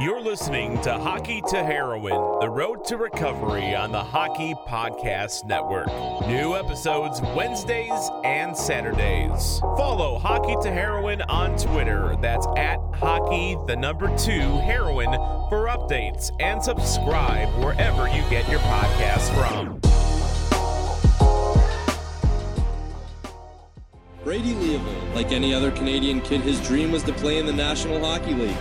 You're 0.00 0.22
listening 0.22 0.80
to 0.80 0.94
Hockey 0.94 1.42
to 1.50 1.62
Heroin, 1.62 2.40
the 2.40 2.48
road 2.48 2.86
to 2.86 2.96
recovery 2.96 3.74
on 3.74 3.92
the 3.92 4.02
Hockey 4.02 4.54
Podcast 4.66 5.44
Network. 5.44 5.88
New 6.26 6.56
episodes 6.56 7.20
Wednesdays 7.36 8.08
and 8.24 8.56
Saturdays. 8.56 9.60
Follow 9.76 10.18
Hockey 10.18 10.56
to 10.62 10.70
Heroin 10.70 11.20
on 11.28 11.54
Twitter. 11.58 12.16
That's 12.22 12.46
at 12.56 12.78
hockey, 12.94 13.58
the 13.66 13.76
number 13.76 14.06
two, 14.16 14.40
heroin 14.60 15.12
for 15.50 15.66
updates 15.66 16.30
and 16.40 16.62
subscribe 16.62 17.50
wherever 17.62 18.08
you 18.08 18.22
get 18.30 18.48
your 18.48 18.60
podcasts 18.60 19.28
from. 19.34 19.80
Brady 24.24 24.54
Leavold, 24.54 25.14
like 25.14 25.30
any 25.30 25.52
other 25.52 25.70
Canadian 25.70 26.22
kid, 26.22 26.40
his 26.40 26.58
dream 26.66 26.90
was 26.90 27.02
to 27.02 27.12
play 27.12 27.36
in 27.36 27.44
the 27.44 27.52
National 27.52 28.02
Hockey 28.02 28.32
League. 28.32 28.56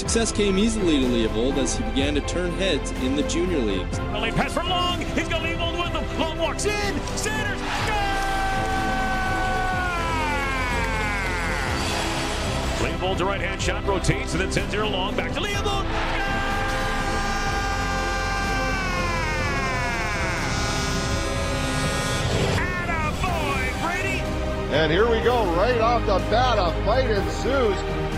Success 0.00 0.32
came 0.32 0.56
easily 0.56 0.98
to 0.98 1.06
Leavold 1.06 1.58
as 1.58 1.76
he 1.76 1.84
began 1.84 2.14
to 2.14 2.22
turn 2.22 2.52
heads 2.52 2.90
in 3.02 3.16
the 3.16 3.22
junior 3.24 3.58
leagues. 3.58 3.98
Lane 4.14 4.32
pass 4.32 4.50
from 4.50 4.70
Long. 4.70 4.98
He's 4.98 5.28
got 5.28 5.42
Leavold 5.42 5.78
with 5.78 5.92
him. 5.92 6.18
Long 6.18 6.38
walks 6.38 6.64
in. 6.64 6.98
Sanders. 7.18 7.60
Leavold 12.80 13.18
to 13.18 13.26
right 13.26 13.42
hand 13.42 13.60
shot 13.60 13.86
rotates 13.86 14.32
and 14.32 14.40
then 14.40 14.50
sends 14.50 14.72
here 14.72 14.86
Long 14.86 15.14
back 15.14 15.34
to 15.34 15.40
Leavold. 15.40 15.84
And 24.72 24.90
here 24.90 25.10
we 25.10 25.20
go, 25.20 25.44
right 25.56 25.80
off 25.80 26.06
the 26.06 26.18
bat, 26.30 26.56
a 26.56 26.72
fight 26.86 27.10
ensues 27.10 27.76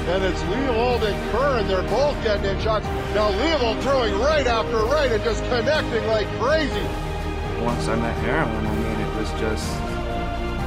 and 0.08 0.24
it's 0.24 0.42
Leavold 0.42 1.02
and 1.02 1.30
Kern. 1.30 1.68
They're 1.68 1.82
both 1.88 2.20
getting 2.24 2.44
in 2.44 2.60
shots. 2.60 2.84
Now 3.14 3.30
Leavold 3.30 3.80
throwing 3.82 4.18
right 4.18 4.46
after 4.46 4.76
right 4.78 5.10
and 5.12 5.22
just 5.22 5.42
connecting 5.44 6.06
like 6.06 6.26
crazy. 6.40 6.86
Once 7.62 7.86
I 7.86 7.94
met 7.96 8.16
heroin, 8.18 8.66
I 8.66 8.74
mean, 8.74 9.00
it 9.00 9.16
was 9.16 9.30
just, 9.40 9.68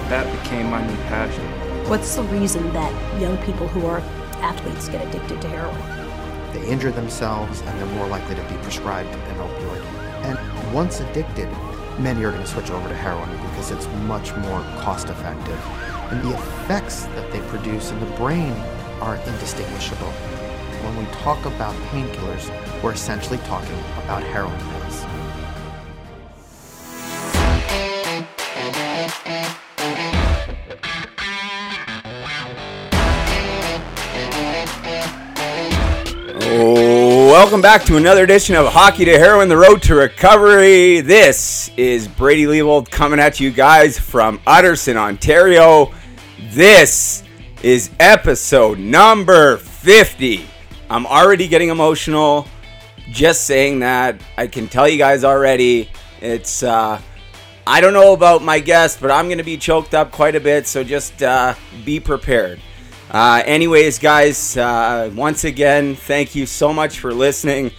that 0.09 0.31
became 0.41 0.69
my 0.69 0.85
new 0.85 0.95
passion. 1.03 1.43
What's 1.89 2.15
the 2.15 2.23
reason 2.23 2.71
that 2.73 3.21
young 3.21 3.37
people 3.39 3.67
who 3.67 3.85
are 3.85 3.99
athletes 4.41 4.87
get 4.87 5.05
addicted 5.05 5.41
to 5.41 5.49
heroin? 5.49 6.53
They 6.53 6.65
injure 6.67 6.91
themselves 6.91 7.61
and 7.61 7.79
they're 7.79 7.95
more 7.97 8.07
likely 8.07 8.35
to 8.35 8.41
be 8.43 8.55
prescribed 8.63 9.09
an 9.09 9.37
opioid. 9.37 9.83
And 10.23 10.73
once 10.73 11.01
addicted, 11.01 11.49
many 11.99 12.23
are 12.23 12.31
going 12.31 12.41
to 12.41 12.47
switch 12.47 12.71
over 12.71 12.87
to 12.87 12.95
heroin 12.95 13.29
because 13.49 13.71
it's 13.71 13.87
much 14.07 14.33
more 14.37 14.61
cost 14.79 15.09
effective. 15.09 15.59
And 16.11 16.21
the 16.23 16.33
effects 16.33 17.03
that 17.03 17.31
they 17.31 17.41
produce 17.41 17.91
in 17.91 17.99
the 17.99 18.05
brain 18.17 18.53
are 19.01 19.15
indistinguishable. 19.17 20.11
When 20.11 20.97
we 20.97 21.05
talk 21.13 21.43
about 21.45 21.75
painkillers, 21.89 22.83
we're 22.83 22.93
essentially 22.93 23.39
talking 23.39 23.77
about 24.03 24.23
heroin 24.23 24.57
pills. 24.59 25.05
welcome 37.45 37.61
back 37.61 37.83
to 37.83 37.97
another 37.97 38.23
edition 38.23 38.55
of 38.55 38.65
Hockey 38.65 39.05
to 39.05 39.19
Heroin, 39.19 39.49
the 39.49 39.57
road 39.57 39.81
to 39.83 39.93
recovery. 39.93 41.01
This 41.01 41.69
is 41.77 42.07
Brady 42.07 42.45
Leavold 42.45 42.89
coming 42.89 43.19
at 43.19 43.39
you 43.39 43.51
guys 43.51 43.99
from 43.99 44.39
Utterson, 44.47 44.97
Ontario. 44.97 45.93
This 46.49 47.24
is 47.63 47.89
episode 47.99 48.79
number 48.79 49.57
50. 49.57 50.45
I'm 50.89 51.05
already 51.05 51.47
getting 51.47 51.69
emotional 51.69 52.47
just 53.11 53.45
saying 53.45 53.79
that. 53.79 54.19
I 54.37 54.47
can 54.47 54.67
tell 54.67 54.87
you 54.87 54.97
guys 54.97 55.23
already. 55.23 55.89
It's, 56.21 56.63
uh, 56.63 57.01
I 57.67 57.81
don't 57.81 57.93
know 57.93 58.13
about 58.13 58.43
my 58.43 58.59
guest, 58.59 58.99
but 59.01 59.11
I'm 59.11 59.27
going 59.27 59.37
to 59.37 59.43
be 59.43 59.57
choked 59.57 59.93
up 59.93 60.11
quite 60.11 60.35
a 60.35 60.39
bit, 60.39 60.67
so 60.67 60.83
just 60.83 61.23
uh, 61.23 61.55
be 61.83 61.99
prepared. 61.99 62.59
Uh, 63.09 63.41
anyways, 63.45 63.99
guys, 63.99 64.57
uh, 64.57 65.11
once 65.15 65.43
again, 65.43 65.95
thank 65.95 66.35
you 66.35 66.45
so 66.45 66.73
much 66.73 66.99
for 66.99 67.13
listening. 67.13 67.71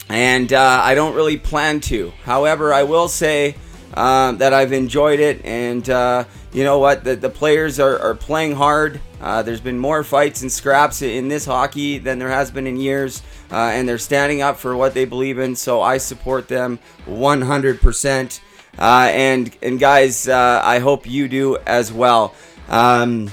and 0.08 0.52
uh, 0.52 0.80
I 0.82 0.94
don't 0.94 1.14
really 1.14 1.38
plan 1.38 1.80
to. 1.80 2.12
However, 2.24 2.72
I 2.72 2.84
will 2.84 3.08
say. 3.08 3.56
Uh, 3.94 4.32
that 4.32 4.52
I've 4.52 4.74
enjoyed 4.74 5.18
it, 5.18 5.42
and 5.46 5.88
uh, 5.88 6.24
you 6.52 6.62
know 6.62 6.78
what? 6.78 7.04
The, 7.04 7.16
the 7.16 7.30
players 7.30 7.80
are, 7.80 7.98
are 7.98 8.14
playing 8.14 8.54
hard. 8.54 9.00
Uh, 9.20 9.42
there's 9.42 9.60
been 9.60 9.78
more 9.78 10.04
fights 10.04 10.42
and 10.42 10.52
scraps 10.52 11.02
in 11.02 11.28
this 11.28 11.44
hockey 11.44 11.98
than 11.98 12.18
there 12.18 12.28
has 12.28 12.50
been 12.50 12.66
in 12.66 12.76
years, 12.76 13.22
uh, 13.50 13.56
and 13.56 13.88
they're 13.88 13.98
standing 13.98 14.42
up 14.42 14.56
for 14.56 14.76
what 14.76 14.94
they 14.94 15.04
believe 15.04 15.38
in. 15.38 15.56
So 15.56 15.82
I 15.82 15.98
support 15.98 16.48
them 16.48 16.78
100%. 17.06 18.40
Uh, 18.78 19.10
and 19.12 19.56
and 19.60 19.80
guys, 19.80 20.28
uh, 20.28 20.60
I 20.62 20.78
hope 20.78 21.04
you 21.04 21.26
do 21.26 21.56
as 21.66 21.92
well. 21.92 22.32
Um, 22.68 23.30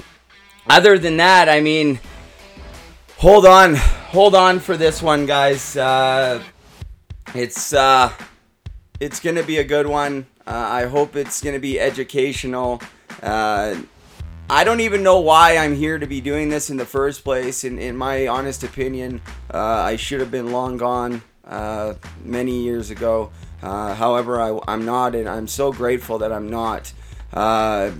other 0.68 0.98
than 0.98 1.18
that, 1.18 1.48
I 1.48 1.60
mean, 1.60 2.00
hold 3.16 3.46
on, 3.46 3.76
hold 3.76 4.34
on 4.34 4.58
for 4.58 4.76
this 4.76 5.00
one, 5.00 5.24
guys. 5.24 5.76
Uh, 5.76 6.42
it's 7.32 7.72
uh, 7.72 8.12
it's 8.98 9.20
gonna 9.20 9.44
be 9.44 9.58
a 9.58 9.64
good 9.64 9.86
one. 9.86 10.26
I 10.48 10.84
hope 10.86 11.14
it's 11.14 11.40
gonna 11.42 11.60
be 11.60 11.78
educational. 11.78 12.80
I 14.48 14.62
don't 14.62 14.78
even 14.80 15.02
know 15.02 15.18
why 15.18 15.56
I'm 15.56 15.74
here 15.74 15.98
to 15.98 16.06
be 16.06 16.20
doing 16.20 16.50
this 16.50 16.70
in 16.70 16.76
the 16.76 16.84
first 16.84 17.24
place. 17.24 17.64
In, 17.64 17.80
in 17.80 17.96
my 17.96 18.28
honest 18.28 18.62
opinion, 18.62 19.20
uh, 19.52 19.58
I 19.58 19.96
should 19.96 20.20
have 20.20 20.30
been 20.30 20.52
long 20.52 20.76
gone 20.76 21.22
uh, 21.44 21.94
many 22.24 22.62
years 22.62 22.90
ago. 22.90 23.32
Uh, 23.60 23.94
however, 23.94 24.40
I, 24.40 24.72
am 24.72 24.84
not, 24.84 25.16
and 25.16 25.28
I'm 25.28 25.48
so 25.48 25.72
grateful 25.72 26.18
that 26.18 26.30
I'm 26.30 26.48
not. 26.48 26.92
Uh, 27.32 27.90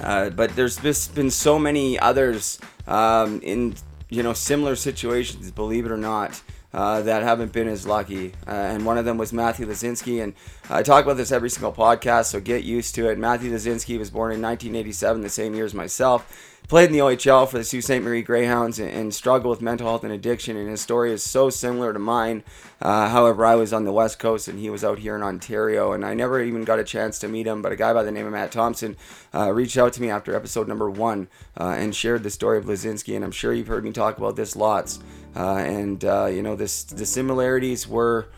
uh, 0.00 0.30
but 0.30 0.56
there's 0.56 0.78
been 1.08 1.30
so 1.30 1.58
many 1.58 1.98
others 1.98 2.58
um, 2.86 3.40
in 3.42 3.74
you 4.08 4.22
know 4.22 4.32
similar 4.32 4.74
situations, 4.74 5.50
believe 5.50 5.84
it 5.84 5.92
or 5.92 5.98
not 5.98 6.42
uh, 6.74 7.02
that 7.02 7.22
haven't 7.22 7.52
been 7.52 7.68
as 7.68 7.86
lucky. 7.86 8.32
Uh, 8.46 8.50
and 8.50 8.86
one 8.86 8.98
of 8.98 9.04
them 9.04 9.18
was 9.18 9.32
Matthew 9.32 9.66
Lazinski. 9.66 10.22
And 10.22 10.34
I 10.70 10.82
talk 10.82 11.04
about 11.04 11.16
this 11.16 11.32
every 11.32 11.50
single 11.50 11.72
podcast, 11.72 12.26
so 12.26 12.40
get 12.40 12.64
used 12.64 12.94
to 12.94 13.08
it. 13.08 13.18
Matthew 13.18 13.52
Lazinski 13.52 13.98
was 13.98 14.10
born 14.10 14.32
in 14.32 14.40
1987, 14.40 15.22
the 15.22 15.28
same 15.28 15.54
year 15.54 15.64
as 15.64 15.74
myself. 15.74 16.48
Played 16.68 16.86
in 16.86 16.92
the 16.92 17.00
OHL 17.00 17.48
for 17.48 17.58
the 17.58 17.64
Sault 17.64 17.82
Ste. 17.82 18.00
Marie 18.00 18.22
Greyhounds 18.22 18.78
and, 18.78 18.88
and, 18.88 19.12
struggled 19.12 19.50
with 19.50 19.60
mental 19.60 19.88
health 19.88 20.04
and 20.04 20.12
addiction. 20.12 20.56
And 20.56 20.70
his 20.70 20.80
story 20.80 21.12
is 21.12 21.22
so 21.22 21.50
similar 21.50 21.92
to 21.92 21.98
mine. 21.98 22.44
Uh, 22.80 23.08
however, 23.08 23.44
I 23.44 23.56
was 23.56 23.72
on 23.72 23.84
the 23.84 23.92
West 23.92 24.18
Coast 24.18 24.48
and 24.48 24.58
he 24.58 24.70
was 24.70 24.84
out 24.84 25.00
here 25.00 25.16
in 25.16 25.22
Ontario. 25.22 25.92
And 25.92 26.04
I 26.04 26.14
never 26.14 26.40
even 26.40 26.64
got 26.64 26.78
a 26.78 26.84
chance 26.84 27.18
to 27.18 27.28
meet 27.28 27.46
him. 27.46 27.62
But 27.62 27.72
a 27.72 27.76
guy 27.76 27.92
by 27.92 28.04
the 28.04 28.12
name 28.12 28.26
of 28.26 28.32
Matt 28.32 28.52
Thompson 28.52 28.96
uh, 29.34 29.52
reached 29.52 29.76
out 29.76 29.92
to 29.94 30.00
me 30.00 30.08
after 30.08 30.34
episode 30.34 30.68
number 30.68 30.88
one 30.88 31.28
uh, 31.60 31.74
and 31.76 31.94
shared 31.94 32.22
the 32.22 32.30
story 32.30 32.58
of 32.58 32.64
Lazinski. 32.64 33.16
And 33.16 33.24
I'm 33.24 33.32
sure 33.32 33.52
you've 33.52 33.66
heard 33.66 33.84
me 33.84 33.92
talk 33.92 34.16
about 34.16 34.36
this 34.36 34.56
lots. 34.56 35.00
Uh, 35.34 35.56
and 35.56 36.04
uh, 36.04 36.26
you 36.26 36.42
know, 36.42 36.56
this 36.56 36.84
the 36.84 37.06
similarities 37.06 37.88
were 37.88 38.28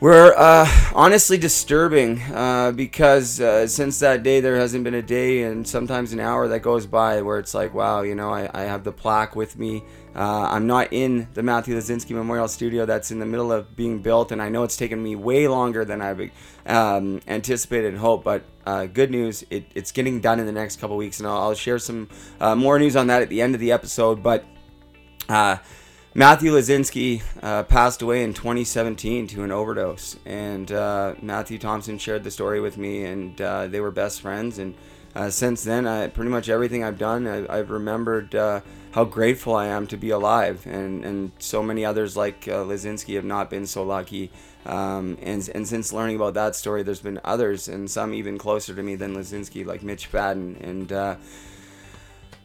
were 0.00 0.32
uh, 0.38 0.68
honestly 0.94 1.36
disturbing 1.36 2.22
uh, 2.32 2.70
because 2.70 3.40
uh, 3.40 3.66
since 3.66 3.98
that 3.98 4.22
day 4.22 4.38
there 4.40 4.56
hasn't 4.56 4.84
been 4.84 4.94
a 4.94 5.02
day 5.02 5.42
and 5.42 5.66
sometimes 5.66 6.12
an 6.12 6.20
hour 6.20 6.46
that 6.46 6.60
goes 6.60 6.86
by 6.86 7.20
where 7.20 7.38
it's 7.38 7.52
like 7.52 7.74
wow 7.74 8.02
you 8.02 8.14
know 8.14 8.32
I, 8.32 8.48
I 8.54 8.62
have 8.62 8.84
the 8.84 8.92
plaque 8.92 9.34
with 9.34 9.58
me. 9.58 9.82
Uh, 10.14 10.48
I'm 10.50 10.66
not 10.66 10.92
in 10.92 11.28
the 11.34 11.42
Matthew 11.42 11.76
Lazinski 11.76 12.10
Memorial 12.10 12.48
Studio 12.48 12.86
that's 12.86 13.10
in 13.10 13.18
the 13.20 13.26
middle 13.26 13.52
of 13.52 13.76
being 13.76 14.00
built 14.00 14.32
and 14.32 14.40
I 14.40 14.48
know 14.48 14.62
it's 14.62 14.76
taken 14.76 15.02
me 15.02 15.16
way 15.16 15.48
longer 15.48 15.84
than 15.84 16.00
I've 16.00 16.30
um, 16.66 17.20
anticipated 17.26 17.88
and 17.88 17.98
hoped 17.98 18.24
but 18.24 18.44
uh, 18.66 18.86
good 18.86 19.10
news 19.10 19.44
it, 19.50 19.64
it's 19.74 19.90
getting 19.90 20.20
done 20.20 20.38
in 20.38 20.46
the 20.46 20.52
next 20.52 20.80
couple 20.80 20.96
weeks 20.96 21.18
and 21.18 21.28
I'll, 21.28 21.38
I'll 21.38 21.54
share 21.54 21.78
some 21.78 22.08
more 22.40 22.78
news 22.78 22.94
on 22.94 23.08
that 23.08 23.22
at 23.22 23.28
the 23.28 23.42
end 23.42 23.54
of 23.54 23.60
the 23.60 23.72
episode 23.72 24.22
but 24.22 24.44
Matthew 26.18 26.52
Lazinski 26.52 27.22
uh, 27.42 27.62
passed 27.62 28.02
away 28.02 28.24
in 28.24 28.34
2017 28.34 29.28
to 29.28 29.44
an 29.44 29.52
overdose, 29.52 30.16
and 30.24 30.72
uh, 30.72 31.14
Matthew 31.22 31.58
Thompson 31.58 31.96
shared 31.98 32.24
the 32.24 32.30
story 32.32 32.60
with 32.60 32.76
me, 32.76 33.04
and 33.04 33.40
uh, 33.40 33.68
they 33.68 33.78
were 33.78 33.92
best 33.92 34.22
friends. 34.22 34.58
And 34.58 34.74
uh, 35.14 35.30
since 35.30 35.62
then, 35.62 35.86
I, 35.86 36.08
pretty 36.08 36.30
much 36.30 36.48
everything 36.48 36.82
I've 36.82 36.98
done, 36.98 37.26
I, 37.26 37.58
have 37.58 37.70
remembered 37.70 38.34
uh, 38.34 38.62
how 38.92 39.04
grateful 39.04 39.54
I 39.54 39.66
am 39.66 39.86
to 39.86 39.96
be 39.96 40.10
alive, 40.10 40.66
and 40.66 41.04
and 41.04 41.30
so 41.38 41.62
many 41.62 41.84
others 41.84 42.16
like 42.16 42.48
uh, 42.48 42.64
Lazinski 42.64 43.14
have 43.14 43.24
not 43.24 43.48
been 43.48 43.66
so 43.66 43.84
lucky. 43.84 44.32
Um, 44.66 45.18
and 45.22 45.48
and 45.54 45.68
since 45.68 45.92
learning 45.92 46.16
about 46.16 46.34
that 46.34 46.56
story, 46.56 46.82
there's 46.82 47.00
been 47.00 47.20
others, 47.22 47.68
and 47.68 47.88
some 47.88 48.12
even 48.12 48.38
closer 48.38 48.74
to 48.74 48.82
me 48.82 48.96
than 48.96 49.14
Lazinski, 49.14 49.64
like 49.64 49.84
Mitch 49.84 50.10
Fadden, 50.10 50.56
and 50.60 51.18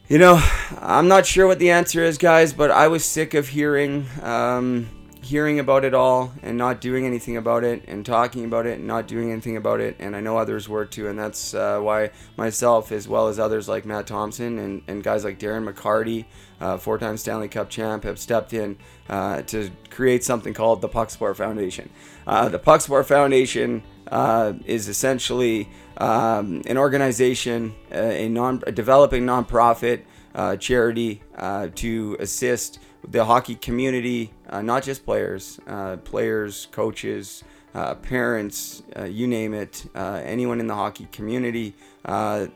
you 0.08 0.18
know, 0.18 0.42
I'm 0.80 1.08
not 1.08 1.24
sure 1.24 1.46
what 1.46 1.58
the 1.58 1.70
answer 1.70 2.04
is, 2.04 2.18
guys, 2.18 2.52
but 2.52 2.70
I 2.70 2.88
was 2.88 3.04
sick 3.04 3.32
of 3.32 3.48
hearing 3.48 4.06
um, 4.22 4.90
hearing 5.22 5.58
about 5.58 5.84
it 5.86 5.94
all 5.94 6.34
and 6.42 6.58
not 6.58 6.82
doing 6.82 7.06
anything 7.06 7.38
about 7.38 7.64
it, 7.64 7.82
and 7.88 8.04
talking 8.04 8.44
about 8.44 8.66
it 8.66 8.78
and 8.78 8.86
not 8.86 9.08
doing 9.08 9.32
anything 9.32 9.56
about 9.56 9.80
it. 9.80 9.96
And 9.98 10.14
I 10.14 10.20
know 10.20 10.36
others 10.36 10.68
were 10.68 10.84
too, 10.84 11.08
and 11.08 11.18
that's 11.18 11.54
uh, 11.54 11.80
why 11.80 12.10
myself, 12.36 12.92
as 12.92 13.08
well 13.08 13.28
as 13.28 13.38
others 13.38 13.66
like 13.66 13.86
Matt 13.86 14.06
Thompson 14.06 14.58
and, 14.58 14.82
and 14.86 15.02
guys 15.02 15.24
like 15.24 15.38
Darren 15.38 15.66
McCarty, 15.66 16.26
uh, 16.60 16.76
four-time 16.76 17.16
Stanley 17.16 17.48
Cup 17.48 17.70
champ, 17.70 18.04
have 18.04 18.18
stepped 18.18 18.52
in 18.52 18.76
uh, 19.08 19.40
to 19.42 19.70
create 19.88 20.22
something 20.22 20.52
called 20.52 20.82
the 20.82 20.88
Puck 20.88 21.08
Sport 21.08 21.38
Foundation. 21.38 21.88
Uh, 22.26 22.50
the 22.50 22.58
Puck 22.58 22.82
Sport 22.82 23.06
Foundation 23.06 23.82
uh, 24.08 24.52
is 24.66 24.88
essentially 24.88 25.70
um, 25.98 26.62
an 26.66 26.76
organization, 26.76 27.74
uh, 27.92 27.96
a 27.96 28.28
non 28.28 28.62
a 28.66 28.72
developing 28.72 29.24
nonprofit 29.24 30.02
uh, 30.34 30.56
charity 30.56 31.22
uh, 31.36 31.68
to 31.76 32.16
assist 32.18 32.80
the 33.06 33.24
hockey 33.24 33.54
community, 33.54 34.32
uh, 34.48 34.62
not 34.62 34.82
just 34.82 35.04
players, 35.04 35.60
uh, 35.66 35.96
players, 35.98 36.66
coaches, 36.72 37.44
uh, 37.74 37.94
parents, 37.94 38.82
you 39.06 39.26
name 39.26 39.52
it, 39.52 39.84
anyone 39.94 40.60
in 40.60 40.66
the 40.66 40.74
hockey 40.74 41.06
community 41.12 41.74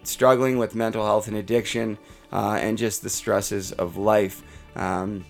struggling 0.05 0.59
with 0.59 0.75
mental 0.75 1.05
health 1.05 1.29
and 1.29 1.37
addiction, 1.37 1.99
and 2.33 2.79
just 2.79 3.03
the 3.03 3.11
stresses 3.11 3.73
of 3.73 3.97
life. 3.97 4.43
Um, 4.75 5.25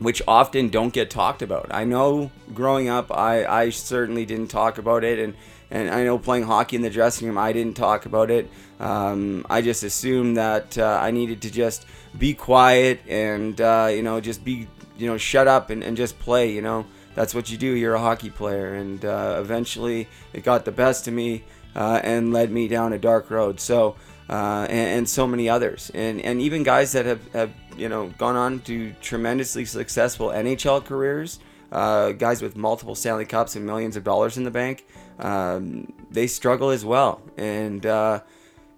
which 0.00 0.20
often 0.26 0.68
don't 0.68 0.92
get 0.92 1.08
talked 1.08 1.40
about. 1.40 1.68
I 1.70 1.84
know 1.84 2.30
growing 2.52 2.88
up, 2.88 3.16
I, 3.16 3.44
I 3.46 3.70
certainly 3.70 4.26
didn't 4.26 4.48
talk 4.48 4.78
about 4.78 5.04
it, 5.04 5.18
and 5.20 5.34
and 5.74 5.90
I 5.90 6.04
know 6.04 6.18
playing 6.18 6.44
hockey 6.44 6.76
in 6.76 6.82
the 6.82 6.88
dressing 6.88 7.26
room, 7.26 7.36
I 7.36 7.52
didn't 7.52 7.76
talk 7.76 8.06
about 8.06 8.30
it. 8.30 8.48
Um, 8.78 9.44
I 9.50 9.60
just 9.60 9.82
assumed 9.82 10.36
that 10.36 10.78
uh, 10.78 11.00
I 11.02 11.10
needed 11.10 11.42
to 11.42 11.50
just 11.50 11.84
be 12.16 12.32
quiet 12.32 13.00
and 13.08 13.60
uh, 13.60 13.88
you 13.90 14.02
know 14.02 14.20
just 14.20 14.44
be 14.44 14.68
you 14.96 15.08
know 15.08 15.18
shut 15.18 15.48
up 15.48 15.70
and, 15.70 15.82
and 15.82 15.96
just 15.96 16.16
play. 16.20 16.52
You 16.52 16.62
know 16.62 16.86
that's 17.16 17.34
what 17.34 17.50
you 17.50 17.58
do. 17.58 17.66
You're 17.66 17.94
a 17.94 18.00
hockey 18.00 18.30
player, 18.30 18.74
and 18.74 19.04
uh, 19.04 19.38
eventually 19.40 20.06
it 20.32 20.44
got 20.44 20.64
the 20.64 20.72
best 20.72 21.08
of 21.08 21.14
me 21.14 21.42
uh, 21.74 22.00
and 22.04 22.32
led 22.32 22.52
me 22.52 22.68
down 22.68 22.92
a 22.92 22.98
dark 22.98 23.30
road. 23.30 23.60
So. 23.60 23.96
Uh, 24.26 24.66
and, 24.70 24.88
and, 25.00 25.08
so 25.08 25.26
many 25.26 25.50
others, 25.50 25.90
and 25.94 26.18
and 26.22 26.40
even 26.40 26.62
guys 26.62 26.92
that 26.92 27.04
have, 27.04 27.30
have 27.34 27.52
you 27.76 27.90
know 27.90 28.08
gone 28.16 28.36
on 28.36 28.58
to 28.60 28.90
tremendously 29.02 29.66
successful 29.66 30.28
NHL 30.28 30.82
careers, 30.82 31.40
uh, 31.72 32.12
guys 32.12 32.42
with 32.42 32.56
multiple 32.56 32.94
Stanley 32.94 33.24
Cups 33.24 33.56
and 33.56 33.64
millions 33.66 33.96
of 33.96 34.04
dollars 34.04 34.36
in 34.36 34.44
the 34.44 34.50
bank 34.50 34.84
um, 35.18 35.92
they 36.10 36.26
struggle 36.26 36.70
as 36.70 36.84
well. 36.84 37.22
And 37.36 37.84
uh, 37.84 38.20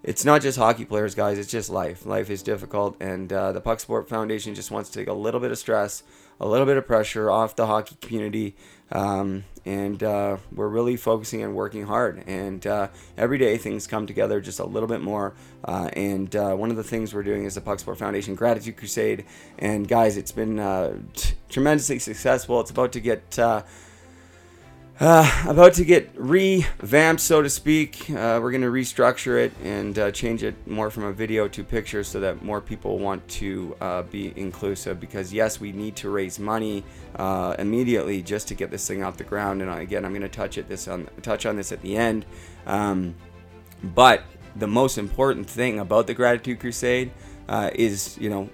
it's 0.03 0.25
not 0.25 0.43
just 0.43 0.59
hockey 0.59 0.85
players, 0.85 1.15
guys. 1.15 1.39
It's 1.39 1.51
just 1.51 1.71
life. 1.71 2.07
Life 2.07 2.31
is 2.31 2.43
difficult, 2.43 2.97
and 3.01 3.33
uh, 3.33 3.53
the 3.53 3.61
Puck 3.61 3.81
Sport 3.81 4.09
Foundation 4.09 4.55
just 4.55 4.71
wants 4.71 4.91
to 4.91 4.99
take 4.99 5.09
a 5.09 5.13
little 5.13 5.41
bit 5.41 5.51
of 5.51 5.59
stress, 5.59 6.03
a 6.41 6.47
little 6.47 6.67
bit 6.67 6.77
of 6.77 6.87
pressure 6.87 7.31
off 7.31 7.57
the 7.57 7.67
hockey 7.67 7.97
community. 8.01 8.57
Um, 8.93 9.45
and 9.67 10.03
uh, 10.03 10.37
we're 10.55 10.69
really 10.69 10.97
focusing 10.97 11.43
and 11.43 11.55
working 11.55 11.85
hard. 11.85 12.23
And 12.27 12.67
uh, 12.67 12.89
every 13.19 13.37
day 13.37 13.59
things 13.59 13.87
come 13.87 14.07
together 14.07 14.41
just 14.41 14.61
a 14.61 14.65
little 14.65 14.89
bit 14.89 15.03
more. 15.03 15.35
Uh, 15.65 15.91
and 15.93 16.35
uh, 16.35 16.55
one 16.55 16.71
of 16.71 16.77
the 16.77 16.85
things 16.85 17.13
we're 17.13 17.25
doing 17.25 17.45
is 17.45 17.57
the 17.57 17.61
Pucksport 17.61 17.99
Foundation 17.99 18.35
Gratitude 18.37 18.77
Crusade. 18.77 19.25
And 19.59 19.87
guys, 19.89 20.17
it's 20.17 20.33
been 20.33 20.61
uh, 20.61 20.97
t- 21.15 21.35
tremendously 21.49 21.99
successful. 21.99 22.61
It's 22.61 22.71
about 22.71 22.93
to 22.93 23.01
get 23.01 23.39
uh, 24.99 25.45
about 25.47 25.75
to 25.75 25.85
get 25.85 26.11
revamped, 26.15 27.21
so 27.21 27.43
to 27.43 27.51
speak. 27.51 28.09
Uh, 28.09 28.39
we're 28.43 28.51
going 28.51 28.63
to 28.63 28.69
restructure 28.69 29.39
it 29.39 29.53
and 29.63 29.99
uh, 29.99 30.11
change 30.11 30.43
it 30.43 30.55
more 30.67 30.91
from 30.91 31.05
a 31.05 31.13
video 31.13 31.49
to 31.49 31.63
picture 31.63 32.03
so 32.03 32.21
that 32.21 32.43
more 32.43 32.61
people 32.61 32.99
want 32.99 33.27
to 33.29 33.77
uh, 33.81 34.03
be 34.03 34.33
inclusive. 34.37 34.99
Because, 34.99 35.33
yes, 35.33 35.61
we 35.61 35.73
need 35.73 35.97
to 35.97 36.11
raise 36.11 36.39
money 36.39 36.85
uh, 37.17 37.55
immediately 37.59 38.23
just 38.23 38.49
to 38.49 38.55
get 38.55 38.71
this 38.71 38.87
thing 38.87 39.03
off 39.03 39.17
the 39.17 39.25
ground. 39.25 39.61
And 39.61 39.71
again, 39.71 40.05
I'm 40.05 40.13
going 40.13 40.23
to 40.23 40.29
touch 40.29 40.59
it 40.59 40.69
this 40.69 40.89
on 40.89 41.09
touch 41.23 41.47
on 41.47 41.57
this 41.57 41.73
at 41.73 41.83
the 41.83 41.97
end. 41.97 42.25
Um, 42.67 43.15
but 43.83 44.23
the 44.57 44.67
most 44.67 44.99
important 44.99 45.49
thing 45.49 45.81
about 45.81 46.07
the 46.07 46.15
Gratitude 46.15 46.61
Crusade 46.61 47.11
uh, 47.49 47.71
is, 47.75 48.17
you 48.19 48.31
know, 48.31 48.49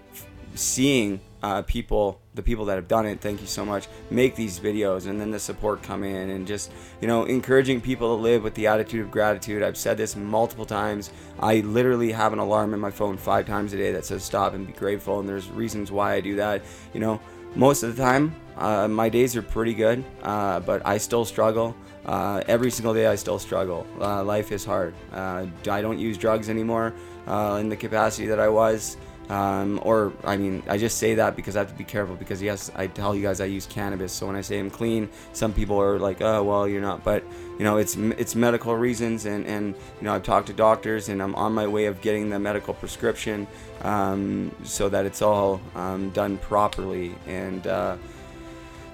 seeing 0.54 1.20
uh, 1.42 1.62
people, 1.62 2.20
the 2.34 2.42
people 2.42 2.64
that 2.64 2.76
have 2.76 2.88
done 2.88 3.04
it, 3.04 3.20
thank 3.20 3.40
you 3.40 3.46
so 3.46 3.64
much, 3.64 3.88
make 4.10 4.34
these 4.34 4.58
videos 4.58 5.06
and 5.06 5.20
then 5.20 5.30
the 5.30 5.38
support 5.38 5.82
come 5.82 6.02
in 6.02 6.30
and 6.30 6.46
just, 6.46 6.72
you 7.00 7.08
know, 7.08 7.24
encouraging 7.24 7.80
people 7.80 8.16
to 8.16 8.22
live 8.22 8.42
with 8.42 8.54
the 8.54 8.66
attitude 8.66 9.02
of 9.02 9.10
gratitude. 9.10 9.62
I've 9.62 9.76
said 9.76 9.98
this 9.98 10.16
multiple 10.16 10.64
times. 10.64 11.10
I 11.40 11.60
literally 11.60 12.10
have 12.12 12.32
an 12.32 12.38
alarm 12.38 12.72
in 12.72 12.80
my 12.80 12.90
phone 12.90 13.18
five 13.18 13.46
times 13.46 13.74
a 13.74 13.76
day 13.76 13.92
that 13.92 14.06
says 14.06 14.22
stop 14.22 14.54
and 14.54 14.66
be 14.66 14.72
grateful, 14.72 15.20
and 15.20 15.28
there's 15.28 15.50
reasons 15.50 15.92
why 15.92 16.14
I 16.14 16.20
do 16.20 16.36
that. 16.36 16.62
You 16.94 17.00
know, 17.00 17.20
most 17.54 17.82
of 17.82 17.94
the 17.94 18.02
time, 18.02 18.34
uh, 18.56 18.88
my 18.88 19.08
days 19.08 19.36
are 19.36 19.42
pretty 19.42 19.74
good, 19.74 20.02
uh, 20.22 20.60
but 20.60 20.86
I 20.86 20.98
still 20.98 21.24
struggle. 21.24 21.76
Uh, 22.06 22.42
every 22.46 22.70
single 22.70 22.94
day, 22.94 23.06
I 23.06 23.14
still 23.14 23.38
struggle. 23.38 23.86
Uh, 24.00 24.24
life 24.24 24.52
is 24.52 24.64
hard. 24.64 24.94
Uh, 25.12 25.46
I 25.70 25.82
don't 25.82 25.98
use 25.98 26.18
drugs 26.18 26.48
anymore 26.48 26.94
uh, 27.26 27.58
in 27.60 27.68
the 27.68 27.76
capacity 27.76 28.26
that 28.26 28.40
I 28.40 28.48
was. 28.48 28.96
Um, 29.28 29.80
or 29.82 30.12
I 30.24 30.36
mean, 30.36 30.62
I 30.68 30.78
just 30.78 30.98
say 30.98 31.14
that 31.14 31.36
because 31.36 31.56
I 31.56 31.60
have 31.60 31.68
to 31.68 31.74
be 31.74 31.84
careful 31.84 32.16
because 32.16 32.42
yes, 32.42 32.70
I 32.74 32.86
tell 32.86 33.14
you 33.14 33.22
guys 33.22 33.40
I 33.40 33.46
use 33.46 33.66
cannabis. 33.66 34.12
So 34.12 34.26
when 34.26 34.36
I 34.36 34.40
say 34.40 34.58
I'm 34.58 34.70
clean, 34.70 35.08
some 35.32 35.52
people 35.52 35.80
are 35.80 35.98
like, 35.98 36.20
oh 36.20 36.42
well, 36.42 36.66
you're 36.68 36.82
not. 36.82 37.04
But 37.04 37.24
you 37.58 37.64
know, 37.64 37.76
it's 37.76 37.96
it's 37.96 38.34
medical 38.34 38.76
reasons, 38.76 39.24
and 39.24 39.46
and 39.46 39.74
you 40.00 40.04
know, 40.04 40.14
I've 40.14 40.24
talked 40.24 40.48
to 40.48 40.52
doctors, 40.52 41.08
and 41.08 41.22
I'm 41.22 41.34
on 41.34 41.52
my 41.52 41.66
way 41.66 41.86
of 41.86 42.00
getting 42.00 42.30
the 42.30 42.38
medical 42.38 42.74
prescription 42.74 43.46
um, 43.82 44.54
so 44.64 44.88
that 44.88 45.06
it's 45.06 45.22
all 45.22 45.60
um, 45.74 46.10
done 46.10 46.38
properly 46.38 47.14
and. 47.26 47.66
Uh, 47.66 47.96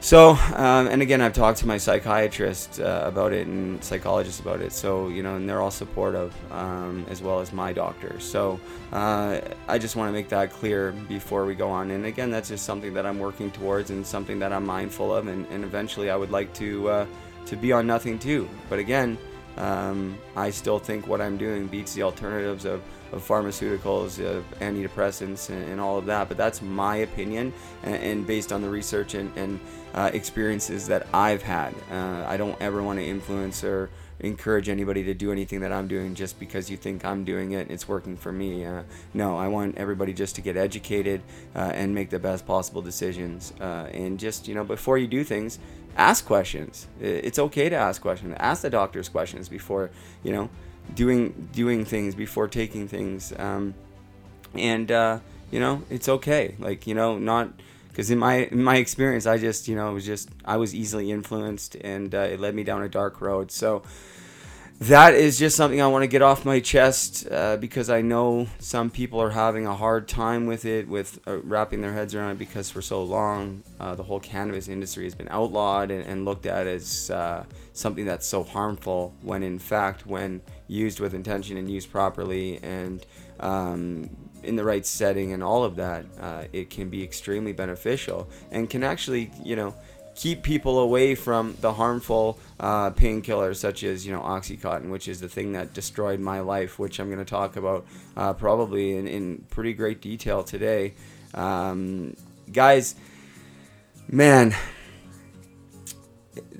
so, 0.00 0.31
um, 0.55 0.87
and 0.87 1.02
again, 1.02 1.21
I've 1.21 1.33
talked 1.33 1.59
to 1.59 1.67
my 1.67 1.76
psychiatrist 1.76 2.81
uh, 2.81 3.02
about 3.05 3.33
it 3.33 3.47
and 3.47 3.83
psychologist 3.83 4.40
about 4.40 4.61
it. 4.61 4.73
So, 4.73 5.09
you 5.09 5.23
know, 5.23 5.37
and 5.37 5.49
they're 5.49 5.61
all 5.61 5.73
supportive, 5.73 6.33
um, 6.52 7.05
as 7.09 7.21
well 7.21 7.40
as 7.40 7.52
my 7.52 7.73
doctor. 7.73 8.21
So, 8.21 8.61
uh, 8.93 9.40
I 9.67 9.78
just 9.78 9.97
want 9.97 10.09
to 10.09 10.12
make 10.12 10.28
that 10.28 10.52
clear 10.52 10.93
before 10.93 11.45
we 11.47 11.55
go 11.55 11.69
on. 11.69 11.90
And 11.90 12.07
again, 12.07 12.31
that's 12.31 12.49
just 12.49 12.64
something 12.64 12.95
that 12.95 13.07
I'm 13.07 13.19
working 13.19 13.50
towards 13.50 13.90
and 13.90 14.07
something 14.07 14.38
that 14.38 14.52
I'm 14.52 14.64
mindful 14.64 15.14
of. 15.14 15.26
And, 15.26 15.47
and 15.49 15.64
eventually, 15.64 16.11
I 16.11 16.17
would 16.17 16.31
like 16.31 16.52
to 16.55 16.88
uh, 16.88 17.07
to 17.47 17.57
be 17.57 17.73
on 17.73 17.87
nothing 17.87 18.19
too. 18.19 18.49
But 18.69 18.78
again, 18.78 19.19
um, 19.57 20.17
I 20.37 20.50
still 20.50 20.78
think 20.78 21.09
what 21.09 21.21
I'm 21.21 21.37
doing 21.37 21.67
beats 21.67 21.95
the 21.95 22.05
alternatives 22.05 22.64
of 22.64 22.83
of 23.12 23.26
pharmaceuticals, 23.26 24.23
of 24.25 24.45
antidepressants, 24.61 25.49
and, 25.49 25.67
and, 25.71 25.81
all 25.81 25.97
of 25.99 26.07
that. 26.07 26.28
But 26.28 26.37
that's 26.37 26.61
my 26.61 26.97
opinion, 26.97 27.52
and, 27.83 27.95
and 27.97 28.26
based 28.26 28.52
on 28.52 28.61
the 28.61 28.69
research 28.69 29.14
and, 29.14 29.35
and 29.37 29.59
uh, 29.95 30.11
experiences 30.12 30.87
that 30.88 31.07
I've 31.12 31.42
had. 31.42 31.75
Uh, 31.90 32.25
I 32.26 32.37
don't 32.37 32.61
ever 32.61 32.83
want 32.83 32.99
to 32.99 33.04
influence 33.04 33.64
or 33.64 33.90
encourage 34.21 34.68
anybody 34.68 35.04
to 35.04 35.14
do 35.14 35.30
anything 35.30 35.61
that 35.61 35.73
I'm 35.73 35.87
doing 35.87 36.14
just 36.14 36.40
because 36.40 36.68
you 36.68 36.76
think 36.76 37.04
I'm 37.04 37.23
doing 37.25 37.52
it 37.52 37.71
it's 37.71 37.87
working 37.87 38.16
for 38.16 38.33
me. 38.33 38.64
Uh, 38.64 38.83
no, 39.14 39.37
I 39.37 39.49
want 39.49 39.78
everybody 39.78 40.12
just 40.12 40.35
to 40.37 40.40
get 40.40 40.57
educated 40.57 41.23
uh, 41.54 41.71
and 41.73 41.95
make 41.95 42.11
the 42.11 42.18
best 42.18 42.47
possible 42.47 42.83
decisions. 42.83 43.52
Uh, 43.61 43.88
and 43.92 44.18
just, 44.18 44.49
you 44.49 44.54
know, 44.54 44.64
before 44.64 44.99
you 44.99 45.07
do 45.07 45.23
things, 45.23 45.59
ask 45.97 46.25
questions. 46.26 46.88
It's 47.00 47.38
okay 47.38 47.68
to 47.68 47.76
ask 47.76 48.02
questions. 48.02 48.35
Ask 48.38 48.62
the 48.62 48.71
doctors 48.71 49.09
questions 49.09 49.49
before, 49.49 49.90
you 50.23 50.33
know, 50.33 50.50
doing 50.95 51.49
doing 51.52 51.85
things 51.85 52.14
before 52.14 52.49
taking 52.49 52.88
things. 52.88 53.33
Um, 53.38 53.75
and 54.54 54.90
uh, 54.90 55.21
you 55.50 55.61
know, 55.61 55.83
it's 55.90 56.09
okay. 56.09 56.54
Like 56.59 56.87
you 56.87 56.95
know, 56.95 57.18
not 57.18 57.50
because 57.99 58.12
in 58.12 58.19
my 58.19 58.45
in 58.52 58.62
my 58.62 58.76
experience, 58.76 59.26
I 59.26 59.38
just 59.38 59.67
you 59.67 59.75
know 59.75 59.90
it 59.90 59.93
was 59.93 60.07
just 60.07 60.28
I 60.45 60.57
was 60.57 60.73
easily 60.73 61.11
influenced, 61.11 61.75
and 61.75 62.14
uh, 62.14 62.19
it 62.19 62.38
led 62.38 62.55
me 62.55 62.62
down 62.62 62.85
a 62.85 62.88
dark 62.88 63.21
road. 63.21 63.50
So 63.50 63.83
that 64.78 65.14
is 65.14 65.37
just 65.37 65.57
something 65.57 65.83
I 65.83 65.88
want 65.88 66.05
to 66.05 66.07
get 66.07 66.23
off 66.23 66.45
my 66.45 66.61
chest 66.61 67.26
uh, 67.28 67.57
because 67.57 67.90
I 67.90 68.00
know 68.00 68.47
some 68.61 68.88
people 68.88 69.21
are 69.21 69.31
having 69.31 69.67
a 69.67 69.75
hard 69.75 70.07
time 70.07 70.47
with 70.47 70.64
it, 70.64 70.87
with 70.87 71.19
uh, 71.26 71.38
wrapping 71.38 71.81
their 71.81 71.93
heads 71.93 72.14
around 72.14 72.31
it 72.31 72.38
because 72.38 72.71
for 72.71 72.81
so 72.81 73.02
long 73.02 73.64
uh, 73.81 73.97
the 73.97 74.05
whole 74.05 74.21
cannabis 74.21 74.69
industry 74.69 75.02
has 75.02 75.17
been 75.17 75.26
outlawed 75.33 75.90
and, 75.90 76.07
and 76.07 76.25
looked 76.25 76.47
at 76.47 76.69
as 76.69 77.11
uh, 77.11 77.43
something 77.73 78.05
that's 78.05 78.28
so 78.28 78.45
harmful 78.45 79.12
when 79.23 79.43
in 79.43 79.59
fact 79.59 80.07
when 80.07 80.40
used 80.69 81.00
with 81.00 81.14
intention 81.14 81.57
and 81.57 81.69
used 81.69 81.90
properly 81.90 82.61
and 82.62 83.05
um, 83.40 84.09
in 84.42 84.57
the 84.57 84.64
right 84.64 84.85
setting 84.85 85.33
and 85.33 85.42
all 85.42 85.64
of 85.64 85.76
that, 85.76 86.04
uh, 86.21 86.45
it 86.52 86.71
can 86.71 86.88
be 86.88 87.02
extremely 87.02 87.52
beneficial 87.52 88.28
and 88.50 88.68
can 88.68 88.83
actually, 88.83 89.30
you 89.45 89.57
know, 89.57 89.75
keep 90.14 90.42
people 90.42 90.80
away 90.80 91.14
from 91.14 91.57
the 91.61 91.73
harmful 91.73 92.38
uh, 92.59 92.90
painkillers 92.90 93.57
such 93.57 93.85
as 93.85 94.04
you 94.04 94.11
know 94.11 94.21
oxycontin 94.21 94.90
which 94.90 95.07
is 95.07 95.21
the 95.21 95.28
thing 95.28 95.52
that 95.52 95.73
destroyed 95.73 96.18
my 96.18 96.40
life 96.40 96.76
which 96.76 96.99
i'm 96.99 97.07
going 97.07 97.25
to 97.25 97.25
talk 97.25 97.54
about 97.54 97.87
uh, 98.16 98.33
probably 98.33 98.97
in, 98.97 99.07
in 99.07 99.47
pretty 99.49 99.73
great 99.73 100.00
detail 100.00 100.42
today. 100.42 100.92
Um, 101.35 102.16
guys 102.50 102.97
man 104.09 104.57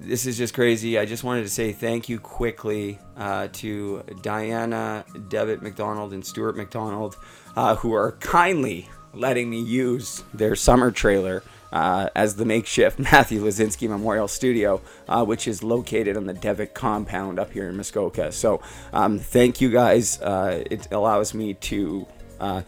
this 0.01 0.27
is 0.27 0.39
just 0.39 0.55
crazy. 0.55 0.99
I 0.99 1.05
just 1.05 1.25
wanted 1.25 1.43
to 1.43 1.49
say 1.49 1.73
thank 1.73 2.09
you 2.09 2.19
quickly 2.19 2.99
uh, 3.17 3.49
to 3.53 4.03
diana 4.23 5.05
devitt 5.29 5.63
mcdonald 5.63 6.13
and 6.13 6.25
stuart 6.25 6.57
mcdonald 6.57 7.17
uh, 7.59 7.75
who 7.75 7.93
are 7.93 8.13
kindly 8.21 8.89
letting 9.13 9.51
me 9.51 9.61
use 9.61 10.23
their 10.33 10.55
summer 10.55 10.93
trailer 10.93 11.43
uh, 11.73 12.09
as 12.15 12.37
the 12.37 12.45
makeshift 12.45 12.99
Matthew 13.13 13.43
Lazinski 13.43 13.89
Memorial 13.89 14.29
Studio, 14.29 14.81
uh, 15.09 15.25
which 15.25 15.49
is 15.49 15.65
located 15.65 16.17
on 16.17 16.27
the 16.27 16.35
Devitt 16.35 16.73
compound 16.73 17.41
up 17.41 17.53
here 17.53 17.69
in 17.69 17.77
Muskoka. 17.77 18.31
So, 18.31 18.63
um, 18.93 19.19
thank 19.19 19.61
you 19.61 19.71
guys. 19.71 20.23
Uh, 20.23 20.63
it 20.71 20.87
allows 20.93 21.35
me 21.35 21.55
to 21.55 22.07
uh, 22.39 22.63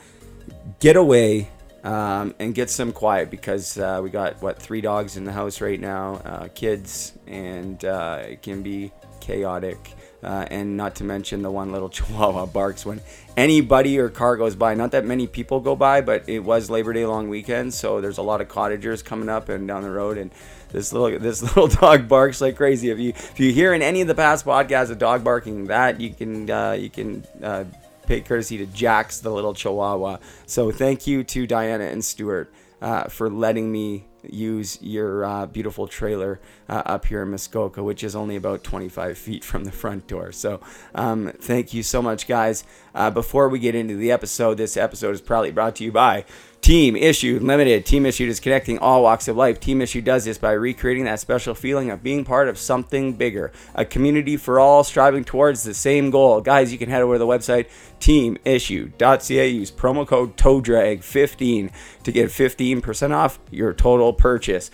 get 0.81 0.97
away 0.97 1.49
um, 1.85 2.35
and 2.41 2.53
get 2.53 2.69
some 2.69 2.91
quiet 2.91 3.31
because 3.31 3.79
uh, 3.79 4.01
we 4.03 4.11
got 4.11 4.43
what 4.43 4.61
three 4.61 4.81
dogs 4.81 5.17
in 5.17 5.23
the 5.23 5.33
house 5.33 5.61
right 5.61 5.81
now, 5.81 6.15
uh, 6.25 6.49
kids, 6.49 7.13
and 7.29 7.85
it 7.85 8.43
can 8.43 8.61
be 8.61 8.91
chaotic. 9.21 9.95
Uh, 10.23 10.45
and 10.51 10.77
not 10.77 10.97
to 10.97 11.05
mention 11.05 11.41
the 11.41 11.51
one 11.51 11.73
little 11.73 11.89
chihuahua 11.97 12.47
barks 12.47 12.85
when 12.85 13.01
anybody 13.37 13.99
or 13.99 14.09
car 14.09 14.37
goes 14.37 14.55
by. 14.55 14.75
Not 14.75 14.91
that 14.91 15.05
many 15.05 15.27
people 15.27 15.61
go 15.61 15.75
by, 15.75 16.03
but 16.03 16.29
it 16.29 16.41
was 16.41 16.69
Labor 16.69 16.93
Day 16.93 17.07
long 17.07 17.29
weekend, 17.29 17.73
so 17.73 18.01
there's 18.01 18.19
a 18.19 18.23
lot 18.23 18.41
of 18.41 18.49
cottagers 18.49 19.03
coming 19.03 19.29
up 19.29 19.49
and 19.49 19.67
down 19.67 19.83
the 19.83 19.91
road, 19.91 20.19
and 20.19 20.31
this 20.73 20.93
little 20.93 21.19
this 21.21 21.43
little 21.43 21.69
dog 21.69 22.09
barks 22.09 22.41
like 22.41 22.57
crazy. 22.57 22.91
If 22.91 22.99
you 22.99 23.11
if 23.11 23.41
you 23.41 23.53
hear 23.53 23.73
in 23.73 23.83
any 23.83 24.03
of 24.03 24.09
the 24.09 24.15
past 24.15 24.45
podcasts 24.45 24.91
a 24.91 24.95
dog 24.95 25.25
barking, 25.25 25.67
that 25.69 26.01
you 26.01 26.11
can 26.11 26.51
uh, 26.51 26.73
you 26.73 26.91
can. 26.91 27.25
Uh, 27.43 27.65
pay 28.07 28.21
courtesy 28.21 28.59
to 28.59 28.67
Jax, 28.67 29.21
the 29.21 29.31
little 29.31 29.55
chihuahua. 29.55 30.17
So, 30.45 30.73
thank 30.73 31.07
you 31.07 31.23
to 31.23 31.47
Diana 31.47 31.85
and 31.85 32.05
Stuart 32.05 32.53
uh, 32.83 33.05
for 33.05 33.31
letting 33.31 33.71
me 33.71 34.05
use 34.23 34.81
your 34.81 35.25
uh, 35.25 35.47
beautiful 35.47 35.87
trailer 35.87 36.41
uh, 36.69 36.83
up 36.87 37.07
here 37.07 37.23
in 37.23 37.31
Muskoka, 37.31 37.83
which 37.83 38.05
is 38.05 38.15
only 38.15 38.37
about 38.37 38.65
25 38.65 39.17
feet 39.17 39.45
from 39.45 39.65
the 39.65 39.73
front 39.73 40.07
door. 40.07 40.33
So, 40.33 40.61
um, 40.95 41.33
thank 41.41 41.73
you 41.75 41.83
so 41.83 42.03
much, 42.03 42.27
guys. 42.27 42.65
Uh, 42.95 43.11
before 43.11 43.49
we 43.49 43.59
get 43.59 43.75
into 43.75 43.97
the 43.97 44.11
episode, 44.11 44.57
this 44.57 44.77
episode 44.77 45.15
is 45.15 45.21
proudly 45.21 45.51
brought 45.51 45.77
to 45.77 45.85
you 45.85 45.93
by 45.93 46.25
Team 46.71 46.95
Issued 46.95 47.43
Limited. 47.43 47.85
Team 47.85 48.07
Issued 48.07 48.29
is 48.29 48.39
connecting 48.39 48.79
all 48.79 49.03
walks 49.03 49.27
of 49.27 49.37
life. 49.37 49.59
Team 49.59 49.83
Issued 49.83 50.05
does 50.05 50.25
this 50.25 50.39
by 50.39 50.53
recreating 50.53 51.03
that 51.03 51.19
special 51.19 51.53
feeling 51.53 51.91
of 51.91 52.01
being 52.01 52.25
part 52.25 52.47
of 52.47 52.57
something 52.57 53.15
bigger, 53.15 53.51
a 53.75 53.85
community 53.85 54.37
for 54.37 54.61
all 54.61 54.85
striving 54.85 55.25
towards 55.25 55.65
the 55.65 55.75
same 55.75 56.11
goal. 56.11 56.41
Guys, 56.41 56.71
you 56.71 56.79
can 56.79 56.89
head 56.89 57.03
over 57.03 57.15
to 57.15 57.19
the 57.19 57.27
website 57.27 57.67
teamissued.ca. 57.99 59.49
Use 59.49 59.73
promo 59.73 60.07
code 60.07 60.37
TOEDRAG15 60.37 61.73
to 62.05 62.13
get 62.13 62.29
15% 62.29 63.11
off 63.11 63.41
your 63.51 63.75
total 63.75 64.13
purchase. 64.13 64.71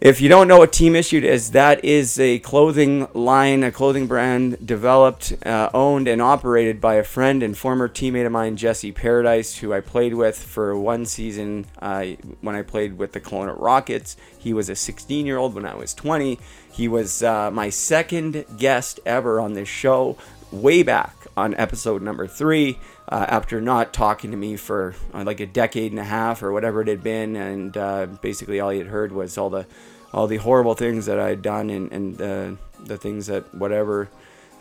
If 0.00 0.22
you 0.22 0.30
don't 0.30 0.48
know 0.48 0.56
what 0.56 0.72
Team 0.72 0.96
Issued 0.96 1.24
is, 1.24 1.50
that 1.50 1.84
is 1.84 2.18
a 2.18 2.38
clothing 2.38 3.06
line, 3.12 3.62
a 3.62 3.70
clothing 3.70 4.06
brand 4.06 4.66
developed, 4.66 5.34
uh, 5.44 5.68
owned, 5.74 6.08
and 6.08 6.22
operated 6.22 6.80
by 6.80 6.94
a 6.94 7.04
friend 7.04 7.42
and 7.42 7.56
former 7.56 7.86
teammate 7.86 8.24
of 8.24 8.32
mine, 8.32 8.56
Jesse 8.56 8.92
Paradise, 8.92 9.58
who 9.58 9.74
I 9.74 9.80
played 9.80 10.14
with 10.14 10.42
for 10.42 10.74
one 10.74 11.04
season 11.04 11.66
uh, 11.82 12.06
when 12.40 12.56
I 12.56 12.62
played 12.62 12.96
with 12.96 13.12
the 13.12 13.20
Kelowna 13.20 13.60
Rockets. 13.60 14.16
He 14.38 14.54
was 14.54 14.70
a 14.70 14.74
16 14.74 15.26
year 15.26 15.36
old 15.36 15.54
when 15.54 15.66
I 15.66 15.74
was 15.74 15.92
20. 15.92 16.38
He 16.72 16.88
was 16.88 17.22
uh, 17.22 17.50
my 17.50 17.68
second 17.68 18.46
guest 18.56 19.00
ever 19.04 19.38
on 19.38 19.52
this 19.52 19.68
show, 19.68 20.16
way 20.50 20.82
back 20.82 21.19
on 21.36 21.54
episode 21.54 22.02
number 22.02 22.26
three. 22.26 22.78
Uh, 23.08 23.26
after 23.28 23.60
not 23.60 23.92
talking 23.92 24.30
to 24.30 24.36
me 24.36 24.56
for 24.56 24.94
uh, 25.12 25.24
like 25.24 25.40
a 25.40 25.46
decade 25.46 25.92
and 25.92 25.98
a 25.98 26.04
half 26.04 26.42
or 26.42 26.52
whatever 26.52 26.82
it 26.82 26.88
had 26.88 27.02
been, 27.02 27.36
and 27.36 27.76
uh, 27.76 28.06
basically 28.20 28.60
all 28.60 28.70
he 28.70 28.78
had 28.78 28.86
heard 28.86 29.12
was 29.12 29.36
all 29.36 29.50
the 29.50 29.66
all 30.12 30.26
the 30.26 30.36
horrible 30.38 30.74
things 30.74 31.06
that 31.06 31.18
I 31.18 31.28
had 31.28 31.42
done 31.42 31.70
and, 31.70 31.92
and 31.92 32.18
the 32.18 32.56
the 32.84 32.96
things 32.96 33.26
that 33.26 33.54
whatever, 33.54 34.08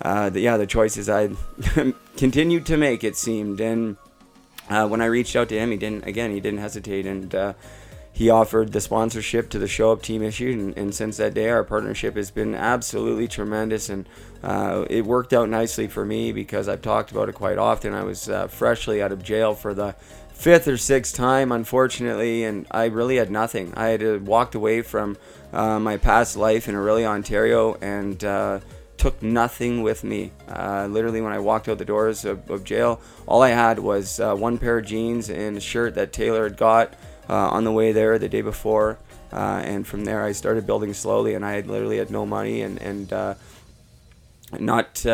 uh, 0.01 0.29
the, 0.29 0.41
yeah, 0.41 0.57
the 0.57 0.67
choices 0.67 1.09
I 1.09 1.29
continued 2.17 2.65
to 2.67 2.77
make. 2.77 3.03
It 3.03 3.15
seemed, 3.15 3.59
and 3.59 3.97
uh, 4.69 4.87
when 4.87 5.01
I 5.01 5.05
reached 5.05 5.35
out 5.35 5.49
to 5.49 5.59
him, 5.59 5.71
he 5.71 5.77
didn't. 5.77 6.05
Again, 6.05 6.31
he 6.31 6.39
didn't 6.39 6.59
hesitate, 6.59 7.05
and 7.05 7.33
uh, 7.33 7.53
he 8.19 8.29
offered 8.29 8.73
the 8.73 8.81
sponsorship 8.81 9.49
to 9.49 9.57
the 9.57 9.67
show 9.69 9.93
up 9.93 10.01
team 10.01 10.21
issue. 10.21 10.51
And, 10.51 10.77
and, 10.77 10.93
since 10.93 11.15
that 11.15 11.33
day, 11.33 11.47
our 11.47 11.63
partnership 11.63 12.17
has 12.17 12.31
been 12.31 12.53
absolutely 12.53 13.29
tremendous, 13.29 13.87
and 13.87 14.09
uh, 14.43 14.83
it 14.89 15.05
worked 15.05 15.31
out 15.31 15.47
nicely 15.47 15.87
for 15.87 16.03
me 16.03 16.33
because 16.33 16.67
I've 16.67 16.81
talked 16.81 17.11
about 17.11 17.29
it 17.29 17.35
quite 17.35 17.57
often. 17.57 17.93
I 17.93 18.03
was 18.03 18.27
uh, 18.27 18.47
freshly 18.47 19.01
out 19.01 19.13
of 19.13 19.23
jail 19.23 19.55
for 19.55 19.73
the 19.73 19.93
fifth 20.33 20.67
or 20.67 20.75
sixth 20.75 21.15
time, 21.15 21.53
unfortunately, 21.53 22.43
and 22.43 22.67
I 22.71 22.87
really 22.87 23.15
had 23.15 23.31
nothing. 23.31 23.73
I 23.77 23.87
had 23.87 24.03
uh, 24.03 24.19
walked 24.21 24.53
away 24.53 24.81
from 24.81 25.15
uh, 25.53 25.79
my 25.79 25.95
past 25.95 26.35
life 26.35 26.67
in 26.67 26.75
Orillia, 26.75 27.07
Ontario, 27.07 27.75
and 27.75 28.21
uh, 28.21 28.59
took 28.97 29.23
nothing 29.23 29.81
with 29.81 30.03
me. 30.03 30.33
Uh, 30.45 30.87
literally, 30.91 31.21
when 31.21 31.31
I 31.31 31.39
walked 31.39 31.69
out 31.69 31.77
the 31.77 31.85
doors 31.85 32.25
of, 32.25 32.51
of 32.51 32.65
jail, 32.65 32.99
all 33.27 33.41
I 33.41 33.51
had 33.51 33.79
was 33.79 34.19
uh, 34.19 34.35
one 34.35 34.57
pair 34.57 34.79
of 34.79 34.85
jeans 34.85 35.29
and 35.29 35.55
a 35.55 35.61
shirt 35.61 35.95
that 35.95 36.11
Taylor 36.11 36.43
had 36.43 36.57
got 36.57 36.95
on 37.33 37.63
the 37.63 37.71
way 37.71 37.91
there 37.91 38.17
the 38.19 38.29
day 38.29 38.41
before. 38.41 38.97
Uh, 39.31 39.61
and 39.63 39.85
from 39.85 40.05
there, 40.05 40.23
I 40.23 40.31
started 40.31 40.65
building 40.65 40.93
slowly, 40.93 41.35
and 41.35 41.45
I 41.45 41.53
had 41.53 41.67
literally 41.67 41.97
had 41.97 42.09
no 42.09 42.25
money 42.25 42.61
and 42.61 42.81
and 42.81 43.11
not 44.59 45.05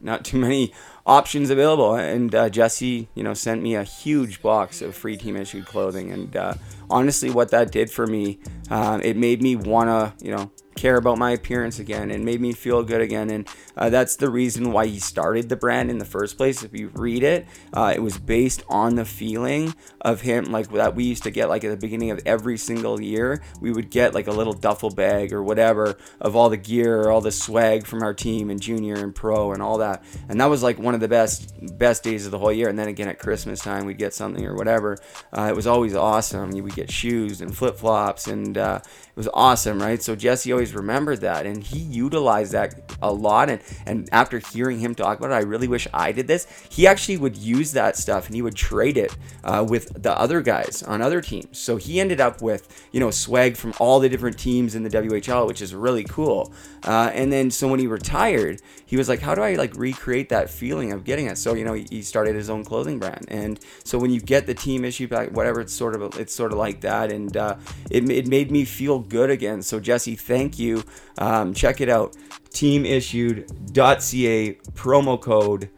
not 0.00 0.24
too 0.24 0.38
many 0.38 0.72
options 1.06 1.50
available. 1.50 1.94
And 1.94 2.34
uh, 2.34 2.48
Jesse, 2.48 3.08
you 3.14 3.22
know, 3.22 3.34
sent 3.34 3.62
me 3.62 3.74
a 3.74 3.82
huge 3.82 4.42
box 4.42 4.80
of 4.82 4.94
free 4.94 5.16
team 5.16 5.36
issued 5.36 5.66
clothing. 5.66 6.12
And 6.12 6.36
uh, 6.36 6.54
honestly, 6.90 7.30
what 7.30 7.50
that 7.50 7.70
did 7.70 7.90
for 7.90 8.06
me, 8.06 8.38
uh, 8.70 9.00
it 9.02 9.16
made 9.16 9.42
me 9.42 9.56
wanna, 9.56 10.14
you 10.20 10.34
know, 10.34 10.50
care 10.74 10.96
about 10.96 11.18
my 11.18 11.30
appearance 11.30 11.78
again 11.78 12.10
and 12.10 12.24
made 12.24 12.40
me 12.40 12.52
feel 12.52 12.82
good 12.82 13.00
again. 13.00 13.30
And 13.30 13.48
uh, 13.76 13.90
that's 13.90 14.16
the 14.16 14.30
reason 14.30 14.72
why 14.72 14.86
he 14.86 14.98
started 14.98 15.48
the 15.48 15.56
brand 15.56 15.90
in 15.90 15.98
the 15.98 16.04
first 16.04 16.36
place. 16.36 16.62
If 16.62 16.74
you 16.74 16.88
read 16.94 17.22
it, 17.22 17.46
uh, 17.72 17.92
it 17.94 18.00
was 18.00 18.18
based 18.18 18.62
on 18.68 18.94
the 18.94 19.04
feeling 19.04 19.74
of 20.00 20.22
him, 20.22 20.46
like 20.46 20.70
that 20.72 20.94
we 20.94 21.04
used 21.04 21.22
to 21.24 21.30
get, 21.30 21.48
like 21.48 21.64
at 21.64 21.70
the 21.70 21.76
beginning 21.76 22.10
of 22.10 22.20
every 22.26 22.56
single 22.56 23.00
year, 23.00 23.42
we 23.60 23.72
would 23.72 23.90
get 23.90 24.14
like 24.14 24.26
a 24.26 24.32
little 24.32 24.52
duffel 24.52 24.90
bag 24.90 25.32
or 25.32 25.42
whatever 25.42 25.96
of 26.20 26.36
all 26.36 26.48
the 26.50 26.56
gear, 26.56 27.08
all 27.08 27.20
the 27.20 27.32
swag 27.32 27.86
from 27.86 28.02
our 28.02 28.14
team 28.14 28.50
and 28.50 28.60
junior 28.60 28.94
and 28.94 29.14
pro 29.14 29.52
and 29.52 29.62
all 29.62 29.78
that. 29.78 30.02
And 30.28 30.40
that 30.40 30.46
was 30.46 30.62
like 30.62 30.78
one 30.78 30.94
of 30.94 31.00
the 31.00 31.08
best 31.08 31.52
best 31.78 32.02
days 32.02 32.24
of 32.24 32.32
the 32.32 32.38
whole 32.38 32.52
year. 32.52 32.68
And 32.68 32.78
then 32.78 32.88
again 32.88 33.08
at 33.08 33.18
Christmas 33.18 33.60
time, 33.60 33.86
we'd 33.86 33.98
get 33.98 34.14
something 34.14 34.44
or 34.44 34.54
whatever. 34.54 34.98
Uh, 35.32 35.48
it 35.50 35.56
was 35.56 35.66
always 35.66 35.94
awesome. 35.94 36.50
We 36.50 36.70
get 36.70 36.90
shoes 36.90 37.40
and 37.40 37.54
flip 37.56 37.76
flops, 37.76 38.26
and 38.26 38.56
uh, 38.56 38.80
it 38.82 39.16
was 39.16 39.28
awesome, 39.34 39.80
right? 39.80 40.02
So 40.02 40.16
Jesse 40.16 40.52
always 40.52 40.63
remembered 40.72 41.20
that, 41.20 41.44
and 41.46 41.62
he 41.62 41.78
utilized 41.78 42.52
that 42.52 42.80
a 43.02 43.12
lot. 43.12 43.50
And 43.50 43.60
and 43.86 44.08
after 44.12 44.38
hearing 44.38 44.78
him 44.78 44.94
talk 44.94 45.18
about 45.18 45.30
it, 45.30 45.34
I 45.34 45.40
really 45.40 45.68
wish 45.68 45.86
I 45.92 46.12
did 46.12 46.26
this. 46.26 46.46
He 46.70 46.86
actually 46.86 47.16
would 47.18 47.36
use 47.36 47.72
that 47.72 47.96
stuff 47.96 48.26
and 48.26 48.34
he 48.34 48.42
would 48.42 48.54
trade 48.54 48.96
it 48.96 49.16
uh, 49.42 49.64
with 49.68 50.02
the 50.02 50.18
other 50.18 50.40
guys 50.40 50.82
on 50.82 51.02
other 51.02 51.20
teams. 51.20 51.58
So 51.58 51.76
he 51.76 52.00
ended 52.00 52.20
up 52.20 52.40
with 52.40 52.88
you 52.92 53.00
know 53.00 53.10
swag 53.10 53.56
from 53.56 53.74
all 53.78 54.00
the 54.00 54.08
different 54.08 54.38
teams 54.38 54.74
in 54.74 54.82
the 54.82 54.90
WHL, 54.90 55.46
which 55.46 55.60
is 55.60 55.74
really 55.74 56.04
cool. 56.04 56.52
Uh, 56.84 57.10
and 57.14 57.32
then 57.32 57.50
so 57.50 57.68
when 57.68 57.80
he 57.80 57.86
retired, 57.86 58.60
he 58.86 58.96
was 58.96 59.08
like, 59.08 59.20
how 59.20 59.34
do 59.34 59.42
I 59.42 59.54
like 59.54 59.74
recreate 59.76 60.28
that 60.28 60.50
feeling 60.50 60.92
of 60.92 61.04
getting 61.04 61.26
it? 61.26 61.38
So 61.38 61.54
you 61.54 61.64
know 61.64 61.74
he, 61.74 61.86
he 61.90 62.02
started 62.02 62.34
his 62.34 62.48
own 62.48 62.64
clothing 62.64 62.98
brand, 62.98 63.26
and 63.28 63.58
so 63.84 63.98
when 63.98 64.10
you 64.10 64.20
get 64.20 64.46
the 64.46 64.54
team 64.54 64.84
issue 64.84 65.08
back, 65.08 65.30
whatever, 65.30 65.60
it's 65.60 65.72
sort 65.72 65.94
of 65.94 66.18
it's 66.18 66.34
sort 66.34 66.52
of 66.52 66.58
like 66.58 66.80
that, 66.82 67.10
and 67.10 67.36
uh, 67.36 67.56
it 67.90 68.08
it 68.10 68.26
made 68.26 68.50
me 68.50 68.64
feel 68.64 68.98
good 68.98 69.30
again. 69.30 69.62
So 69.62 69.80
Jesse, 69.80 70.16
thank 70.16 70.53
you. 70.58 70.82
Um, 71.18 71.54
check 71.54 71.80
it 71.80 71.88
out 71.88 72.16
teamissued.ca 72.54 74.54
promo 74.74 75.20
code 75.20 75.68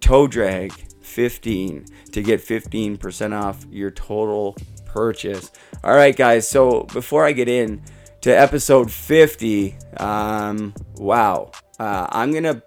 TOEDRAG15 0.00 2.12
to 2.12 2.22
get 2.22 2.40
15% 2.40 3.32
off 3.32 3.66
your 3.70 3.90
total 3.90 4.56
purchase. 4.84 5.50
All 5.82 5.94
right, 5.94 6.14
guys. 6.14 6.48
So 6.48 6.82
before 6.92 7.24
I 7.24 7.32
get 7.32 7.48
in 7.48 7.82
to 8.20 8.30
episode 8.30 8.90
50, 8.90 9.76
um, 9.98 10.74
wow, 10.96 11.50
uh, 11.78 12.06
I'm 12.10 12.32
gonna 12.32 12.62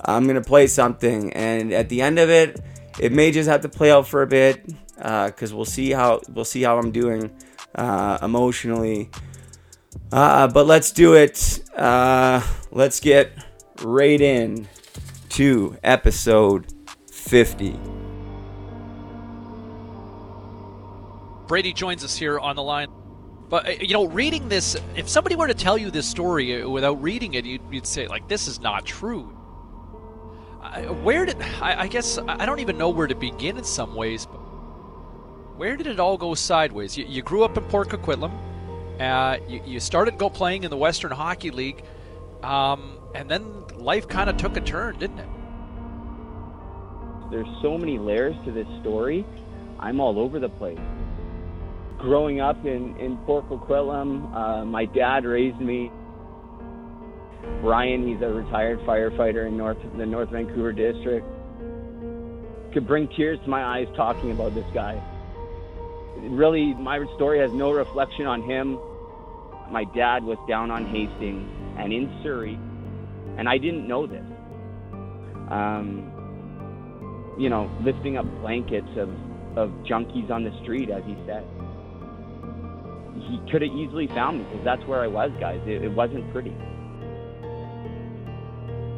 I'm 0.00 0.26
gonna 0.26 0.42
play 0.42 0.66
something, 0.66 1.32
and 1.32 1.72
at 1.72 1.88
the 1.88 2.02
end 2.02 2.18
of 2.18 2.30
it, 2.30 2.60
it 3.00 3.12
may 3.12 3.32
just 3.32 3.48
have 3.48 3.62
to 3.62 3.68
play 3.68 3.90
out 3.90 4.06
for 4.06 4.22
a 4.22 4.26
bit 4.26 4.64
because 4.96 5.52
uh, 5.52 5.56
we'll 5.56 5.64
see 5.64 5.90
how 5.90 6.20
we'll 6.32 6.44
see 6.44 6.62
how 6.62 6.78
I'm 6.78 6.92
doing 6.92 7.30
uh, 7.74 8.18
emotionally. 8.22 9.10
Uh, 10.12 10.48
but 10.48 10.66
let's 10.66 10.92
do 10.92 11.14
it. 11.14 11.60
Uh, 11.76 12.40
let's 12.70 13.00
get 13.00 13.32
right 13.82 14.20
in 14.20 14.68
to 15.30 15.76
episode 15.82 16.72
50. 17.10 17.78
Brady 21.46 21.72
joins 21.72 22.04
us 22.04 22.16
here 22.16 22.38
on 22.38 22.56
the 22.56 22.62
line. 22.62 22.88
But 23.48 23.68
uh, 23.68 23.70
you 23.80 23.92
know, 23.92 24.06
reading 24.06 24.48
this, 24.48 24.76
if 24.96 25.08
somebody 25.08 25.36
were 25.36 25.46
to 25.46 25.54
tell 25.54 25.76
you 25.76 25.90
this 25.90 26.08
story 26.08 26.62
uh, 26.62 26.68
without 26.68 27.02
reading 27.02 27.34
it, 27.34 27.44
you'd, 27.44 27.62
you'd 27.70 27.86
say 27.86 28.06
like, 28.08 28.26
"This 28.28 28.48
is 28.48 28.60
not 28.60 28.84
true." 28.86 29.30
Where 31.02 31.24
did 31.24 31.40
I, 31.60 31.82
I, 31.82 31.88
guess 31.88 32.18
I 32.26 32.46
don't 32.46 32.58
even 32.58 32.76
know 32.78 32.88
where 32.88 33.06
to 33.06 33.14
begin 33.14 33.58
in 33.58 33.64
some 33.64 33.94
ways. 33.94 34.26
But 34.26 34.38
where 35.56 35.76
did 35.76 35.86
it 35.86 36.00
all 36.00 36.16
go 36.16 36.34
sideways? 36.34 36.96
You, 36.96 37.04
you 37.04 37.22
grew 37.22 37.44
up 37.44 37.56
in 37.56 37.64
Port 37.64 37.90
Coquitlam. 37.90 38.32
Uh, 39.00 39.38
you, 39.48 39.60
you, 39.66 39.80
started 39.80 40.18
go 40.18 40.30
playing 40.30 40.64
in 40.64 40.70
the 40.70 40.76
Western 40.76 41.10
Hockey 41.10 41.50
League, 41.50 41.82
um, 42.42 42.98
and 43.14 43.28
then 43.28 43.64
life 43.76 44.06
kind 44.06 44.30
of 44.30 44.36
took 44.36 44.56
a 44.56 44.60
turn, 44.60 44.98
didn't 44.98 45.18
it? 45.18 45.28
There's 47.30 47.48
so 47.62 47.76
many 47.76 47.98
layers 47.98 48.36
to 48.44 48.52
this 48.52 48.68
story. 48.80 49.26
I'm 49.80 50.00
all 50.00 50.18
over 50.20 50.38
the 50.38 50.48
place 50.48 50.78
growing 52.04 52.38
up 52.40 52.66
in, 52.66 52.94
in 52.98 53.16
Port 53.24 53.48
Coquitlam, 53.48 54.34
uh, 54.34 54.64
my 54.64 54.84
dad 54.84 55.24
raised 55.24 55.58
me. 55.58 55.90
Brian, 57.62 58.06
he's 58.06 58.20
a 58.20 58.28
retired 58.28 58.78
firefighter 58.80 59.46
in 59.46 59.56
North 59.56 59.78
the 59.96 60.04
North 60.04 60.28
Vancouver 60.28 60.72
district. 60.72 61.26
Could 62.74 62.86
bring 62.86 63.08
tears 63.16 63.38
to 63.44 63.48
my 63.48 63.64
eyes 63.64 63.86
talking 63.96 64.32
about 64.32 64.54
this 64.54 64.66
guy. 64.74 65.00
Really, 66.30 66.74
my 66.74 67.04
story 67.16 67.38
has 67.40 67.52
no 67.52 67.72
reflection 67.72 68.26
on 68.26 68.42
him. 68.42 68.78
My 69.70 69.84
dad 69.84 70.24
was 70.24 70.38
down 70.48 70.70
on 70.70 70.86
Hastings 70.86 71.48
and 71.78 71.92
in 71.92 72.20
Surrey, 72.22 72.58
and 73.36 73.48
I 73.48 73.58
didn't 73.58 73.86
know 73.88 74.06
this. 74.06 74.24
Um, 75.50 76.10
you 77.38 77.48
know, 77.48 77.70
lifting 77.82 78.16
up 78.16 78.26
blankets 78.40 78.88
of, 78.96 79.10
of 79.56 79.70
junkies 79.84 80.30
on 80.30 80.44
the 80.44 80.52
street, 80.62 80.90
as 80.90 81.02
he 81.04 81.16
said 81.26 81.44
he 83.28 83.40
could 83.50 83.62
have 83.62 83.72
easily 83.72 84.06
found 84.08 84.38
me 84.38 84.44
because 84.44 84.64
that's 84.64 84.84
where 84.84 85.00
I 85.00 85.06
was, 85.06 85.30
guys. 85.40 85.60
It, 85.66 85.84
it 85.84 85.92
wasn't 85.92 86.30
pretty. 86.32 86.54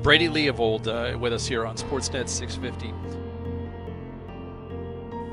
Brady 0.03 0.29
Leavold 0.29 0.87
uh, 0.87 1.19
with 1.19 1.33
us 1.33 1.47
here 1.47 1.67
on 1.67 1.77
Sportsnet 1.77 2.29
650. 2.29 2.93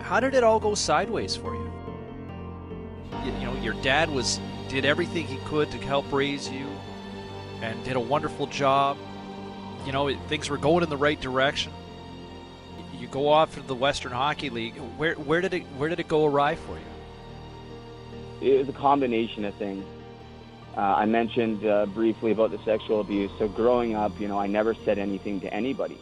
How 0.04 0.20
did 0.20 0.34
it 0.34 0.44
all 0.44 0.60
go 0.60 0.76
sideways 0.76 1.36
for 1.36 1.56
you? 1.56 1.63
You? 3.26 3.32
You 3.34 3.46
know, 3.46 3.56
your 3.62 3.74
dad 3.76 4.10
was 4.10 4.40
did 4.70 4.86
everything 4.86 5.28
he 5.28 5.38
could 5.46 5.72
to 5.72 5.78
help 5.78 6.12
raise 6.12 6.50
you, 6.50 6.68
and 7.62 7.84
did 7.84 7.96
a 7.96 8.00
wonderful 8.00 8.48
job. 8.48 8.98
You 9.86 9.92
know, 9.92 10.08
it, 10.08 10.18
things 10.28 10.50
were 10.50 10.58
going 10.58 10.84
in 10.84 10.90
the 10.90 10.98
right 10.98 11.20
direction. 11.20 11.72
You 12.98 13.08
go 13.08 13.28
off 13.28 13.56
to 13.56 13.62
the 13.62 13.76
Western 13.76 14.14
Hockey 14.14 14.50
League. 14.50 14.76
Where 14.98 15.16
where 15.16 15.42
did 15.42 15.54
it 15.54 15.64
where 15.78 15.90
did 15.90 16.00
it 16.00 16.08
go 16.08 16.26
awry 16.26 16.56
for 16.56 16.74
you? 16.74 16.86
it 18.44 18.58
was 18.58 18.70
a 18.70 18.74
combination 18.74 19.46
of 19.46 19.56
things. 19.56 19.86
Uh, 20.76 20.82
I 20.82 21.06
mentioned 21.06 21.66
uh, 21.66 21.86
briefly 21.86 22.32
about 22.32 22.52
the 22.52 22.60
sexual 22.60 23.00
abuse. 23.00 23.32
So 23.38 23.48
growing 23.48 23.96
up, 23.96 24.20
you 24.20 24.28
know, 24.28 24.40
I 24.40 24.48
never 24.48 24.74
said 24.74 24.98
anything 24.98 25.40
to 25.42 25.54
anybody. 25.54 25.98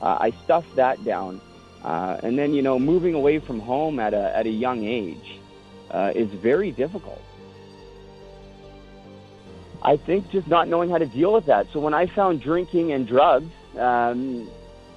Uh, 0.00 0.16
I 0.20 0.30
stuffed 0.44 0.76
that 0.76 1.04
down, 1.04 1.40
uh, 1.82 2.18
and 2.22 2.38
then 2.38 2.54
you 2.54 2.62
know, 2.62 2.78
moving 2.78 3.14
away 3.14 3.38
from 3.38 3.60
home 3.60 3.98
at 3.98 4.14
a 4.14 4.36
at 4.36 4.46
a 4.46 4.50
young 4.50 4.84
age 4.84 5.40
uh, 5.94 6.12
is 6.14 6.28
very 6.42 6.72
difficult. 6.72 7.22
I 9.80 9.96
think 9.96 10.30
just 10.30 10.48
not 10.48 10.66
knowing 10.66 10.90
how 10.90 10.98
to 10.98 11.06
deal 11.06 11.32
with 11.32 11.46
that. 11.46 11.66
So 11.72 11.78
when 11.78 11.94
I 11.94 12.06
found 12.06 12.42
drinking 12.42 12.92
and 12.92 13.06
drugs, 13.06 13.52
um, 13.78 14.48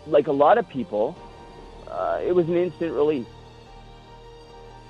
like 0.07 0.27
a 0.27 0.31
lot 0.31 0.57
of 0.57 0.67
people, 0.67 1.15
uh, 1.89 2.21
it 2.25 2.33
was 2.33 2.47
an 2.47 2.55
instant 2.55 2.93
relief. 2.93 3.27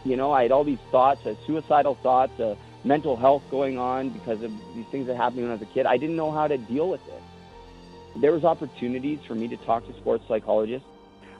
You 0.06 0.16
know, 0.16 0.32
I 0.32 0.44
had 0.44 0.52
all 0.52 0.64
these 0.64 0.80
thoughts, 0.92 1.26
uh, 1.26 1.36
suicidal 1.46 1.96
thoughts, 1.96 2.40
uh, 2.40 2.56
mental 2.86 3.18
health 3.18 3.44
going 3.52 3.78
on 3.78 4.10
because 4.10 4.42
of 4.44 4.52
these 4.76 4.86
things 4.92 5.08
that 5.08 5.18
happened 5.18 5.42
when 5.42 5.52
I 5.52 5.56
was 5.56 5.64
a 5.64 5.74
kid. 5.74 5.86
I 5.86 5.98
didn't 5.98 6.16
know 6.16 6.32
how 6.32 6.48
to 6.48 6.58
deal 6.58 6.90
with 6.90 7.02
it. 7.08 8.22
There 8.22 8.32
was 8.32 8.46
opportunities 8.46 9.20
for 9.28 9.36
me 9.36 9.48
to 9.50 9.58
talk 9.58 9.86
to 9.88 9.94
sports 9.98 10.24
psychologists. 10.28 10.88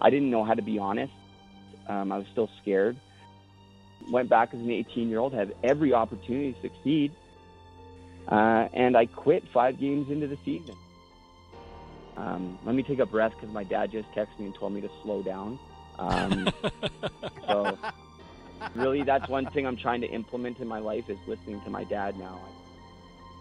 I 0.02 0.10
didn't 0.10 0.30
know 0.30 0.44
how 0.44 0.56
to 0.56 0.62
be 0.62 0.78
honest. 0.78 1.14
Um, 1.88 2.12
I 2.12 2.18
was 2.18 2.28
still 2.32 2.50
scared. 2.62 2.98
Went 4.10 4.30
back 4.30 4.54
as 4.54 4.60
an 4.60 4.72
18 4.72 5.10
year 5.10 5.20
old, 5.20 5.34
had 5.34 5.54
every 5.64 5.94
opportunity 5.94 6.54
to 6.54 6.62
succeed, 6.62 7.12
uh, 8.30 8.68
and 8.74 8.96
I 8.96 9.06
quit 9.06 9.44
five 9.54 9.80
games 9.80 10.10
into 10.10 10.28
the 10.28 10.38
season. 10.46 10.76
Um, 12.18 12.58
let 12.66 12.74
me 12.74 12.84
take 12.84 13.00
a 13.00 13.06
breath 13.06 13.34
because 13.36 13.54
my 13.54 13.64
dad 13.64 13.92
just 13.92 14.10
texted 14.12 14.40
me 14.40 14.48
and 14.48 14.56
told 14.56 14.74
me 14.74 14.82
to 14.82 14.90
slow 15.04 15.22
down. 15.22 15.60
Um, 16.00 16.50
so 17.48 17.78
really, 18.76 19.04
that's 19.04 19.30
one 19.30 19.46
thing 19.52 19.68
I'm 19.68 19.78
trying 19.78 20.02
to 20.02 20.08
implement 20.08 20.60
in 20.60 20.68
my 20.68 20.80
life 20.80 21.10
is 21.10 21.18
listening 21.28 21.62
to 21.62 21.70
my 21.70 21.84
dad 21.84 22.18
now. 22.18 22.42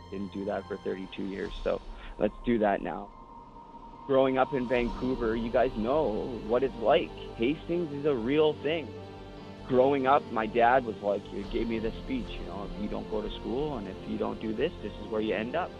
I 0.06 0.10
didn't 0.10 0.32
do 0.32 0.44
that 0.44 0.68
for 0.68 0.76
32 0.78 1.24
years, 1.24 1.52
so 1.64 1.80
let's 2.18 2.34
do 2.44 2.58
that 2.58 2.82
now. 2.82 3.08
Growing 4.06 4.38
up 4.38 4.52
in 4.54 4.68
Vancouver, 4.68 5.34
you 5.34 5.50
guys 5.50 5.72
know 5.76 6.38
what 6.46 6.62
it's 6.62 6.76
like. 6.76 7.10
Hastings 7.36 7.92
is 7.92 8.04
a 8.04 8.14
real 8.14 8.52
thing. 8.62 8.88
Growing 9.68 10.06
up, 10.06 10.22
my 10.30 10.46
dad 10.46 10.84
was 10.84 10.96
like, 11.02 11.26
he 11.28 11.42
gave 11.44 11.68
me 11.68 11.78
this 11.78 11.94
speech, 12.04 12.28
you 12.28 12.46
know, 12.46 12.68
if 12.72 12.82
you 12.82 12.88
don't 12.88 13.10
go 13.10 13.20
to 13.20 13.30
school 13.30 13.78
and 13.78 13.88
if 13.88 13.96
you 14.08 14.16
don't 14.16 14.40
do 14.40 14.52
this, 14.52 14.72
this 14.82 14.92
is 14.92 15.10
where 15.10 15.20
you 15.20 15.34
end 15.34 15.56
up. 15.56 15.70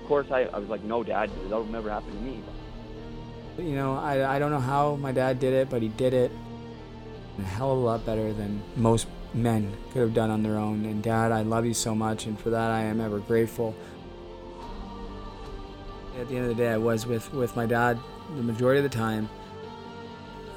Of 0.00 0.08
course, 0.08 0.26
I, 0.30 0.42
I 0.42 0.58
was 0.58 0.68
like, 0.68 0.82
no, 0.82 1.02
dad, 1.02 1.30
that'll 1.44 1.64
never 1.64 1.90
happen 1.90 2.10
to 2.10 2.20
me. 2.20 2.42
You 3.56 3.76
know, 3.76 3.94
I, 3.94 4.36
I 4.36 4.38
don't 4.38 4.50
know 4.50 4.60
how 4.60 4.96
my 4.96 5.12
dad 5.12 5.38
did 5.38 5.54
it, 5.54 5.70
but 5.70 5.80
he 5.80 5.88
did 5.88 6.12
it 6.12 6.30
a 7.38 7.42
hell 7.42 7.72
of 7.72 7.78
a 7.78 7.80
lot 7.80 8.06
better 8.06 8.32
than 8.32 8.62
most 8.76 9.06
men 9.32 9.72
could 9.92 10.02
have 10.02 10.14
done 10.14 10.30
on 10.30 10.42
their 10.42 10.56
own. 10.56 10.84
And 10.84 11.02
Dad, 11.02 11.32
I 11.32 11.42
love 11.42 11.66
you 11.66 11.74
so 11.74 11.94
much, 11.94 12.26
and 12.26 12.38
for 12.38 12.50
that 12.50 12.70
I 12.70 12.82
am 12.82 13.00
ever 13.00 13.18
grateful. 13.18 13.74
At 16.20 16.28
the 16.28 16.36
end 16.36 16.48
of 16.48 16.56
the 16.56 16.62
day, 16.62 16.70
I 16.70 16.76
was 16.76 17.06
with, 17.06 17.32
with 17.32 17.56
my 17.56 17.66
dad 17.66 17.98
the 18.36 18.42
majority 18.42 18.78
of 18.78 18.90
the 18.90 18.96
time, 18.96 19.28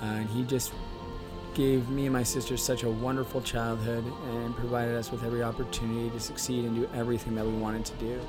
uh, 0.02 0.06
and 0.06 0.30
he 0.30 0.44
just 0.44 0.72
gave 1.58 1.90
me 1.90 2.06
and 2.06 2.14
my 2.14 2.24
sister 2.24 2.56
such 2.56 2.84
a 2.84 2.90
wonderful 2.90 3.42
childhood 3.42 4.06
and 4.30 4.56
provided 4.56 4.96
us 4.96 5.12
with 5.12 5.24
every 5.24 5.44
opportunity 5.44 6.10
to 6.12 6.20
succeed 6.20 6.64
and 6.64 6.76
do 6.76 6.88
everything 6.94 7.36
that 7.36 7.46
we 7.46 7.52
wanted 7.52 7.84
to 7.84 7.94
do. 7.96 8.22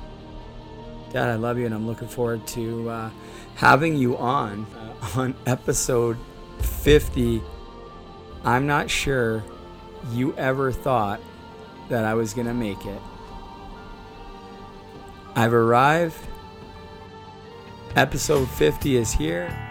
Dad, 1.13 1.29
I 1.29 1.35
love 1.35 1.57
you, 1.57 1.65
and 1.65 1.73
I'm 1.73 1.87
looking 1.87 2.07
forward 2.07 2.45
to 2.47 2.89
uh, 2.89 3.09
having 3.55 3.95
you 3.95 4.17
on 4.17 4.65
uh, 4.75 5.19
on 5.19 5.35
episode 5.45 6.17
50 6.61 7.41
I'm 8.43 8.67
not 8.67 8.89
sure 8.89 9.43
you 10.11 10.33
ever 10.35 10.71
thought 10.71 11.19
that 11.89 12.05
I 12.05 12.13
was 12.13 12.33
going 12.33 12.47
to 12.47 12.53
make 12.53 12.85
it. 12.85 13.01
I've 15.35 15.53
arrived. 15.53 16.17
Episode 17.95 18.49
50 18.49 18.97
is 18.97 19.11
here. 19.11 19.68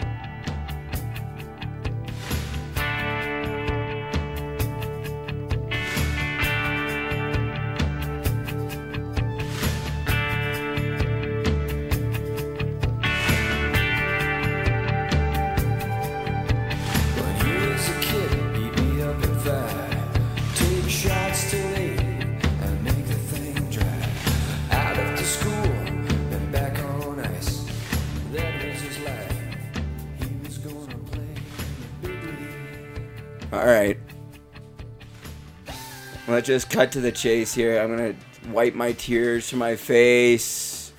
Just 36.49 36.71
cut 36.71 36.91
to 36.93 37.01
the 37.03 37.13
chase 37.13 37.53
here. 37.53 37.79
I'm 37.79 37.95
gonna 37.95 38.15
wipe 38.49 38.75
my 38.75 38.93
tears 38.93 39.51
from 39.51 39.59
my 39.59 39.77
face. 39.77 40.93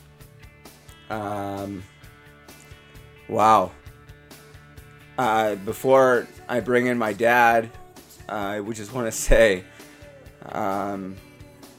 Um, 1.10 1.84
wow. 3.28 3.72
Uh, 5.18 5.56
before 5.56 6.28
I 6.48 6.60
bring 6.60 6.86
in 6.86 7.00
my 7.00 7.14
dad, 7.14 7.72
I 8.30 8.60
would 8.60 8.76
just 8.76 8.94
want 8.94 9.08
to 9.08 9.12
say, 9.12 9.64
um, 10.46 11.16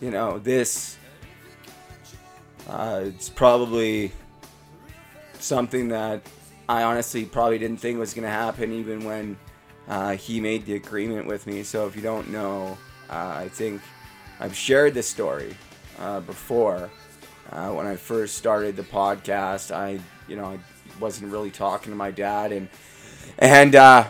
you 0.00 0.10
know, 0.10 0.40
this 0.40 0.98
uh, 2.68 3.02
it's 3.04 3.28
probably 3.28 4.10
something 5.38 5.88
that 5.90 6.22
I 6.68 6.82
honestly 6.82 7.24
probably 7.24 7.58
didn't 7.58 7.78
think 7.78 8.00
was 8.00 8.14
going 8.14 8.24
to 8.24 8.30
happen 8.30 8.72
even 8.72 9.04
when 9.04 9.38
uh, 9.86 10.16
he 10.16 10.40
made 10.40 10.66
the 10.66 10.74
agreement 10.74 11.28
with 11.28 11.46
me. 11.46 11.62
So 11.62 11.86
if 11.86 11.94
you 11.94 12.02
don't 12.02 12.30
know, 12.30 12.76
uh, 13.10 13.34
I 13.36 13.48
think 13.48 13.82
I've 14.38 14.54
shared 14.54 14.94
this 14.94 15.08
story 15.08 15.56
uh, 15.98 16.20
before. 16.20 16.90
Uh, 17.50 17.70
when 17.72 17.86
I 17.86 17.96
first 17.96 18.36
started 18.36 18.76
the 18.76 18.84
podcast, 18.84 19.74
I, 19.74 19.98
you 20.28 20.36
know, 20.36 20.44
I 20.44 20.60
wasn't 21.00 21.32
really 21.32 21.50
talking 21.50 21.90
to 21.90 21.96
my 21.96 22.12
dad, 22.12 22.52
and 22.52 22.68
and 23.38 23.74
uh, 23.74 24.06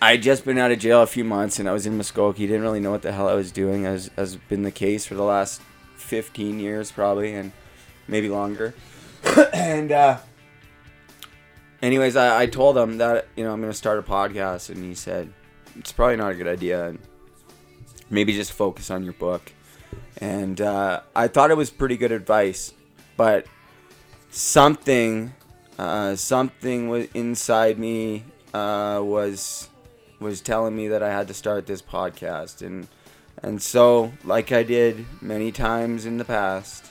I 0.00 0.18
just 0.18 0.44
been 0.44 0.58
out 0.58 0.70
of 0.70 0.78
jail 0.78 1.00
a 1.02 1.06
few 1.06 1.24
months, 1.24 1.58
and 1.58 1.68
I 1.68 1.72
was 1.72 1.86
in 1.86 1.96
Muskoka. 1.96 2.38
Didn't 2.38 2.60
really 2.60 2.80
know 2.80 2.90
what 2.90 3.02
the 3.02 3.12
hell 3.12 3.28
I 3.28 3.34
was 3.34 3.50
doing, 3.50 3.86
as 3.86 4.10
has 4.16 4.36
been 4.36 4.62
the 4.62 4.70
case 4.70 5.06
for 5.06 5.14
the 5.14 5.22
last 5.22 5.62
15 5.96 6.60
years 6.60 6.92
probably, 6.92 7.32
and 7.32 7.52
maybe 8.06 8.28
longer. 8.28 8.74
and 9.54 9.90
uh, 9.90 10.18
anyways, 11.80 12.16
I, 12.16 12.42
I 12.42 12.46
told 12.46 12.76
him 12.76 12.98
that 12.98 13.28
you 13.36 13.44
know 13.44 13.52
I'm 13.52 13.62
gonna 13.62 13.72
start 13.72 13.98
a 13.98 14.02
podcast, 14.02 14.68
and 14.68 14.84
he 14.84 14.94
said 14.94 15.32
it's 15.78 15.92
probably 15.92 16.16
not 16.16 16.32
a 16.32 16.34
good 16.34 16.48
idea, 16.48 16.88
and 16.88 16.98
maybe 18.12 18.32
just 18.34 18.52
focus 18.52 18.90
on 18.90 19.02
your 19.02 19.14
book. 19.14 19.50
And 20.18 20.60
uh, 20.60 21.00
I 21.16 21.26
thought 21.26 21.50
it 21.50 21.56
was 21.56 21.70
pretty 21.70 21.96
good 21.96 22.12
advice, 22.12 22.72
but 23.16 23.46
something, 24.30 25.34
uh, 25.78 26.14
something 26.14 26.88
was 26.88 27.08
inside 27.14 27.78
me 27.78 28.24
uh, 28.54 29.00
was 29.02 29.68
was 30.20 30.40
telling 30.40 30.76
me 30.76 30.86
that 30.86 31.02
I 31.02 31.10
had 31.10 31.26
to 31.28 31.34
start 31.34 31.66
this 31.66 31.82
podcast, 31.82 32.64
and 32.64 32.86
and 33.42 33.60
so 33.60 34.12
like 34.22 34.52
I 34.52 34.62
did 34.62 35.04
many 35.20 35.50
times 35.50 36.06
in 36.06 36.18
the 36.18 36.24
past, 36.24 36.86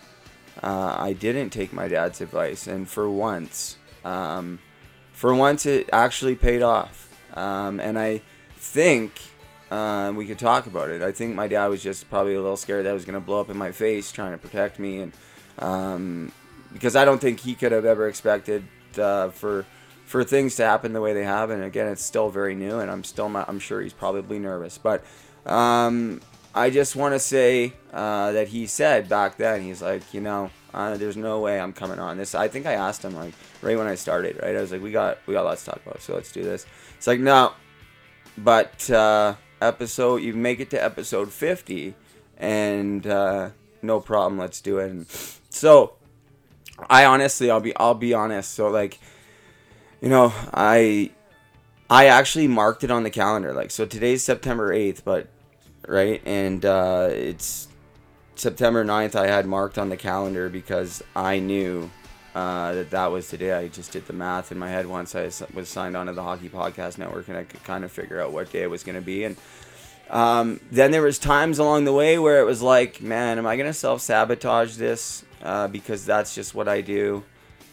uh, 0.61 0.95
I 0.97 1.13
didn't 1.13 1.51
take 1.51 1.71
my 1.71 1.87
dad's 1.87 2.19
advice, 2.19 2.67
and 2.67 2.89
for 2.89 3.09
once, 3.09 3.77
um, 4.03 4.59
for 5.13 5.33
once 5.33 5.65
it 5.65 5.87
actually 5.93 6.35
paid 6.35 6.63
off, 6.63 7.15
um, 7.37 7.79
and 7.79 7.97
I 7.97 8.21
think. 8.57 9.21
Uh, 9.71 10.11
we 10.13 10.25
could 10.25 10.37
talk 10.37 10.67
about 10.67 10.89
it. 10.89 11.01
I 11.01 11.13
think 11.13 11.33
my 11.33 11.47
dad 11.47 11.67
was 11.67 11.81
just 11.81 12.09
probably 12.09 12.35
a 12.35 12.41
little 12.41 12.57
scared 12.57 12.85
that 12.85 12.91
was 12.91 13.05
going 13.05 13.15
to 13.15 13.21
blow 13.21 13.39
up 13.39 13.49
in 13.49 13.57
my 13.57 13.71
face 13.71 14.11
trying 14.11 14.33
to 14.33 14.37
protect 14.37 14.79
me, 14.79 14.99
and 14.99 15.13
um, 15.59 16.31
because 16.73 16.97
I 16.97 17.05
don't 17.05 17.21
think 17.21 17.39
he 17.39 17.55
could 17.55 17.71
have 17.71 17.85
ever 17.85 18.09
expected 18.09 18.65
uh, 18.97 19.29
for 19.29 19.65
for 20.05 20.25
things 20.25 20.57
to 20.57 20.65
happen 20.65 20.91
the 20.91 20.99
way 20.99 21.13
they 21.13 21.23
have. 21.23 21.51
And 21.51 21.63
again, 21.63 21.87
it's 21.87 22.03
still 22.03 22.29
very 22.29 22.53
new, 22.53 22.79
and 22.79 22.91
I'm 22.91 23.05
still 23.05 23.29
not, 23.29 23.47
I'm 23.47 23.59
sure 23.59 23.81
he's 23.81 23.93
probably 23.93 24.39
nervous. 24.39 24.77
But 24.77 25.05
um, 25.45 26.19
I 26.53 26.69
just 26.69 26.97
want 26.97 27.15
to 27.15 27.19
say 27.19 27.71
uh, 27.93 28.33
that 28.33 28.49
he 28.49 28.67
said 28.67 29.07
back 29.07 29.37
then, 29.37 29.61
he's 29.61 29.81
like, 29.81 30.13
you 30.13 30.19
know, 30.19 30.49
uh, 30.73 30.97
there's 30.97 31.15
no 31.15 31.39
way 31.39 31.61
I'm 31.61 31.71
coming 31.71 31.97
on 31.97 32.17
this. 32.17 32.35
I 32.35 32.49
think 32.49 32.65
I 32.65 32.73
asked 32.73 33.05
him 33.05 33.15
like 33.15 33.33
right 33.61 33.77
when 33.77 33.87
I 33.87 33.95
started, 33.95 34.37
right? 34.43 34.53
I 34.53 34.59
was 34.59 34.73
like, 34.73 34.81
we 34.81 34.91
got 34.91 35.19
we 35.27 35.33
got 35.33 35.45
lots 35.45 35.63
to 35.63 35.71
talk 35.71 35.81
about, 35.85 36.01
so 36.01 36.13
let's 36.13 36.31
do 36.33 36.43
this. 36.43 36.65
It's 36.97 37.07
like 37.07 37.21
no, 37.21 37.53
but 38.37 38.89
uh, 38.89 39.35
episode 39.61 40.17
you 40.17 40.33
make 40.33 40.59
it 40.59 40.69
to 40.71 40.83
episode 40.83 41.31
50, 41.31 41.93
and 42.37 43.05
uh, 43.05 43.49
no 43.81 43.99
problem, 43.99 44.39
let's 44.39 44.61
do 44.61 44.79
it. 44.79 44.91
And 44.91 45.07
so 45.49 45.93
I 46.89 47.05
honestly, 47.05 47.49
I'll 47.51 47.59
be 47.59 47.75
I'll 47.75 47.93
be 47.93 48.13
honest. 48.13 48.51
So 48.53 48.69
like, 48.69 48.99
you 50.01 50.09
know, 50.09 50.33
I 50.53 51.11
I 51.89 52.05
actually 52.05 52.47
marked 52.47 52.83
it 52.83 52.91
on 52.91 53.03
the 53.03 53.09
calendar. 53.09 53.53
Like, 53.53 53.71
so 53.71 53.85
today's 53.85 54.23
September 54.23 54.73
8th, 54.73 55.03
but 55.03 55.27
right, 55.87 56.21
and 56.25 56.63
uh, 56.63 57.09
it's 57.11 57.67
September 58.35 58.85
9th. 58.85 59.15
I 59.15 59.27
had 59.27 59.45
marked 59.45 59.77
on 59.77 59.89
the 59.89 59.97
calendar 59.97 60.49
because 60.49 61.03
I 61.15 61.39
knew 61.39 61.91
uh, 62.33 62.73
that 62.73 62.89
that 62.91 63.07
was 63.07 63.29
today. 63.29 63.51
I 63.51 63.67
just 63.67 63.91
did 63.91 64.05
the 64.05 64.13
math 64.13 64.51
in 64.51 64.59
my 64.59 64.69
head 64.69 64.85
once 64.85 65.15
I 65.15 65.29
was 65.53 65.69
signed 65.69 65.97
on 65.97 66.07
to 66.07 66.13
the 66.13 66.23
Hockey 66.23 66.49
Podcast 66.49 66.97
Network, 66.97 67.27
and 67.27 67.37
I 67.37 67.43
could 67.43 67.63
kind 67.63 67.83
of 67.83 67.91
figure 67.91 68.21
out 68.21 68.31
what 68.31 68.51
day 68.51 68.63
it 68.63 68.69
was 68.69 68.83
going 68.83 68.95
to 68.95 69.01
be. 69.01 69.25
And 69.25 69.35
um, 70.09 70.59
then 70.71 70.91
there 70.91 71.01
was 71.01 71.19
times 71.19 71.59
along 71.59 71.85
the 71.85 71.93
way 71.93 72.19
where 72.19 72.39
it 72.39 72.45
was 72.45 72.61
like, 72.61 73.01
man, 73.01 73.37
am 73.37 73.45
I 73.45 73.55
going 73.57 73.67
to 73.67 73.73
self 73.73 74.01
sabotage 74.01 74.75
this? 74.75 75.25
Uh, 75.41 75.67
because 75.67 76.05
that's 76.05 76.35
just 76.35 76.53
what 76.53 76.67
I 76.67 76.81
do. 76.81 77.23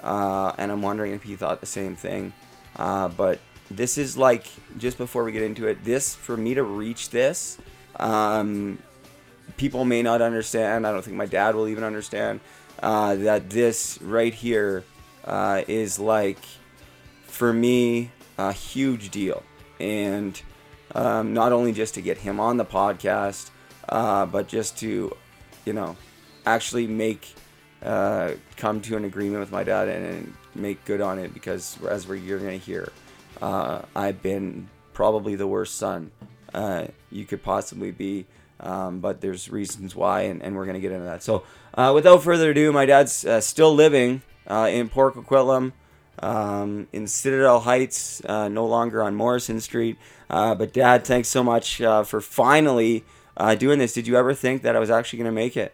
Uh, 0.00 0.52
and 0.58 0.72
I'm 0.72 0.82
wondering 0.82 1.12
if 1.12 1.22
he 1.22 1.36
thought 1.36 1.60
the 1.60 1.66
same 1.66 1.96
thing. 1.96 2.32
Uh, 2.76 3.08
but 3.08 3.40
this 3.70 3.98
is 3.98 4.16
like, 4.16 4.46
just 4.78 4.98
before 4.98 5.24
we 5.24 5.32
get 5.32 5.42
into 5.42 5.66
it, 5.66 5.84
this, 5.84 6.14
for 6.14 6.36
me 6.36 6.54
to 6.54 6.62
reach 6.62 7.10
this, 7.10 7.58
um, 7.96 8.78
people 9.56 9.84
may 9.84 10.02
not 10.02 10.22
understand. 10.22 10.86
I 10.86 10.92
don't 10.92 11.04
think 11.04 11.16
my 11.16 11.26
dad 11.26 11.54
will 11.54 11.68
even 11.68 11.84
understand 11.84 12.40
uh, 12.82 13.16
that 13.16 13.50
this 13.50 14.00
right 14.02 14.34
here 14.34 14.84
uh, 15.24 15.62
is 15.68 15.98
like, 15.98 16.38
for 17.24 17.52
me, 17.52 18.10
a 18.36 18.52
huge 18.52 19.10
deal. 19.10 19.42
And 19.80 20.40
um, 20.94 21.34
not 21.34 21.52
only 21.52 21.72
just 21.72 21.94
to 21.94 22.02
get 22.02 22.18
him 22.18 22.40
on 22.40 22.56
the 22.56 22.64
podcast, 22.64 23.50
uh, 23.88 24.26
but 24.26 24.48
just 24.48 24.78
to, 24.78 25.16
you 25.64 25.72
know, 25.72 25.96
actually 26.46 26.86
make 26.86 27.34
uh, 27.82 28.32
come 28.56 28.80
to 28.80 28.96
an 28.96 29.04
agreement 29.04 29.40
with 29.40 29.52
my 29.52 29.62
dad 29.62 29.88
and, 29.88 30.04
and, 30.06 30.34
make 30.54 30.84
good 30.86 31.00
on 31.00 31.20
it 31.20 31.32
because 31.32 31.78
as 31.88 32.08
we're, 32.08 32.16
you're 32.16 32.40
to 32.40 32.58
hear, 32.58 32.90
uh, 33.40 33.80
I've 33.94 34.20
been 34.22 34.68
probably 34.92 35.36
the 35.36 35.46
worst 35.46 35.76
son 35.76 36.10
uh, 36.52 36.86
you 37.12 37.24
could 37.24 37.44
possibly 37.44 37.92
be. 37.92 38.26
Um, 38.60 38.98
but 38.98 39.20
there's 39.20 39.48
reasons 39.50 39.94
why, 39.94 40.22
and, 40.22 40.42
and 40.42 40.56
we're 40.56 40.64
to 40.74 40.80
get 40.80 40.90
into 40.90 41.04
that. 41.04 41.22
So, 41.22 41.44
uh, 41.78 41.92
without 41.94 42.22
further 42.22 42.50
ado, 42.50 42.72
my 42.72 42.84
dad's 42.84 43.24
uh, 43.24 43.40
still 43.40 43.72
living 43.72 44.22
uh, 44.48 44.68
in 44.70 44.88
Port 44.88 45.14
Coquitlam, 45.14 45.72
um, 46.18 46.88
in 46.92 47.06
Citadel 47.06 47.60
Heights, 47.60 48.20
no 48.24 48.66
longer 48.66 49.02
on 49.02 49.14
Morrison 49.14 49.60
Street. 49.60 49.96
but, 50.28 50.72
Dad, 50.72 51.04
thanks 51.04 51.28
so 51.28 51.44
much 51.44 51.76
for 51.76 52.20
finally 52.20 53.04
doing 53.58 53.78
this. 53.78 53.92
Did 53.92 54.08
you 54.08 54.16
ever 54.16 54.34
think 54.34 54.62
that 54.62 54.74
I 54.74 54.80
was 54.80 54.90
actually 54.90 55.20
going 55.20 55.30
to 55.30 55.40
make 55.40 55.56
it? 55.56 55.72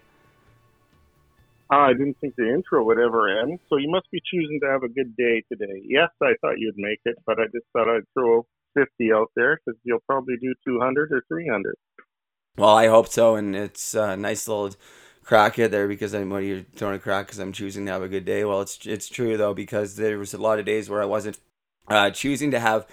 I 1.71 1.93
didn't 1.93 2.19
think 2.21 2.37
the 2.37 2.53
intro 2.53 2.85
would 2.85 2.99
ever 2.99 3.41
end, 3.41 3.59
so 3.71 3.79
you 3.79 3.91
must 3.91 4.11
be 4.11 4.21
choosing 4.31 4.61
to 4.63 4.69
have 4.69 4.83
a 4.83 4.89
good 4.89 5.17
day 5.17 5.43
today. 5.51 5.83
Yes, 5.83 6.11
I 6.23 6.35
thought 6.41 6.59
you'd 6.59 6.77
make 6.77 7.01
it, 7.07 7.17
but 7.27 7.41
I 7.41 7.45
just 7.47 7.65
thought 7.73 7.89
I'd 7.89 8.05
throw 8.13 8.47
50 8.75 9.13
out 9.13 9.31
there 9.35 9.59
because 9.65 9.81
you'll 9.85 10.05
probably 10.07 10.35
do 10.41 10.55
200 10.67 11.11
or 11.13 11.23
300. 11.27 11.75
Well, 12.57 12.77
I 12.77 12.89
hope 12.89 13.09
so, 13.09 13.35
and 13.35 13.57
it's 13.57 13.95
a 13.95 14.17
nice 14.17 14.47
little 14.47 14.75
crack 15.25 15.59
it 15.59 15.71
there 15.71 15.89
because 15.89 16.15
I'm 16.15 16.31
what 16.31 16.43
are 16.43 16.43
you 16.43 16.65
throwing 16.77 16.97
a 16.97 16.99
crack 16.99 17.27
because 17.27 17.39
I'm 17.39 17.53
choosing 17.53 17.87
to 17.87 17.93
have 17.93 18.03
a 18.03 18.09
good 18.09 18.25
day. 18.25 18.45
Well, 18.45 18.61
it's 18.61 18.87
it's 18.87 19.09
true 19.09 19.37
though 19.37 19.55
because 19.55 19.97
there 19.97 20.19
was 20.19 20.35
a 20.35 20.39
lot 20.39 20.59
of 20.59 20.65
days 20.67 20.89
where 20.89 21.03
I 21.03 21.07
wasn't 21.07 21.39
uh, 21.89 22.11
choosing 22.11 22.51
to 22.53 22.61
have 22.61 22.87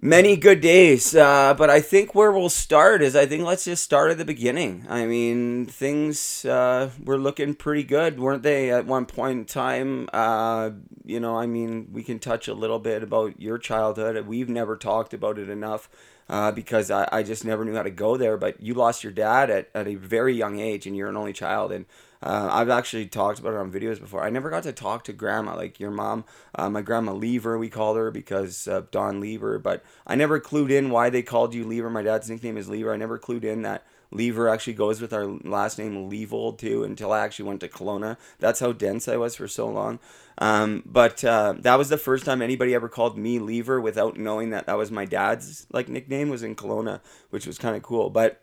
many 0.00 0.36
good 0.36 0.60
days. 0.60 1.14
Uh, 1.14 1.54
but 1.54 1.70
I 1.70 1.80
think 1.80 2.14
where 2.14 2.32
we'll 2.32 2.48
start 2.48 3.02
is 3.02 3.14
I 3.14 3.26
think 3.26 3.44
let's 3.44 3.64
just 3.64 3.82
start 3.82 4.10
at 4.10 4.18
the 4.18 4.24
beginning. 4.24 4.86
I 4.88 5.06
mean, 5.06 5.66
things 5.66 6.44
uh, 6.44 6.90
were 7.02 7.18
looking 7.18 7.54
pretty 7.54 7.84
good, 7.84 8.18
weren't 8.18 8.42
they, 8.42 8.70
at 8.70 8.86
one 8.86 9.06
point 9.06 9.38
in 9.38 9.44
time? 9.44 10.08
Uh, 10.12 10.70
you 11.04 11.20
know, 11.20 11.36
I 11.36 11.46
mean, 11.46 11.88
we 11.92 12.02
can 12.02 12.18
touch 12.18 12.48
a 12.48 12.54
little 12.54 12.78
bit 12.78 13.02
about 13.02 13.40
your 13.40 13.58
childhood. 13.58 14.26
We've 14.26 14.48
never 14.48 14.76
talked 14.76 15.14
about 15.14 15.38
it 15.38 15.48
enough. 15.48 15.88
Uh, 16.28 16.50
because 16.50 16.90
I, 16.90 17.06
I 17.12 17.22
just 17.24 17.44
never 17.44 17.62
knew 17.62 17.74
how 17.74 17.82
to 17.82 17.90
go 17.90 18.16
there. 18.16 18.38
But 18.38 18.62
you 18.62 18.72
lost 18.72 19.02
your 19.02 19.12
dad 19.12 19.50
at, 19.50 19.68
at 19.74 19.86
a 19.86 19.96
very 19.96 20.34
young 20.34 20.60
age, 20.60 20.86
and 20.86 20.96
you're 20.96 21.08
an 21.08 21.16
only 21.16 21.34
child. 21.34 21.72
And 21.72 21.84
uh, 22.22 22.48
I've 22.52 22.70
actually 22.70 23.06
talked 23.06 23.40
about 23.40 23.54
it 23.54 23.58
on 23.58 23.72
videos 23.72 24.00
before. 24.00 24.22
I 24.22 24.30
never 24.30 24.48
got 24.48 24.62
to 24.62 24.72
talk 24.72 25.04
to 25.04 25.12
grandma, 25.12 25.56
like 25.56 25.80
your 25.80 25.90
mom. 25.90 26.24
Uh, 26.54 26.70
my 26.70 26.82
grandma 26.82 27.12
Lever, 27.12 27.58
we 27.58 27.68
called 27.68 27.96
her 27.96 28.10
because 28.10 28.68
of 28.68 28.90
Don 28.90 29.20
Lever. 29.20 29.58
But 29.58 29.84
I 30.06 30.14
never 30.14 30.40
clued 30.40 30.70
in 30.70 30.90
why 30.90 31.10
they 31.10 31.22
called 31.22 31.54
you 31.54 31.64
Lever. 31.64 31.90
My 31.90 32.02
dad's 32.02 32.30
nickname 32.30 32.56
is 32.56 32.68
Lever. 32.68 32.92
I 32.92 32.96
never 32.96 33.18
clued 33.18 33.44
in 33.44 33.62
that 33.62 33.84
Lever 34.12 34.48
actually 34.48 34.74
goes 34.74 35.00
with 35.00 35.12
our 35.12 35.26
last 35.26 35.78
name 35.78 36.10
Leavold 36.10 36.58
too 36.58 36.84
until 36.84 37.12
I 37.12 37.20
actually 37.20 37.46
went 37.46 37.60
to 37.60 37.68
Kelowna. 37.68 38.18
That's 38.38 38.60
how 38.60 38.72
dense 38.72 39.08
I 39.08 39.16
was 39.16 39.34
for 39.34 39.48
so 39.48 39.68
long. 39.68 39.98
Um, 40.38 40.82
but 40.86 41.24
uh, 41.24 41.54
that 41.58 41.76
was 41.76 41.88
the 41.88 41.98
first 41.98 42.24
time 42.24 42.42
anybody 42.42 42.74
ever 42.74 42.88
called 42.88 43.18
me 43.18 43.38
Lever 43.38 43.80
without 43.80 44.16
knowing 44.16 44.50
that 44.50 44.66
that 44.66 44.78
was 44.78 44.90
my 44.90 45.06
dad's 45.06 45.66
like 45.72 45.88
nickname 45.88 46.28
was 46.28 46.42
in 46.42 46.54
Kelowna, 46.54 47.00
which 47.30 47.46
was 47.46 47.58
kind 47.58 47.74
of 47.74 47.82
cool. 47.82 48.10
But 48.10 48.42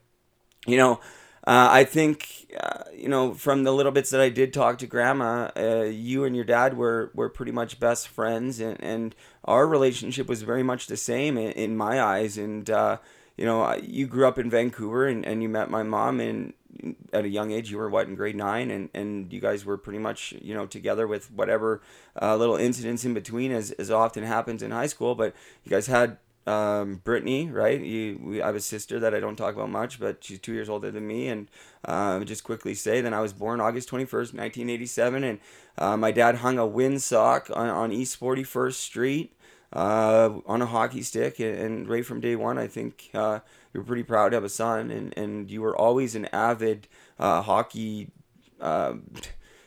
you 0.66 0.78
know, 0.78 1.00
uh, 1.50 1.68
I 1.72 1.84
think 1.84 2.54
uh, 2.60 2.84
you 2.96 3.10
know 3.10 3.34
from 3.34 3.64
the 3.64 3.72
little 3.72 3.92
bits 3.92 4.12
that 4.12 4.22
I 4.22 4.30
did 4.30 4.54
talk 4.54 4.78
to 4.78 4.86
Grandma, 4.88 5.50
uh, 5.58 5.86
you 5.86 6.24
and 6.24 6.36
your 6.36 6.46
dad 6.46 6.78
were 6.78 7.10
were 7.16 7.28
pretty 7.28 7.52
much 7.52 7.80
best 7.80 8.08
friends, 8.08 8.60
and, 8.60 8.80
and 8.84 9.16
our 9.46 9.66
relationship 9.66 10.28
was 10.28 10.44
very 10.44 10.62
much 10.62 10.86
the 10.86 10.96
same 10.96 11.40
in, 11.40 11.52
in 11.54 11.76
my 11.76 12.00
eyes. 12.00 12.38
And 12.38 12.70
uh, 12.70 12.98
you 13.36 13.46
know, 13.46 13.76
you 13.82 14.06
grew 14.06 14.28
up 14.28 14.38
in 14.38 14.52
Vancouver, 14.52 15.08
and, 15.08 15.26
and 15.26 15.42
you 15.42 15.50
met 15.50 15.72
my 15.72 15.82
mom, 15.82 16.20
and 16.20 16.54
at 17.12 17.26
a 17.26 17.30
young 17.30 17.50
age 17.50 17.72
you 17.72 17.80
were 17.80 17.90
what 17.90 18.08
in 18.08 18.14
grade 18.14 18.36
nine, 18.36 18.70
and, 18.70 18.90
and 18.94 19.34
you 19.34 19.42
guys 19.42 19.66
were 19.66 19.78
pretty 19.78 19.98
much 19.98 20.36
you 20.44 20.54
know 20.54 20.68
together 20.68 21.08
with 21.08 21.32
whatever 21.32 21.82
uh, 22.22 22.36
little 22.36 22.58
incidents 22.58 23.04
in 23.06 23.16
between, 23.16 23.52
as 23.52 23.72
as 23.72 23.90
often 23.90 24.24
happens 24.24 24.62
in 24.62 24.70
high 24.70 24.86
school. 24.86 25.16
But 25.16 25.34
you 25.64 25.72
guys 25.72 25.88
had 25.88 26.20
um, 26.50 26.96
Brittany, 27.04 27.50
right? 27.50 27.80
You, 27.80 28.20
we, 28.22 28.42
I 28.42 28.48
have 28.48 28.56
a 28.56 28.60
sister 28.60 29.00
that 29.00 29.14
I 29.14 29.20
don't 29.20 29.36
talk 29.36 29.54
about 29.54 29.70
much, 29.70 30.00
but 30.00 30.24
she's 30.24 30.40
two 30.40 30.54
years 30.54 30.68
older 30.68 30.90
than 30.90 31.06
me. 31.06 31.28
And 31.28 31.48
uh, 31.86 32.20
just 32.22 32.44
quickly 32.44 32.74
say, 32.74 33.02
then 33.02 33.14
I 33.14 33.22
was 33.22 33.34
born 33.34 33.62
August 33.62 33.90
21st, 33.90 34.34
1987. 34.34 35.24
And 35.24 35.40
uh, 35.78 35.96
my 35.96 36.12
dad 36.12 36.36
hung 36.36 36.58
a 36.58 36.64
windsock 36.64 37.56
on, 37.56 37.70
on 37.70 37.92
East 37.92 38.20
41st 38.20 38.74
Street 38.74 39.38
uh, 39.72 40.40
on 40.48 40.62
a 40.62 40.66
hockey 40.66 41.04
stick. 41.04 41.40
And, 41.40 41.56
and, 41.56 41.88
right 41.88 42.06
from 42.06 42.20
day 42.20 42.36
one, 42.36 42.58
I 42.58 42.68
think 42.68 43.12
uh, 43.14 43.40
you 43.74 43.82
were 43.82 43.86
pretty 43.86 44.04
proud 44.04 44.30
to 44.30 44.38
have 44.38 44.44
a 44.44 44.50
son. 44.50 44.90
And, 44.90 45.16
and 45.16 45.52
you 45.52 45.62
were 45.62 45.78
always 45.78 46.16
an 46.16 46.26
avid 46.34 46.88
uh, 47.20 47.44
hockey 47.44 48.10
uh, 48.60 48.96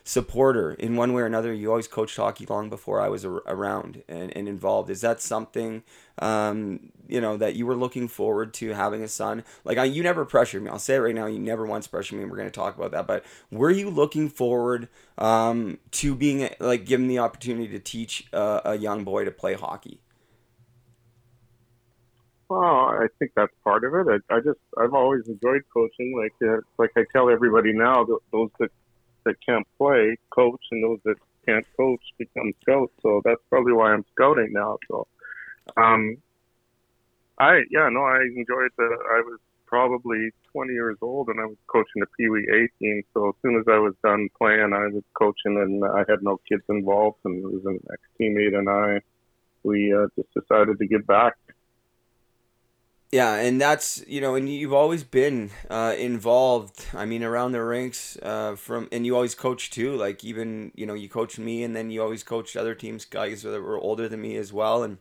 supporter 0.03 0.73
in 0.73 0.95
one 0.95 1.13
way 1.13 1.21
or 1.21 1.25
another. 1.25 1.53
You 1.53 1.69
always 1.69 1.87
coached 1.87 2.17
hockey 2.17 2.45
long 2.45 2.69
before 2.69 2.99
I 2.99 3.07
was 3.07 3.23
around 3.25 4.03
and, 4.07 4.35
and 4.35 4.47
involved. 4.47 4.89
Is 4.89 5.01
that 5.01 5.21
something, 5.21 5.83
um, 6.19 6.91
you 7.07 7.21
know, 7.21 7.37
that 7.37 7.55
you 7.55 7.65
were 7.65 7.75
looking 7.75 8.07
forward 8.07 8.53
to 8.55 8.73
having 8.73 9.01
a 9.01 9.07
son? 9.07 9.43
Like, 9.63 9.77
I, 9.77 9.85
you 9.85 10.03
never 10.03 10.25
pressured 10.25 10.63
me. 10.63 10.69
I'll 10.69 10.79
say 10.79 10.95
it 10.95 10.99
right 10.99 11.15
now. 11.15 11.27
You 11.27 11.39
never 11.39 11.65
once 11.65 11.87
pressured 11.87 12.17
me. 12.17 12.23
And 12.23 12.31
we're 12.31 12.37
going 12.37 12.49
to 12.49 12.51
talk 12.51 12.75
about 12.77 12.91
that. 12.91 13.07
But 13.07 13.23
were 13.51 13.71
you 13.71 13.89
looking 13.89 14.27
forward 14.29 14.89
um, 15.17 15.79
to 15.91 16.15
being, 16.15 16.49
like, 16.59 16.85
given 16.85 17.07
the 17.07 17.19
opportunity 17.19 17.69
to 17.69 17.79
teach 17.79 18.27
a 18.33 18.75
young 18.75 19.03
boy 19.03 19.23
to 19.23 19.31
play 19.31 19.53
hockey? 19.53 20.01
Well, 22.49 22.61
I 22.61 23.07
think 23.17 23.31
that's 23.35 23.53
part 23.63 23.83
of 23.83 23.95
it. 23.95 24.21
I, 24.29 24.35
I 24.35 24.39
just 24.39 24.59
I've 24.77 24.93
always 24.93 25.27
enjoyed 25.27 25.63
coaching. 25.73 26.13
Like 26.15 26.33
uh, 26.47 26.57
like 26.77 26.91
I 26.95 27.03
tell 27.11 27.31
everybody 27.31 27.73
now, 27.73 28.05
those 28.31 28.49
that 28.59 28.69
that 29.25 29.35
can't 29.45 29.67
play 29.77 30.17
coach, 30.29 30.61
and 30.71 30.83
those 30.83 30.99
that 31.05 31.15
can't 31.45 31.65
coach 31.77 32.01
become 32.17 32.53
scouts. 32.61 32.93
So 33.01 33.21
that's 33.23 33.41
probably 33.49 33.73
why 33.73 33.93
I'm 33.93 34.05
scouting 34.13 34.51
now. 34.51 34.77
So, 34.89 35.07
um, 35.77 36.17
I 37.39 37.61
yeah 37.71 37.89
no, 37.89 38.01
I 38.01 38.21
enjoyed 38.21 38.71
the. 38.77 38.97
I 39.11 39.21
was 39.21 39.39
probably 39.73 40.29
20 40.51 40.71
years 40.71 40.97
old 41.01 41.29
and 41.29 41.39
I 41.39 41.45
was 41.45 41.57
coaching 41.65 41.99
the 42.01 42.05
Pee 42.15 42.29
Wee 42.29 42.47
A 42.53 42.67
team. 42.77 43.01
So 43.13 43.29
as 43.29 43.35
soon 43.41 43.57
as 43.57 43.65
I 43.67 43.79
was 43.79 43.95
done 44.03 44.29
playing, 44.37 44.71
I 44.71 44.87
was 44.93 45.03
coaching 45.15 45.57
and 45.57 45.83
I 45.83 46.05
had 46.07 46.21
no 46.21 46.39
kids 46.47 46.61
involved. 46.69 47.17
And 47.25 47.43
it 47.43 47.51
was 47.51 47.65
an 47.65 47.79
ex 47.91 48.01
teammate 48.21 48.55
and 48.55 48.69
I, 48.69 49.01
we 49.63 49.91
uh, 49.91 50.05
just 50.15 50.31
decided 50.35 50.77
to 50.77 50.85
give 50.85 51.07
back 51.07 51.33
yeah, 53.13 53.35
and 53.35 53.61
that's 53.61 54.03
you 54.07 54.21
know, 54.21 54.33
and 54.33 54.49
you've 54.49 54.73
always 54.73 55.03
been 55.03 55.51
uh, 55.69 55.93
involved. 55.95 56.87
I 56.95 57.05
mean, 57.05 57.23
around 57.23 57.51
the 57.51 57.63
rinks 57.63 58.17
uh, 58.23 58.55
from, 58.55 58.89
and 58.91 59.05
you 59.05 59.13
always 59.13 59.35
coach 59.35 59.69
too. 59.69 59.95
Like 59.95 60.23
even 60.23 60.71
you 60.73 60.87
know, 60.87 60.95
you 60.95 61.07
coached 61.07 61.37
me, 61.37 61.61
and 61.61 61.75
then 61.75 61.91
you 61.91 62.01
always 62.01 62.23
coached 62.23 62.55
other 62.55 62.73
teams, 62.73 63.05
guys 63.05 63.43
that 63.43 63.61
were 63.61 63.77
older 63.77 64.09
than 64.09 64.19
me 64.19 64.35
as 64.35 64.51
well. 64.51 64.81
And 64.81 64.97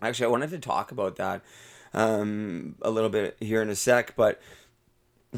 actually, 0.00 0.24
I 0.24 0.30
wanted 0.30 0.48
to 0.48 0.58
talk 0.60 0.92
about 0.92 1.16
that 1.16 1.42
um, 1.92 2.76
a 2.80 2.90
little 2.90 3.10
bit 3.10 3.36
here 3.38 3.60
in 3.60 3.68
a 3.68 3.76
sec, 3.76 4.16
but 4.16 4.40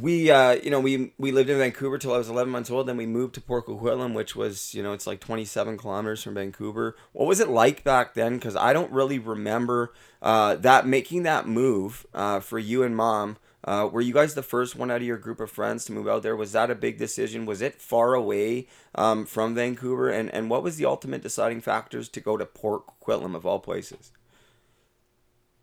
we 0.00 0.30
uh, 0.30 0.52
you 0.52 0.70
know 0.70 0.80
we 0.80 1.12
we 1.18 1.30
lived 1.30 1.50
in 1.50 1.58
Vancouver 1.58 1.98
till 1.98 2.12
I 2.12 2.18
was 2.18 2.28
11 2.28 2.50
months 2.52 2.70
old. 2.70 2.88
Then 2.88 2.96
we 2.96 3.06
moved 3.06 3.34
to 3.34 3.40
Port 3.40 3.66
Coquitlam, 3.66 4.12
which 4.12 4.34
was 4.34 4.74
you 4.74 4.82
know 4.82 4.92
it's 4.92 5.06
like 5.06 5.20
27 5.20 5.78
kilometers 5.78 6.22
from 6.22 6.34
Vancouver. 6.34 6.96
What 7.12 7.28
was 7.28 7.40
it 7.40 7.48
like 7.48 7.84
back 7.84 8.14
then? 8.14 8.34
Because 8.34 8.56
I 8.56 8.72
don't 8.72 8.90
really 8.90 9.18
remember 9.18 9.92
uh, 10.20 10.56
that 10.56 10.86
making 10.86 11.22
that 11.24 11.46
move 11.46 12.06
uh, 12.12 12.40
for 12.40 12.58
you 12.58 12.82
and 12.82 12.96
mom. 12.96 13.36
Uh, 13.66 13.88
were 13.90 14.02
you 14.02 14.12
guys 14.12 14.34
the 14.34 14.42
first 14.42 14.76
one 14.76 14.90
out 14.90 14.98
of 14.98 15.02
your 15.04 15.16
group 15.16 15.40
of 15.40 15.50
friends 15.50 15.86
to 15.86 15.92
move 15.92 16.06
out 16.06 16.22
there? 16.22 16.36
Was 16.36 16.52
that 16.52 16.70
a 16.70 16.74
big 16.74 16.98
decision? 16.98 17.46
Was 17.46 17.62
it 17.62 17.80
far 17.80 18.12
away 18.12 18.68
um, 18.94 19.24
from 19.24 19.54
Vancouver? 19.54 20.10
And 20.10 20.28
and 20.30 20.50
what 20.50 20.62
was 20.64 20.76
the 20.76 20.86
ultimate 20.86 21.22
deciding 21.22 21.60
factors 21.60 22.08
to 22.10 22.20
go 22.20 22.36
to 22.36 22.44
Port 22.44 22.82
Coquitlam 23.00 23.34
of 23.36 23.46
all 23.46 23.60
places? 23.60 24.10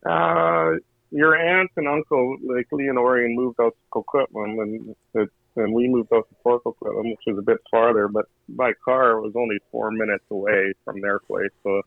Uh, 0.05 0.77
your 1.12 1.36
aunt 1.36 1.69
and 1.76 1.88
uncle, 1.88 2.38
like 2.43 2.67
Leonorian, 2.71 3.36
moved 3.36 3.60
out 3.60 3.76
to 3.76 4.00
Coquitlam, 4.00 4.62
and 4.62 4.95
it, 5.13 5.30
and 5.58 5.74
we 5.74 5.88
moved 5.88 6.13
out 6.13 6.28
to 6.30 6.36
Port 6.41 6.63
Coquitlam, 6.63 7.12
which 7.12 7.19
was 7.28 7.38
a 7.38 7.41
bit 7.41 7.58
farther, 7.69 8.08
but 8.08 8.26
by 8.47 8.71
car 8.86 9.12
it 9.12 9.21
was 9.21 9.34
only 9.36 9.60
four 9.71 9.91
minutes 9.91 10.24
away 10.32 10.74
from 10.86 11.02
their 11.02 11.19
place. 11.19 11.52
So 11.63 11.82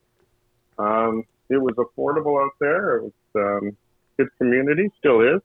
um, 0.78 1.24
it 1.48 1.56
was 1.56 1.74
affordable 1.76 2.42
out 2.44 2.52
there. 2.60 2.98
It 2.98 3.02
was 3.04 3.12
um, 3.36 3.76
good 4.18 4.28
community, 4.38 4.90
still 4.98 5.20
is. 5.20 5.40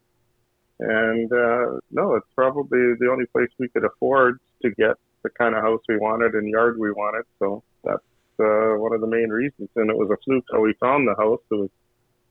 And 0.80 1.32
uh, 1.32 1.80
no, 1.92 2.16
it's 2.16 2.28
probably 2.36 2.96
the 3.00 3.10
only 3.12 3.26
place 3.28 3.50
we 3.58 3.70
could 3.70 3.86
afford 3.86 4.40
to 4.62 4.70
get 4.72 4.96
the 5.24 5.30
kind 5.30 5.56
of 5.56 5.62
house 5.62 5.82
we 5.88 5.98
wanted 5.98 6.34
and 6.36 6.48
yard 6.48 6.78
we 6.80 6.92
wanted. 6.92 7.26
So 7.40 7.64
that's 7.84 8.04
uh, 8.40 8.76
one 8.78 8.94
of 8.94 9.02
the 9.02 9.08
main 9.08 9.30
reasons. 9.30 9.70
And 9.76 9.90
it 9.90 9.98
was 9.98 10.10
a 10.10 10.18
fluke 10.24 10.46
how 10.52 10.62
we 10.62 10.74
found 10.80 11.08
the 11.08 11.16
house. 11.16 11.42
It 11.52 11.56
was 11.56 11.70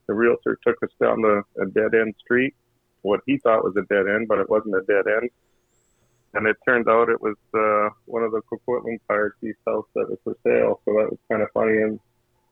the 0.09 0.15
realtor 0.15 0.59
took 0.67 0.83
us 0.83 0.91
down 1.01 1.23
the, 1.23 1.43
a 1.63 1.67
dead 1.67 1.95
end 1.95 2.15
street, 2.19 2.55
what 3.03 3.21
he 3.27 3.39
thought 3.39 3.63
was 3.63 3.77
a 3.77 3.83
dead 3.83 4.09
end, 4.09 4.27
but 4.27 4.39
it 4.39 4.51
wasn't 4.51 4.75
a 4.75 4.83
dead 4.89 5.05
end. 5.07 5.31
And 6.35 6.47
it 6.47 6.57
turned 6.67 6.89
out 6.89 7.09
it 7.09 7.23
was 7.23 7.37
uh, 7.55 7.95
one 8.07 8.23
of 8.23 8.33
the 8.33 8.43
Coquitlam 8.43 8.99
Fire 9.07 9.35
Chief's 9.41 9.59
house 9.67 9.87
that 9.95 10.09
was 10.09 10.19
for 10.25 10.37
sale. 10.45 10.81
So 10.85 10.93
that 10.95 11.11
was 11.11 11.19
kind 11.31 11.43
of 11.43 11.49
funny. 11.55 11.79
And 11.79 12.01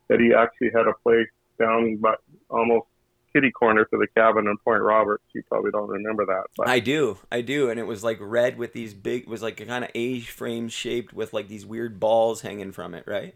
that 0.08 0.20
he 0.20 0.32
actually 0.32 0.70
had 0.74 0.86
a 0.86 0.94
place 1.02 1.28
down 1.58 1.96
by 1.96 2.14
almost 2.48 2.86
kitty 3.32 3.50
corner 3.50 3.84
to 3.84 3.98
the 3.98 4.06
cabin 4.16 4.46
in 4.46 4.56
Point 4.58 4.82
Roberts. 4.82 5.24
You 5.34 5.42
probably 5.50 5.72
don't 5.72 5.88
remember 5.88 6.24
that. 6.26 6.44
But. 6.56 6.68
I 6.68 6.78
do, 6.78 7.18
I 7.30 7.42
do, 7.42 7.68
and 7.68 7.78
it 7.78 7.86
was 7.86 8.02
like 8.02 8.18
red 8.20 8.56
with 8.56 8.72
these 8.72 8.94
big, 8.94 9.28
was 9.28 9.42
like 9.42 9.60
a 9.60 9.66
kind 9.66 9.84
of 9.84 9.90
A 9.94 10.20
frame 10.20 10.68
shaped 10.68 11.12
with 11.12 11.34
like 11.34 11.48
these 11.48 11.66
weird 11.66 12.00
balls 12.00 12.40
hanging 12.40 12.72
from 12.72 12.94
it, 12.94 13.04
right? 13.06 13.34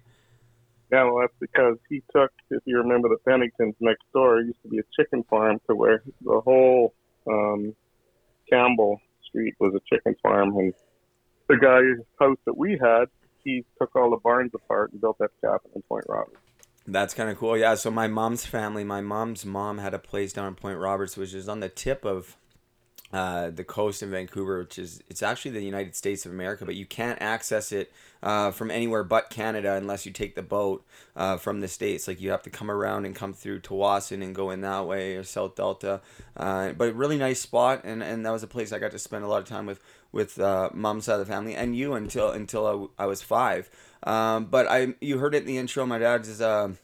That's 0.90 1.32
because 1.40 1.76
he 1.88 2.02
took, 2.14 2.30
if 2.50 2.62
you 2.64 2.78
remember 2.78 3.08
the 3.08 3.18
Penningtons 3.30 3.74
next 3.80 4.04
door, 4.12 4.40
it 4.40 4.46
used 4.46 4.62
to 4.62 4.68
be 4.68 4.78
a 4.78 4.82
chicken 4.96 5.22
farm 5.24 5.60
to 5.68 5.74
where 5.74 6.02
the 6.22 6.40
whole 6.40 6.94
um, 7.28 7.74
Campbell 8.50 9.00
Street 9.24 9.54
was 9.60 9.74
a 9.74 9.80
chicken 9.94 10.16
farm. 10.22 10.56
And 10.56 10.74
the 11.48 11.56
guy's 11.56 12.04
house 12.18 12.38
that 12.46 12.56
we 12.56 12.72
had, 12.72 13.06
he 13.44 13.64
took 13.78 13.94
all 13.96 14.10
the 14.10 14.18
barns 14.18 14.52
apart 14.54 14.92
and 14.92 15.00
built 15.00 15.18
that 15.18 15.30
cabin 15.40 15.70
in 15.74 15.82
Point 15.82 16.04
Roberts. 16.08 16.36
That's 16.86 17.14
kind 17.14 17.30
of 17.30 17.38
cool. 17.38 17.56
Yeah. 17.56 17.74
So 17.74 17.90
my 17.90 18.08
mom's 18.08 18.46
family, 18.46 18.84
my 18.84 19.00
mom's 19.00 19.44
mom 19.44 19.78
had 19.78 19.94
a 19.94 19.98
place 19.98 20.32
down 20.32 20.48
in 20.48 20.54
Point 20.54 20.78
Roberts, 20.78 21.16
which 21.16 21.34
is 21.34 21.48
on 21.48 21.60
the 21.60 21.68
tip 21.68 22.04
of 22.04 22.36
uh, 23.12 23.50
the 23.50 23.64
coast 23.64 24.02
in 24.02 24.10
Vancouver, 24.10 24.60
which 24.60 24.78
is 24.78 25.02
it's 25.08 25.22
actually 25.22 25.50
the 25.50 25.64
United 25.64 25.96
States 25.96 26.24
of 26.24 26.32
America, 26.32 26.64
but 26.64 26.76
you 26.76 26.86
can't 26.86 27.20
access 27.20 27.72
it 27.72 27.92
uh, 28.22 28.52
from 28.52 28.70
anywhere 28.70 29.02
but 29.02 29.30
Canada 29.30 29.74
unless 29.74 30.06
you 30.06 30.12
take 30.12 30.36
the 30.36 30.42
boat 30.42 30.86
uh, 31.16 31.36
from 31.36 31.60
the 31.60 31.66
states. 31.66 32.06
Like 32.06 32.20
you 32.20 32.30
have 32.30 32.42
to 32.42 32.50
come 32.50 32.70
around 32.70 33.06
and 33.06 33.14
come 33.14 33.32
through 33.32 33.60
Tsawwassen 33.60 34.22
and 34.22 34.34
go 34.34 34.50
in 34.50 34.60
that 34.60 34.86
way 34.86 35.16
or 35.16 35.24
South 35.24 35.56
Delta. 35.56 36.00
Uh, 36.36 36.72
but 36.72 36.94
really 36.94 37.18
nice 37.18 37.40
spot, 37.40 37.82
and, 37.84 38.02
and 38.02 38.24
that 38.24 38.30
was 38.30 38.44
a 38.44 38.48
place 38.48 38.72
I 38.72 38.78
got 38.78 38.92
to 38.92 38.98
spend 38.98 39.24
a 39.24 39.28
lot 39.28 39.42
of 39.42 39.48
time 39.48 39.66
with 39.66 39.80
with 40.12 40.38
uh, 40.38 40.70
mom's 40.72 41.04
side 41.04 41.14
of 41.14 41.20
the 41.20 41.32
family 41.32 41.54
and 41.54 41.76
you 41.76 41.94
until 41.94 42.30
until 42.30 42.90
I, 42.98 43.06
was 43.06 43.22
five. 43.22 43.70
Um, 44.04 44.46
but 44.46 44.68
I 44.68 44.94
you 45.00 45.18
heard 45.18 45.34
it 45.34 45.42
in 45.42 45.46
the 45.46 45.58
intro. 45.58 45.84
My 45.84 45.98
dad's 45.98 46.28
is 46.28 46.40
a 46.40 46.76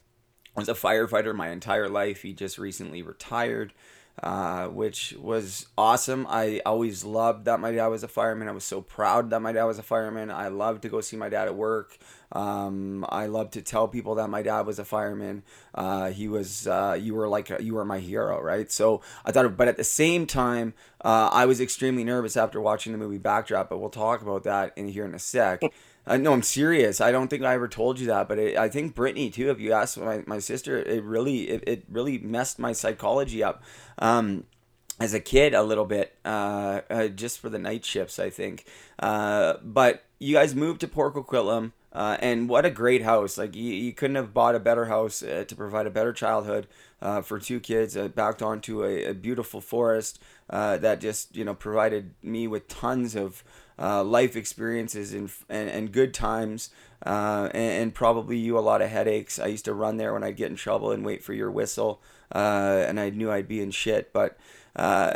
was 0.56 0.68
a 0.68 0.74
firefighter 0.74 1.34
my 1.34 1.50
entire 1.50 1.88
life. 1.88 2.22
He 2.22 2.32
just 2.32 2.58
recently 2.58 3.02
retired 3.02 3.72
uh, 4.22 4.68
which 4.68 5.14
was 5.20 5.66
awesome. 5.76 6.26
I 6.28 6.62
always 6.64 7.04
loved 7.04 7.44
that 7.44 7.60
my 7.60 7.72
dad 7.72 7.88
was 7.88 8.02
a 8.02 8.08
fireman. 8.08 8.48
I 8.48 8.52
was 8.52 8.64
so 8.64 8.80
proud 8.80 9.30
that 9.30 9.40
my 9.40 9.52
dad 9.52 9.64
was 9.64 9.78
a 9.78 9.82
fireman. 9.82 10.30
I 10.30 10.48
loved 10.48 10.82
to 10.82 10.88
go 10.88 11.00
see 11.00 11.16
my 11.16 11.28
dad 11.28 11.48
at 11.48 11.54
work. 11.54 11.98
Um, 12.32 13.04
I 13.08 13.26
loved 13.26 13.52
to 13.52 13.62
tell 13.62 13.86
people 13.88 14.14
that 14.16 14.28
my 14.28 14.42
dad 14.42 14.62
was 14.62 14.78
a 14.78 14.84
fireman. 14.84 15.42
Uh, 15.74 16.10
he 16.10 16.28
was, 16.28 16.66
uh, 16.66 16.98
you 17.00 17.14
were 17.14 17.28
like, 17.28 17.50
you 17.60 17.74
were 17.74 17.84
my 17.84 18.00
hero, 18.00 18.40
right? 18.40 18.70
So 18.72 19.02
I 19.24 19.32
thought, 19.32 19.56
but 19.56 19.68
at 19.68 19.76
the 19.76 19.84
same 19.84 20.26
time, 20.26 20.74
uh, 21.04 21.28
I 21.32 21.46
was 21.46 21.60
extremely 21.60 22.02
nervous 22.02 22.36
after 22.36 22.60
watching 22.60 22.92
the 22.92 22.98
movie 22.98 23.18
Backdraft, 23.18 23.68
but 23.68 23.78
we'll 23.78 23.90
talk 23.90 24.22
about 24.22 24.44
that 24.44 24.72
in 24.76 24.88
here 24.88 25.04
in 25.04 25.14
a 25.14 25.18
sec. 25.18 25.60
Uh, 26.06 26.16
no, 26.16 26.32
I'm 26.32 26.42
serious. 26.42 27.00
I 27.00 27.10
don't 27.10 27.28
think 27.28 27.42
I 27.42 27.54
ever 27.54 27.68
told 27.68 27.98
you 27.98 28.06
that, 28.06 28.28
but 28.28 28.38
it, 28.38 28.56
I 28.56 28.68
think 28.68 28.94
Brittany 28.94 29.30
too. 29.30 29.50
If 29.50 29.58
you 29.58 29.72
ask 29.72 29.98
my, 29.98 30.22
my 30.26 30.38
sister, 30.38 30.78
it 30.78 31.02
really 31.02 31.48
it, 31.48 31.64
it 31.66 31.84
really 31.90 32.18
messed 32.18 32.58
my 32.58 32.72
psychology 32.72 33.42
up. 33.42 33.62
Um, 33.98 34.44
as 34.98 35.12
a 35.12 35.20
kid, 35.20 35.52
a 35.52 35.62
little 35.62 35.84
bit, 35.84 36.16
uh, 36.24 36.80
uh, 36.88 37.08
just 37.08 37.38
for 37.38 37.50
the 37.50 37.58
night 37.58 37.84
shifts, 37.84 38.18
I 38.18 38.30
think. 38.30 38.64
Uh, 38.98 39.54
but 39.62 40.04
you 40.18 40.34
guys 40.34 40.54
moved 40.54 40.80
to 40.80 40.88
Port 40.88 41.14
Coquitlam, 41.14 41.72
uh, 41.92 42.16
and 42.20 42.48
what 42.48 42.64
a 42.64 42.70
great 42.70 43.02
house! 43.02 43.36
Like 43.36 43.54
you, 43.54 43.72
you 43.72 43.92
couldn't 43.92 44.16
have 44.16 44.32
bought 44.32 44.54
a 44.54 44.60
better 44.60 44.86
house 44.86 45.22
uh, 45.22 45.44
to 45.46 45.56
provide 45.56 45.86
a 45.86 45.90
better 45.90 46.12
childhood 46.12 46.66
uh, 47.02 47.20
for 47.20 47.38
two 47.38 47.60
kids. 47.60 47.96
Uh, 47.96 48.08
backed 48.08 48.42
onto 48.42 48.84
a, 48.84 49.06
a 49.06 49.14
beautiful 49.14 49.60
forest 49.60 50.22
uh, 50.48 50.76
that 50.78 51.00
just 51.00 51.36
you 51.36 51.44
know 51.44 51.54
provided 51.54 52.14
me 52.22 52.46
with 52.46 52.68
tons 52.68 53.14
of 53.14 53.44
uh, 53.78 54.02
life 54.02 54.36
experiences 54.36 55.12
and, 55.12 55.30
and, 55.48 55.68
and 55.68 55.92
good 55.92 56.14
times, 56.14 56.70
uh, 57.04 57.48
and, 57.52 57.82
and, 57.82 57.94
probably 57.94 58.38
you 58.38 58.58
a 58.58 58.60
lot 58.60 58.80
of 58.80 58.88
headaches. 58.88 59.38
I 59.38 59.46
used 59.48 59.66
to 59.66 59.74
run 59.74 59.98
there 59.98 60.14
when 60.14 60.24
I'd 60.24 60.36
get 60.36 60.50
in 60.50 60.56
trouble 60.56 60.92
and 60.92 61.04
wait 61.04 61.22
for 61.22 61.34
your 61.34 61.50
whistle, 61.50 62.00
uh, 62.34 62.84
and 62.88 62.98
I 62.98 63.10
knew 63.10 63.30
I'd 63.30 63.48
be 63.48 63.60
in 63.60 63.70
shit. 63.70 64.12
But 64.12 64.38
uh, 64.74 65.12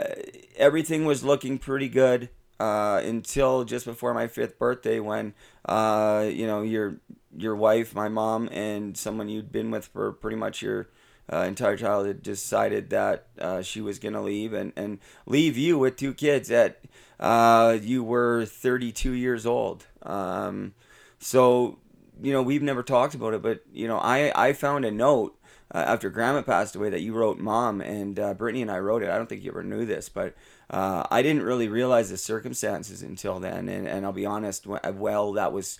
everything 0.56 1.06
was 1.06 1.24
looking 1.24 1.58
pretty 1.58 1.88
good 1.88 2.28
uh, 2.60 3.00
until 3.02 3.64
just 3.64 3.86
before 3.86 4.12
my 4.12 4.26
fifth 4.26 4.58
birthday, 4.58 5.00
when 5.00 5.32
uh, 5.64 6.28
you 6.30 6.46
know 6.46 6.60
your 6.60 6.96
your 7.36 7.56
wife, 7.56 7.94
my 7.94 8.08
mom, 8.08 8.48
and 8.52 8.96
someone 8.96 9.28
you'd 9.28 9.50
been 9.50 9.70
with 9.70 9.86
for 9.86 10.12
pretty 10.12 10.36
much 10.36 10.60
your 10.60 10.88
uh, 11.32 11.38
entire 11.40 11.76
childhood 11.76 12.22
decided 12.22 12.90
that 12.90 13.26
uh, 13.38 13.62
she 13.62 13.80
was 13.80 13.98
going 13.98 14.14
to 14.14 14.20
leave 14.20 14.52
and, 14.52 14.72
and 14.76 14.98
leave 15.26 15.56
you 15.56 15.78
with 15.78 15.96
two 15.96 16.12
kids 16.12 16.50
at 16.50 16.80
uh, 17.20 17.78
you 17.80 18.02
were 18.02 18.46
32 18.46 19.12
years 19.12 19.46
old. 19.46 19.86
Um, 20.02 20.74
so, 21.18 21.78
you 22.20 22.32
know, 22.32 22.42
we've 22.42 22.62
never 22.62 22.82
talked 22.82 23.14
about 23.14 23.34
it, 23.34 23.42
but, 23.42 23.62
you 23.72 23.86
know, 23.86 23.98
I, 23.98 24.32
I 24.34 24.52
found 24.54 24.84
a 24.84 24.90
note 24.90 25.38
uh, 25.72 25.84
after 25.86 26.08
grandma 26.08 26.42
passed 26.42 26.74
away 26.74 26.90
that 26.90 27.02
you 27.02 27.12
wrote 27.12 27.38
mom 27.38 27.80
and 27.80 28.18
uh, 28.18 28.34
Brittany 28.34 28.62
and 28.62 28.70
I 28.70 28.78
wrote 28.78 29.02
it. 29.02 29.10
I 29.10 29.16
don't 29.16 29.28
think 29.28 29.44
you 29.44 29.50
ever 29.50 29.62
knew 29.62 29.84
this, 29.84 30.08
but 30.08 30.34
uh, 30.70 31.06
I 31.10 31.20
didn't 31.22 31.42
really 31.42 31.68
realize 31.68 32.10
the 32.10 32.16
circumstances 32.16 33.02
until 33.02 33.38
then. 33.38 33.68
And, 33.68 33.86
and 33.86 34.04
I'll 34.04 34.12
be 34.12 34.26
honest, 34.26 34.66
well, 34.66 35.32
that 35.34 35.52
was 35.52 35.78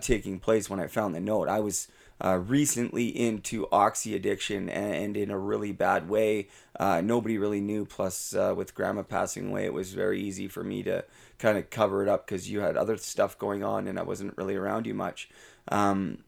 taking 0.00 0.40
place 0.40 0.68
when 0.68 0.80
I 0.80 0.86
found 0.86 1.14
the 1.14 1.20
note. 1.20 1.48
I 1.48 1.60
was 1.60 1.88
uh, 2.24 2.38
recently 2.38 3.08
into 3.08 3.68
oxy 3.70 4.14
addiction 4.14 4.68
and, 4.68 4.94
and, 4.94 5.16
in 5.16 5.30
a 5.30 5.38
really 5.38 5.72
bad 5.72 6.08
way. 6.08 6.48
Uh, 6.78 7.00
nobody 7.00 7.38
really 7.38 7.60
knew. 7.60 7.84
Plus, 7.84 8.34
uh, 8.34 8.52
with 8.56 8.74
grandma 8.74 9.02
passing 9.02 9.50
away, 9.50 9.64
it 9.64 9.72
was 9.72 9.92
very 9.92 10.20
easy 10.20 10.48
for 10.48 10.64
me 10.64 10.82
to 10.82 11.04
kind 11.38 11.56
of 11.56 11.70
cover 11.70 12.02
it 12.02 12.08
up 12.08 12.26
because 12.26 12.50
you 12.50 12.60
had 12.60 12.76
other 12.76 12.96
stuff 12.96 13.38
going 13.38 13.62
on 13.62 13.86
and 13.86 13.98
I 13.98 14.02
wasn't 14.02 14.36
really 14.36 14.56
around 14.56 14.86
you 14.86 14.94
much. 14.94 15.28
Um, 15.68 16.24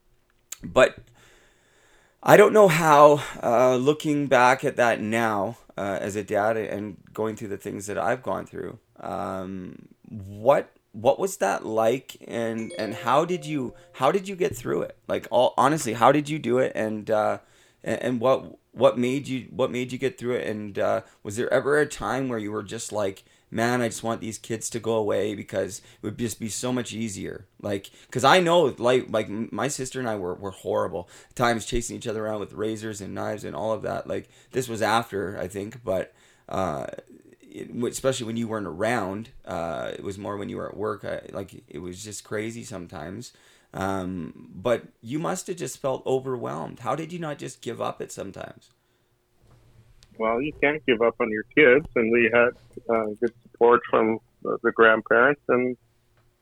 but 0.62 0.98
I 2.22 2.37
don't 2.37 2.53
know 2.53 2.68
how, 2.68 3.22
uh, 3.42 3.76
looking 3.76 4.26
back 4.26 4.62
at 4.64 4.76
that 4.76 5.00
now 5.00 5.57
uh, 5.76 5.98
as 6.00 6.16
a 6.16 6.22
dad 6.22 6.57
and 6.57 6.98
going 7.12 7.35
through 7.35 7.48
the 7.48 7.57
things 7.57 7.87
that 7.87 7.98
I've 7.98 8.22
gone 8.22 8.46
through, 8.46 8.79
um, 9.00 9.88
what 10.09 10.70
what 10.92 11.18
was 11.18 11.37
that 11.37 11.64
like 11.64 12.16
and 12.26 12.72
and 12.79 12.94
how 12.94 13.24
did 13.24 13.46
you 13.46 13.74
how 13.92 14.11
did 14.11 14.29
you 14.29 14.35
get 14.37 14.57
through 14.57 14.83
it? 14.83 14.96
Like 15.07 15.26
all 15.31 15.55
honestly 15.57 15.92
how 15.92 16.12
did 16.12 16.29
you 16.29 16.38
do 16.38 16.59
it? 16.59 16.72
And 16.74 17.11
uh 17.11 17.38
and, 17.83 18.20
what 18.20 18.59
what 18.72 18.98
made 18.98 19.26
you 19.26 19.48
what 19.50 19.70
made 19.70 19.92
you 19.92 19.98
get 19.98 20.18
through 20.18 20.35
it? 20.35 20.46
And 20.46 20.79
uh 20.79 21.03
was 21.22 21.37
there 21.37 21.53
ever 21.53 21.79
a 21.79 21.87
time 21.87 22.29
where 22.29 22.38
you 22.38 22.53
were 22.53 22.62
just 22.62 22.92
like 22.92 23.24
man 23.53 23.83
i 23.83 23.88
just 23.88 24.05
want 24.05 24.20
these 24.20 24.38
kids 24.38 24.70
to 24.70 24.79
go 24.79 24.92
away 24.94 25.35
because 25.35 25.81
it 25.81 26.07
would 26.07 26.16
just 26.16 26.38
be 26.38 26.48
so 26.48 26.72
much 26.72 26.92
easier. 26.92 27.46
Like 27.62 27.90
because 28.07 28.24
i 28.24 28.40
know 28.40 28.74
like 28.79 29.07
like 29.11 29.29
my 29.29 29.68
sister 29.68 30.00
and 30.00 30.09
i 30.09 30.16
were, 30.16 30.35
were 30.35 30.50
horrible 30.50 31.09
At 31.31 31.37
times 31.37 31.66
chasing 31.66 31.96
each 31.96 32.07
other 32.07 32.24
around 32.24 32.40
with 32.40 32.53
razors 32.53 33.00
and 33.00 33.14
knives 33.14 33.44
and 33.44 33.55
all 33.55 33.72
of 33.72 33.83
that. 33.83 34.09
Like 34.09 34.29
this 34.50 34.68
was 34.68 34.83
after 34.83 35.38
i 35.38 35.46
think 35.46 35.85
but 35.85 36.12
uh 36.48 36.87
especially 37.53 38.27
when 38.27 38.37
you 38.37 38.49
weren't 38.49 38.67
around. 38.67 39.31
Uh, 39.45 39.93
it 39.93 40.03
was 40.03 40.19
more 40.19 40.37
when 40.37 40.49
you 40.49 40.57
were 40.57 40.69
at 40.69 40.77
work. 40.77 41.05
I, 41.05 41.23
like 41.33 41.63
it 41.69 41.79
was 41.79 42.03
just 42.03 42.25
crazy 42.25 42.65
sometimes. 42.65 43.33
Um, 43.73 44.51
but 44.55 44.85
you 45.01 45.19
must 45.19 45.47
have 45.47 45.57
just 45.57 45.79
felt 45.79 46.05
overwhelmed. 46.05 46.81
How 46.81 46.97
did 46.97 47.13
you 47.13 47.19
not 47.19 47.39
just 47.39 47.61
give 47.61 47.81
up 47.81 48.01
it 48.01 48.11
sometimes? 48.11 48.71
Well, 50.19 50.43
you 50.43 50.53
can't 50.61 50.85
give 50.87 51.01
up 51.01 51.15
on 51.21 51.31
your 51.31 51.45
kids, 51.55 51.87
and 51.95 52.13
we 52.13 52.31
had 52.33 52.51
uh, 52.89 53.07
good 53.21 53.33
support 53.43 53.81
from 53.89 54.19
the, 54.43 54.59
the 54.63 54.73
grandparents. 54.73 55.41
And 55.49 55.77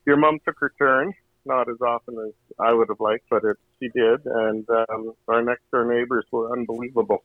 your 0.06 0.16
mom 0.16 0.38
took 0.44 0.56
her 0.58 0.72
turn, 0.78 1.12
not 1.44 1.68
as 1.68 1.80
often 1.80 2.16
as 2.26 2.32
I 2.58 2.72
would 2.72 2.88
have 2.88 3.00
liked, 3.00 3.26
but 3.30 3.44
it, 3.44 3.56
she 3.78 3.88
did. 3.88 4.20
And 4.24 4.66
um, 4.70 5.12
our 5.28 5.42
next 5.42 5.62
door 5.70 5.84
neighbors 5.84 6.24
were 6.32 6.50
unbelievable 6.52 7.22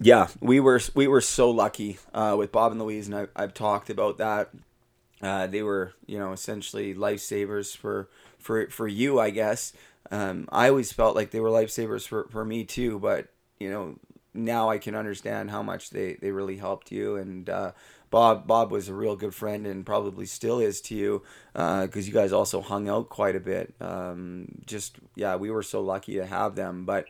yeah, 0.00 0.28
we 0.40 0.60
were 0.60 0.80
we 0.94 1.08
were 1.08 1.20
so 1.20 1.50
lucky 1.50 1.98
uh, 2.12 2.34
with 2.38 2.52
Bob 2.52 2.72
and 2.72 2.80
Louise, 2.80 3.06
and 3.06 3.16
I, 3.16 3.26
I've 3.34 3.54
talked 3.54 3.90
about 3.90 4.18
that. 4.18 4.50
Uh, 5.22 5.46
they 5.46 5.62
were, 5.62 5.94
you 6.06 6.18
know, 6.18 6.32
essentially 6.32 6.94
lifesavers 6.94 7.76
for 7.76 8.08
for 8.38 8.68
for 8.68 8.86
you, 8.86 9.18
I 9.18 9.30
guess. 9.30 9.72
Um, 10.10 10.48
I 10.52 10.68
always 10.68 10.92
felt 10.92 11.16
like 11.16 11.30
they 11.30 11.40
were 11.40 11.50
lifesavers 11.50 12.06
for, 12.06 12.28
for 12.30 12.44
me 12.44 12.64
too, 12.64 12.98
but 12.98 13.28
you 13.58 13.70
know, 13.70 13.98
now 14.34 14.70
I 14.70 14.78
can 14.78 14.94
understand 14.94 15.50
how 15.50 15.62
much 15.62 15.90
they, 15.90 16.14
they 16.14 16.30
really 16.30 16.58
helped 16.58 16.92
you. 16.92 17.16
And 17.16 17.48
uh, 17.48 17.72
Bob 18.10 18.46
Bob 18.46 18.70
was 18.70 18.88
a 18.88 18.94
real 18.94 19.16
good 19.16 19.34
friend 19.34 19.66
and 19.66 19.84
probably 19.84 20.26
still 20.26 20.60
is 20.60 20.80
to 20.82 20.94
you 20.94 21.22
because 21.52 21.96
uh, 21.96 22.06
you 22.06 22.12
guys 22.12 22.32
also 22.32 22.60
hung 22.60 22.88
out 22.88 23.08
quite 23.08 23.36
a 23.36 23.40
bit. 23.40 23.74
Um, 23.80 24.62
just 24.66 24.96
yeah, 25.14 25.36
we 25.36 25.50
were 25.50 25.62
so 25.62 25.80
lucky 25.80 26.14
to 26.16 26.26
have 26.26 26.54
them, 26.54 26.84
but 26.84 27.06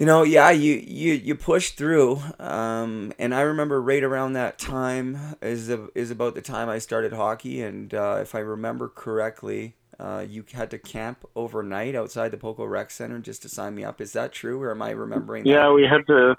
you 0.00 0.06
know, 0.06 0.22
yeah, 0.22 0.48
you 0.48 0.76
you 0.76 1.12
you 1.12 1.34
push 1.34 1.72
through. 1.72 2.22
Um, 2.38 3.12
and 3.18 3.34
I 3.34 3.42
remember 3.42 3.82
right 3.82 4.02
around 4.02 4.32
that 4.32 4.58
time 4.58 5.36
is 5.42 5.68
a, 5.68 5.88
is 5.94 6.10
about 6.10 6.34
the 6.34 6.40
time 6.40 6.70
I 6.70 6.78
started 6.78 7.12
hockey, 7.12 7.60
and 7.60 7.92
uh, 7.92 8.16
if 8.22 8.34
I 8.34 8.38
remember 8.38 8.88
correctly, 8.88 9.74
uh, 9.98 10.24
you 10.26 10.46
had 10.54 10.70
to 10.70 10.78
camp 10.78 11.28
overnight 11.36 11.94
outside 11.94 12.30
the 12.30 12.38
Poco 12.38 12.64
Rec 12.64 12.90
Center 12.90 13.18
just 13.18 13.42
to 13.42 13.50
sign 13.50 13.74
me 13.74 13.84
up. 13.84 14.00
Is 14.00 14.14
that 14.14 14.32
true, 14.32 14.58
or 14.62 14.70
am 14.70 14.80
I 14.80 14.92
remembering? 14.92 15.44
Yeah, 15.44 15.64
that? 15.64 15.72
we 15.74 15.82
had 15.82 16.06
to. 16.06 16.34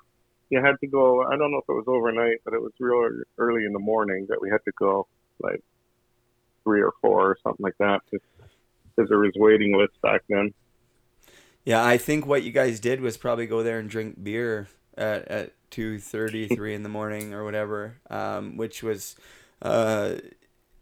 You 0.50 0.60
had 0.60 0.80
to 0.82 0.88
go. 0.88 1.22
I 1.22 1.38
don't 1.38 1.52
know 1.52 1.60
if 1.60 1.70
it 1.70 1.74
was 1.74 1.86
overnight, 1.86 2.42
but 2.44 2.56
it 2.56 2.62
was 2.64 2.72
real 2.80 3.08
early 3.38 3.66
in 3.66 3.74
the 3.74 3.80
morning 3.80 4.26
that 4.30 4.42
we 4.42 4.50
had 4.50 4.64
to 4.66 4.72
go, 4.80 5.06
like 5.40 5.62
three 6.64 6.82
or 6.82 6.94
four 7.00 7.30
or 7.30 7.38
something 7.44 7.64
like 7.64 7.78
that, 7.78 8.02
because 8.10 9.08
there 9.08 9.20
was 9.20 9.34
waiting 9.36 9.78
lists 9.78 9.98
back 10.02 10.24
then. 10.30 10.52
Yeah, 11.64 11.84
I 11.86 11.98
think 11.98 12.26
what 12.26 12.44
you 12.44 12.52
guys 12.52 12.80
did 12.80 13.02
was 13.02 13.18
probably 13.18 13.46
go 13.46 13.62
there 13.64 13.80
and 13.80 13.90
drink 13.90 14.24
beer 14.24 14.68
at, 14.98 15.28
at 15.28 15.54
two 15.70 16.00
thirty, 16.00 16.48
three 16.48 16.74
in 16.74 16.84
the 16.84 16.90
morning 16.90 17.34
or 17.34 17.44
whatever, 17.44 18.00
um, 18.10 18.58
which 18.58 18.82
was 18.82 19.16
uh, 19.62 20.16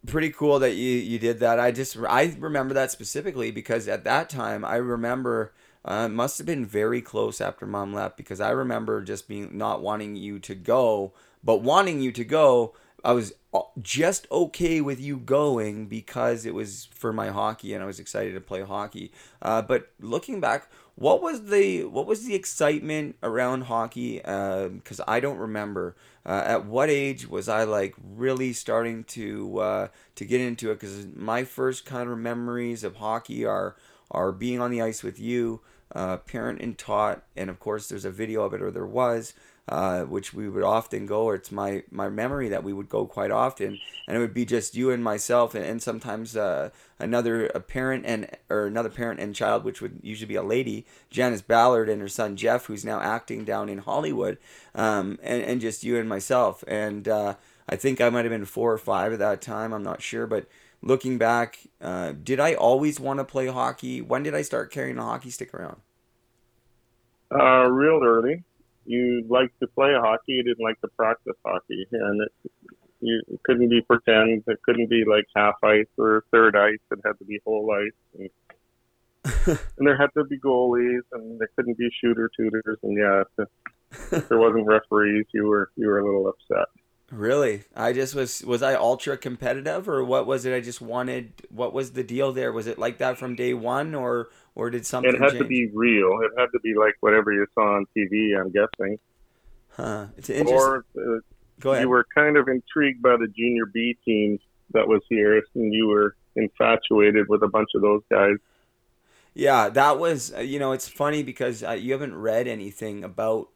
pretty 0.08 0.30
cool 0.30 0.60
that 0.60 0.76
you, 0.76 0.92
you 0.98 1.20
did 1.20 1.40
that. 1.40 1.60
I 1.60 1.72
just 1.72 1.98
I 1.98 2.34
remember 2.40 2.74
that 2.74 2.92
specifically 2.92 3.52
because 3.52 3.88
at 3.88 4.06
that 4.06 4.30
time 4.30 4.64
I 4.64 4.76
remember 4.76 5.54
uh, 5.84 6.08
must 6.08 6.38
have 6.38 6.48
been 6.48 6.66
very 6.66 7.02
close 7.02 7.42
after 7.42 7.66
mom 7.66 7.94
left 7.94 8.16
because 8.16 8.40
I 8.40 8.52
remember 8.52 9.02
just 9.02 9.28
being 9.28 9.58
not 9.58 9.82
wanting 9.82 10.16
you 10.16 10.40
to 10.40 10.56
go, 10.56 11.14
but 11.44 11.62
wanting 11.62 12.02
you 12.02 12.12
to 12.14 12.24
go. 12.24 12.74
I 13.04 13.14
was 13.14 13.34
uh, 13.54 13.62
just 13.82 14.28
okay 14.32 14.82
with 14.82 15.00
you 15.00 15.18
going 15.18 15.88
because 15.88 16.46
it 16.46 16.54
was 16.54 16.88
for 16.92 17.12
my 17.14 17.30
hockey 17.30 17.74
and 17.74 17.84
I 17.84 17.86
was 17.86 18.00
excited 18.00 18.34
to 18.34 18.42
play 18.42 18.62
hockey. 18.62 19.12
Uh, 19.42 19.62
but 19.62 19.92
looking 20.00 20.40
back, 20.40 20.70
what 20.96 21.22
was 21.22 21.46
the 21.46 21.86
what 21.86 22.06
was 22.06 22.26
the 22.26 22.36
excitement 22.36 23.16
around 23.24 23.64
hockey? 23.64 24.18
Because 24.18 25.00
um, 25.00 25.06
I 25.08 25.20
don't 25.20 25.38
remember. 25.38 25.96
Uh, 26.26 26.44
at 26.46 26.66
what 26.66 26.90
age 26.90 27.28
was 27.28 27.48
I 27.48 27.64
like 27.64 27.96
really 28.04 28.52
starting 28.52 29.06
to 29.06 29.60
uh, 29.60 29.88
to 30.16 30.26
get 30.26 30.42
into 30.42 30.72
it? 30.72 30.80
Because 30.80 31.08
my 31.16 31.46
first 31.46 31.86
kind 31.86 32.10
of 32.10 32.18
memories 32.18 32.84
of 32.84 32.98
hockey 32.98 33.46
are 33.46 33.78
are 34.12 34.34
being 34.34 34.60
on 34.60 34.72
the 34.72 34.82
ice 34.82 35.02
with 35.02 35.20
you, 35.20 35.62
uh, 35.96 36.18
parent 36.18 36.62
and 36.62 36.78
tot, 36.78 37.24
and 37.36 37.50
of 37.50 37.60
course 37.60 37.88
there's 37.88 38.06
a 38.06 38.12
video 38.12 38.44
of 38.44 38.54
it, 38.54 38.62
or 38.62 38.70
there 38.70 38.86
was 38.86 39.34
uh, 39.70 40.04
which 40.04 40.34
we 40.34 40.50
would 40.50 40.64
often 40.64 41.06
go, 41.06 41.24
or 41.26 41.36
it's 41.36 41.52
my, 41.52 41.84
my 41.92 42.10
memory 42.10 42.50
that 42.50 42.64
we 42.64 42.74
would 42.74 42.90
go 42.90 43.06
quite 43.06 43.30
often, 43.30 43.80
and 44.08 44.18
it 44.18 44.20
would 44.20 44.34
be 44.34 44.44
just 44.44 44.76
you 44.76 44.90
and 44.90 45.04
myself, 45.04 45.54
and, 45.54 45.64
and 45.64 45.82
sometimes 45.82 46.36
uh, 46.36 46.72
another 46.98 47.46
a 47.48 47.60
parent 47.60 48.04
and 48.06 48.36
or 48.50 48.66
another 48.66 48.90
parent 48.90 49.20
and 49.20 49.36
child, 49.36 49.64
which 49.64 49.80
would 49.80 50.00
usually 50.02 50.28
be 50.28 50.36
a 50.36 50.44
lady, 50.44 50.88
Janice 51.12 51.44
Ballard 51.44 51.88
and 51.88 52.02
her 52.02 52.08
son 52.08 52.36
Jeff, 52.36 52.66
who's 52.66 52.84
now 52.84 53.00
acting 53.00 53.46
down 53.46 53.70
in 53.70 53.78
Hollywood, 53.78 54.40
um, 54.74 55.20
and 55.22 55.44
and 55.44 55.62
just 55.62 55.84
you 55.84 55.98
and 55.98 56.10
myself, 56.10 56.64
and 56.68 57.08
uh, 57.08 57.36
I 57.70 57.76
think 57.76 58.02
I 58.02 58.10
might 58.10 58.26
have 58.26 58.32
been 58.32 58.46
four 58.46 58.74
or 58.74 58.80
five 58.80 59.14
at 59.14 59.20
that 59.20 59.40
time, 59.40 59.72
I'm 59.72 59.84
not 59.84 60.02
sure, 60.02 60.26
but 60.26 60.48
looking 60.82 61.20
back, 61.20 61.60
uh, 61.80 62.14
did 62.24 62.40
I 62.40 62.56
always 62.56 63.00
want 63.00 63.20
to 63.20 63.24
play 63.24 63.46
hockey? 63.46 64.02
When 64.02 64.24
did 64.24 64.34
I 64.34 64.42
start 64.42 64.72
carrying 64.72 64.98
a 64.98 65.04
hockey 65.04 65.30
stick 65.30 65.54
around? 65.54 65.82
Uh, 67.32 67.70
real 67.70 68.02
early 68.04 68.44
you 68.90 69.24
liked 69.30 69.60
to 69.60 69.68
play 69.68 69.94
hockey, 69.94 70.34
you 70.34 70.44
didn't 70.44 70.64
like 70.64 70.82
to 70.82 70.88
practice 70.88 71.36
hockey, 71.46 71.86
and 71.92 72.24
it, 72.24 72.52
you, 73.02 73.22
it 73.28 73.40
couldn't 73.44 73.70
be 73.70 73.82
pretend. 73.82 74.44
It 74.48 74.60
couldn't 74.64 74.90
be 74.90 75.04
like 75.08 75.26
half 75.36 75.56
ice 75.64 75.86
or 75.98 76.24
third 76.32 76.56
ice. 76.56 76.80
It 76.92 77.00
had 77.06 77.20
to 77.20 77.26
be 77.26 77.40
whole 77.46 77.70
ice, 77.72 78.30
and, 79.46 79.60
and 79.78 79.88
there 79.88 79.96
had 79.96 80.10
to 80.18 80.26
be 80.26 80.40
goalies, 80.40 81.02
and 81.12 81.40
there 81.40 81.50
couldn't 81.56 81.78
be 81.78 81.88
shooter 82.02 82.32
tutors, 82.36 82.80
and 82.82 82.98
yeah, 82.98 83.24
if 84.12 84.28
there 84.28 84.40
wasn't 84.40 84.66
referees, 84.66 85.28
you 85.36 85.46
were 85.46 85.70
you 85.76 85.86
were 85.86 86.00
a 86.00 86.06
little 86.06 86.28
upset. 86.28 86.68
Really? 87.12 87.64
I 87.76 87.94
just 87.94 88.14
was 88.14 88.44
was 88.44 88.62
I 88.62 88.76
ultra 88.76 89.18
competitive 89.18 89.90
or 89.90 90.04
what 90.04 90.28
was 90.28 90.46
it 90.46 90.56
I 90.56 90.62
just 90.62 90.80
wanted 90.80 91.34
what 91.50 91.74
was 91.74 91.94
the 91.94 92.04
deal 92.04 92.32
there? 92.32 92.52
Was 92.52 92.68
it 92.68 92.78
like 92.78 93.00
that 93.00 93.18
from 93.18 93.36
day 93.36 93.56
1 93.56 93.96
or 93.96 94.30
or 94.56 94.70
did 94.70 94.86
something 94.86 95.14
It 95.14 95.20
had 95.20 95.32
change? 95.32 95.44
to 95.44 95.48
be 95.48 95.70
real. 95.74 96.20
It 96.24 96.32
had 96.38 96.48
to 96.54 96.60
be 96.60 96.74
like 96.76 96.96
whatever 97.02 97.32
you 97.32 97.46
saw 97.56 97.76
on 97.78 97.86
TV, 97.96 98.40
I'm 98.40 98.52
guessing. 98.52 99.00
Huh. 99.70 100.08
It's 100.18 100.30
interesting. 100.30 100.58
Or 100.58 100.86
uh, 100.98 101.20
Go 101.60 101.72
ahead. 101.72 101.84
you 101.84 101.90
were 101.90 102.06
kind 102.16 102.38
of 102.38 102.48
intrigued 102.48 103.02
by 103.02 103.18
the 103.18 103.28
junior 103.28 103.66
B 103.66 103.98
teams 104.06 104.40
that 104.72 104.88
was 104.88 105.02
here 105.10 105.42
and 105.56 105.74
you 105.74 105.88
were 105.88 106.16
infatuated 106.36 107.28
with 107.28 107.44
a 107.44 107.48
bunch 107.48 107.70
of 107.76 107.82
those 107.82 108.02
guys. 108.10 108.38
Yeah, 109.34 109.70
that 109.70 110.00
was 110.00 110.34
uh, 110.34 110.40
you 110.40 110.60
know, 110.60 110.72
it's 110.72 110.88
funny 110.88 111.24
because 111.24 111.64
uh, 111.64 111.72
you 111.72 111.92
haven't 111.94 112.16
read 112.16 112.48
anything 112.48 113.04
about 113.04 113.50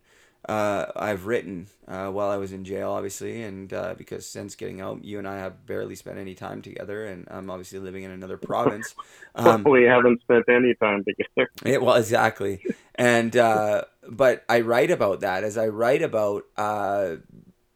uh, 0.47 0.85
I've 0.95 1.25
written 1.25 1.67
uh, 1.87 2.09
while 2.09 2.29
I 2.29 2.37
was 2.37 2.51
in 2.51 2.65
jail, 2.65 2.91
obviously, 2.91 3.43
and 3.43 3.71
uh, 3.73 3.95
because 3.97 4.25
since 4.25 4.55
getting 4.55 4.81
out, 4.81 5.03
you 5.03 5.17
and 5.17 5.27
I 5.27 5.37
have 5.37 5.65
barely 5.65 5.95
spent 5.95 6.17
any 6.17 6.35
time 6.35 6.61
together, 6.61 7.05
and 7.05 7.27
I'm 7.31 7.49
obviously 7.49 7.79
living 7.79 8.03
in 8.03 8.11
another 8.11 8.37
province. 8.37 8.93
Um, 9.35 9.63
we 9.63 9.85
haven't 9.85 10.21
spent 10.21 10.45
any 10.47 10.75
time 10.75 11.03
together. 11.03 11.49
It, 11.65 11.81
well, 11.81 11.95
exactly, 11.95 12.63
and 12.93 13.35
uh, 13.35 13.85
but 14.07 14.45
I 14.47 14.59
write 14.59 14.91
about 14.91 15.21
that 15.21 15.43
as 15.43 15.57
I 15.57 15.69
write 15.69 16.03
about 16.03 16.43
uh, 16.55 17.15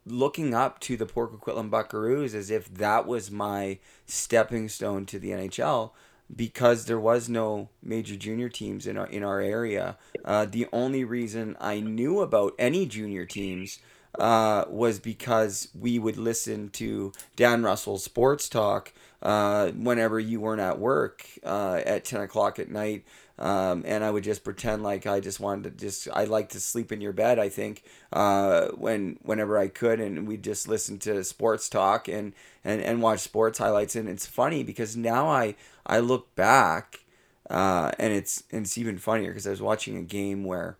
looking 0.06 0.54
up 0.54 0.78
to 0.80 0.96
the 0.96 1.04
Port 1.04 1.32
Coquitlam 1.32 1.68
Buckaroos 1.68 2.32
as 2.32 2.48
if 2.48 2.72
that 2.74 3.08
was 3.08 3.32
my 3.32 3.80
stepping 4.06 4.68
stone 4.68 5.04
to 5.06 5.18
the 5.18 5.30
NHL 5.30 5.90
because 6.34 6.84
there 6.84 7.00
was 7.00 7.28
no 7.28 7.68
major 7.82 8.16
junior 8.16 8.48
teams 8.48 8.86
in 8.86 8.96
our 8.96 9.06
in 9.06 9.22
our 9.24 9.40
area. 9.40 9.96
Uh, 10.24 10.44
the 10.44 10.66
only 10.72 11.04
reason 11.04 11.56
I 11.60 11.80
knew 11.80 12.20
about 12.20 12.54
any 12.58 12.86
junior 12.86 13.24
teams 13.24 13.78
uh, 14.18 14.64
was 14.68 14.98
because 14.98 15.68
we 15.78 15.98
would 15.98 16.16
listen 16.16 16.70
to 16.70 17.12
Dan 17.36 17.62
Russell's 17.62 18.04
sports 18.04 18.48
talk 18.48 18.92
uh, 19.22 19.68
whenever 19.70 20.18
you 20.20 20.40
weren't 20.40 20.60
at 20.60 20.78
work 20.78 21.24
uh, 21.44 21.80
at 21.84 22.04
ten 22.04 22.20
o'clock 22.20 22.58
at 22.58 22.70
night. 22.70 23.04
Um, 23.38 23.84
and 23.86 24.02
I 24.02 24.10
would 24.10 24.24
just 24.24 24.42
pretend 24.42 24.82
like 24.82 25.06
I 25.06 25.20
just 25.20 25.38
wanted 25.38 25.64
to 25.64 25.86
just 25.86 26.08
I 26.12 26.24
like 26.24 26.48
to 26.50 26.60
sleep 26.60 26.90
in 26.90 27.00
your 27.00 27.12
bed. 27.12 27.38
I 27.38 27.48
think 27.48 27.84
uh, 28.12 28.68
when 28.68 29.18
whenever 29.22 29.56
I 29.56 29.68
could, 29.68 30.00
and 30.00 30.26
we 30.26 30.36
just 30.36 30.66
listen 30.66 30.98
to 31.00 31.22
sports 31.22 31.68
talk 31.68 32.08
and, 32.08 32.32
and 32.64 32.82
and 32.82 33.00
watch 33.00 33.20
sports 33.20 33.58
highlights. 33.58 33.94
And 33.94 34.08
it's 34.08 34.26
funny 34.26 34.64
because 34.64 34.96
now 34.96 35.28
I 35.28 35.54
I 35.86 36.00
look 36.00 36.34
back, 36.34 37.04
uh, 37.48 37.92
and 37.98 38.12
it's 38.12 38.42
and 38.50 38.66
it's 38.66 38.76
even 38.76 38.98
funnier 38.98 39.30
because 39.30 39.46
I 39.46 39.50
was 39.50 39.62
watching 39.62 39.96
a 39.96 40.02
game 40.02 40.42
where 40.42 40.76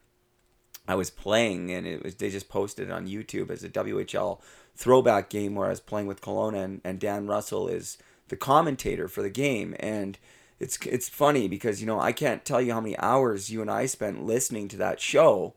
I 0.88 0.96
was 0.96 1.10
playing, 1.10 1.70
and 1.70 1.86
it 1.86 2.02
was 2.02 2.16
they 2.16 2.30
just 2.30 2.48
posted 2.48 2.88
it 2.88 2.92
on 2.92 3.06
YouTube 3.06 3.50
as 3.50 3.62
a 3.62 3.68
WHL 3.68 4.40
throwback 4.74 5.30
game 5.30 5.54
where 5.54 5.66
I 5.66 5.70
was 5.70 5.80
playing 5.80 6.08
with 6.08 6.22
Kelowna, 6.22 6.64
and, 6.64 6.80
and 6.82 6.98
Dan 6.98 7.28
Russell 7.28 7.68
is 7.68 7.98
the 8.28 8.36
commentator 8.36 9.06
for 9.06 9.22
the 9.22 9.30
game, 9.30 9.76
and 9.78 10.18
it's 10.60 10.78
it's 10.86 11.08
funny 11.08 11.48
because 11.48 11.80
you 11.80 11.86
know 11.86 12.00
I 12.00 12.12
can't 12.12 12.44
tell 12.44 12.60
you 12.60 12.72
how 12.72 12.80
many 12.80 12.96
hours 12.98 13.50
you 13.50 13.60
and 13.62 13.70
I 13.70 13.86
spent 13.86 14.24
listening 14.24 14.68
to 14.68 14.76
that 14.78 15.00
show, 15.00 15.54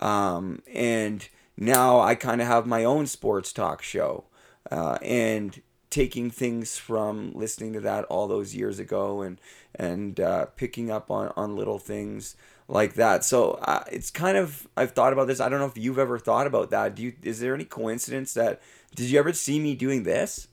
um, 0.00 0.62
and 0.72 1.28
now 1.56 2.00
I 2.00 2.14
kind 2.14 2.40
of 2.40 2.46
have 2.46 2.66
my 2.66 2.84
own 2.84 3.06
sports 3.06 3.52
talk 3.52 3.82
show, 3.82 4.24
uh, 4.70 4.98
and 5.02 5.60
taking 5.90 6.30
things 6.30 6.76
from 6.76 7.32
listening 7.34 7.72
to 7.72 7.80
that 7.80 8.04
all 8.06 8.26
those 8.26 8.54
years 8.54 8.78
ago 8.78 9.22
and 9.22 9.40
and 9.74 10.20
uh, 10.20 10.46
picking 10.56 10.90
up 10.90 11.10
on 11.10 11.32
on 11.36 11.56
little 11.56 11.78
things 11.78 12.36
like 12.68 12.94
that. 12.94 13.24
So 13.24 13.52
uh, 13.62 13.84
it's 13.90 14.10
kind 14.10 14.36
of 14.36 14.68
I've 14.76 14.92
thought 14.92 15.12
about 15.12 15.26
this. 15.26 15.40
I 15.40 15.48
don't 15.48 15.60
know 15.60 15.66
if 15.66 15.78
you've 15.78 15.98
ever 15.98 16.18
thought 16.18 16.46
about 16.46 16.70
that. 16.70 16.94
Do 16.94 17.02
you? 17.02 17.12
Is 17.22 17.40
there 17.40 17.54
any 17.54 17.64
coincidence 17.64 18.34
that 18.34 18.60
did 18.94 19.10
you 19.10 19.18
ever 19.18 19.32
see 19.32 19.58
me 19.58 19.74
doing 19.74 20.04
this? 20.04 20.48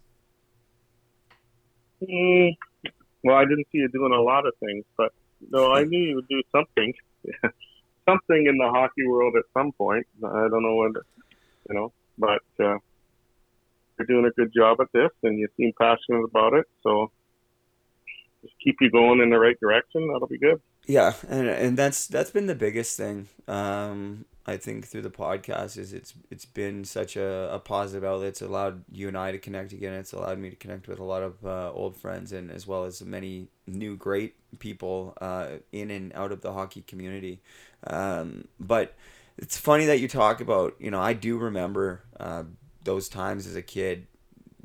Mm, 2.02 2.56
well, 3.24 3.36
I 3.36 3.45
didn't 3.45 3.67
see 3.72 3.80
you 3.80 3.89
doing 3.89 4.13
a 4.13 4.22
lot 4.22 4.45
of 4.45 4.53
things, 4.59 4.86
but 4.97 5.11
no, 5.49 5.74
I 5.74 5.84
knew 5.89 6.03
you 6.03 6.15
would 6.15 6.28
do 6.28 6.41
something, 6.51 6.93
something 8.07 8.45
in 8.47 8.57
the 8.57 8.69
hockey 8.69 9.05
world 9.07 9.36
at 9.38 9.45
some 9.53 9.72
point. 9.72 10.07
I 10.24 10.47
don't 10.49 10.63
know 10.63 10.76
when, 10.76 10.93
you 11.69 11.76
know, 11.76 11.93
but 12.17 12.43
uh, 12.59 12.78
you're 13.97 14.07
doing 14.07 14.26
a 14.26 14.32
good 14.32 14.51
job 14.55 14.80
at 14.82 14.88
this, 14.93 15.11
and 15.24 15.38
you 15.38 15.47
seem 15.57 15.72
passionate 15.80 16.24
about 16.24 16.53
it. 16.53 16.65
So 16.84 17.11
just 18.41 18.53
keep 18.63 18.78
you 18.82 18.89
going 18.89 19.22
in 19.22 19.30
the 19.30 19.39
right 19.39 19.59
direction. 19.59 20.07
That'll 20.11 20.28
be 20.28 20.39
good. 20.39 20.61
Yeah, 20.88 21.13
and 21.30 21.47
and 21.47 21.78
that's 21.78 22.07
that's 22.07 22.32
been 22.32 22.47
the 22.47 22.55
biggest 22.55 22.97
thing. 22.97 23.28
Um, 23.47 24.26
I 24.46 24.58
think 24.58 24.88
through 24.88 25.04
the 25.04 25.12
podcast 25.12 25.78
is 25.78 25.94
it's 25.94 26.14
it's 26.32 26.46
been 26.46 26.84
such 26.84 27.16
a, 27.16 27.54
a 27.54 27.60
positive 27.60 28.04
outlet. 28.04 28.30
It's 28.30 28.42
allowed 28.42 28.84
you 28.92 29.08
and 29.08 29.18
I 29.18 29.32
to 29.32 29.38
connect 29.38 29.72
again. 29.72 29.94
It's 29.94 30.14
allowed 30.14 30.39
me 30.39 30.50
to 30.50 30.56
connect 30.56 30.88
with 30.88 31.00
a 31.00 31.04
lot 31.04 31.22
of 31.22 31.46
uh, 31.46 31.72
old 31.72 31.96
friends 31.96 32.32
and 32.32 32.50
as 32.50 32.66
well 32.66 32.86
as 32.86 33.04
many 33.04 33.50
new 33.68 33.96
great 33.96 34.36
people 34.60 35.16
uh, 35.22 35.58
in 35.72 35.92
and 35.92 36.12
out 36.14 36.32
of 36.32 36.42
the 36.42 36.54
hockey 36.54 36.82
community. 36.82 37.42
Um, 37.86 38.48
but 38.60 38.96
it's 39.38 39.58
funny 39.58 39.86
that 39.86 40.00
you 40.00 40.08
talk 40.08 40.42
about. 40.42 40.76
You 40.80 40.89
know, 40.89 41.00
I 41.00 41.14
do 41.14 41.38
remember 41.38 42.02
uh, 42.20 42.44
those 42.84 43.10
times 43.10 43.46
as 43.46 43.56
a 43.56 43.62
kid 43.62 44.08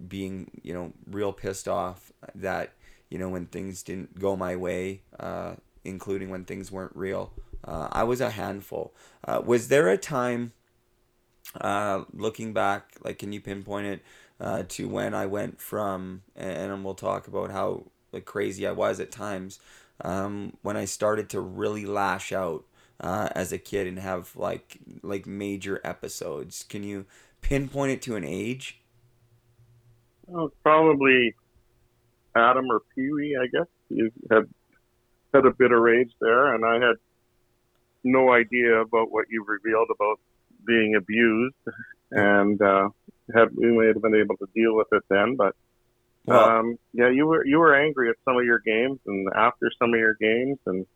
being 0.09 0.51
you 0.62 0.72
know 0.72 0.93
real 1.11 1.33
pissed 1.33 1.68
off 1.68 2.12
that 2.35 2.72
you 3.11 3.18
know 3.18 3.29
when 3.29 3.47
things 3.47 3.83
didn't 3.83 4.18
go 4.18 4.37
my 4.37 4.57
way, 4.57 5.03
uh, 5.20 5.55
including 5.85 6.31
when 6.31 6.45
things 6.45 6.72
weren't 6.72 6.97
real. 6.97 7.33
Uh, 7.66 7.88
I 7.90 8.04
was 8.04 8.20
a 8.20 8.30
handful. 8.30 8.94
Uh, 9.24 9.42
was 9.44 9.68
there 9.68 9.88
a 9.88 9.98
time, 9.98 10.52
uh, 11.60 12.04
looking 12.12 12.52
back, 12.52 12.92
like 13.02 13.18
can 13.18 13.32
you 13.32 13.40
pinpoint 13.40 13.86
it 13.86 14.02
uh, 14.40 14.62
to 14.68 14.88
when 14.88 15.14
I 15.14 15.26
went 15.26 15.60
from, 15.60 16.22
and 16.36 16.84
we'll 16.84 16.94
talk 16.94 17.26
about 17.26 17.50
how 17.50 17.84
like 18.12 18.24
crazy 18.24 18.66
I 18.66 18.72
was 18.72 19.00
at 19.00 19.10
times, 19.10 19.58
um, 20.02 20.56
when 20.62 20.76
I 20.76 20.84
started 20.84 21.28
to 21.30 21.40
really 21.40 21.86
lash 21.86 22.32
out 22.32 22.64
uh, 23.00 23.28
as 23.32 23.52
a 23.52 23.58
kid 23.58 23.86
and 23.86 23.98
have 23.98 24.34
like 24.36 24.78
like 25.02 25.26
major 25.26 25.80
episodes. 25.84 26.64
Can 26.68 26.82
you 26.82 27.06
pinpoint 27.40 27.92
it 27.92 28.02
to 28.02 28.16
an 28.16 28.24
age? 28.24 28.80
Well, 30.26 30.52
probably 30.62 31.34
Atom 32.34 32.70
or 32.70 32.82
Pee 32.94 33.12
Wee, 33.12 33.38
I 33.40 33.46
guess. 33.46 33.68
You 33.88 34.10
had 34.30 34.48
had 35.32 35.46
a 35.46 35.52
bit 35.52 35.72
of 35.72 35.80
rage 35.80 36.12
there, 36.20 36.54
and 36.54 36.64
I 36.64 36.74
had 36.74 36.96
no 38.07 38.32
idea 38.32 38.80
about 38.80 39.11
what 39.11 39.26
you've 39.30 39.48
revealed 39.48 39.88
about 39.94 40.18
being 40.66 40.94
abused, 40.94 41.54
and 42.11 42.61
uh, 42.62 42.88
had 43.34 43.48
we 43.54 43.76
may 43.76 43.88
have 43.88 44.00
been 44.00 44.14
able 44.14 44.36
to 44.38 44.46
deal 44.54 44.74
with 44.74 44.88
it 44.92 45.02
then. 45.11 45.36
But 45.36 45.54
um, 46.28 46.78
yeah, 46.92 47.11
you 47.11 47.26
were 47.26 47.44
you 47.44 47.59
were 47.59 47.74
angry 47.74 48.09
at 48.09 48.16
some 48.24 48.36
of 48.36 48.44
your 48.44 48.61
games, 48.61 48.98
and 49.07 49.28
after 49.36 49.70
some 49.78 49.92
of 49.92 50.00
your 50.00 50.14
games, 50.14 50.59
and 50.66 50.86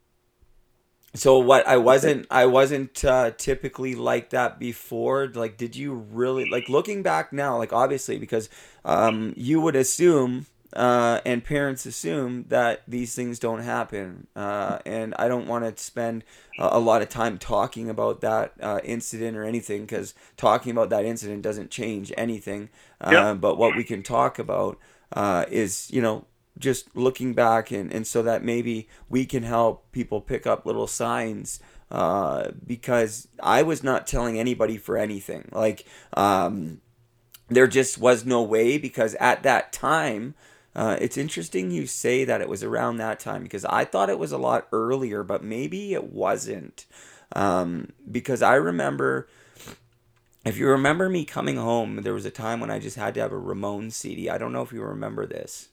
so 1.14 1.38
what 1.38 1.66
I 1.66 1.76
wasn't 1.76 2.26
I 2.30 2.46
wasn't 2.46 3.04
uh, 3.04 3.32
typically 3.36 3.94
like 3.94 4.30
that 4.30 4.58
before. 4.58 5.28
Like, 5.28 5.56
did 5.56 5.74
you 5.76 5.94
really 5.94 6.48
like 6.48 6.68
looking 6.68 7.02
back 7.02 7.32
now? 7.32 7.56
Like, 7.58 7.72
obviously, 7.72 8.18
because 8.18 8.48
um, 8.84 9.34
you 9.36 9.60
would 9.60 9.76
assume 9.76 10.46
uh, 10.72 11.20
and 11.24 11.44
parents 11.44 11.84
assume 11.84 12.44
that 12.48 12.82
these 12.86 13.14
things 13.14 13.38
don't 13.38 13.62
happen. 13.62 14.28
Uh, 14.36 14.78
and 14.86 15.14
I 15.18 15.26
don't 15.26 15.48
want 15.48 15.64
to 15.64 15.82
spend 15.82 16.24
a, 16.58 16.76
a, 16.76 16.78
lot 16.78 17.02
of 17.02 17.08
time 17.08 17.38
talking 17.38 17.90
about 17.90 18.20
that 18.20 18.52
uh, 18.60 18.80
incident 18.84 19.36
or 19.36 19.44
anything 19.44 19.82
because 19.82 20.14
talking 20.36 20.70
about 20.70 20.90
that 20.90 21.04
incident 21.04 21.42
doesn't 21.42 21.70
change 21.70 22.12
anything. 22.16 22.68
Uh, 23.00 23.34
but 23.34 23.58
what 23.58 23.74
we 23.74 23.82
can 23.82 24.02
talk 24.02 24.38
about 24.38 24.78
uh, 25.12 25.44
is, 25.50 25.90
you 25.90 26.00
know, 26.00 26.26
just 26.58 26.94
looking 26.94 27.34
back 27.34 27.70
and, 27.70 27.92
and 27.92 28.06
so 28.06 28.22
that 28.22 28.44
maybe 28.44 28.88
we 29.08 29.24
can 29.24 29.42
help 29.42 29.90
people 29.90 30.20
pick 30.20 30.46
up 30.46 30.66
little 30.66 30.86
signs. 30.86 31.58
Uh, 31.90 32.52
because 32.64 33.26
I 33.42 33.64
was 33.64 33.82
not 33.82 34.06
telling 34.06 34.38
anybody 34.38 34.76
for 34.76 34.96
anything. 34.96 35.48
Like, 35.50 35.84
um, 36.12 36.80
there 37.48 37.66
just 37.66 37.98
was 37.98 38.24
no 38.24 38.42
way 38.42 38.78
because 38.78 39.16
at 39.16 39.42
that 39.42 39.72
time, 39.72 40.36
uh, 40.74 40.96
it's 41.00 41.16
interesting 41.16 41.70
you 41.70 41.86
say 41.86 42.24
that 42.24 42.40
it 42.40 42.48
was 42.48 42.62
around 42.62 42.98
that 42.98 43.18
time 43.18 43.42
because 43.42 43.64
I 43.64 43.84
thought 43.84 44.08
it 44.08 44.18
was 44.18 44.32
a 44.32 44.38
lot 44.38 44.68
earlier, 44.72 45.22
but 45.22 45.42
maybe 45.42 45.94
it 45.94 46.04
wasn't. 46.04 46.86
Um, 47.34 47.92
because 48.10 48.42
I 48.42 48.54
remember, 48.54 49.28
if 50.44 50.56
you 50.56 50.68
remember 50.68 51.08
me 51.08 51.24
coming 51.24 51.56
home, 51.56 52.02
there 52.02 52.14
was 52.14 52.24
a 52.24 52.30
time 52.30 52.60
when 52.60 52.70
I 52.70 52.78
just 52.78 52.96
had 52.96 53.14
to 53.14 53.20
have 53.20 53.32
a 53.32 53.38
Ramon 53.38 53.90
CD. 53.90 54.30
I 54.30 54.38
don't 54.38 54.52
know 54.52 54.62
if 54.62 54.72
you 54.72 54.82
remember 54.82 55.26
this. 55.26 55.68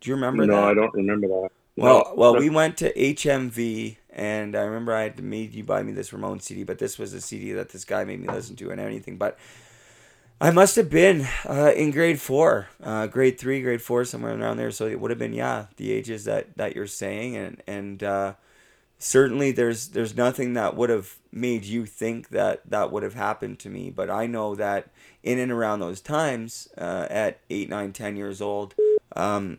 Do 0.00 0.10
you 0.10 0.14
remember 0.14 0.46
no, 0.46 0.54
that? 0.54 0.60
No, 0.60 0.68
I 0.68 0.74
don't 0.74 0.94
remember 0.94 1.28
that. 1.28 1.50
Well, 1.76 2.12
well, 2.14 2.36
we 2.36 2.50
went 2.50 2.76
to 2.78 2.92
HMV, 2.92 3.96
and 4.10 4.54
I 4.54 4.62
remember 4.62 4.92
I 4.92 5.04
had 5.04 5.16
to 5.16 5.22
made 5.22 5.54
you 5.54 5.64
buy 5.64 5.82
me 5.82 5.92
this 5.92 6.12
Ramon 6.12 6.40
CD, 6.40 6.62
but 6.62 6.78
this 6.78 6.98
was 6.98 7.14
a 7.14 7.20
CD 7.20 7.52
that 7.52 7.70
this 7.70 7.86
guy 7.86 8.04
made 8.04 8.20
me 8.20 8.28
listen 8.28 8.56
to 8.56 8.70
and 8.70 8.80
anything. 8.80 9.16
But 9.16 9.38
I 10.42 10.50
must 10.50 10.76
have 10.76 10.88
been 10.88 11.28
uh, 11.46 11.72
in 11.76 11.90
grade 11.90 12.18
four, 12.18 12.68
uh, 12.82 13.06
grade 13.08 13.38
three, 13.38 13.60
grade 13.60 13.82
four, 13.82 14.06
somewhere 14.06 14.38
around 14.38 14.56
there. 14.56 14.70
So 14.70 14.86
it 14.86 14.98
would 14.98 15.10
have 15.10 15.18
been, 15.18 15.34
yeah, 15.34 15.66
the 15.76 15.92
ages 15.92 16.24
that, 16.24 16.56
that 16.56 16.74
you're 16.74 16.86
saying, 16.86 17.36
and 17.36 17.62
and 17.66 18.02
uh, 18.02 18.34
certainly 18.98 19.52
there's 19.52 19.88
there's 19.88 20.16
nothing 20.16 20.54
that 20.54 20.76
would 20.76 20.88
have 20.88 21.16
made 21.30 21.64
you 21.64 21.84
think 21.84 22.30
that 22.30 22.62
that 22.70 22.90
would 22.90 23.02
have 23.02 23.14
happened 23.14 23.58
to 23.58 23.68
me. 23.68 23.90
But 23.90 24.08
I 24.08 24.26
know 24.26 24.54
that 24.54 24.88
in 25.22 25.38
and 25.38 25.52
around 25.52 25.80
those 25.80 26.00
times, 26.00 26.68
uh, 26.78 27.06
at 27.10 27.40
eight, 27.50 27.68
nine, 27.68 27.92
ten 27.92 28.16
years 28.16 28.40
old, 28.40 28.74
um, 29.14 29.58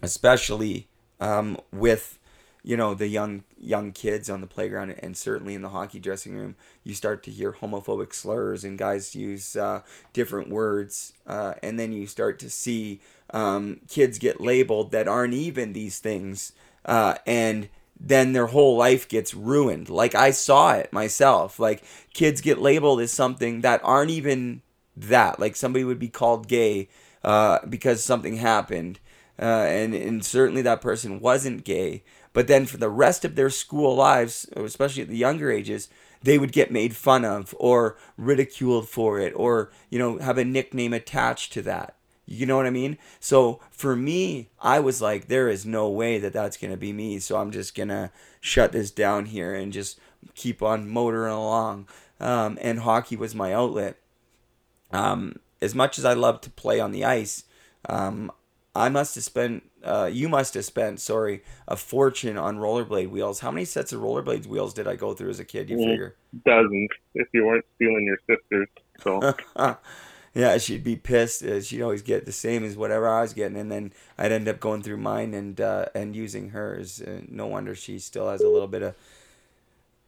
especially 0.00 0.88
um, 1.20 1.58
with 1.70 2.18
you 2.62 2.78
know 2.78 2.94
the 2.94 3.08
young 3.08 3.44
young 3.60 3.92
kids 3.92 4.30
on 4.30 4.40
the 4.40 4.46
playground 4.46 4.94
and 5.00 5.16
certainly 5.16 5.54
in 5.54 5.62
the 5.62 5.68
hockey 5.68 5.98
dressing 5.98 6.34
room 6.34 6.56
you 6.82 6.94
start 6.94 7.22
to 7.22 7.30
hear 7.30 7.52
homophobic 7.52 8.12
slurs 8.14 8.64
and 8.64 8.78
guys 8.78 9.14
use 9.14 9.54
uh, 9.56 9.82
different 10.12 10.48
words 10.48 11.12
uh, 11.26 11.54
and 11.62 11.78
then 11.78 11.92
you 11.92 12.06
start 12.06 12.38
to 12.38 12.48
see 12.48 13.00
um, 13.32 13.80
kids 13.88 14.18
get 14.18 14.40
labeled 14.40 14.90
that 14.92 15.06
aren't 15.06 15.34
even 15.34 15.72
these 15.72 15.98
things 15.98 16.52
uh, 16.86 17.14
and 17.26 17.68
then 17.98 18.32
their 18.32 18.46
whole 18.46 18.76
life 18.76 19.06
gets 19.08 19.34
ruined 19.34 19.90
like 19.90 20.14
i 20.14 20.30
saw 20.30 20.72
it 20.72 20.90
myself 20.92 21.58
like 21.58 21.84
kids 22.14 22.40
get 22.40 22.58
labeled 22.58 23.00
as 23.00 23.12
something 23.12 23.60
that 23.60 23.80
aren't 23.84 24.10
even 24.10 24.62
that 24.96 25.38
like 25.38 25.54
somebody 25.54 25.84
would 25.84 25.98
be 25.98 26.08
called 26.08 26.48
gay 26.48 26.88
uh, 27.22 27.58
because 27.68 28.02
something 28.02 28.36
happened 28.36 28.98
uh, 29.40 29.64
and 29.68 29.94
and 29.94 30.24
certainly 30.24 30.62
that 30.62 30.80
person 30.82 31.18
wasn't 31.18 31.64
gay. 31.64 32.02
But 32.32 32.46
then 32.46 32.66
for 32.66 32.76
the 32.76 32.88
rest 32.88 33.24
of 33.24 33.34
their 33.34 33.50
school 33.50 33.94
lives, 33.96 34.48
especially 34.54 35.02
at 35.02 35.08
the 35.08 35.16
younger 35.16 35.50
ages, 35.50 35.88
they 36.22 36.38
would 36.38 36.52
get 36.52 36.70
made 36.70 36.94
fun 36.94 37.24
of 37.24 37.54
or 37.58 37.96
ridiculed 38.16 38.88
for 38.88 39.18
it, 39.18 39.32
or 39.34 39.70
you 39.88 39.98
know 39.98 40.18
have 40.18 40.38
a 40.38 40.44
nickname 40.44 40.92
attached 40.92 41.52
to 41.54 41.62
that. 41.62 41.96
You 42.26 42.46
know 42.46 42.56
what 42.56 42.66
I 42.66 42.70
mean? 42.70 42.96
So 43.18 43.58
for 43.72 43.96
me, 43.96 44.50
I 44.60 44.78
was 44.78 45.02
like, 45.02 45.26
there 45.26 45.48
is 45.48 45.66
no 45.66 45.88
way 45.88 46.18
that 46.18 46.32
that's 46.32 46.56
gonna 46.56 46.76
be 46.76 46.92
me. 46.92 47.18
So 47.18 47.36
I'm 47.36 47.50
just 47.50 47.74
gonna 47.74 48.12
shut 48.40 48.70
this 48.70 48.92
down 48.92 49.26
here 49.26 49.54
and 49.54 49.72
just 49.72 49.98
keep 50.34 50.62
on 50.62 50.88
motoring 50.88 51.32
along. 51.32 51.88
Um, 52.20 52.58
and 52.60 52.80
hockey 52.80 53.16
was 53.16 53.34
my 53.34 53.52
outlet. 53.52 53.96
Um, 54.92 55.36
as 55.60 55.74
much 55.74 55.98
as 55.98 56.04
I 56.04 56.12
love 56.12 56.40
to 56.42 56.50
play 56.50 56.78
on 56.78 56.92
the 56.92 57.04
ice, 57.04 57.44
um, 57.88 58.30
I 58.74 58.88
must 58.88 59.14
have 59.16 59.24
spent, 59.24 59.64
uh, 59.84 60.10
you 60.12 60.28
must 60.28 60.54
have 60.54 60.64
spent, 60.64 61.00
sorry, 61.00 61.42
a 61.68 61.76
fortune 61.76 62.36
on 62.38 62.58
rollerblade 62.58 63.10
wheels. 63.10 63.40
How 63.40 63.50
many 63.50 63.64
sets 63.64 63.92
of 63.92 64.00
rollerblades 64.00 64.46
wheels 64.46 64.74
did 64.74 64.86
I 64.88 64.96
go 64.96 65.14
through 65.14 65.30
as 65.30 65.40
a 65.40 65.44
kid? 65.44 65.70
You 65.70 65.76
Mm, 65.76 65.78
figure? 65.78 66.16
Dozens, 66.44 66.90
if 67.14 67.28
you 67.32 67.44
weren't 67.46 67.64
stealing 67.76 68.04
your 68.04 68.18
sister's. 68.28 68.68
So 69.02 69.26
yeah, 70.34 70.58
she'd 70.58 70.84
be 70.84 70.96
pissed. 70.96 71.42
Uh, 71.42 71.60
she'd 71.60 71.82
always 71.82 72.02
get 72.02 72.26
the 72.26 72.32
same 72.32 72.64
as 72.64 72.76
whatever 72.76 73.08
I 73.08 73.22
was 73.22 73.32
getting, 73.32 73.56
and 73.56 73.70
then 73.70 73.92
I'd 74.18 74.32
end 74.32 74.48
up 74.48 74.60
going 74.60 74.82
through 74.82 74.98
mine 74.98 75.34
and 75.34 75.60
uh, 75.60 75.86
and 75.94 76.14
using 76.14 76.50
hers. 76.50 77.00
Uh, 77.00 77.22
no 77.28 77.46
wonder 77.46 77.74
she 77.74 77.98
still 77.98 78.30
has 78.30 78.42
a 78.42 78.48
little 78.48 78.68
bit 78.68 78.82
of 78.82 78.94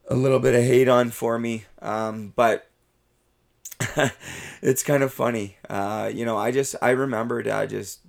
a 0.09 0.15
little 0.17 0.39
bit 0.41 0.55
of 0.55 0.63
hate 0.63 0.89
on 0.89 1.11
for 1.11 1.39
me. 1.39 1.65
Um, 1.81 2.33
but 2.37 2.69
it's 4.63 4.83
kind 4.83 5.03
of 5.03 5.13
funny. 5.13 5.57
Uh, 5.69 6.11
you 6.13 6.25
know, 6.25 6.37
I 6.37 6.51
just 6.51 6.77
I 6.83 6.91
remembered 6.91 7.49
I 7.49 7.67
just 7.67 8.01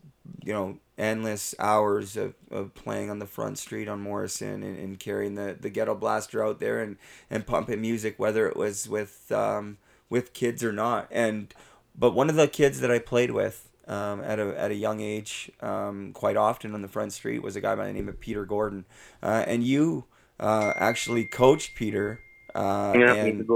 you 0.43 0.53
know 0.53 0.77
endless 0.97 1.55
hours 1.57 2.15
of, 2.15 2.35
of 2.51 2.73
playing 2.75 3.09
on 3.09 3.19
the 3.19 3.25
front 3.25 3.57
street 3.57 3.87
on 3.87 3.99
Morrison 3.99 4.63
and, 4.63 4.77
and 4.77 4.99
carrying 4.99 5.35
the, 5.35 5.57
the 5.59 5.69
ghetto 5.69 5.95
blaster 5.95 6.45
out 6.45 6.59
there 6.59 6.81
and, 6.81 6.97
and 7.29 7.47
pumping 7.47 7.81
music 7.81 8.19
whether 8.19 8.47
it 8.47 8.55
was 8.55 8.87
with 8.87 9.31
um, 9.31 9.77
with 10.09 10.33
kids 10.33 10.63
or 10.63 10.71
not. 10.71 11.07
And 11.11 11.53
but 11.97 12.11
one 12.11 12.29
of 12.29 12.35
the 12.35 12.47
kids 12.47 12.79
that 12.81 12.91
I 12.91 12.99
played 12.99 13.31
with 13.31 13.69
um, 13.87 14.21
at 14.21 14.39
a 14.39 14.59
at 14.59 14.71
a 14.71 14.75
young 14.75 15.01
age, 15.01 15.51
um, 15.61 16.11
quite 16.13 16.37
often 16.37 16.73
on 16.73 16.81
the 16.81 16.87
front 16.87 17.13
street, 17.13 17.41
was 17.41 17.55
a 17.55 17.61
guy 17.61 17.75
by 17.75 17.87
the 17.87 17.93
name 17.93 18.09
of 18.09 18.19
Peter 18.19 18.45
Gordon. 18.45 18.85
Uh, 19.21 19.43
and 19.47 19.63
you 19.63 20.05
uh, 20.39 20.73
actually 20.75 21.25
coached 21.25 21.75
Peter. 21.75 22.21
Uh, 22.55 22.93
Yeah, 22.95 23.13
and. 23.13 23.47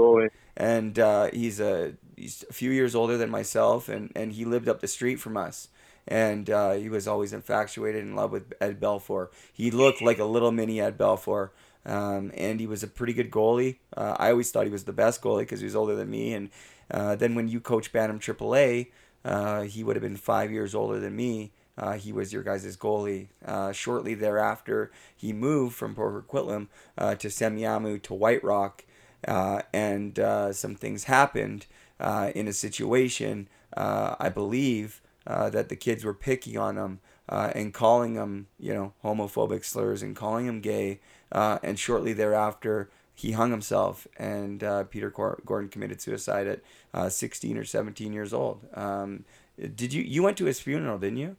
And 0.56 0.98
uh, 0.98 1.30
he's 1.32 1.60
a 1.60 1.94
he's 2.16 2.44
a 2.50 2.52
few 2.52 2.70
years 2.72 2.94
older 2.94 3.16
than 3.16 3.30
myself, 3.30 3.88
and, 3.88 4.10
and 4.16 4.32
he 4.32 4.44
lived 4.44 4.68
up 4.68 4.80
the 4.80 4.88
street 4.88 5.20
from 5.20 5.36
us. 5.36 5.68
And 6.08 6.48
uh, 6.48 6.72
he 6.72 6.88
was 6.88 7.06
always 7.06 7.32
infatuated 7.32 8.02
in 8.02 8.16
love 8.16 8.32
with 8.32 8.54
Ed 8.60 8.80
Belfour. 8.80 9.28
He 9.52 9.70
looked 9.70 10.02
like 10.02 10.18
a 10.18 10.24
little 10.24 10.50
mini 10.50 10.80
Ed 10.80 10.98
Belfour. 10.98 11.50
Um, 11.84 12.32
and 12.34 12.58
he 12.60 12.66
was 12.66 12.82
a 12.82 12.88
pretty 12.88 13.12
good 13.12 13.30
goalie. 13.30 13.76
Uh, 13.96 14.16
I 14.18 14.30
always 14.30 14.50
thought 14.50 14.64
he 14.64 14.72
was 14.72 14.84
the 14.84 14.92
best 14.92 15.22
goalie 15.22 15.40
because 15.40 15.60
he 15.60 15.64
was 15.64 15.76
older 15.76 15.94
than 15.94 16.10
me. 16.10 16.34
And 16.34 16.50
uh, 16.90 17.16
then 17.16 17.34
when 17.34 17.48
you 17.48 17.60
coach 17.60 17.92
Bantam 17.92 18.18
AAA, 18.18 18.88
uh, 19.24 19.62
he 19.62 19.84
would 19.84 19.96
have 19.96 20.02
been 20.02 20.16
five 20.16 20.50
years 20.50 20.74
older 20.74 20.98
than 20.98 21.14
me. 21.14 21.52
Uh, 21.78 21.92
he 21.92 22.12
was 22.12 22.32
your 22.32 22.42
guys' 22.42 22.76
goalie. 22.76 23.28
Uh, 23.44 23.70
shortly 23.72 24.14
thereafter, 24.14 24.90
he 25.16 25.32
moved 25.32 25.76
from 25.76 25.94
Port 25.94 26.26
Coquitlam 26.26 26.66
uh, 26.96 27.14
to 27.14 27.28
Semiahmoo 27.28 28.02
to 28.02 28.14
White 28.14 28.42
Rock, 28.42 28.84
uh, 29.26 29.62
and 29.72 30.18
uh, 30.18 30.52
some 30.52 30.74
things 30.74 31.04
happened 31.04 31.66
uh, 32.00 32.32
in 32.34 32.48
a 32.48 32.52
situation. 32.52 33.48
I 33.76 34.28
believe 34.28 35.00
uh, 35.28 35.50
that 35.50 35.68
the 35.68 35.76
kids 35.76 36.04
were 36.04 36.14
picking 36.14 36.56
on 36.56 36.76
him 36.76 37.00
uh, 37.28 37.52
and 37.54 37.74
calling 37.74 38.14
him, 38.14 38.48
you 38.58 38.72
know, 38.72 38.94
homophobic 39.04 39.64
slurs 39.64 40.02
and 40.02 40.16
calling 40.16 40.46
him 40.46 40.60
gay. 40.60 40.98
Uh, 41.30 41.58
and 41.62 41.78
shortly 41.78 42.14
thereafter, 42.14 42.88
he 43.14 43.32
hung 43.32 43.50
himself, 43.50 44.06
and 44.16 44.64
uh, 44.64 44.84
Peter 44.84 45.10
Cor- 45.10 45.40
Gordon 45.44 45.68
committed 45.68 46.00
suicide 46.00 46.46
at 46.46 46.60
uh, 46.94 47.08
16 47.08 47.58
or 47.58 47.64
17 47.64 48.12
years 48.12 48.32
old. 48.32 48.64
Um, 48.74 49.24
did 49.58 49.92
you 49.92 50.02
you 50.02 50.22
went 50.22 50.36
to 50.38 50.44
his 50.44 50.60
funeral, 50.60 50.98
didn't 50.98 51.18
you? 51.18 51.36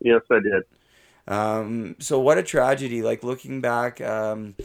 Yes, 0.00 0.22
I 0.30 0.40
did. 0.40 0.64
Um, 1.28 1.96
so 2.00 2.18
what 2.18 2.38
a 2.38 2.42
tragedy! 2.42 3.02
Like 3.02 3.22
looking 3.22 3.60
back, 3.60 4.00
um, 4.00 4.56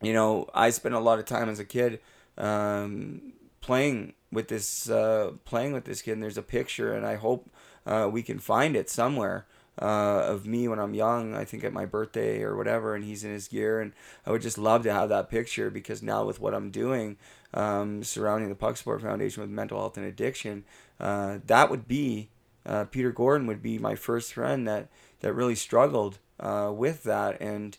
you 0.00 0.12
know, 0.12 0.48
I 0.54 0.70
spent 0.70 0.94
a 0.94 1.00
lot 1.00 1.18
of 1.18 1.24
time 1.24 1.48
as 1.48 1.58
a 1.58 1.64
kid 1.64 1.98
um, 2.38 3.32
playing 3.60 4.14
with 4.32 4.48
this 4.48 4.88
uh, 4.88 5.32
playing 5.44 5.72
with 5.72 5.84
this 5.84 6.02
kid. 6.02 6.12
And 6.12 6.22
there's 6.22 6.38
a 6.38 6.42
picture, 6.42 6.92
and 6.94 7.06
I 7.06 7.16
hope 7.16 7.50
uh, 7.86 8.08
we 8.10 8.22
can 8.22 8.38
find 8.38 8.74
it 8.74 8.90
somewhere 8.90 9.46
uh, 9.80 10.24
of 10.26 10.46
me 10.46 10.66
when 10.68 10.78
I'm 10.78 10.94
young. 10.94 11.34
I 11.34 11.44
think 11.44 11.64
at 11.64 11.72
my 11.72 11.86
birthday 11.86 12.42
or 12.42 12.56
whatever, 12.56 12.94
and 12.94 13.04
he's 13.04 13.24
in 13.24 13.30
his 13.30 13.48
gear. 13.48 13.80
And 13.80 13.92
I 14.26 14.30
would 14.30 14.42
just 14.42 14.58
love 14.58 14.82
to 14.84 14.92
have 14.92 15.08
that 15.10 15.30
picture 15.30 15.70
because 15.70 16.02
now 16.02 16.24
with 16.24 16.40
what 16.40 16.54
I'm 16.54 16.70
doing 16.70 17.16
um, 17.54 18.02
surrounding 18.02 18.48
the 18.48 18.54
Puck 18.54 18.76
Sport 18.76 19.02
Foundation 19.02 19.42
with 19.42 19.50
mental 19.50 19.78
health 19.78 19.96
and 19.96 20.06
addiction, 20.06 20.64
uh, 20.98 21.38
that 21.46 21.70
would 21.70 21.86
be 21.86 22.30
uh, 22.64 22.84
Peter 22.84 23.12
Gordon 23.12 23.46
would 23.46 23.62
be 23.62 23.78
my 23.78 23.94
first 23.94 24.32
friend 24.32 24.66
that 24.66 24.88
that 25.20 25.32
really 25.34 25.54
struggled 25.54 26.18
uh, 26.40 26.72
with 26.74 27.04
that 27.04 27.40
and 27.40 27.76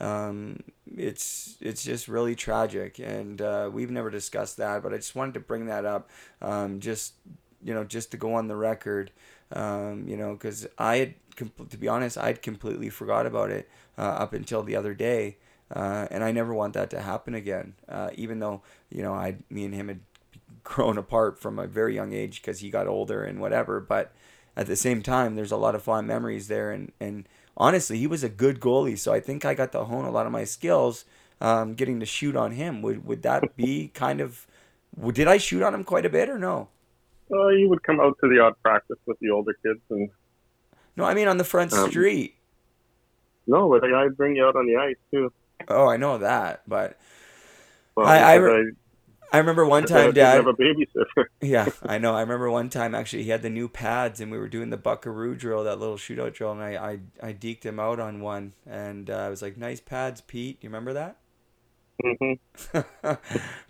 um, 0.00 0.62
it's 0.96 1.56
it's 1.60 1.82
just 1.82 2.08
really 2.08 2.34
tragic 2.34 2.98
and 2.98 3.40
uh, 3.40 3.68
we've 3.72 3.90
never 3.90 4.10
discussed 4.10 4.56
that 4.56 4.82
but 4.82 4.92
I 4.92 4.96
just 4.96 5.14
wanted 5.14 5.34
to 5.34 5.40
bring 5.40 5.66
that 5.66 5.84
up 5.84 6.10
um, 6.40 6.80
just 6.80 7.14
you 7.62 7.74
know 7.74 7.84
just 7.84 8.10
to 8.12 8.16
go 8.16 8.34
on 8.34 8.48
the 8.48 8.56
record 8.56 9.10
um, 9.52 10.06
you 10.06 10.16
know 10.16 10.32
because 10.32 10.66
I 10.78 10.96
had 10.96 11.14
to 11.36 11.76
be 11.76 11.88
honest 11.88 12.16
I'd 12.18 12.42
completely 12.42 12.88
forgot 12.88 13.26
about 13.26 13.50
it 13.50 13.68
uh, 13.98 14.02
up 14.02 14.32
until 14.32 14.62
the 14.62 14.76
other 14.76 14.94
day 14.94 15.36
uh, 15.74 16.06
and 16.10 16.22
I 16.22 16.32
never 16.32 16.54
want 16.54 16.74
that 16.74 16.90
to 16.90 17.00
happen 17.00 17.34
again 17.34 17.74
uh, 17.88 18.10
even 18.14 18.38
though 18.38 18.62
you 18.90 19.02
know 19.02 19.12
I 19.12 19.36
me 19.50 19.64
and 19.64 19.74
him 19.74 19.88
had 19.88 20.00
grown 20.64 20.98
apart 20.98 21.38
from 21.38 21.58
a 21.58 21.66
very 21.66 21.94
young 21.94 22.12
age 22.12 22.40
because 22.40 22.60
he 22.60 22.70
got 22.70 22.86
older 22.86 23.22
and 23.22 23.40
whatever 23.40 23.80
but 23.80 24.12
at 24.56 24.66
the 24.66 24.76
same 24.76 25.02
time 25.02 25.34
there's 25.34 25.52
a 25.52 25.56
lot 25.56 25.74
of 25.74 25.82
fond 25.82 26.06
memories 26.06 26.48
there 26.48 26.70
and 26.70 26.92
and 27.00 27.28
honestly 27.56 27.98
he 27.98 28.06
was 28.06 28.22
a 28.22 28.28
good 28.28 28.60
goalie 28.60 28.98
so 28.98 29.12
i 29.12 29.20
think 29.20 29.44
i 29.44 29.54
got 29.54 29.72
to 29.72 29.84
hone 29.84 30.04
a 30.04 30.10
lot 30.10 30.26
of 30.26 30.32
my 30.32 30.44
skills 30.44 31.04
um, 31.40 31.74
getting 31.74 32.00
to 32.00 32.06
shoot 32.06 32.34
on 32.34 32.52
him. 32.52 32.80
Would 32.80 33.04
would 33.06 33.22
that 33.22 33.56
be 33.56 33.88
kind 33.92 34.22
of 34.22 34.46
did 35.12 35.28
i 35.28 35.36
shoot 35.36 35.62
on 35.62 35.74
him 35.74 35.84
quite 35.84 36.06
a 36.06 36.08
bit 36.08 36.30
or 36.30 36.38
no? 36.38 36.68
Uh, 37.30 37.48
you 37.48 37.68
would 37.68 37.82
come 37.82 38.00
out 38.00 38.16
to 38.20 38.28
the 38.28 38.38
odd 38.40 38.54
practice 38.62 38.98
with 39.06 39.18
the 39.20 39.30
older 39.30 39.52
kids, 39.64 39.80
and 39.90 40.10
no 40.96 41.04
i 41.04 41.14
mean 41.14 41.28
on 41.28 41.36
the 41.38 41.44
front 41.44 41.72
Um, 41.72 41.90
street. 41.90 42.34
no, 43.46 43.68
but 43.68 43.84
I'd 43.84 44.16
bring 44.16 44.36
you 44.36 44.44
out 44.44 44.56
on 44.56 44.66
the 44.66 44.76
ice 44.76 44.96
too. 45.10 45.32
oh 45.68 45.86
i 45.88 45.96
know 45.96 46.18
that 46.18 46.62
but 46.66 46.98
Well, 47.96 48.06
I, 48.06 48.18
I, 48.18 48.34
re- 48.34 48.72
I 49.32 49.38
remember 49.38 49.66
one 49.66 49.84
time, 49.84 50.12
Dad. 50.12 50.36
have 50.36 50.46
a 50.46 50.52
babysitter. 50.52 51.26
yeah, 51.40 51.68
I 51.82 51.98
know. 51.98 52.14
I 52.14 52.20
remember 52.20 52.50
one 52.50 52.70
time 52.70 52.94
actually 52.94 53.24
he 53.24 53.30
had 53.30 53.42
the 53.42 53.50
new 53.50 53.68
pads 53.68 54.20
and 54.20 54.30
we 54.30 54.38
were 54.38 54.48
doing 54.48 54.70
the 54.70 54.76
Buckaroo 54.76 55.34
drill, 55.34 55.64
that 55.64 55.78
little 55.78 55.96
shootout 55.96 56.34
drill, 56.34 56.52
and 56.52 56.62
I 56.62 57.00
I, 57.22 57.28
I 57.28 57.32
deked 57.32 57.64
him 57.64 57.78
out 57.80 58.00
on 58.00 58.20
one, 58.20 58.52
and 58.66 59.10
uh, 59.10 59.16
I 59.16 59.28
was 59.28 59.42
like, 59.42 59.56
"Nice 59.56 59.80
pads, 59.80 60.20
Pete." 60.20 60.58
You 60.62 60.68
remember 60.68 60.92
that? 60.94 61.16
hmm 62.02 62.32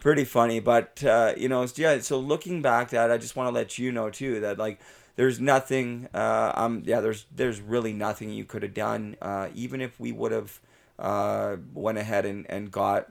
Pretty 0.00 0.24
funny, 0.24 0.61
but 0.61 1.02
uh, 1.04 1.34
you 1.36 1.48
know, 1.48 1.66
yeah. 1.76 1.98
So 2.00 2.18
looking 2.18 2.62
back, 2.62 2.90
Dad, 2.90 3.11
I 3.11 3.18
just 3.18 3.36
want 3.36 3.48
to 3.48 3.52
let 3.54 3.78
you 3.78 3.92
know 3.92 4.11
too 4.11 4.40
that 4.40 4.59
like 4.59 4.80
there's 5.16 5.40
nothing. 5.40 6.09
Uh, 6.14 6.52
um, 6.54 6.82
yeah, 6.84 7.00
there's 7.00 7.26
there's 7.34 7.61
really 7.61 7.92
nothing 7.92 8.30
you 8.30 8.44
could 8.44 8.62
have 8.62 8.74
done, 8.74 9.16
uh, 9.22 9.48
even 9.54 9.80
if 9.80 9.98
we 9.98 10.12
would 10.12 10.32
have 10.32 10.61
uh 10.98 11.57
went 11.74 11.98
ahead 11.98 12.24
and 12.24 12.48
and 12.48 12.70
got 12.70 13.09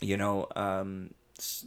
you 0.00 0.16
know, 0.16 0.48
um, 0.56 1.10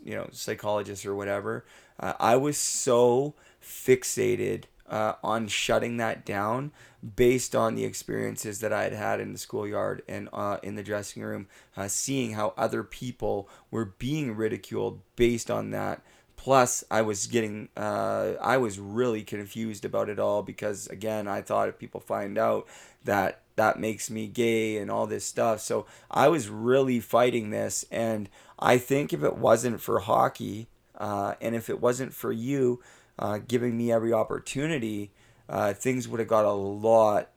you 0.03 0.15
know, 0.15 0.27
psychologists 0.31 1.05
or 1.05 1.15
whatever. 1.15 1.65
Uh, 1.99 2.13
I 2.19 2.35
was 2.35 2.57
so 2.57 3.33
fixated 3.61 4.65
uh, 4.89 5.13
on 5.23 5.47
shutting 5.47 5.97
that 5.97 6.25
down 6.25 6.71
based 7.15 7.55
on 7.55 7.75
the 7.75 7.85
experiences 7.85 8.59
that 8.59 8.73
I 8.73 8.83
had 8.83 8.93
had 8.93 9.19
in 9.19 9.31
the 9.31 9.37
schoolyard 9.37 10.01
and 10.07 10.29
uh, 10.33 10.57
in 10.63 10.75
the 10.75 10.83
dressing 10.83 11.23
room, 11.23 11.47
uh, 11.77 11.87
seeing 11.87 12.33
how 12.33 12.53
other 12.57 12.83
people 12.83 13.49
were 13.71 13.85
being 13.85 14.35
ridiculed 14.35 15.01
based 15.15 15.51
on 15.51 15.71
that. 15.71 16.01
Plus, 16.35 16.83
I 16.91 17.01
was 17.01 17.27
getting, 17.27 17.69
uh, 17.77 18.33
I 18.41 18.57
was 18.57 18.79
really 18.79 19.23
confused 19.23 19.85
about 19.85 20.09
it 20.09 20.19
all 20.19 20.43
because, 20.43 20.87
again, 20.87 21.27
I 21.27 21.41
thought 21.41 21.69
if 21.69 21.79
people 21.79 22.01
find 22.01 22.37
out 22.37 22.67
that 23.03 23.41
that 23.55 23.79
makes 23.79 24.09
me 24.09 24.27
gay 24.27 24.77
and 24.77 24.91
all 24.91 25.07
this 25.07 25.25
stuff. 25.25 25.61
So 25.61 25.85
I 26.11 26.27
was 26.27 26.49
really 26.49 26.99
fighting 26.99 27.49
this. 27.49 27.85
And 27.91 28.29
I 28.59 28.77
think 28.77 29.13
if 29.13 29.23
it 29.23 29.37
wasn't 29.37 29.81
for 29.81 29.99
hockey 29.99 30.67
uh, 30.97 31.35
and 31.41 31.55
if 31.55 31.69
it 31.69 31.81
wasn't 31.81 32.13
for 32.13 32.31
you 32.31 32.81
uh, 33.17 33.39
giving 33.47 33.77
me 33.77 33.91
every 33.91 34.13
opportunity, 34.13 35.11
uh, 35.47 35.73
things 35.73 36.07
would 36.07 36.19
have 36.19 36.29
got 36.29 36.45
a 36.45 36.51
lot. 36.51 37.29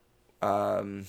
Um, 0.42 1.06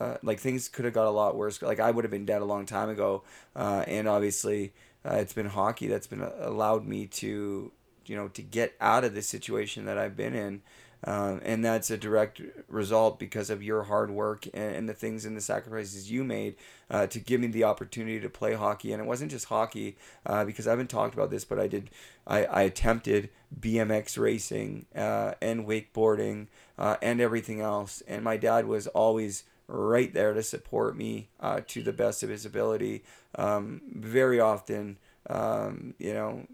uh, 0.00 0.16
like 0.22 0.38
things 0.38 0.68
could 0.68 0.84
have 0.84 0.94
got 0.94 1.06
a 1.06 1.10
lot 1.10 1.36
worse. 1.36 1.60
Like 1.60 1.80
I 1.80 1.90
would 1.90 2.04
have 2.04 2.10
been 2.10 2.24
dead 2.24 2.42
a 2.42 2.44
long 2.44 2.66
time 2.66 2.88
ago. 2.88 3.22
Uh, 3.54 3.84
and 3.86 4.08
obviously, 4.08 4.72
uh, 5.04 5.14
it's 5.14 5.32
been 5.32 5.46
hockey 5.46 5.88
that's 5.88 6.06
been 6.06 6.22
allowed 6.22 6.86
me 6.86 7.06
to, 7.06 7.72
you 8.06 8.16
know, 8.16 8.28
to 8.28 8.42
get 8.42 8.74
out 8.80 9.04
of 9.04 9.14
the 9.14 9.22
situation 9.22 9.84
that 9.86 9.98
I've 9.98 10.16
been 10.16 10.34
in. 10.34 10.62
Um, 11.04 11.40
and 11.44 11.64
that's 11.64 11.90
a 11.90 11.96
direct 11.96 12.40
result 12.66 13.18
because 13.18 13.50
of 13.50 13.62
your 13.62 13.84
hard 13.84 14.10
work 14.10 14.46
and, 14.46 14.76
and 14.76 14.88
the 14.88 14.94
things 14.94 15.24
and 15.24 15.36
the 15.36 15.40
sacrifices 15.40 16.10
you 16.10 16.24
made 16.24 16.56
uh, 16.90 17.06
to 17.06 17.20
give 17.20 17.40
me 17.40 17.46
the 17.46 17.64
opportunity 17.64 18.20
to 18.20 18.28
play 18.28 18.54
hockey. 18.54 18.92
And 18.92 19.00
it 19.00 19.06
wasn't 19.06 19.30
just 19.30 19.46
hockey, 19.46 19.96
uh, 20.26 20.44
because 20.44 20.66
I 20.66 20.70
haven't 20.70 20.90
talked 20.90 21.14
about 21.14 21.30
this, 21.30 21.44
but 21.44 21.58
I 21.60 21.68
did. 21.68 21.90
I, 22.26 22.44
I 22.44 22.62
attempted 22.62 23.30
BMX 23.58 24.18
racing 24.18 24.86
uh, 24.94 25.34
and 25.40 25.66
wakeboarding 25.66 26.48
uh, 26.78 26.96
and 27.00 27.20
everything 27.20 27.60
else. 27.60 28.02
And 28.08 28.24
my 28.24 28.36
dad 28.36 28.66
was 28.66 28.86
always 28.88 29.44
right 29.68 30.12
there 30.12 30.32
to 30.32 30.42
support 30.42 30.96
me 30.96 31.28
uh, 31.40 31.60
to 31.68 31.82
the 31.82 31.92
best 31.92 32.22
of 32.22 32.30
his 32.30 32.44
ability. 32.44 33.04
Um, 33.36 33.82
very 33.94 34.40
often, 34.40 34.98
um, 35.28 35.94
you 35.98 36.12
know, 36.12 36.46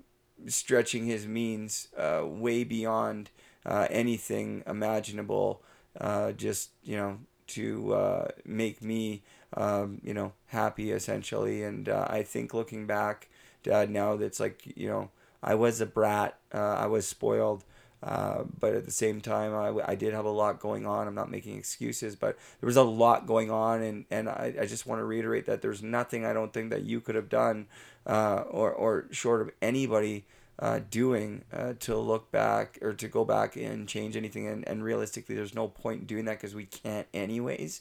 stretching 0.46 1.06
his 1.06 1.26
means 1.26 1.88
uh, 1.96 2.22
way 2.24 2.64
beyond 2.64 3.30
uh, 3.66 3.86
anything 3.90 4.62
imaginable, 4.66 5.62
uh, 6.00 6.32
just 6.32 6.70
you 6.82 6.96
know, 6.96 7.18
to 7.46 7.94
uh, 7.94 8.28
make 8.44 8.82
me, 8.82 9.22
um, 9.56 10.00
you 10.04 10.14
know, 10.14 10.32
happy 10.46 10.90
essentially. 10.92 11.62
And 11.62 11.88
uh, 11.88 12.06
I 12.08 12.22
think 12.22 12.52
looking 12.52 12.86
back, 12.86 13.28
Dad, 13.62 13.90
now 13.90 14.16
that's 14.16 14.40
like 14.40 14.62
you 14.76 14.88
know, 14.88 15.10
I 15.42 15.54
was 15.54 15.80
a 15.80 15.86
brat, 15.86 16.38
uh, 16.52 16.58
I 16.58 16.86
was 16.86 17.06
spoiled. 17.06 17.64
But 18.02 18.74
at 18.74 18.84
the 18.84 18.90
same 18.90 19.22
time, 19.22 19.54
I, 19.54 19.92
I 19.92 19.94
did 19.94 20.12
have 20.12 20.26
a 20.26 20.30
lot 20.30 20.60
going 20.60 20.84
on. 20.84 21.08
I'm 21.08 21.14
not 21.14 21.30
making 21.30 21.56
excuses, 21.56 22.16
but 22.16 22.36
there 22.60 22.66
was 22.66 22.76
a 22.76 22.82
lot 22.82 23.26
going 23.26 23.50
on, 23.50 23.80
and, 23.80 24.04
and 24.10 24.28
I, 24.28 24.52
I 24.60 24.66
just 24.66 24.86
want 24.86 25.00
to 25.00 25.04
reiterate 25.06 25.46
that 25.46 25.62
there's 25.62 25.82
nothing 25.82 26.26
I 26.26 26.34
don't 26.34 26.52
think 26.52 26.68
that 26.68 26.82
you 26.82 27.00
could 27.00 27.14
have 27.14 27.30
done, 27.30 27.66
or, 28.04 28.70
or 28.70 29.06
short 29.10 29.40
of 29.40 29.50
anybody 29.62 30.26
uh, 30.58 30.80
doing 30.90 31.44
uh, 31.52 31.74
to 31.80 31.96
look 31.96 32.30
back 32.30 32.78
or 32.82 32.92
to 32.92 33.08
go 33.08 33.24
back 33.24 33.56
and 33.56 33.88
change 33.88 34.16
anything. 34.16 34.46
And, 34.46 34.66
and 34.68 34.84
realistically, 34.84 35.34
there's 35.34 35.54
no 35.54 35.68
point 35.68 36.00
in 36.02 36.06
doing 36.06 36.24
that 36.26 36.38
because 36.38 36.54
we 36.54 36.66
can't, 36.66 37.06
anyways. 37.12 37.80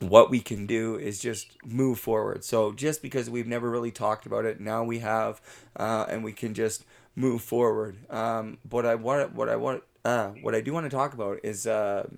What 0.00 0.30
we 0.30 0.40
can 0.40 0.66
do 0.66 0.96
is 0.96 1.20
just 1.20 1.56
move 1.64 1.98
forward. 1.98 2.44
So, 2.44 2.72
just 2.72 3.02
because 3.02 3.30
we've 3.30 3.46
never 3.46 3.70
really 3.70 3.92
talked 3.92 4.26
about 4.26 4.44
it, 4.44 4.60
now 4.60 4.82
we 4.82 4.98
have, 4.98 5.40
uh, 5.76 6.06
and 6.08 6.24
we 6.24 6.32
can 6.32 6.54
just 6.54 6.84
move 7.14 7.42
forward. 7.42 7.96
Um, 8.10 8.58
but 8.68 8.84
I 8.84 8.96
want, 8.96 9.32
what 9.32 9.48
I 9.48 9.56
want, 9.56 9.84
uh, 10.04 10.28
what 10.40 10.56
I 10.56 10.60
do 10.60 10.72
want 10.72 10.86
to 10.86 10.96
talk 10.96 11.14
about 11.14 11.38
is, 11.44 11.68
uh, 11.68 12.08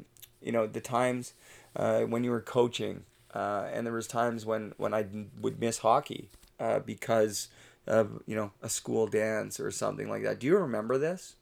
you 0.41 0.53
know, 0.53 0.67
the 0.67 0.81
times 0.81 1.35
uh, 1.77 2.03
when 2.03 2.25
you 2.25 2.31
were 2.31 2.41
coaching, 2.41 3.05
uh, 3.35 3.69
and 3.73 3.85
there 3.85 3.93
was 3.93 4.07
times 4.07 4.47
when 4.47 4.73
when 4.77 4.95
I 4.95 5.07
would 5.41 5.61
miss 5.61 5.79
hockey 5.79 6.29
uh, 6.61 6.79
because 6.79 7.49
of 7.87 8.23
you 8.27 8.35
know 8.37 8.53
a 8.63 8.69
school 8.69 9.07
dance 9.07 9.61
or 9.61 9.71
something 9.71 10.09
like 10.09 10.23
that. 10.23 10.41
Do 10.41 10.47
you 10.47 10.59
remember 10.59 10.99
this? 10.99 11.37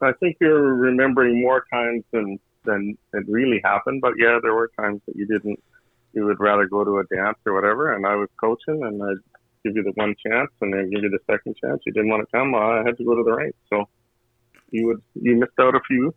I 0.00 0.12
think 0.20 0.36
you're 0.40 0.74
remembering 0.74 1.40
more 1.40 1.64
times 1.72 2.04
than 2.12 2.38
than 2.64 2.96
it 3.12 3.24
really 3.28 3.60
happened. 3.64 4.00
But 4.00 4.14
yeah, 4.18 4.38
there 4.42 4.54
were 4.54 4.70
times 4.78 5.00
that 5.06 5.16
you 5.16 5.26
didn't. 5.26 5.62
You 6.12 6.24
would 6.26 6.38
rather 6.38 6.66
go 6.66 6.84
to 6.84 6.98
a 6.98 7.04
dance 7.14 7.38
or 7.44 7.54
whatever, 7.54 7.92
and 7.92 8.06
I 8.06 8.14
was 8.14 8.28
coaching, 8.40 8.84
and 8.84 9.02
I'd 9.02 9.16
give 9.64 9.74
you 9.74 9.82
the 9.82 9.92
one 9.94 10.14
chance, 10.24 10.50
and 10.60 10.72
then 10.72 10.90
give 10.90 11.02
you 11.02 11.10
the 11.10 11.18
second 11.28 11.56
chance. 11.62 11.82
You 11.84 11.92
didn't 11.92 12.08
want 12.08 12.22
to 12.22 12.36
come, 12.36 12.54
I 12.54 12.82
had 12.86 12.96
to 12.98 13.04
go 13.04 13.16
to 13.16 13.24
the 13.24 13.32
rink. 13.32 13.54
So 13.68 13.88
you 14.70 14.86
would 14.86 15.02
you 15.14 15.36
missed 15.36 15.58
out 15.60 15.74
a 15.74 15.80
few 15.88 16.14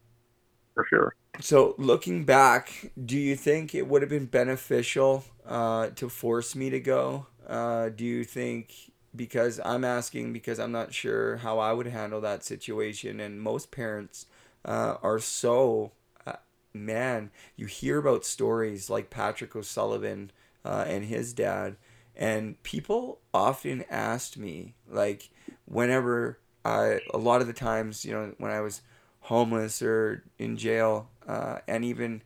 for 0.73 0.85
sure. 0.89 1.15
So 1.39 1.75
looking 1.77 2.25
back, 2.25 2.91
do 3.03 3.17
you 3.17 3.35
think 3.35 3.73
it 3.73 3.87
would 3.87 4.01
have 4.01 4.09
been 4.09 4.25
beneficial 4.25 5.23
uh, 5.45 5.87
to 5.95 6.09
force 6.09 6.55
me 6.55 6.69
to 6.69 6.79
go? 6.79 7.27
Uh, 7.47 7.89
do 7.89 8.03
you 8.05 8.23
think 8.23 8.91
because 9.15 9.59
I'm 9.63 9.83
asking 9.83 10.33
because 10.33 10.59
I'm 10.59 10.71
not 10.71 10.93
sure 10.93 11.37
how 11.37 11.59
I 11.59 11.73
would 11.73 11.87
handle 11.87 12.21
that 12.21 12.43
situation, 12.43 13.19
and 13.19 13.41
most 13.41 13.71
parents 13.71 14.25
uh, 14.65 14.95
are 15.01 15.19
so 15.19 15.91
uh, 16.25 16.33
man. 16.73 17.31
You 17.55 17.65
hear 17.67 17.97
about 17.99 18.25
stories 18.25 18.89
like 18.89 19.09
Patrick 19.09 19.55
O'Sullivan 19.55 20.31
uh, 20.65 20.85
and 20.87 21.05
his 21.05 21.33
dad, 21.33 21.77
and 22.15 22.61
people 22.63 23.19
often 23.33 23.85
asked 23.89 24.37
me 24.37 24.75
like 24.89 25.29
whenever 25.65 26.39
I 26.65 26.99
a 27.13 27.17
lot 27.17 27.41
of 27.41 27.47
the 27.47 27.53
times 27.53 28.05
you 28.05 28.11
know 28.11 28.33
when 28.37 28.51
I 28.51 28.61
was 28.61 28.81
homeless 29.21 29.81
or 29.81 30.23
in 30.37 30.57
jail, 30.57 31.09
uh, 31.27 31.59
and 31.67 31.83
even 31.85 32.21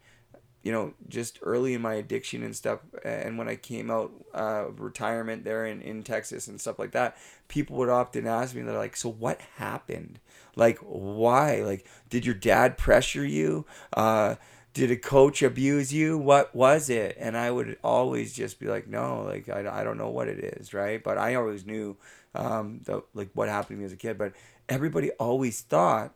you 0.64 0.72
know, 0.72 0.94
just 1.08 1.40
early 1.42 1.74
in 1.74 1.82
my 1.82 1.96
addiction 1.96 2.44
and 2.44 2.56
stuff, 2.56 2.80
and 3.04 3.38
when 3.38 3.48
I 3.48 3.56
came 3.56 3.90
out 3.90 4.12
uh, 4.34 4.66
retirement 4.78 5.44
there 5.44 5.66
in, 5.66 5.82
in 5.82 6.04
Texas 6.04 6.48
and 6.48 6.62
stuff 6.62 6.78
like 6.78 6.92
that, 6.92 7.18
people 7.48 7.78
would 7.78 7.90
often 7.90 8.28
ask 8.28 8.56
me, 8.56 8.62
they're 8.62 8.78
like, 8.78 8.96
so 8.96 9.10
what 9.10 9.42
happened? 9.58 10.20
Like, 10.56 10.78
why? 10.80 11.64
Like, 11.64 11.88
did 12.10 12.26
your 12.26 12.36
dad 12.36 12.78
pressure 12.78 13.26
you? 13.26 13.66
Uh, 13.94 14.36
did 14.74 14.92
a 14.92 14.98
coach 14.98 15.42
abuse 15.42 15.92
you? 15.92 16.18
What 16.18 16.56
was 16.56 16.90
it? 16.90 17.18
And 17.20 17.36
I 17.36 17.50
would 17.52 17.78
always 17.84 18.32
just 18.32 18.60
be 18.60 18.68
like, 18.68 18.88
no, 18.88 19.24
like, 19.24 19.50
I, 19.50 19.82
I 19.82 19.84
don't 19.84 19.98
know 19.98 20.10
what 20.10 20.28
it 20.28 20.40
is, 20.40 20.74
right? 20.74 21.04
But 21.04 21.18
I 21.18 21.36
always 21.36 21.66
knew, 21.66 21.98
um, 22.36 22.82
the, 22.84 23.04
like, 23.14 23.30
what 23.34 23.50
happened 23.50 23.78
to 23.78 23.80
me 23.80 23.86
as 23.86 23.94
a 23.94 23.98
kid. 23.98 24.18
But 24.18 24.34
everybody 24.70 25.12
always 25.12 25.60
thought 25.62 26.14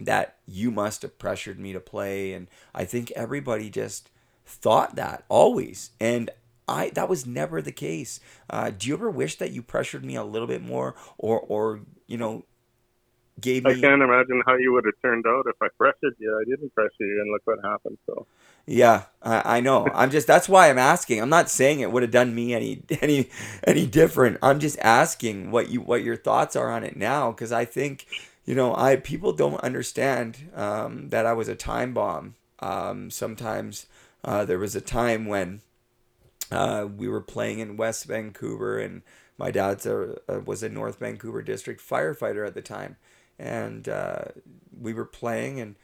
that 0.00 0.36
you 0.46 0.70
must 0.70 1.02
have 1.02 1.18
pressured 1.18 1.58
me 1.58 1.72
to 1.72 1.80
play 1.80 2.32
and 2.32 2.46
i 2.74 2.84
think 2.84 3.10
everybody 3.12 3.70
just 3.70 4.10
thought 4.44 4.96
that 4.96 5.24
always 5.28 5.90
and 6.00 6.30
i 6.68 6.90
that 6.90 7.08
was 7.08 7.26
never 7.26 7.62
the 7.62 7.72
case 7.72 8.20
uh, 8.50 8.70
do 8.70 8.88
you 8.88 8.94
ever 8.94 9.10
wish 9.10 9.36
that 9.36 9.52
you 9.52 9.62
pressured 9.62 10.04
me 10.04 10.16
a 10.16 10.24
little 10.24 10.48
bit 10.48 10.62
more 10.62 10.94
or 11.18 11.40
or 11.40 11.80
you 12.06 12.16
know 12.16 12.44
gave 13.40 13.64
me 13.64 13.72
I 13.72 13.80
can't 13.80 14.02
imagine 14.02 14.42
how 14.46 14.56
you 14.56 14.72
would 14.72 14.84
have 14.84 14.94
turned 15.02 15.26
out 15.26 15.46
if 15.46 15.56
I 15.62 15.68
pressured 15.76 16.16
you. 16.18 16.36
I 16.40 16.44
didn't 16.48 16.74
pressure 16.74 16.90
you, 17.00 17.20
and 17.22 17.32
look 17.32 17.42
what 17.44 17.58
happened. 17.64 17.98
So 18.06 18.26
yeah, 18.66 19.04
I, 19.22 19.58
I 19.58 19.60
know. 19.60 19.90
I'm 19.94 20.10
just 20.10 20.26
that's 20.26 20.48
why 20.48 20.70
I'm 20.70 20.78
asking. 20.78 21.20
I'm 21.20 21.28
not 21.28 21.50
saying 21.50 21.80
it 21.80 21.90
would 21.90 22.02
have 22.02 22.12
done 22.12 22.34
me 22.34 22.54
any 22.54 22.82
any 23.00 23.30
any 23.66 23.86
different. 23.86 24.38
I'm 24.42 24.60
just 24.60 24.78
asking 24.80 25.50
what 25.50 25.70
you 25.70 25.80
what 25.80 26.02
your 26.02 26.16
thoughts 26.16 26.56
are 26.56 26.70
on 26.70 26.84
it 26.84 26.96
now 26.96 27.32
because 27.32 27.52
I 27.52 27.64
think 27.64 28.06
you 28.50 28.56
know, 28.56 28.74
I 28.74 28.96
people 28.96 29.32
don't 29.32 29.60
understand 29.60 30.50
um, 30.56 31.10
that 31.10 31.24
I 31.24 31.34
was 31.34 31.46
a 31.46 31.54
time 31.54 31.94
bomb. 31.94 32.34
Um, 32.58 33.08
sometimes 33.08 33.86
uh, 34.24 34.44
there 34.44 34.58
was 34.58 34.74
a 34.74 34.80
time 34.80 35.26
when 35.26 35.60
uh, 36.50 36.88
we 36.96 37.06
were 37.06 37.20
playing 37.20 37.60
in 37.60 37.76
West 37.76 38.06
Vancouver, 38.06 38.80
and 38.80 39.02
my 39.38 39.52
dad's 39.52 39.86
a, 39.86 40.16
was 40.44 40.64
a 40.64 40.68
North 40.68 40.98
Vancouver 40.98 41.42
district 41.42 41.80
firefighter 41.80 42.44
at 42.44 42.54
the 42.54 42.60
time, 42.60 42.96
and 43.38 43.88
uh, 43.88 44.24
we 44.76 44.94
were 44.94 45.04
playing, 45.04 45.60
and 45.60 45.76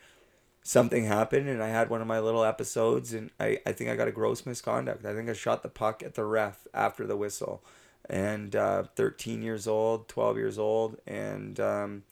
something 0.65 1.05
happened, 1.05 1.49
and 1.49 1.63
I 1.63 1.69
had 1.69 1.89
one 1.89 2.01
of 2.01 2.09
my 2.09 2.19
little 2.19 2.43
episodes, 2.43 3.13
and 3.13 3.31
I, 3.39 3.61
I 3.65 3.71
think 3.71 3.91
I 3.91 3.95
got 3.95 4.09
a 4.09 4.13
gross 4.13 4.45
misconduct. 4.45 5.07
I 5.07 5.15
think 5.15 5.31
I 5.31 5.35
shot 5.35 5.63
the 5.63 5.69
puck 5.69 6.03
at 6.03 6.15
the 6.15 6.25
ref 6.25 6.67
after 6.75 7.07
the 7.07 7.17
whistle, 7.17 7.63
and 8.11 8.57
uh, 8.57 8.83
13 8.97 9.41
years 9.41 9.69
old, 9.69 10.09
12 10.09 10.37
years 10.37 10.59
old, 10.59 10.97
and 11.07 11.61
um, 11.61 12.03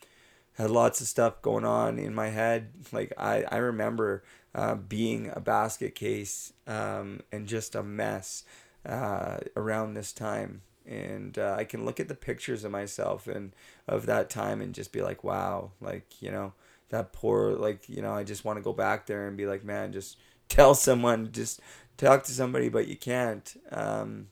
had 0.55 0.71
lots 0.71 1.01
of 1.01 1.07
stuff 1.07 1.43
going 1.43 1.65
on 1.65 1.99
in 1.99 2.15
my 2.15 2.29
head. 2.29 2.71
Like 2.93 3.13
I, 3.19 3.45
I 3.51 3.57
remember 3.57 4.23
uh, 4.55 4.77
being 4.77 5.31
a 5.35 5.41
basket 5.41 5.95
case 5.95 6.53
um, 6.67 7.21
and 7.33 7.47
just 7.47 7.75
a 7.75 7.83
mess 7.83 8.45
uh, 8.87 9.39
around 9.57 9.95
this 9.95 10.13
time. 10.13 10.63
And 10.87 11.39
uh, 11.39 11.57
I 11.59 11.65
can 11.65 11.85
look 11.85 11.99
at 11.99 12.09
the 12.09 12.15
pictures 12.15 12.63
of 12.63 12.71
myself 12.71 13.27
and 13.27 13.53
of 13.89 14.07
that 14.07 14.31
time 14.31 14.61
and 14.61 14.75
just 14.75 14.93
be 14.93 15.03
like, 15.03 15.25
wow, 15.25 15.71
like, 15.81 16.21
you 16.23 16.31
know, 16.31 16.53
that 16.91 17.13
poor, 17.13 17.53
like, 17.53 17.89
you 17.89 18.03
know, 18.03 18.13
I 18.13 18.23
just 18.23 18.45
want 18.45 18.59
to 18.59 18.63
go 18.63 18.75
back 18.75 19.07
there 19.07 19.27
and 19.27 19.37
be 19.37 19.47
like, 19.47 19.65
man, 19.65 19.93
just 19.93 20.19
tell 20.49 20.75
someone, 20.75 21.33
just 21.33 21.61
talk 21.97 22.25
to 22.25 22.33
somebody, 22.33 22.69
but 22.69 22.87
you 22.87 22.97
can't. 22.97 23.57
Um, 23.73 24.29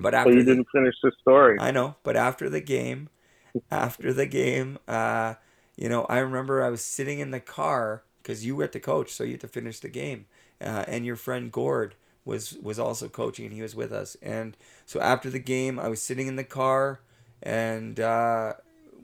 but 0.00 0.14
after 0.14 0.30
well, 0.30 0.38
you 0.38 0.44
didn't 0.44 0.66
finish 0.72 0.94
the 1.02 1.12
story. 1.20 1.56
I 1.60 1.70
know, 1.70 1.96
but 2.02 2.16
after 2.16 2.50
the 2.50 2.60
game, 2.60 3.08
after 3.70 4.12
the 4.12 4.26
game, 4.26 4.78
uh, 4.86 5.34
you 5.76 5.88
know, 5.88 6.04
I 6.04 6.18
remember 6.18 6.62
I 6.62 6.70
was 6.70 6.84
sitting 6.84 7.18
in 7.20 7.30
the 7.30 7.40
car 7.40 8.02
because 8.22 8.44
you 8.44 8.56
were 8.56 8.64
at 8.64 8.72
the 8.72 8.80
coach, 8.80 9.10
so 9.10 9.24
you 9.24 9.32
had 9.32 9.40
to 9.42 9.48
finish 9.48 9.80
the 9.80 9.88
game, 9.88 10.26
uh, 10.60 10.84
and 10.86 11.06
your 11.06 11.16
friend 11.16 11.50
Gord 11.52 11.94
was 12.24 12.58
was 12.62 12.78
also 12.78 13.08
coaching, 13.08 13.46
and 13.46 13.54
he 13.54 13.62
was 13.62 13.74
with 13.74 13.92
us. 13.92 14.16
And 14.22 14.56
so 14.84 15.00
after 15.00 15.30
the 15.30 15.38
game, 15.38 15.78
I 15.78 15.88
was 15.88 16.02
sitting 16.02 16.26
in 16.26 16.36
the 16.36 16.44
car, 16.44 17.00
and 17.42 17.98
uh, 17.98 18.54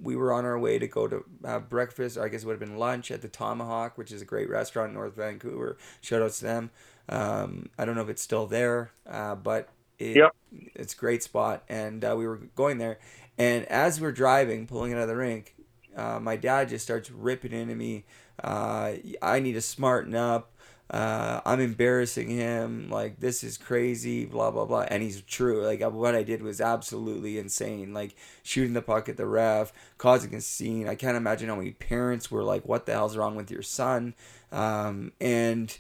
we 0.03 0.17
were 0.17 0.33
on 0.33 0.45
our 0.45 0.59
way 0.59 0.79
to 0.79 0.87
go 0.87 1.09
to 1.09 1.25
have 1.45 1.71
breakfast, 1.71 2.17
or 2.17 2.25
I 2.25 2.29
guess 2.29 2.43
it 2.43 2.47
would 2.47 2.61
have 2.61 2.69
been 2.69 2.79
lunch 2.79 3.11
at 3.11 3.23
the 3.23 3.29
Tomahawk, 3.29 3.97
which 3.97 4.13
is 4.13 4.21
a 4.23 4.27
great 4.27 4.51
restaurant 4.51 4.91
in 4.91 4.95
North 4.95 5.17
Vancouver. 5.17 5.77
Shout 6.01 6.23
out 6.23 6.33
to 6.33 6.43
them. 6.43 6.71
Um, 7.09 7.71
I 7.79 7.85
don't 7.85 7.95
know 7.95 8.03
if 8.03 8.09
it's 8.09 8.23
still 8.23 8.47
there, 8.47 8.91
uh, 9.09 9.35
but 9.35 9.69
it, 9.99 10.17
yep. 10.17 10.35
it's 10.75 10.95
a 10.95 10.97
great 10.97 11.23
spot. 11.23 11.63
And 11.69 12.05
uh, 12.05 12.15
we 12.17 12.27
were 12.27 12.37
going 12.57 12.79
there, 12.79 12.99
and 13.39 13.65
as 13.67 14.01
we're 14.01 14.13
driving, 14.13 14.67
pulling 14.67 14.93
out 14.93 15.01
of 15.01 15.09
the 15.09 15.17
rink, 15.17 15.55
uh, 15.97 16.19
my 16.21 16.37
dad 16.37 16.69
just 16.69 16.85
starts 16.85 17.11
ripping 17.11 17.53
into 17.53 17.75
me. 17.75 18.05
Uh, 18.43 18.95
I 19.23 19.41
need 19.41 19.53
to 19.55 19.61
smarten 19.61 20.15
up. 20.15 20.51
uh, 20.91 21.41
I'm 21.47 21.61
embarrassing 21.61 22.29
him. 22.29 22.91
Like 22.91 23.19
this 23.19 23.43
is 23.43 23.57
crazy, 23.57 24.27
blah 24.27 24.51
blah 24.51 24.67
blah. 24.67 24.83
And 24.83 25.03
he's 25.03 25.23
true. 25.23 25.65
Like 25.65 25.81
what 25.81 26.15
I 26.15 26.23
did 26.23 26.43
was 26.43 26.61
absolutely 26.61 27.39
insane. 27.39 27.95
Like 27.95 28.15
shooting 28.43 28.75
the 28.75 28.83
puck 28.83 29.09
at 29.09 29.17
the 29.17 29.27
ref, 29.27 29.73
causing 29.99 30.35
a 30.35 30.41
scene. 30.41 30.89
I 30.89 30.95
can't 30.95 31.17
imagine 31.17 31.49
how 31.49 31.57
many 31.57 31.73
parents 31.73 32.31
were 32.31 32.45
like, 32.45 32.67
"What 32.67 32.87
the 32.87 32.93
hell's 32.93 33.17
wrong 33.17 33.35
with 33.35 33.51
your 33.51 33.63
son?" 33.63 34.15
Um, 34.53 35.13
and 35.21 35.77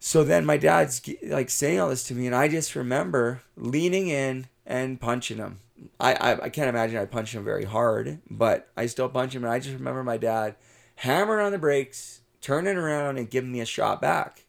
so 0.00 0.24
then 0.24 0.44
my 0.44 0.56
dad's 0.56 1.00
like 1.28 1.50
saying 1.50 1.78
all 1.80 1.88
this 1.90 2.04
to 2.04 2.14
me, 2.14 2.26
and 2.26 2.34
I 2.34 2.48
just 2.48 2.74
remember 2.74 3.42
leaning 3.56 4.08
in 4.08 4.48
and 4.66 5.00
punching 5.00 5.38
him. 5.38 5.60
I, 5.98 6.14
I, 6.14 6.44
I 6.44 6.48
can't 6.48 6.68
imagine 6.68 6.98
I 6.98 7.06
punched 7.06 7.34
him 7.34 7.44
very 7.44 7.64
hard, 7.64 8.20
but 8.30 8.68
I 8.76 8.86
still 8.86 9.08
punch 9.08 9.34
him, 9.34 9.44
and 9.44 9.52
I 9.52 9.58
just 9.58 9.74
remember 9.74 10.02
my 10.02 10.16
dad 10.16 10.56
hammering 10.96 11.44
on 11.44 11.52
the 11.52 11.58
brakes 11.58 12.20
turning 12.40 12.76
around 12.76 13.18
and 13.18 13.30
giving 13.30 13.52
me 13.52 13.60
a 13.60 13.66
shot 13.66 14.00
back. 14.00 14.44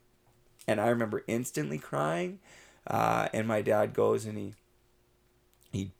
And 0.67 0.79
I 0.79 0.87
remember 0.87 1.23
instantly 1.27 1.77
crying. 1.77 2.39
Uh, 2.87 3.27
and 3.33 3.47
my 3.47 3.61
dad 3.61 3.93
goes 3.93 4.25
and 4.25 4.37
he 4.37 4.53
he 5.71 5.91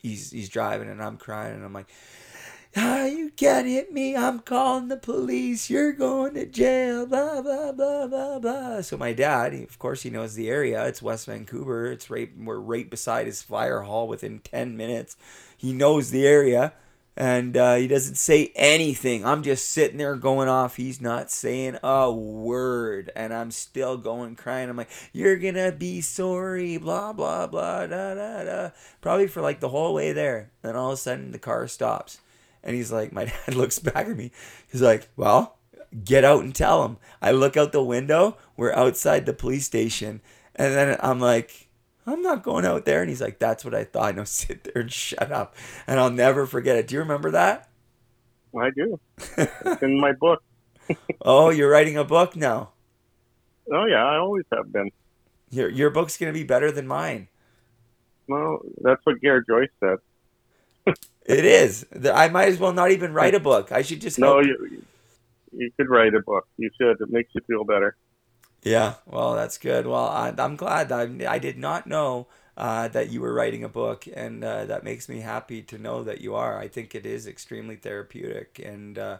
he's 0.00 0.30
he's 0.30 0.48
driving 0.48 0.88
and 0.88 1.02
I'm 1.02 1.16
crying 1.16 1.54
and 1.54 1.64
I'm 1.64 1.72
like, 1.72 1.88
ah, 2.76 3.04
you 3.04 3.30
can't 3.30 3.66
hit 3.66 3.92
me. 3.92 4.16
I'm 4.16 4.40
calling 4.40 4.88
the 4.88 4.96
police. 4.96 5.70
You're 5.70 5.92
going 5.92 6.34
to 6.34 6.46
jail. 6.46 7.06
Blah 7.06 7.42
blah 7.42 7.72
blah 7.72 8.06
blah 8.06 8.38
blah. 8.38 8.80
So 8.82 8.96
my 8.96 9.12
dad, 9.12 9.54
of 9.54 9.78
course, 9.78 10.02
he 10.02 10.10
knows 10.10 10.34
the 10.34 10.48
area. 10.48 10.86
It's 10.86 11.02
West 11.02 11.26
Vancouver. 11.26 11.90
It's 11.90 12.10
right 12.10 12.30
we're 12.38 12.58
right 12.58 12.88
beside 12.88 13.26
his 13.26 13.42
fire 13.42 13.82
hall 13.82 14.08
within 14.08 14.40
ten 14.40 14.76
minutes. 14.76 15.16
He 15.56 15.72
knows 15.72 16.10
the 16.10 16.26
area 16.26 16.72
and 17.20 17.54
uh, 17.54 17.74
he 17.74 17.86
doesn't 17.86 18.14
say 18.14 18.50
anything. 18.54 19.26
I'm 19.26 19.42
just 19.42 19.68
sitting 19.70 19.98
there 19.98 20.16
going 20.16 20.48
off. 20.48 20.76
He's 20.76 21.02
not 21.02 21.30
saying 21.30 21.78
a 21.82 22.10
word, 22.10 23.10
and 23.14 23.34
I'm 23.34 23.50
still 23.50 23.98
going 23.98 24.36
crying. 24.36 24.70
I'm 24.70 24.76
like, 24.76 24.90
"You're 25.12 25.36
gonna 25.36 25.70
be 25.70 26.00
sorry," 26.00 26.78
blah 26.78 27.12
blah 27.12 27.46
blah, 27.46 27.86
da 27.86 28.14
da 28.14 28.44
da. 28.44 28.70
Probably 29.02 29.26
for 29.26 29.42
like 29.42 29.60
the 29.60 29.68
whole 29.68 29.92
way 29.92 30.12
there. 30.12 30.50
Then 30.62 30.76
all 30.76 30.88
of 30.88 30.94
a 30.94 30.96
sudden 30.96 31.32
the 31.32 31.38
car 31.38 31.68
stops, 31.68 32.20
and 32.62 32.76
he's 32.76 32.92
like, 32.92 33.12
my 33.12 33.24
dad 33.46 33.54
looks 33.54 33.78
back 33.78 34.06
at 34.06 34.16
me. 34.16 34.30
He's 34.70 34.82
like, 34.82 35.08
"Well, 35.16 35.58
get 36.04 36.24
out 36.24 36.44
and 36.44 36.54
tell 36.54 36.84
him." 36.84 36.98
I 37.20 37.32
look 37.32 37.56
out 37.56 37.72
the 37.72 37.82
window. 37.82 38.36
We're 38.56 38.74
outside 38.74 39.26
the 39.26 39.32
police 39.32 39.66
station, 39.66 40.20
and 40.54 40.74
then 40.74 40.96
I'm 41.00 41.20
like 41.20 41.70
I'm 42.06 42.22
not 42.22 42.42
going 42.42 42.64
out 42.64 42.84
there. 42.84 43.00
And 43.00 43.08
he's 43.08 43.20
like, 43.20 43.38
That's 43.38 43.64
what 43.64 43.74
I 43.74 43.84
thought. 43.84 44.14
No, 44.20 44.24
sit 44.24 44.64
there 44.64 44.82
and 44.82 44.92
shut 44.92 45.30
up. 45.30 45.54
And 45.86 46.00
I'll 46.00 46.10
never 46.10 46.46
forget 46.46 46.76
it. 46.76 46.88
Do 46.88 46.94
you 46.94 47.00
remember 47.00 47.30
that? 47.30 47.68
I 48.58 48.70
do. 48.70 48.98
it's 49.38 49.82
in 49.82 50.00
my 50.00 50.12
book. 50.12 50.42
oh, 51.22 51.50
you're 51.50 51.70
writing 51.70 51.96
a 51.96 52.04
book 52.04 52.34
now? 52.34 52.70
Oh, 53.72 53.84
yeah. 53.84 54.04
I 54.04 54.16
always 54.16 54.44
have 54.52 54.72
been. 54.72 54.90
Your, 55.50 55.68
your 55.68 55.90
book's 55.90 56.16
going 56.16 56.32
to 56.32 56.38
be 56.38 56.44
better 56.44 56.72
than 56.72 56.86
mine. 56.86 57.28
Well, 58.28 58.60
that's 58.80 59.00
what 59.04 59.20
Gare 59.20 59.42
Joyce 59.42 59.70
said. 59.78 59.98
It 61.24 61.44
is. 61.44 61.86
I 62.12 62.28
might 62.28 62.48
as 62.48 62.58
well 62.58 62.72
not 62.72 62.90
even 62.90 63.12
write 63.12 63.34
a 63.34 63.40
book. 63.40 63.72
I 63.72 63.82
should 63.82 64.00
just. 64.00 64.18
No, 64.18 64.40
you, 64.40 64.82
you 65.52 65.70
could 65.76 65.88
write 65.88 66.14
a 66.14 66.20
book. 66.20 66.46
You 66.56 66.70
should. 66.80 67.00
It 67.00 67.10
makes 67.10 67.30
you 67.34 67.40
feel 67.46 67.64
better. 67.64 67.96
Yeah, 68.62 68.94
well, 69.06 69.34
that's 69.34 69.56
good. 69.56 69.86
Well, 69.86 70.06
I, 70.08 70.34
am 70.36 70.56
glad. 70.56 70.92
I, 70.92 71.08
I 71.26 71.38
did 71.38 71.56
not 71.56 71.86
know 71.86 72.26
uh, 72.56 72.88
that 72.88 73.10
you 73.10 73.20
were 73.22 73.32
writing 73.32 73.64
a 73.64 73.68
book, 73.68 74.06
and 74.12 74.44
uh, 74.44 74.66
that 74.66 74.84
makes 74.84 75.08
me 75.08 75.20
happy 75.20 75.62
to 75.62 75.78
know 75.78 76.02
that 76.04 76.20
you 76.20 76.34
are. 76.34 76.58
I 76.58 76.68
think 76.68 76.94
it 76.94 77.06
is 77.06 77.26
extremely 77.26 77.76
therapeutic, 77.76 78.60
and 78.62 78.98
uh, 78.98 79.18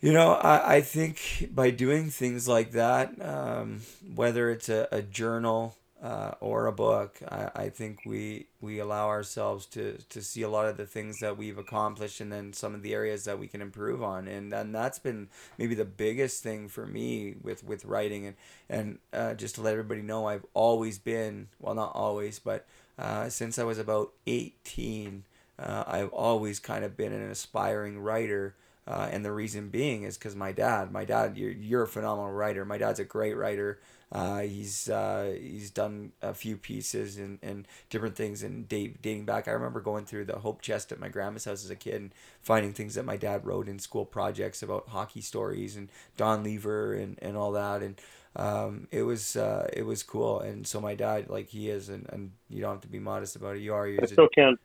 you 0.00 0.12
know, 0.12 0.32
I, 0.32 0.76
I 0.76 0.80
think 0.82 1.48
by 1.54 1.70
doing 1.70 2.10
things 2.10 2.46
like 2.46 2.72
that, 2.72 3.14
um, 3.24 3.80
whether 4.14 4.50
it's 4.50 4.68
a, 4.68 4.88
a 4.92 5.00
journal 5.00 5.76
uh, 6.02 6.32
or 6.40 6.66
a 6.66 6.72
book, 6.72 7.20
I, 7.30 7.50
I 7.54 7.68
think 7.68 8.00
we 8.04 8.46
we 8.60 8.80
allow 8.80 9.06
ourselves 9.08 9.66
to 9.66 9.98
to 10.08 10.20
see 10.20 10.42
a 10.42 10.48
lot 10.48 10.66
of 10.66 10.76
the 10.76 10.86
things 10.86 11.20
that 11.20 11.38
we've 11.38 11.58
accomplished 11.58 12.20
and 12.20 12.32
then 12.32 12.52
some 12.52 12.74
of 12.74 12.82
the 12.82 12.92
areas 12.92 13.24
that 13.24 13.38
we 13.38 13.46
can 13.46 13.62
improve 13.62 14.02
on. 14.02 14.26
And 14.26 14.52
and 14.52 14.74
that's 14.74 14.98
been 14.98 15.28
maybe 15.58 15.76
the 15.76 15.84
biggest 15.84 16.42
thing 16.42 16.68
for 16.68 16.86
me 16.86 17.36
with 17.40 17.62
with 17.64 17.84
writing 17.84 18.26
and 18.26 18.36
and 18.68 18.98
uh, 19.12 19.34
just 19.34 19.54
to 19.56 19.62
let 19.62 19.72
everybody 19.72 20.02
know, 20.02 20.26
I've 20.26 20.46
always 20.54 20.98
been 20.98 21.48
well, 21.60 21.74
not 21.74 21.92
always, 21.94 22.40
but 22.40 22.66
uh, 22.98 23.28
since 23.28 23.58
I 23.58 23.64
was 23.64 23.78
about 23.78 24.12
eighteen, 24.26 25.22
uh, 25.56 25.84
I've 25.86 26.10
always 26.10 26.58
kind 26.58 26.84
of 26.84 26.96
been 26.96 27.12
an 27.12 27.30
aspiring 27.30 28.00
writer. 28.00 28.54
Uh, 28.84 29.08
and 29.12 29.24
the 29.24 29.30
reason 29.30 29.68
being 29.68 30.02
is 30.02 30.18
because 30.18 30.34
my 30.34 30.50
dad, 30.50 30.90
my 30.90 31.04
dad, 31.04 31.38
you're, 31.38 31.52
you're 31.52 31.82
a 31.84 31.86
phenomenal 31.86 32.32
writer. 32.32 32.64
My 32.64 32.78
dad's 32.78 32.98
a 32.98 33.04
great 33.04 33.34
writer. 33.36 33.78
Uh, 34.12 34.40
he's 34.40 34.90
uh, 34.90 35.34
he's 35.40 35.70
done 35.70 36.12
a 36.20 36.34
few 36.34 36.56
pieces 36.56 37.16
and, 37.16 37.38
and 37.42 37.66
different 37.88 38.14
things 38.14 38.42
and 38.42 38.68
date, 38.68 39.00
dating 39.00 39.24
back. 39.24 39.48
I 39.48 39.52
remember 39.52 39.80
going 39.80 40.04
through 40.04 40.26
the 40.26 40.40
hope 40.40 40.60
chest 40.60 40.92
at 40.92 41.00
my 41.00 41.08
grandma's 41.08 41.46
house 41.46 41.64
as 41.64 41.70
a 41.70 41.76
kid 41.76 41.94
and 41.94 42.14
finding 42.42 42.74
things 42.74 42.94
that 42.94 43.06
my 43.06 43.16
dad 43.16 43.46
wrote 43.46 43.68
in 43.68 43.78
school 43.78 44.04
projects 44.04 44.62
about 44.62 44.88
hockey 44.88 45.22
stories 45.22 45.76
and 45.76 45.88
Don 46.18 46.44
Lever 46.44 46.92
and, 46.92 47.18
and 47.22 47.38
all 47.38 47.52
that 47.52 47.82
and 47.82 47.98
um, 48.36 48.88
it 48.90 49.02
was 49.02 49.36
uh, 49.36 49.68
it 49.72 49.84
was 49.84 50.02
cool. 50.02 50.40
And 50.40 50.66
so 50.66 50.80
my 50.80 50.94
dad, 50.94 51.28
like 51.28 51.48
he 51.48 51.68
is, 51.68 51.88
and, 51.88 52.06
and 52.10 52.32
you 52.48 52.60
don't 52.60 52.72
have 52.72 52.80
to 52.82 52.88
be 52.88 52.98
modest 52.98 53.36
about 53.36 53.56
it. 53.56 53.60
You 53.60 53.74
are. 53.74 53.86
I 53.86 54.06
still 54.06 54.28
can't 54.28 54.58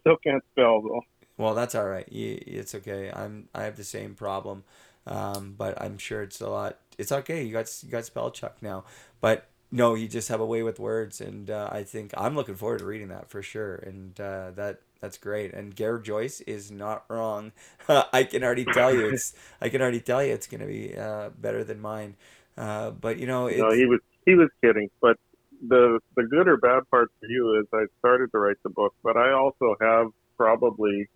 still 0.00 0.16
can't 0.16 0.42
spell 0.52 0.80
though. 0.80 1.02
Well, 1.36 1.54
that's 1.54 1.74
all 1.74 1.86
right. 1.86 2.06
It's 2.10 2.74
okay. 2.74 3.10
I'm 3.14 3.48
I 3.54 3.64
have 3.64 3.76
the 3.76 3.84
same 3.84 4.14
problem. 4.14 4.64
Um, 5.10 5.54
but 5.58 5.80
I'm 5.80 5.98
sure 5.98 6.22
it's 6.22 6.40
a 6.40 6.48
lot. 6.48 6.78
It's 6.96 7.12
okay. 7.12 7.42
You 7.42 7.52
got 7.52 7.70
you 7.82 7.90
got 7.90 8.04
spell 8.04 8.30
check 8.30 8.62
now, 8.62 8.84
but 9.20 9.46
no, 9.72 9.94
you 9.94 10.08
just 10.08 10.28
have 10.28 10.40
a 10.40 10.46
way 10.46 10.62
with 10.62 10.78
words, 10.78 11.20
and 11.20 11.50
uh, 11.50 11.68
I 11.70 11.82
think 11.82 12.12
I'm 12.16 12.34
looking 12.34 12.54
forward 12.54 12.78
to 12.78 12.86
reading 12.86 13.08
that 13.08 13.28
for 13.28 13.42
sure. 13.42 13.76
And 13.76 14.18
uh, 14.20 14.52
that 14.52 14.80
that's 15.00 15.18
great. 15.18 15.52
And 15.52 15.74
Gare 15.74 15.98
Joyce 15.98 16.40
is 16.42 16.70
not 16.70 17.04
wrong. 17.08 17.52
I 17.88 18.24
can 18.24 18.42
already 18.44 18.64
tell 18.64 18.94
you 18.94 19.08
it's. 19.08 19.34
I 19.60 19.68
can 19.68 19.82
already 19.82 20.00
tell 20.00 20.24
you 20.24 20.32
it's 20.32 20.46
going 20.46 20.60
to 20.60 20.66
be 20.66 20.96
uh, 20.96 21.30
better 21.30 21.64
than 21.64 21.80
mine. 21.80 22.16
Uh, 22.56 22.90
but 22.90 23.18
you 23.18 23.26
know, 23.26 23.48
no, 23.48 23.72
he 23.72 23.86
was 23.86 24.00
he 24.26 24.34
was 24.34 24.48
kidding. 24.62 24.90
But 25.00 25.18
the 25.66 26.00
the 26.16 26.24
good 26.24 26.48
or 26.48 26.56
bad 26.56 26.82
part 26.90 27.10
for 27.20 27.26
you 27.26 27.58
is 27.60 27.66
I 27.72 27.86
started 27.98 28.32
to 28.32 28.38
write 28.38 28.56
the 28.62 28.70
book, 28.70 28.94
but 29.02 29.16
I 29.16 29.32
also 29.32 29.76
have 29.80 30.08
probably 30.36 31.08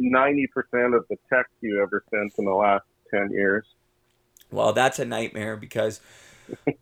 90% 0.00 0.96
of 0.96 1.04
the 1.08 1.16
text 1.32 1.52
you 1.60 1.80
ever 1.82 2.02
sent 2.10 2.32
in 2.38 2.44
the 2.44 2.52
last 2.52 2.84
10 3.12 3.30
years. 3.30 3.66
Well, 4.50 4.72
that's 4.72 4.98
a 4.98 5.04
nightmare 5.04 5.56
because 5.56 6.00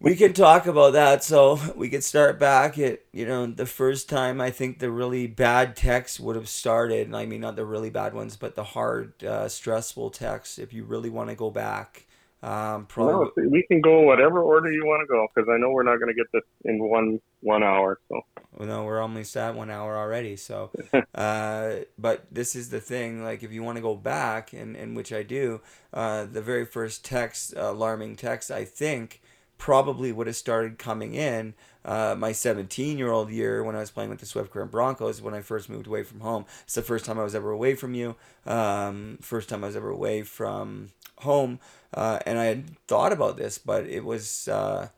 we 0.00 0.16
can 0.16 0.32
talk 0.32 0.66
about 0.66 0.92
that. 0.94 1.22
So 1.24 1.58
we 1.76 1.88
could 1.88 2.04
start 2.04 2.38
back 2.38 2.78
at, 2.78 3.00
you 3.12 3.26
know, 3.26 3.46
the 3.46 3.66
first 3.66 4.08
time 4.08 4.40
I 4.40 4.50
think 4.50 4.78
the 4.78 4.90
really 4.90 5.26
bad 5.26 5.76
texts 5.76 6.18
would 6.18 6.36
have 6.36 6.48
started. 6.48 7.12
I 7.14 7.26
mean, 7.26 7.40
not 7.40 7.56
the 7.56 7.66
really 7.66 7.90
bad 7.90 8.14
ones, 8.14 8.36
but 8.36 8.54
the 8.54 8.64
hard, 8.64 9.22
uh, 9.24 9.48
stressful 9.48 10.10
texts, 10.10 10.58
if 10.58 10.72
you 10.72 10.84
really 10.84 11.10
want 11.10 11.30
to 11.30 11.36
go 11.36 11.50
back. 11.50 12.06
Um, 12.40 12.86
probably 12.86 13.30
no, 13.36 13.48
we 13.50 13.64
can 13.64 13.80
go 13.80 14.02
whatever 14.02 14.42
order 14.42 14.70
you 14.70 14.84
want 14.84 15.02
to 15.02 15.12
go 15.12 15.26
because 15.34 15.48
I 15.52 15.58
know 15.58 15.70
we're 15.70 15.82
not 15.82 15.96
going 15.96 16.08
to 16.08 16.14
get 16.14 16.30
this 16.32 16.44
in 16.64 16.78
one 16.78 17.20
one 17.40 17.64
hour. 17.64 17.98
So 18.08 18.20
well, 18.58 18.68
no, 18.68 18.84
we're 18.84 19.00
almost 19.00 19.36
at 19.36 19.54
one 19.54 19.70
hour 19.70 19.96
already. 19.96 20.36
So, 20.36 20.70
uh, 21.14 21.74
but 21.98 22.26
this 22.30 22.56
is 22.56 22.70
the 22.70 22.80
thing. 22.80 23.22
Like, 23.22 23.42
if 23.42 23.52
you 23.52 23.62
want 23.62 23.76
to 23.76 23.82
go 23.82 23.94
back, 23.94 24.52
and, 24.52 24.76
and 24.76 24.96
which 24.96 25.12
I 25.12 25.22
do, 25.22 25.60
uh, 25.92 26.26
the 26.26 26.42
very 26.42 26.64
first 26.64 27.04
text, 27.04 27.56
uh, 27.56 27.70
alarming 27.70 28.16
text, 28.16 28.50
I 28.50 28.64
think 28.64 29.20
probably 29.58 30.12
would 30.12 30.26
have 30.26 30.36
started 30.36 30.78
coming 30.78 31.14
in 31.14 31.54
uh, 31.84 32.14
my 32.16 32.32
17 32.32 32.96
year 32.96 33.10
old 33.10 33.30
year 33.30 33.62
when 33.62 33.76
I 33.76 33.80
was 33.80 33.90
playing 33.90 34.10
with 34.10 34.20
the 34.20 34.26
Swift 34.26 34.50
Current 34.50 34.70
Broncos 34.70 35.20
when 35.20 35.34
I 35.34 35.42
first 35.42 35.68
moved 35.68 35.86
away 35.86 36.04
from 36.04 36.20
home. 36.20 36.46
It's 36.62 36.74
the 36.74 36.82
first 36.82 37.04
time 37.04 37.18
I 37.18 37.24
was 37.24 37.34
ever 37.34 37.50
away 37.50 37.74
from 37.74 37.94
you. 37.94 38.16
Um, 38.46 39.18
first 39.20 39.48
time 39.48 39.64
I 39.64 39.66
was 39.66 39.76
ever 39.76 39.90
away 39.90 40.22
from 40.22 40.90
home. 41.18 41.58
Uh, 41.92 42.20
and 42.24 42.38
I 42.38 42.44
had 42.46 42.78
thought 42.86 43.12
about 43.12 43.36
this, 43.36 43.58
but 43.58 43.84
it 43.86 44.04
was 44.04 44.48
uh, 44.48 44.88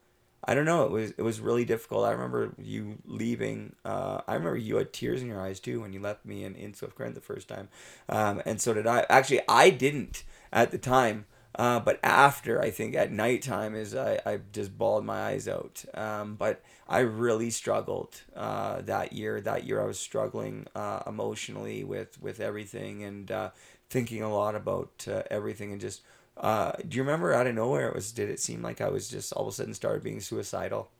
I 0.45 0.55
don't 0.55 0.65
know. 0.65 0.85
It 0.85 0.91
was 0.91 1.11
it 1.13 1.23
was 1.23 1.41
really 1.41 1.65
difficult. 1.65 2.05
I 2.05 2.11
remember 2.11 2.53
you 2.59 2.99
leaving. 3.05 3.75
Uh, 3.85 4.21
I 4.27 4.35
remember 4.35 4.57
you 4.57 4.77
had 4.77 4.93
tears 4.93 5.23
in 5.23 5.29
your 5.29 5.41
eyes 5.41 5.61
too 5.61 5.81
when 5.81 5.93
you 5.93 6.01
left 6.01 6.25
me 6.25 6.45
in, 6.45 6.55
in 6.55 6.75
Swift 6.75 6.97
Current 6.97 7.15
the 7.15 7.21
first 7.21 7.49
time, 7.49 7.69
um, 8.09 8.43
and 8.47 8.61
so 8.61 8.73
did 8.73 8.87
I. 8.87 9.07
Actually, 9.09 9.43
I 9.49 9.71
didn't 9.71 10.25
at 10.53 10.71
the 10.71 10.79
time. 10.79 11.27
Uh, 11.55 11.81
but 11.81 11.99
after, 12.03 12.61
I 12.63 12.71
think 12.71 12.95
at 12.95 13.11
nighttime 13.13 13.75
is 13.75 13.95
I, 13.95 14.21
I 14.25 14.41
just 14.53 14.77
bawled 14.79 15.05
my 15.05 15.21
eyes 15.23 15.49
out. 15.49 15.85
Um, 15.95 16.37
but 16.37 16.63
I 16.89 17.01
really 17.01 17.51
struggled 17.51 18.23
uh, 18.37 18.83
that 18.83 19.13
year. 19.13 19.41
That 19.41 19.65
year 19.65 19.81
I 19.81 19.87
was 19.87 19.99
struggling 19.99 20.67
uh, 20.75 21.03
emotionally 21.07 21.85
with, 21.85 22.21
with 22.23 22.41
everything 22.41 23.03
and 23.03 23.31
uh, 23.31 23.51
thinking 23.89 24.23
a 24.23 24.33
lot 24.33 24.55
about 24.55 25.07
uh, 25.11 25.23
everything 25.31 25.73
and 25.73 25.81
just 25.81 26.03
uh, 26.37 26.73
do 26.89 26.97
you 26.97 27.03
remember 27.03 27.33
out 27.35 27.47
of 27.47 27.55
nowhere 27.55 27.89
it 27.89 27.95
was? 27.95 28.13
Did 28.13 28.31
it 28.31 28.41
seem 28.41 28.63
like 28.63 28.81
I 28.81 28.89
was 28.89 29.09
just 29.09 29.33
all 29.35 29.43
of 29.43 29.49
a 29.49 29.53
sudden 29.53 29.75
started 29.75 30.03
being 30.03 30.21
suicidal? 30.21 30.91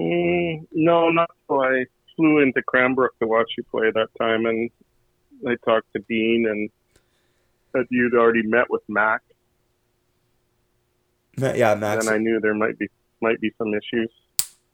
Mm, 0.00 0.66
no, 0.72 1.10
not 1.10 1.30
so. 1.48 1.62
I 1.62 1.84
flew 2.16 2.40
into 2.40 2.62
Cranbrook 2.62 3.18
to 3.20 3.26
watch 3.26 3.50
you 3.56 3.64
play 3.70 3.90
that 3.90 4.08
time, 4.20 4.46
and 4.46 4.70
I 5.46 5.56
talked 5.64 5.92
to 5.94 6.02
Dean 6.08 6.46
and 6.48 6.70
said 7.78 7.86
you'd 7.90 8.14
already 8.14 8.42
met 8.42 8.70
with 8.70 8.82
Mac. 8.88 9.22
yeah, 11.36 11.74
Max. 11.74 12.04
Then 12.04 12.14
I 12.14 12.18
knew 12.18 12.40
there 12.40 12.54
might 12.54 12.78
be 12.78 12.88
might 13.20 13.40
be 13.40 13.52
some 13.58 13.72
issues. 13.74 14.10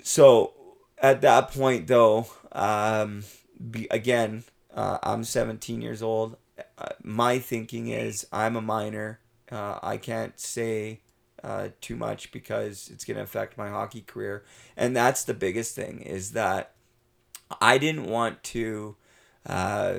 So 0.02 0.52
at 0.98 1.22
that 1.22 1.50
point, 1.52 1.86
though, 1.86 2.26
um, 2.52 3.24
be, 3.70 3.86
again, 3.90 4.44
uh, 4.74 4.98
I'm 5.02 5.24
17 5.24 5.80
years 5.80 6.02
old. 6.02 6.36
Uh, 6.78 6.88
my 7.02 7.38
thinking 7.38 7.88
is 7.88 8.26
I'm 8.32 8.56
a 8.56 8.60
minor. 8.60 9.20
Uh, 9.50 9.78
I 9.82 9.96
can't 9.96 10.38
say 10.38 11.00
uh, 11.42 11.68
too 11.80 11.96
much 11.96 12.32
because 12.32 12.90
it's 12.92 13.04
going 13.04 13.16
to 13.16 13.22
affect 13.22 13.56
my 13.56 13.68
hockey 13.68 14.02
career. 14.02 14.44
And 14.76 14.94
that's 14.94 15.24
the 15.24 15.34
biggest 15.34 15.74
thing 15.74 16.00
is 16.00 16.32
that 16.32 16.72
I 17.60 17.78
didn't 17.78 18.04
want 18.06 18.42
to 18.44 18.96
uh, 19.46 19.94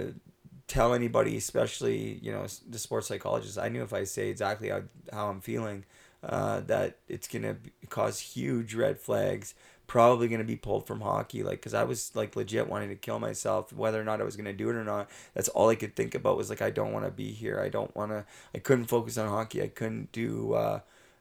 tell 0.68 0.94
anybody, 0.94 1.38
especially, 1.38 2.20
you 2.22 2.32
know, 2.32 2.46
the 2.70 2.80
sports 2.80 3.08
psychologist. 3.08 3.58
I 3.58 3.70
knew 3.70 3.84
if 3.84 3.94
I 3.94 4.04
say 4.04 4.30
exactly 4.30 4.70
how, 4.70 4.84
how 5.12 5.30
I'm 5.30 5.42
feeling, 5.42 5.86
uh, 6.24 6.62
that 6.62 6.98
it's 7.08 7.28
to 7.44 7.56
cause 7.90 8.20
huge 8.20 8.74
red 8.74 9.00
flags 9.00 9.54
probably 9.88 10.28
to 10.40 10.46
be 10.46 10.56
pulled 10.56 10.88
from 10.88 11.02
hockey 11.02 11.44
like 11.44 11.60
because 11.60 11.74
i 11.74 11.84
was 11.84 12.12
like 12.16 12.36
legit 12.36 12.68
wanting 12.68 12.90
to 12.90 12.96
kill 12.96 13.20
myself 13.20 13.72
whether 13.72 14.00
or 14.00 14.04
not 14.04 14.20
i 14.20 14.24
was 14.24 14.36
to 14.46 14.54
do 14.54 14.70
it 14.70 14.76
or 14.76 14.84
not 14.84 15.10
that's 15.34 15.50
all 15.50 15.70
i 15.70 15.76
could 15.76 15.96
think 15.96 16.16
about 16.16 16.38
was 16.38 16.50
like 16.50 16.62
i 16.62 16.70
don't 16.70 16.92
want 16.92 17.06
to 17.06 17.12
be 17.12 17.32
here 17.32 17.60
i 17.60 17.70
don't 17.70 17.96
want 17.96 18.12
to 18.12 18.26
i 18.54 18.58
couldn't 18.58 18.86
focus 18.86 19.18
on 19.18 19.30
hockey 19.30 19.62
i 19.62 19.68
couldn't 19.68 20.12
do 20.12 20.54
uh 20.54 20.80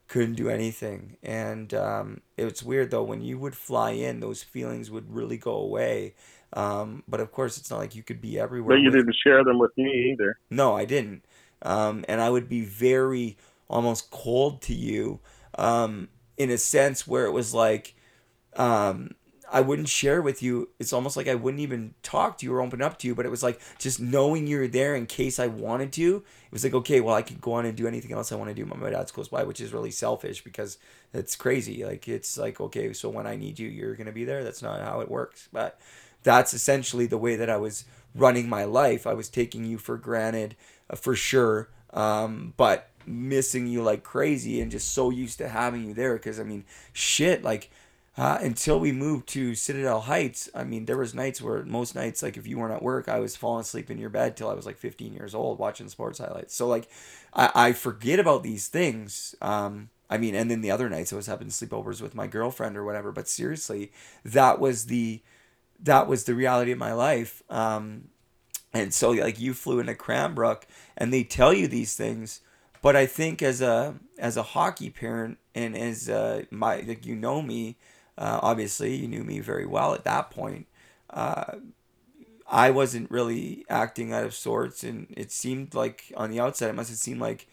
couldn't 0.08 0.34
do 0.34 0.48
anything 0.48 1.16
and 1.22 1.72
um 1.74 2.20
it's 2.36 2.62
weird 2.62 2.90
though 2.90 3.02
when 3.02 3.22
you 3.22 3.38
would 3.38 3.54
fly 3.54 3.90
in 3.90 4.20
those 4.20 4.42
feelings 4.42 4.90
would 4.90 5.14
really 5.14 5.38
go 5.38 5.52
away 5.52 6.14
um 6.54 7.02
but 7.08 7.20
of 7.20 7.30
course 7.32 7.58
it's 7.58 7.70
not 7.70 7.78
like 7.80 7.94
you 7.94 8.02
could 8.02 8.20
be 8.20 8.38
everywhere 8.38 8.76
But 8.76 8.80
you 8.82 8.90
with- 8.90 8.94
didn't 8.94 9.16
share 9.22 9.42
them 9.44 9.58
with 9.58 9.76
me 9.76 10.12
either. 10.12 10.38
no, 10.50 10.74
I 10.76 10.84
didn't. 10.84 11.24
Um, 11.62 12.04
and 12.08 12.20
I 12.20 12.30
would 12.30 12.48
be 12.48 12.62
very 12.64 13.36
almost 13.68 14.10
cold 14.10 14.60
to 14.62 14.74
you 14.74 15.20
um, 15.56 16.08
in 16.36 16.50
a 16.50 16.58
sense 16.58 17.06
where 17.06 17.24
it 17.26 17.32
was 17.32 17.54
like 17.54 17.94
um, 18.56 19.12
I 19.50 19.60
wouldn't 19.60 19.88
share 19.88 20.20
with 20.22 20.42
you. 20.42 20.70
It's 20.78 20.92
almost 20.92 21.16
like 21.16 21.28
I 21.28 21.34
wouldn't 21.34 21.60
even 21.60 21.94
talk 22.02 22.38
to 22.38 22.46
you 22.46 22.52
or 22.54 22.60
open 22.60 22.82
up 22.82 22.98
to 22.98 23.06
you. 23.06 23.14
But 23.14 23.26
it 23.26 23.30
was 23.30 23.42
like 23.42 23.60
just 23.78 24.00
knowing 24.00 24.46
you're 24.46 24.68
there 24.68 24.94
in 24.94 25.06
case 25.06 25.38
I 25.38 25.46
wanted 25.48 25.92
to. 25.94 26.16
It 26.16 26.52
was 26.52 26.64
like 26.64 26.74
okay, 26.74 27.00
well 27.00 27.14
I 27.14 27.22
could 27.22 27.40
go 27.40 27.54
on 27.54 27.64
and 27.66 27.76
do 27.76 27.86
anything 27.86 28.12
else 28.12 28.30
I 28.32 28.36
want 28.36 28.50
to 28.50 28.54
do. 28.54 28.64
My 28.66 28.90
dad's 28.90 29.12
close 29.12 29.28
by, 29.28 29.44
which 29.44 29.60
is 29.60 29.72
really 29.72 29.90
selfish 29.90 30.42
because 30.44 30.78
it's 31.12 31.36
crazy. 31.36 31.84
Like 31.84 32.08
it's 32.08 32.36
like 32.38 32.60
okay, 32.60 32.92
so 32.92 33.08
when 33.08 33.26
I 33.26 33.36
need 33.36 33.58
you, 33.58 33.68
you're 33.68 33.94
gonna 33.96 34.12
be 34.12 34.24
there. 34.24 34.44
That's 34.44 34.62
not 34.62 34.80
how 34.82 35.00
it 35.00 35.10
works. 35.10 35.48
But 35.52 35.78
that's 36.24 36.52
essentially 36.52 37.06
the 37.06 37.18
way 37.18 37.36
that 37.36 37.48
I 37.48 37.56
was 37.56 37.84
running 38.14 38.48
my 38.48 38.64
life. 38.64 39.06
I 39.06 39.14
was 39.14 39.28
taking 39.28 39.64
you 39.64 39.78
for 39.78 39.96
granted 39.96 40.56
uh, 40.90 40.96
for 40.96 41.14
sure, 41.14 41.68
um, 41.92 42.54
but 42.56 42.90
missing 43.06 43.66
you 43.66 43.82
like 43.82 44.02
crazy 44.02 44.60
and 44.60 44.70
just 44.70 44.92
so 44.92 45.10
used 45.10 45.38
to 45.38 45.48
having 45.48 45.84
you 45.86 45.94
there. 45.94 46.14
Because 46.14 46.40
I 46.40 46.42
mean, 46.42 46.64
shit, 46.92 47.44
like 47.44 47.70
uh, 48.16 48.38
until 48.40 48.78
we 48.78 48.92
moved 48.92 49.28
to 49.28 49.54
Citadel 49.54 50.02
Heights, 50.02 50.48
I 50.54 50.64
mean, 50.64 50.86
there 50.86 50.96
was 50.96 51.14
nights 51.14 51.42
where 51.42 51.64
most 51.64 51.94
nights, 51.94 52.22
like 52.22 52.36
if 52.36 52.46
you 52.46 52.58
weren't 52.58 52.74
at 52.74 52.82
work, 52.82 53.08
I 53.08 53.18
was 53.18 53.36
falling 53.36 53.62
asleep 53.62 53.90
in 53.90 53.98
your 53.98 54.10
bed 54.10 54.36
till 54.36 54.48
I 54.48 54.54
was 54.54 54.66
like 54.66 54.78
15 54.78 55.12
years 55.12 55.34
old 55.34 55.58
watching 55.58 55.88
sports 55.88 56.20
highlights. 56.20 56.54
So 56.54 56.68
like, 56.68 56.88
I, 57.32 57.50
I 57.54 57.72
forget 57.72 58.20
about 58.20 58.44
these 58.44 58.68
things. 58.68 59.34
Um, 59.42 59.90
I 60.08 60.18
mean, 60.18 60.36
and 60.36 60.48
then 60.48 60.60
the 60.60 60.70
other 60.70 60.88
nights 60.88 61.12
I 61.12 61.16
was 61.16 61.26
having 61.26 61.48
sleepovers 61.48 62.00
with 62.00 62.14
my 62.14 62.28
girlfriend 62.28 62.76
or 62.76 62.84
whatever. 62.84 63.10
But 63.10 63.28
seriously, 63.28 63.90
that 64.24 64.60
was 64.60 64.86
the 64.86 65.20
that 65.82 66.06
was 66.06 66.24
the 66.24 66.34
reality 66.34 66.72
of 66.72 66.78
my 66.78 66.92
life. 66.92 67.42
Um, 67.50 68.08
and 68.72 68.92
so 68.92 69.10
like 69.10 69.40
you 69.40 69.54
flew 69.54 69.80
into 69.80 69.94
Cranbrook 69.94 70.66
and 70.96 71.12
they 71.12 71.22
tell 71.22 71.52
you 71.52 71.68
these 71.68 71.94
things, 71.96 72.40
but 72.82 72.96
I 72.96 73.06
think 73.06 73.42
as 73.42 73.60
a 73.60 73.94
as 74.18 74.36
a 74.36 74.42
hockey 74.42 74.90
parent 74.90 75.38
and 75.54 75.76
as 75.76 76.08
uh, 76.08 76.42
my 76.50 76.80
like 76.80 77.06
you 77.06 77.14
know 77.14 77.40
me, 77.40 77.76
uh, 78.18 78.40
obviously 78.42 78.96
you 78.96 79.08
knew 79.08 79.24
me 79.24 79.40
very 79.40 79.66
well 79.66 79.94
at 79.94 80.04
that 80.04 80.30
point. 80.30 80.66
Uh, 81.08 81.58
I 82.46 82.70
wasn't 82.70 83.10
really 83.10 83.64
acting 83.70 84.12
out 84.12 84.24
of 84.24 84.34
sorts, 84.34 84.84
and 84.84 85.06
it 85.16 85.32
seemed 85.32 85.74
like 85.74 86.12
on 86.16 86.30
the 86.30 86.40
outside 86.40 86.68
it 86.68 86.74
must 86.74 86.90
have 86.90 86.98
seemed 86.98 87.20
like 87.20 87.48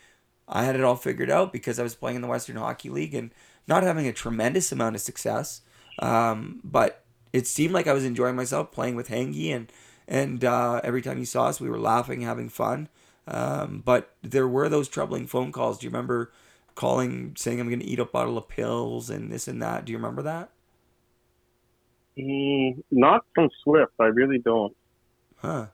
I 0.48 0.64
had 0.66 0.76
it 0.76 0.84
all 0.84 0.96
figured 0.96 1.30
out 1.30 1.54
because 1.54 1.80
I 1.80 1.84
was 1.84 1.96
playing 1.96 2.18
in 2.18 2.22
the 2.22 2.28
Western 2.28 2.58
Hockey 2.58 2.90
League 2.90 3.14
and 3.14 3.32
not 3.68 3.84
having 3.84 4.08
a 4.08 4.14
tremendous 4.14 4.72
amount 4.72 4.96
of 4.96 5.02
success. 5.02 5.62
Um, 6.00 6.60
but 6.64 7.01
it 7.34 7.48
seemed 7.48 7.74
like 7.74 7.88
I 7.88 7.94
was 7.94 8.06
enjoying 8.06 8.36
myself 8.36 8.72
playing 8.72 8.96
with 8.96 9.10
Hangy 9.10 9.54
and 9.56 9.72
and 10.08 10.44
uh, 10.44 10.82
every 10.84 11.02
time 11.02 11.18
he 11.18 11.26
saw 11.26 11.46
us, 11.48 11.62
we 11.62 11.70
were 11.70 11.80
laughing, 11.80 12.22
having 12.22 12.50
fun. 12.50 12.90
Um, 13.28 13.82
but 13.86 14.14
there 14.22 14.48
were 14.48 14.68
those 14.68 14.90
troubling 14.90 15.26
phone 15.26 15.52
calls. 15.54 15.80
Do 15.80 15.86
you 15.86 15.90
remember 15.90 16.32
calling, 16.76 17.34
saying 17.38 17.62
I'm 17.62 17.68
going 17.70 17.80
to 17.80 17.86
eat 17.86 18.00
a 18.00 18.06
bottle 18.06 18.38
of 18.38 18.50
pills 18.50 19.10
and 19.10 19.32
this 19.32 19.48
and 19.48 19.62
that? 19.62 19.86
Do 19.86 19.92
you 19.94 19.98
remember 19.98 20.22
that? 20.24 20.50
Mm, 22.18 22.84
not 22.92 23.26
from 23.36 23.50
Swift. 23.64 23.94
I 24.00 24.06
really 24.06 24.40
don't. 24.40 24.76
Huh. 25.38 25.68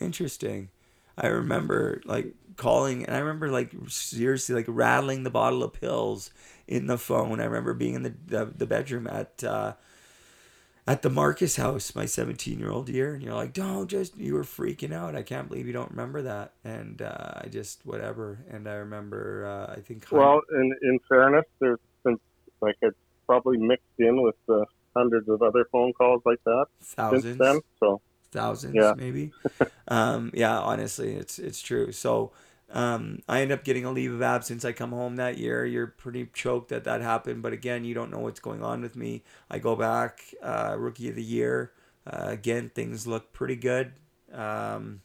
Interesting. 0.00 0.70
I 1.18 1.26
remember 1.28 2.00
like 2.04 2.34
calling 2.56 3.04
and 3.04 3.14
I 3.14 3.18
remember 3.18 3.50
like 3.50 3.72
seriously 3.88 4.54
like 4.54 4.66
rattling 4.68 5.22
the 5.22 5.30
bottle 5.30 5.62
of 5.62 5.74
pills 5.74 6.30
in 6.66 6.86
the 6.86 6.98
phone. 6.98 7.40
I 7.40 7.44
remember 7.44 7.74
being 7.74 7.94
in 7.94 8.02
the 8.02 8.14
the, 8.26 8.44
the 8.46 8.66
bedroom 8.66 9.06
at 9.06 9.44
uh 9.44 9.74
at 10.86 11.02
the 11.02 11.10
Marcus 11.10 11.56
house 11.56 11.94
my 11.94 12.06
17 12.06 12.58
year 12.58 12.70
old 12.70 12.88
year 12.88 13.14
and 13.14 13.22
you're 13.22 13.34
like 13.34 13.52
don't 13.52 13.88
just 13.88 14.16
you 14.16 14.34
were 14.34 14.42
freaking 14.44 14.92
out. 14.92 15.14
I 15.14 15.22
can't 15.22 15.48
believe 15.48 15.66
you 15.66 15.72
don't 15.72 15.90
remember 15.90 16.22
that. 16.22 16.54
And 16.64 17.00
uh, 17.02 17.34
I 17.36 17.48
just 17.48 17.84
whatever. 17.86 18.44
And 18.50 18.68
I 18.68 18.74
remember 18.74 19.46
uh, 19.46 19.72
I 19.72 19.80
think 19.80 20.06
Well, 20.10 20.40
in 20.52 20.72
in 20.82 20.98
fairness, 21.08 21.44
there's 21.60 21.78
been 22.04 22.18
like 22.60 22.76
it's 22.82 22.96
probably 23.26 23.58
mixed 23.58 23.84
in 23.98 24.22
with 24.22 24.36
the 24.46 24.66
hundreds 24.96 25.28
of 25.28 25.42
other 25.42 25.66
phone 25.72 25.92
calls 25.94 26.22
like 26.24 26.40
that 26.44 26.66
thousands. 26.82 27.24
since 27.24 27.38
then. 27.38 27.60
So 27.80 28.00
thousands 28.30 28.76
Yeah. 28.76 28.94
maybe. 28.94 29.32
Um 29.88 30.30
yeah 30.34 30.58
honestly 30.60 31.14
it's 31.14 31.38
it's 31.38 31.60
true. 31.60 31.92
So 31.92 32.32
um 32.72 33.20
i 33.28 33.40
end 33.40 33.52
up 33.52 33.64
getting 33.64 33.84
a 33.84 33.90
leave 33.90 34.12
of 34.12 34.22
absence 34.22 34.64
i 34.64 34.72
come 34.72 34.90
home 34.90 35.16
that 35.16 35.38
year 35.38 35.64
you're 35.64 35.86
pretty 35.86 36.28
choked 36.32 36.68
that 36.68 36.84
that 36.84 37.00
happened 37.00 37.42
but 37.42 37.52
again 37.52 37.84
you 37.84 37.94
don't 37.94 38.10
know 38.10 38.18
what's 38.18 38.40
going 38.40 38.62
on 38.62 38.80
with 38.80 38.96
me 38.96 39.22
i 39.50 39.58
go 39.58 39.76
back 39.76 40.22
uh 40.42 40.74
rookie 40.78 41.08
of 41.08 41.14
the 41.14 41.22
year 41.22 41.72
uh, 42.06 42.26
again 42.28 42.70
things 42.74 43.06
look 43.06 43.32
pretty 43.32 43.56
good 43.56 43.92
um 44.32 45.00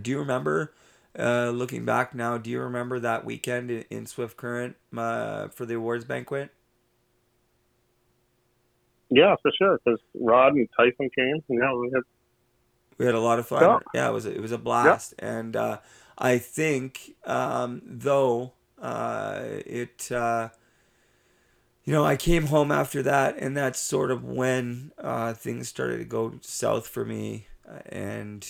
do 0.00 0.10
you 0.10 0.18
remember 0.18 0.72
uh 1.18 1.50
looking 1.50 1.84
back 1.84 2.14
now 2.14 2.38
do 2.38 2.50
you 2.50 2.60
remember 2.60 2.98
that 2.98 3.24
weekend 3.24 3.70
in, 3.70 3.84
in 3.90 4.06
swift 4.06 4.36
current 4.36 4.76
uh, 4.96 5.48
for 5.48 5.66
the 5.66 5.74
awards 5.74 6.04
banquet 6.04 6.50
yeah, 9.14 9.36
for 9.42 9.52
sure. 9.56 9.78
Because 9.84 10.00
Rod 10.14 10.54
and 10.54 10.68
Tyson 10.76 11.10
came. 11.16 11.42
Yeah, 11.48 11.72
we 11.74 11.90
had 11.94 12.02
we 12.98 13.06
had 13.06 13.14
a 13.14 13.20
lot 13.20 13.38
of 13.38 13.46
fun. 13.46 13.62
Yeah. 13.62 13.78
Yeah, 13.94 14.08
it 14.08 14.12
was 14.12 14.26
it 14.26 14.40
was 14.40 14.52
a 14.52 14.58
blast, 14.58 15.14
and 15.18 15.54
uh, 15.54 15.78
I 16.18 16.38
think 16.38 17.14
um, 17.24 17.82
though 17.84 18.52
uh, 18.80 19.40
it, 19.44 20.10
uh, 20.12 20.50
you 21.84 21.92
know, 21.92 22.04
I 22.04 22.16
came 22.16 22.46
home 22.46 22.72
after 22.72 23.02
that, 23.02 23.36
and 23.38 23.56
that's 23.56 23.78
sort 23.78 24.10
of 24.10 24.24
when 24.24 24.92
uh, 24.98 25.34
things 25.34 25.68
started 25.68 25.98
to 25.98 26.04
go 26.04 26.34
south 26.40 26.86
for 26.88 27.04
me, 27.04 27.46
uh, 27.68 27.80
and 27.86 28.46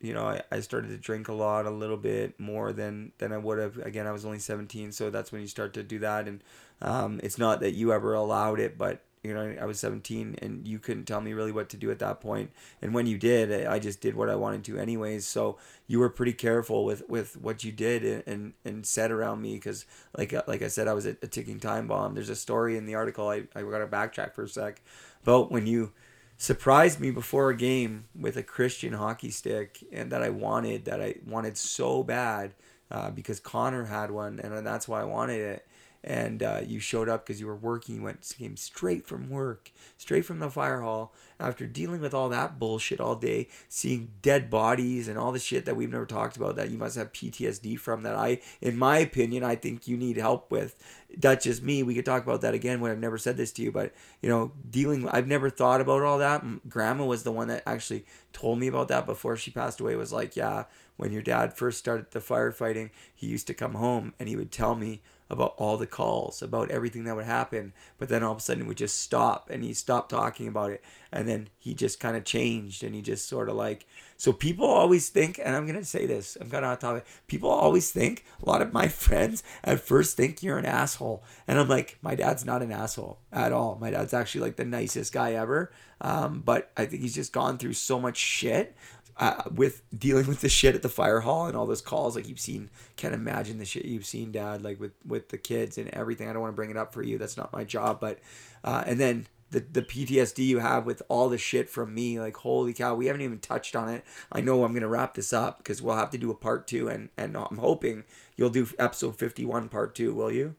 you 0.00 0.14
know, 0.14 0.26
I, 0.26 0.42
I 0.52 0.60
started 0.60 0.88
to 0.88 0.98
drink 0.98 1.28
a 1.28 1.34
lot, 1.34 1.66
a 1.66 1.70
little 1.70 1.96
bit 1.96 2.38
more 2.40 2.72
than 2.72 3.12
than 3.18 3.32
I 3.32 3.38
would 3.38 3.58
have. 3.58 3.78
Again, 3.78 4.06
I 4.06 4.12
was 4.12 4.24
only 4.24 4.40
seventeen, 4.40 4.92
so 4.92 5.10
that's 5.10 5.32
when 5.32 5.42
you 5.42 5.48
start 5.48 5.74
to 5.74 5.82
do 5.84 6.00
that, 6.00 6.28
and 6.28 6.42
um, 6.82 7.20
it's 7.22 7.38
not 7.38 7.60
that 7.60 7.74
you 7.74 7.92
ever 7.92 8.14
allowed 8.14 8.60
it, 8.60 8.78
but 8.78 9.04
you 9.28 9.34
know, 9.34 9.54
I 9.60 9.66
was 9.66 9.78
17 9.78 10.36
and 10.40 10.66
you 10.66 10.78
couldn't 10.78 11.04
tell 11.04 11.20
me 11.20 11.34
really 11.34 11.52
what 11.52 11.68
to 11.68 11.76
do 11.76 11.90
at 11.90 11.98
that 11.98 12.18
point. 12.20 12.50
And 12.80 12.94
when 12.94 13.06
you 13.06 13.18
did, 13.18 13.66
I 13.66 13.78
just 13.78 14.00
did 14.00 14.14
what 14.14 14.30
I 14.30 14.36
wanted 14.36 14.64
to 14.64 14.78
anyways. 14.78 15.26
So 15.26 15.58
you 15.86 15.98
were 15.98 16.08
pretty 16.08 16.32
careful 16.32 16.86
with, 16.86 17.06
with 17.10 17.36
what 17.36 17.62
you 17.62 17.70
did 17.70 18.04
and, 18.04 18.22
and, 18.26 18.52
and 18.64 18.86
said 18.86 19.10
around 19.10 19.42
me. 19.42 19.58
Cause 19.58 19.84
like, 20.16 20.32
like 20.48 20.62
I 20.62 20.68
said, 20.68 20.88
I 20.88 20.94
was 20.94 21.04
a, 21.04 21.10
a 21.22 21.26
ticking 21.26 21.60
time 21.60 21.86
bomb. 21.86 22.14
There's 22.14 22.30
a 22.30 22.36
story 22.36 22.78
in 22.78 22.86
the 22.86 22.94
article. 22.94 23.28
I, 23.28 23.44
I 23.54 23.62
got 23.62 23.78
to 23.78 23.86
backtrack 23.86 24.34
for 24.34 24.44
a 24.44 24.48
sec 24.48 24.80
But 25.24 25.52
when 25.52 25.66
you 25.66 25.92
surprised 26.38 27.00
me 27.00 27.10
before 27.10 27.50
a 27.50 27.56
game 27.56 28.06
with 28.18 28.38
a 28.38 28.42
Christian 28.42 28.94
hockey 28.94 29.30
stick 29.30 29.84
and 29.92 30.10
that 30.10 30.22
I 30.22 30.30
wanted, 30.30 30.86
that 30.86 31.02
I 31.02 31.16
wanted 31.26 31.58
so 31.58 32.02
bad, 32.02 32.54
uh, 32.90 33.10
because 33.10 33.38
Connor 33.38 33.84
had 33.84 34.10
one 34.10 34.40
and 34.40 34.66
that's 34.66 34.88
why 34.88 35.02
I 35.02 35.04
wanted 35.04 35.40
it 35.40 35.67
and 36.04 36.42
uh, 36.42 36.60
you 36.64 36.78
showed 36.78 37.08
up 37.08 37.26
because 37.26 37.40
you 37.40 37.46
were 37.46 37.56
working. 37.56 37.96
You 37.96 38.02
went 38.02 38.34
came 38.38 38.56
straight 38.56 39.06
from 39.06 39.28
work, 39.28 39.72
straight 39.96 40.24
from 40.24 40.38
the 40.38 40.50
fire 40.50 40.80
hall. 40.80 41.12
After 41.40 41.66
dealing 41.66 42.00
with 42.00 42.14
all 42.14 42.28
that 42.28 42.58
bullshit 42.58 43.00
all 43.00 43.14
day, 43.14 43.48
seeing 43.68 44.10
dead 44.22 44.50
bodies 44.50 45.08
and 45.08 45.18
all 45.18 45.32
the 45.32 45.38
shit 45.38 45.64
that 45.64 45.76
we've 45.76 45.90
never 45.90 46.06
talked 46.06 46.36
about 46.36 46.56
that 46.56 46.70
you 46.70 46.78
must 46.78 46.96
have 46.96 47.12
PTSD 47.12 47.78
from. 47.78 48.02
That 48.02 48.14
I, 48.14 48.40
in 48.60 48.76
my 48.76 48.98
opinion, 48.98 49.44
I 49.44 49.56
think 49.56 49.88
you 49.88 49.96
need 49.96 50.16
help 50.16 50.50
with. 50.50 50.76
That's 51.16 51.44
just 51.44 51.62
me. 51.62 51.82
We 51.82 51.94
could 51.94 52.04
talk 52.04 52.22
about 52.22 52.42
that 52.42 52.54
again 52.54 52.80
when 52.80 52.90
I've 52.90 52.98
never 52.98 53.18
said 53.18 53.36
this 53.36 53.52
to 53.52 53.62
you, 53.62 53.72
but 53.72 53.92
you 54.22 54.28
know, 54.28 54.52
dealing. 54.68 55.08
I've 55.08 55.26
never 55.26 55.50
thought 55.50 55.80
about 55.80 56.02
all 56.02 56.18
that. 56.18 56.68
Grandma 56.68 57.04
was 57.04 57.22
the 57.22 57.32
one 57.32 57.48
that 57.48 57.62
actually 57.66 58.04
told 58.32 58.58
me 58.58 58.68
about 58.68 58.88
that 58.88 59.06
before 59.06 59.36
she 59.36 59.50
passed 59.50 59.80
away. 59.80 59.96
Was 59.96 60.12
like, 60.12 60.36
yeah, 60.36 60.64
when 60.96 61.12
your 61.12 61.22
dad 61.22 61.56
first 61.56 61.78
started 61.78 62.10
the 62.10 62.20
firefighting, 62.20 62.90
he 63.14 63.26
used 63.26 63.46
to 63.46 63.54
come 63.54 63.74
home 63.74 64.14
and 64.18 64.28
he 64.28 64.36
would 64.36 64.52
tell 64.52 64.74
me 64.74 65.00
about 65.30 65.54
all 65.58 65.76
the 65.76 65.86
calls, 65.86 66.42
about 66.42 66.70
everything 66.70 67.04
that 67.04 67.16
would 67.16 67.24
happen. 67.24 67.72
But 67.98 68.08
then 68.08 68.22
all 68.22 68.32
of 68.32 68.38
a 68.38 68.40
sudden 68.40 68.66
we 68.66 68.74
just 68.74 69.00
stop 69.00 69.50
and 69.50 69.62
he 69.62 69.74
stopped 69.74 70.10
talking 70.10 70.48
about 70.48 70.70
it. 70.70 70.82
And 71.12 71.28
then 71.28 71.48
he 71.58 71.74
just 71.74 72.00
kind 72.00 72.16
of 72.16 72.24
changed 72.24 72.82
and 72.82 72.94
he 72.94 73.02
just 73.02 73.28
sort 73.28 73.48
of 73.48 73.56
like. 73.56 73.86
So 74.16 74.32
people 74.32 74.66
always 74.66 75.10
think, 75.10 75.38
and 75.42 75.54
I'm 75.54 75.66
to 75.66 75.84
say 75.84 76.06
this, 76.06 76.36
I'm 76.40 76.50
kind 76.50 76.64
of 76.64 76.72
on 76.72 76.78
topic. 76.78 77.06
People 77.28 77.50
always 77.50 77.90
think, 77.92 78.24
a 78.42 78.48
lot 78.48 78.62
of 78.62 78.72
my 78.72 78.88
friends 78.88 79.42
at 79.62 79.80
first 79.80 80.16
think 80.16 80.42
you're 80.42 80.58
an 80.58 80.66
asshole. 80.66 81.22
And 81.46 81.58
I'm 81.58 81.68
like, 81.68 81.98
my 82.02 82.14
dad's 82.14 82.44
not 82.44 82.62
an 82.62 82.72
asshole 82.72 83.18
at 83.32 83.52
all. 83.52 83.78
My 83.80 83.90
dad's 83.90 84.14
actually 84.14 84.40
like 84.42 84.56
the 84.56 84.64
nicest 84.64 85.12
guy 85.12 85.34
ever. 85.34 85.70
Um, 86.00 86.42
but 86.44 86.70
I 86.76 86.86
think 86.86 87.02
he's 87.02 87.14
just 87.14 87.32
gone 87.32 87.58
through 87.58 87.72
so 87.74 88.00
much 88.00 88.16
shit 88.16 88.76
uh, 89.18 89.42
with 89.52 89.82
dealing 89.96 90.26
with 90.26 90.40
the 90.40 90.48
shit 90.48 90.74
at 90.74 90.82
the 90.82 90.88
fire 90.88 91.20
hall 91.20 91.46
and 91.46 91.56
all 91.56 91.66
those 91.66 91.80
calls 91.80 92.14
like 92.14 92.28
you've 92.28 92.38
seen 92.38 92.70
can't 92.96 93.14
imagine 93.14 93.58
the 93.58 93.64
shit 93.64 93.84
you've 93.84 94.06
seen 94.06 94.30
dad 94.30 94.62
like 94.62 94.78
with 94.78 94.92
with 95.04 95.28
the 95.30 95.38
kids 95.38 95.76
and 95.76 95.88
everything. 95.90 96.28
I 96.28 96.32
don't 96.32 96.42
want 96.42 96.52
to 96.52 96.56
bring 96.56 96.70
it 96.70 96.76
up 96.76 96.94
for 96.94 97.02
you. 97.02 97.18
That's 97.18 97.36
not 97.36 97.52
my 97.52 97.64
job 97.64 98.00
but 98.00 98.20
uh, 98.62 98.84
and 98.86 99.00
then 99.00 99.26
the, 99.50 99.60
the 99.60 99.80
ptsd 99.80 100.46
you 100.46 100.58
have 100.58 100.84
with 100.84 101.00
all 101.08 101.30
the 101.30 101.38
shit 101.38 101.70
from 101.70 101.94
me 101.94 102.20
like 102.20 102.36
holy 102.36 102.74
cow 102.74 102.94
we 102.94 103.06
haven't 103.06 103.22
even 103.22 103.38
touched 103.40 103.74
on 103.74 103.88
it. 103.88 104.04
I 104.30 104.40
know 104.40 104.64
i'm 104.64 104.72
gonna 104.72 104.88
wrap 104.88 105.14
this 105.14 105.32
up 105.32 105.58
because 105.58 105.82
we'll 105.82 105.96
have 105.96 106.10
to 106.10 106.18
do 106.18 106.30
a 106.30 106.34
part 106.34 106.66
two 106.66 106.88
and 106.88 107.08
and 107.16 107.36
i'm 107.36 107.58
hoping 107.58 108.04
you'll 108.36 108.50
do 108.50 108.68
episode 108.78 109.16
51 109.16 109.68
part 109.68 109.94
two 109.94 110.14
will 110.14 110.30
you? 110.30 110.54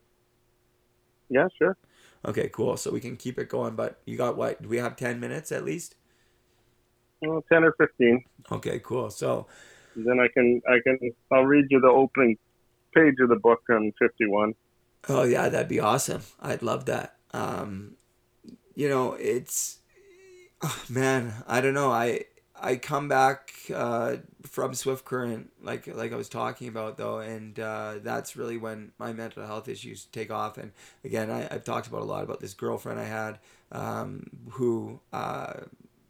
Yeah 1.30 1.48
sure. 1.56 1.76
Okay 2.26 2.50
cool. 2.52 2.76
So 2.76 2.90
we 2.90 3.00
can 3.00 3.16
keep 3.16 3.38
it 3.38 3.48
going 3.48 3.74
but 3.74 4.00
you 4.04 4.18
got 4.18 4.36
what? 4.36 4.60
Do 4.60 4.68
we 4.68 4.76
have 4.76 4.96
10 4.96 5.18
minutes 5.18 5.50
at 5.50 5.64
least 5.64 5.94
well, 7.22 7.44
10 7.52 7.64
or 7.64 7.74
15 7.78 8.24
okay 8.52 8.80
cool. 8.82 9.10
So 9.10 9.46
then 9.96 10.20
i 10.20 10.28
can 10.28 10.62
i 10.68 10.78
can 10.84 10.98
i'll 11.32 11.44
read 11.44 11.66
you 11.68 11.80
the 11.80 11.88
opening 11.88 12.36
page 12.94 13.14
of 13.20 13.28
the 13.28 13.36
book 13.36 13.60
on 13.70 13.92
51 13.98 14.54
oh 15.08 15.24
yeah 15.24 15.48
that'd 15.48 15.68
be 15.68 15.80
awesome. 15.80 16.22
I'd 16.40 16.62
love 16.62 16.86
that. 16.86 17.16
Um 17.32 17.94
you 18.74 18.88
know 18.88 19.14
it's 19.14 19.78
oh, 20.62 20.82
man 20.88 21.32
i 21.46 21.60
don't 21.60 21.74
know. 21.74 21.90
I 21.90 22.24
i 22.62 22.76
come 22.76 23.08
back 23.08 23.52
uh 23.74 24.16
from 24.42 24.74
swift 24.74 25.04
current 25.04 25.50
like 25.62 25.86
like 25.86 26.12
i 26.12 26.16
was 26.16 26.28
talking 26.28 26.68
about 26.68 26.98
though 26.98 27.18
and 27.18 27.58
uh 27.58 27.94
that's 28.02 28.36
really 28.36 28.58
when 28.58 28.92
my 28.98 29.12
mental 29.12 29.46
health 29.46 29.68
issues 29.68 30.06
take 30.06 30.30
off. 30.30 30.58
And 30.58 30.72
again 31.04 31.30
I, 31.30 31.48
i've 31.50 31.64
talked 31.64 31.86
about 31.86 32.02
a 32.02 32.04
lot 32.04 32.22
about 32.22 32.40
this 32.40 32.54
girlfriend 32.54 33.00
i 33.00 33.04
had 33.04 33.38
um 33.72 34.26
who 34.50 35.00
uh 35.12 35.54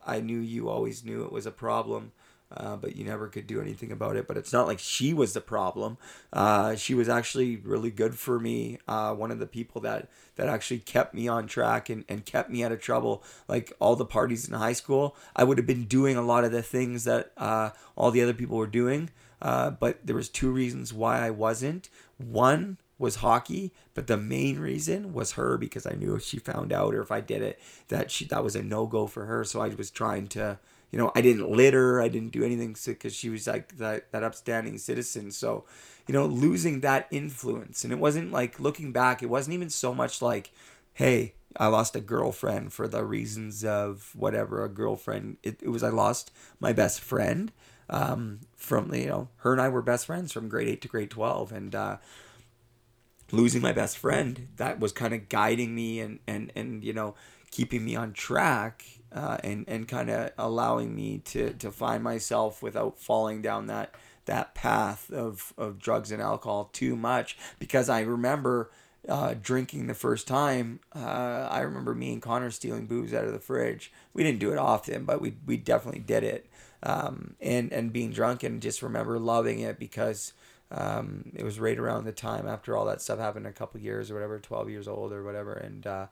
I 0.07 0.21
knew 0.21 0.39
you 0.39 0.69
always 0.69 1.05
knew 1.05 1.25
it 1.25 1.33
was 1.33 1.47
a 1.47 1.51
problem, 1.51 2.13
uh, 2.57 2.77
but 2.77 2.97
you 2.97 3.05
never 3.05 3.29
could 3.29 3.47
do 3.47 3.61
anything 3.61 3.93
about 3.93 4.17
it. 4.17 4.27
But 4.27 4.37
it's 4.37 4.53
not 4.53 4.67
like 4.67 4.79
she 4.79 5.15
was 5.15 5.33
the 5.33 5.41
problem. 5.41 5.99
Uh, 6.33 6.75
she 6.77 6.95
was 6.95 7.09
actually 7.09 7.57
really 7.57 7.91
good 7.91 8.15
for 8.15 8.41
me. 8.41 8.79
Uh, 8.89 9.15
one 9.15 9.31
of 9.31 9.39
the 9.39 9.47
people 9.47 9.81
that 9.83 10.09
that 10.37 10.49
actually 10.49 10.81
kept 10.81 11.15
me 11.15 11.29
on 11.29 11.47
track 11.47 11.89
and, 11.89 12.05
and 12.09 12.25
kept 12.25 12.51
me 12.51 12.65
out 12.65 12.73
of 12.73 12.81
trouble. 12.81 13.23
Like 13.49 13.73
all 13.79 13.97
the 13.97 14.05
parties 14.05 14.49
in 14.49 14.55
high 14.55 14.73
school, 14.73 15.17
I 15.37 15.45
would 15.45 15.59
have 15.59 15.67
been 15.67 15.85
doing 15.85 16.17
a 16.17 16.23
lot 16.23 16.45
of 16.45 16.53
the 16.53 16.63
things 16.63 17.05
that 17.05 17.33
uh, 17.37 17.71
all 17.97 18.11
the 18.11 18.23
other 18.23 18.35
people 18.35 18.57
were 18.57 18.67
doing. 18.67 19.11
Uh, 19.43 19.71
but 19.71 20.07
there 20.07 20.17
was 20.17 20.29
two 20.29 20.51
reasons 20.51 20.93
why 20.93 21.25
I 21.25 21.31
wasn't. 21.31 21.89
One 22.19 22.79
was 23.01 23.17
hockey, 23.17 23.73
but 23.95 24.07
the 24.07 24.19
main 24.19 24.59
reason 24.59 25.15
was 25.15 25.33
her 25.33 25.57
because 25.57 25.87
I 25.87 25.93
knew 25.93 26.15
if 26.15 26.23
she 26.23 26.39
found 26.39 26.71
out 26.71 26.95
or 26.95 27.01
if 27.01 27.11
I 27.11 27.23
did 27.23 27.41
it 27.41 27.59
that 27.89 28.11
she 28.11 28.27
that 28.27 28.45
was 28.45 28.55
a 28.55 28.63
no 28.63 28.87
go 28.87 29.07
for 29.07 29.25
her. 29.25 29.43
So 29.43 29.63
I 29.63 29.69
was 29.69 29.91
trying 29.91 30.29
to, 30.29 30.59
you 30.93 30.99
know, 30.99 31.11
I 31.17 31.23
didn't 31.23 31.51
litter, 31.51 32.03
I 32.03 32.09
didn't 32.09 32.33
do 32.33 32.45
anything 32.45 32.77
because 32.85 33.15
she 33.15 33.31
was 33.31 33.47
like 33.47 33.79
that 33.79 34.13
that 34.13 34.23
upstanding 34.23 34.77
citizen. 34.77 35.31
So, 35.31 35.65
you 36.07 36.13
know, 36.13 36.27
losing 36.27 36.81
that 36.81 37.09
influence, 37.11 37.85
and 37.85 37.93
it 37.93 37.99
wasn't 37.99 38.33
like 38.33 38.61
looking 38.61 38.93
back, 38.93 39.23
it 39.23 39.31
wasn't 39.31 39.55
even 39.55 39.71
so 39.71 39.95
much 39.95 40.21
like, 40.21 40.51
hey, 40.93 41.33
I 41.57 41.69
lost 41.69 41.97
a 41.97 42.01
girlfriend 42.01 42.75
for 42.75 42.87
the 42.87 43.03
reasons 43.03 43.65
of 43.65 44.13
whatever 44.15 44.63
a 44.63 44.69
girlfriend. 44.69 45.39
It, 45.43 45.63
it 45.63 45.71
was 45.71 45.83
I 45.83 45.89
lost 45.89 46.33
my 46.61 46.75
best 46.75 47.01
friend. 47.01 47.51
Um, 47.89 48.41
from 48.57 48.95
you 48.95 49.07
know, 49.09 49.29
her 49.39 49.53
and 49.53 49.61
I 49.61 49.69
were 49.69 49.83
best 49.83 50.07
friends 50.07 50.33
from 50.33 50.49
grade 50.49 50.69
eight 50.69 50.83
to 50.83 50.89
grade 50.89 51.11
twelve, 51.11 51.51
and 51.51 51.75
uh, 51.75 51.97
losing 53.33 53.63
my 53.63 53.73
best 53.73 53.99
friend. 53.99 54.49
That 54.57 54.81
was 54.81 54.93
kind 54.93 55.15
of 55.15 55.29
guiding 55.29 55.75
me 55.75 56.01
and 56.01 56.19
and 56.27 56.53
and 56.55 56.85
you 56.85 56.93
know 56.93 57.15
keeping 57.51 57.85
me 57.85 57.97
on 57.97 58.13
track 58.13 58.85
uh, 59.13 59.39
and 59.43 59.65
and 59.69 59.89
kind 59.89 60.11
of 60.11 60.31
allowing 60.39 60.95
me 60.95 61.19
to 61.19 61.53
to 61.55 61.71
find 61.71 62.03
myself 62.03 62.63
without 62.63 62.99
falling 62.99 63.43
down 63.43 63.67
that 63.67 63.95
that 64.27 64.55
path 64.55 65.11
of 65.11 65.53
of 65.59 65.79
drugs 65.79 66.13
and 66.13 66.23
alcohol 66.23 66.71
too 66.73 66.97
much. 66.97 67.37
Because 67.59 67.89
I 67.89 68.01
remember 68.01 68.71
uh, 69.09 69.35
drinking 69.41 69.87
the 69.87 69.95
first 69.95 70.29
time 70.29 70.79
uh, 70.95 71.49
I 71.51 71.61
remember 71.61 71.95
me 71.95 72.13
and 72.13 72.21
Connor 72.23 72.51
stealing 72.51 72.87
booze 72.87 73.15
out 73.15 73.25
of 73.25 73.33
the 73.33 73.39
fridge. 73.39 73.93
We 74.13 74.23
didn't 74.23 74.41
do 74.41 74.53
it 74.53 74.59
often 74.59 75.05
but 75.05 75.21
we 75.21 75.35
we 75.47 75.57
definitely 75.57 76.01
did 76.01 76.25
it. 76.25 76.47
Um, 76.83 77.35
and 77.41 77.73
and 77.73 77.93
being 77.93 78.11
drunk 78.11 78.43
and 78.43 78.63
just 78.63 78.83
remember 78.83 79.19
loving 79.19 79.61
it 79.61 79.79
because 79.79 80.33
um, 80.71 81.33
it 81.35 81.45
was 81.45 81.59
right 81.59 81.79
around 81.79 82.05
the 82.05 82.13
time 82.13 82.47
after 82.47 82.77
all 82.77 82.85
that 82.87 83.01
stuff 83.01 83.19
happened, 83.19 83.47
a 83.47 83.53
couple 83.53 83.81
years 83.81 84.11
or 84.11 84.15
whatever, 84.15 84.39
twelve 84.39 84.71
years 84.71 84.87
old 84.87 85.13
or 85.13 85.25
whatever, 85.25 85.53
and 85.53 85.87
uh, 85.87 86.07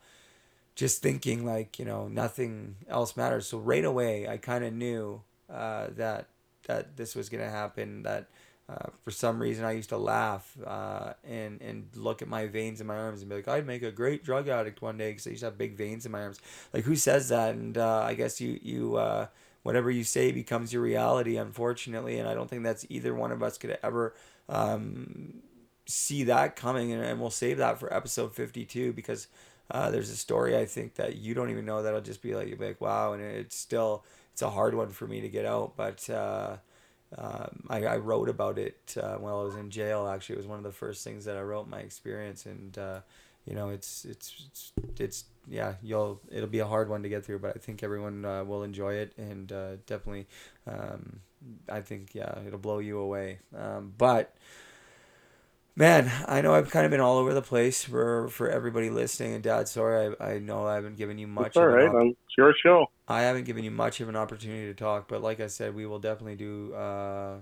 just 0.75 1.03
thinking 1.03 1.45
like 1.47 1.79
you 1.79 1.85
know 1.85 2.09
nothing 2.09 2.77
else 2.89 3.17
matters. 3.17 3.47
So 3.47 3.59
right 3.59 3.85
away, 3.85 4.29
I 4.29 4.37
kind 4.37 4.65
of 4.65 4.73
knew 4.73 5.23
uh, 5.53 5.89
that 5.97 6.27
that 6.67 6.97
this 6.97 7.15
was 7.15 7.29
gonna 7.29 7.51
happen. 7.51 8.03
That 8.03 8.27
uh, 8.69 8.91
for 9.05 9.11
some 9.11 9.41
reason 9.41 9.65
I 9.65 9.73
used 9.73 9.89
to 9.91 9.97
laugh 9.97 10.57
uh, 10.67 11.15
and 11.25 11.63
and 11.63 11.89
look 11.95 12.21
at 12.21 12.29
my 12.29 12.47
veins 12.47 12.81
in 12.81 12.87
my 12.87 12.97
arms 12.97 13.21
and 13.21 13.31
be 13.31 13.37
like, 13.37 13.49
I'd 13.49 13.67
make 13.67 13.83
a 13.83 13.93
great 13.93 14.25
drug 14.25 14.49
addict 14.49 14.83
one 14.83 14.99
day 14.99 15.11
because 15.11 15.27
I 15.27 15.31
used 15.31 15.41
to 15.41 15.47
have 15.47 15.59
big 15.59 15.77
veins 15.77 16.05
in 16.05 16.13
my 16.13 16.23
arms. 16.23 16.41
Like 16.75 16.85
who 16.85 16.97
says 16.97 17.29
that? 17.29 17.55
And 17.55 17.79
uh, 17.79 18.03
I 18.03 18.15
guess 18.15 18.41
you 18.41 18.59
you 18.63 18.97
uh, 18.97 19.29
whatever 19.63 19.91
you 19.91 20.05
say 20.05 20.33
becomes 20.33 20.73
your 20.73 20.83
reality, 20.83 21.37
unfortunately. 21.37 22.19
And 22.19 22.29
I 22.29 22.35
don't 22.35 22.51
think 22.51 22.63
that's 22.63 22.85
either 22.89 23.15
one 23.15 23.33
of 23.33 23.43
us 23.43 23.57
could 23.57 23.79
ever 23.83 24.15
um, 24.49 25.43
see 25.87 26.25
that 26.25 26.57
coming, 26.57 26.93
and, 26.93 27.03
and 27.03 27.21
we'll 27.21 27.31
save 27.31 27.59
that 27.59 27.79
for 27.79 27.93
episode 27.93 28.35
52 28.35 28.93
because 28.93 29.29
uh, 29.71 29.91
there's 29.91 30.11
a 30.11 30.17
story 30.17 30.57
I 30.57 30.65
think 30.67 30.95
that 30.95 31.17
you 31.17 31.35
don't 31.35 31.51
even 31.51 31.65
know 31.67 31.83
that'll 31.83 32.01
just 32.01 32.23
be 32.23 32.35
like, 32.35 32.49
you'll 32.49 32.59
be 32.59 32.67
like, 32.67 32.81
wow, 32.81 33.13
and 33.13 33.23
it's 33.23 33.57
still, 33.57 34.05
it's 34.33 34.43
a 34.43 34.51
hard 34.51 34.75
one 34.75 34.91
for 34.91 35.07
me 35.07 35.21
to 35.21 35.29
get 35.29 35.45
out, 35.45 35.77
but 35.77 36.09
uh, 36.11 36.57
um, 37.17 37.65
I, 37.71 37.85
I 37.85 37.97
wrote 37.97 38.29
about 38.29 38.59
it 38.59 38.95
uh, 39.01 39.17
while 39.17 39.41
I 39.41 39.45
was 39.45 39.57
in 39.57 39.71
jail. 39.71 40.07
Actually, 40.07 40.35
it 40.35 40.39
was 40.39 40.47
one 40.47 40.59
of 40.59 40.65
the 40.65 40.73
first 40.73 41.05
things 41.05 41.25
that 41.25 41.37
I 41.37 41.43
wrote 41.43 41.69
my 41.69 41.81
experience, 41.81 42.45
and 42.47 42.77
uh, 42.77 43.01
you 43.47 43.55
know, 43.55 43.71
it's, 43.71 44.05
it's 44.05 44.35
it's 44.47 44.73
it's 44.99 45.25
yeah, 45.49 45.75
you'll 45.83 46.21
it'll 46.31 46.49
be 46.49 46.59
a 46.59 46.67
hard 46.67 46.91
one 46.91 47.03
to 47.03 47.09
get 47.09 47.25
through, 47.25 47.39
but 47.39 47.57
I 47.57 47.59
think 47.59 47.83
everyone 47.83 48.25
uh, 48.25 48.45
will 48.45 48.63
enjoy 48.63 48.95
it, 48.95 49.13
and 49.17 49.51
uh, 49.51 49.77
definitely, 49.87 50.27
um, 50.67 51.21
I 51.69 51.81
think 51.81 52.15
yeah, 52.15 52.39
it'll 52.47 52.59
blow 52.59 52.79
you 52.79 52.99
away. 52.99 53.41
Um, 53.57 53.93
but 53.97 54.35
man, 55.79 56.11
I 56.27 56.41
know 56.41 56.55
I've 56.55 56.71
kind 56.71 56.85
of 56.85 56.91
been 56.91 57.01
all 57.01 57.17
over 57.17 57.33
the 57.33 57.43
place 57.43 57.85
for 57.85 58.29
for 58.29 58.51
everybody 58.51 58.91
listening. 58.91 59.35
And 59.35 59.43
Dad, 59.43 59.69
sorry, 59.69 60.15
I, 60.21 60.33
I 60.33 60.39
know 60.39 60.67
I 60.67 60.75
haven't 60.75 60.97
given 60.97 61.17
you 61.19 61.27
much. 61.27 61.49
It's 61.49 61.57
all 61.57 61.67
right, 61.67 61.89
op- 61.89 62.07
it's 62.07 62.37
your 62.37 62.53
show. 62.63 62.87
I 63.07 63.23
haven't 63.23 63.45
given 63.45 63.65
you 63.65 63.71
much 63.71 64.01
of 64.01 64.09
an 64.09 64.17
opportunity 64.17 64.67
to 64.67 64.75
talk, 64.75 65.09
but 65.09 65.23
like 65.23 65.41
I 65.41 65.47
said, 65.47 65.75
we 65.75 65.87
will 65.87 66.01
definitely 66.01 66.37
do 66.37 66.75
uh, 66.75 67.37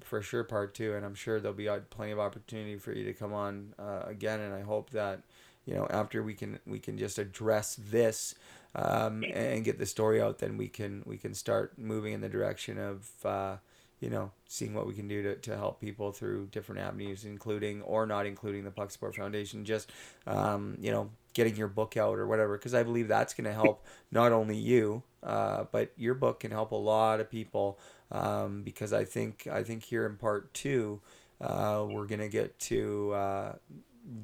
for 0.00 0.22
sure 0.22 0.42
part 0.42 0.74
two, 0.74 0.94
and 0.94 1.04
I'm 1.04 1.14
sure 1.14 1.38
there'll 1.38 1.56
be 1.56 1.68
plenty 1.90 2.10
of 2.10 2.18
opportunity 2.18 2.76
for 2.78 2.92
you 2.92 3.04
to 3.04 3.12
come 3.12 3.32
on 3.32 3.74
uh, 3.78 4.02
again. 4.06 4.40
And 4.40 4.54
I 4.54 4.62
hope 4.62 4.90
that 4.90 5.20
you 5.66 5.74
know 5.74 5.86
after 5.90 6.22
we 6.22 6.34
can 6.34 6.58
we 6.66 6.78
can 6.78 6.98
just 6.98 7.18
address 7.18 7.76
this. 7.76 8.34
Um, 8.76 9.24
and 9.32 9.64
get 9.64 9.78
the 9.78 9.86
story 9.86 10.20
out, 10.20 10.38
then 10.38 10.56
we 10.56 10.68
can 10.68 11.02
we 11.06 11.16
can 11.16 11.32
start 11.34 11.78
moving 11.78 12.12
in 12.12 12.20
the 12.20 12.28
direction 12.28 12.76
of 12.78 13.08
uh, 13.24 13.56
you 14.00 14.10
know, 14.10 14.30
seeing 14.46 14.74
what 14.74 14.86
we 14.86 14.92
can 14.92 15.08
do 15.08 15.22
to, 15.22 15.36
to 15.36 15.56
help 15.56 15.80
people 15.80 16.12
through 16.12 16.46
different 16.52 16.80
avenues, 16.80 17.24
including 17.24 17.80
or 17.82 18.04
not 18.04 18.26
including 18.26 18.62
the 18.64 18.70
Puck 18.70 18.90
Support 18.90 19.16
Foundation, 19.16 19.64
just, 19.64 19.90
um, 20.26 20.76
you 20.78 20.90
know, 20.90 21.08
getting 21.32 21.56
your 21.56 21.68
book 21.68 21.96
out 21.96 22.18
or 22.18 22.26
whatever, 22.26 22.58
because 22.58 22.74
I 22.74 22.82
believe 22.82 23.08
that's 23.08 23.32
going 23.32 23.46
to 23.46 23.52
help 23.52 23.86
not 24.12 24.30
only 24.30 24.58
you, 24.58 25.02
uh, 25.22 25.64
but 25.72 25.92
your 25.96 26.12
book 26.12 26.40
can 26.40 26.50
help 26.50 26.72
a 26.72 26.76
lot 26.76 27.18
of 27.20 27.30
people. 27.30 27.78
Um, 28.12 28.62
because 28.62 28.92
I 28.92 29.04
think 29.04 29.48
I 29.50 29.62
think 29.62 29.82
here 29.82 30.04
in 30.06 30.16
part 30.16 30.52
two, 30.52 31.00
uh, 31.40 31.84
we're 31.88 32.06
gonna 32.06 32.28
get 32.28 32.58
to 32.60 33.12
uh, 33.12 33.52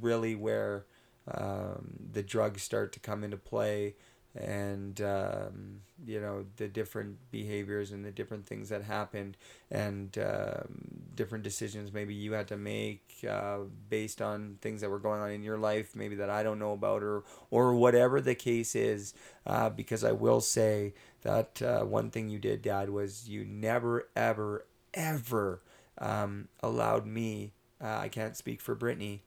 really 0.01 0.35
where 0.35 0.85
um, 1.27 1.95
the 2.13 2.23
drugs 2.23 2.63
start 2.63 2.93
to 2.93 3.01
come 3.01 3.25
into 3.25 3.39
play 3.39 3.95
and 4.35 5.01
um, 5.01 5.81
you 6.07 6.21
know 6.21 6.45
the 6.57 6.69
different 6.69 7.17
behaviors 7.31 7.91
and 7.91 8.05
the 8.05 8.13
different 8.13 8.47
things 8.47 8.69
that 8.69 8.83
happened 8.83 9.37
and 9.71 10.17
um, 10.19 11.03
different 11.17 11.43
decisions 11.43 11.93
maybe 11.93 12.15
you 12.15 12.33
had 12.33 12.47
to 12.47 12.57
make 12.57 13.03
uh, 13.29 13.59
based 13.89 14.23
on 14.23 14.57
things 14.61 14.81
that 14.81 14.91
were 14.91 15.01
going 15.01 15.21
on 15.21 15.31
in 15.31 15.43
your 15.43 15.59
life 15.59 15.97
maybe 15.97 16.15
that 16.15 16.31
I 16.31 16.43
don't 16.43 16.59
know 16.61 16.73
about 16.73 17.03
or 17.03 17.25
or 17.51 17.75
whatever 17.75 18.21
the 18.21 18.37
case 18.37 18.77
is 18.77 19.15
uh, 19.47 19.69
because 19.71 20.05
I 20.05 20.13
will 20.13 20.41
say 20.41 20.95
that 21.23 21.61
uh, 21.61 21.81
one 21.81 22.11
thing 22.11 22.29
you 22.29 22.39
did 22.39 22.63
dad 22.63 22.91
was 22.91 23.29
you 23.29 23.45
never 23.45 24.09
ever 24.15 24.65
ever 24.95 25.61
um, 25.99 26.49
allowed 26.63 27.05
me 27.05 27.53
uh, 27.83 27.99
I 27.99 28.09
can't 28.09 28.37
speak 28.37 28.61
for 28.61 28.77
Brittany 28.77 29.23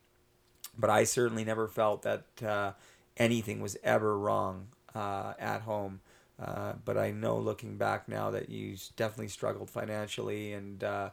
but 0.78 0.89
I 0.89 1.04
certainly 1.04 1.43
never 1.43 1.68
felt 1.68 2.04
that 2.04 2.24
uh, 2.41 2.72
anything 3.18 3.62
was 3.62 3.78
ever 3.84 4.18
wrong 4.18 4.68
uh, 4.96 5.34
at 5.39 5.62
home. 5.62 6.02
Uh, 6.41 6.74
but 6.84 6.98
I 6.98 7.12
know 7.12 7.38
looking 7.38 7.78
back 7.78 8.10
now 8.10 8.32
that 8.32 8.50
you 8.50 8.76
definitely 8.96 9.28
struggled 9.28 9.70
financially, 9.70 10.54
and 10.54 10.84
uh, 10.84 11.10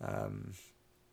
um, 0.00 0.52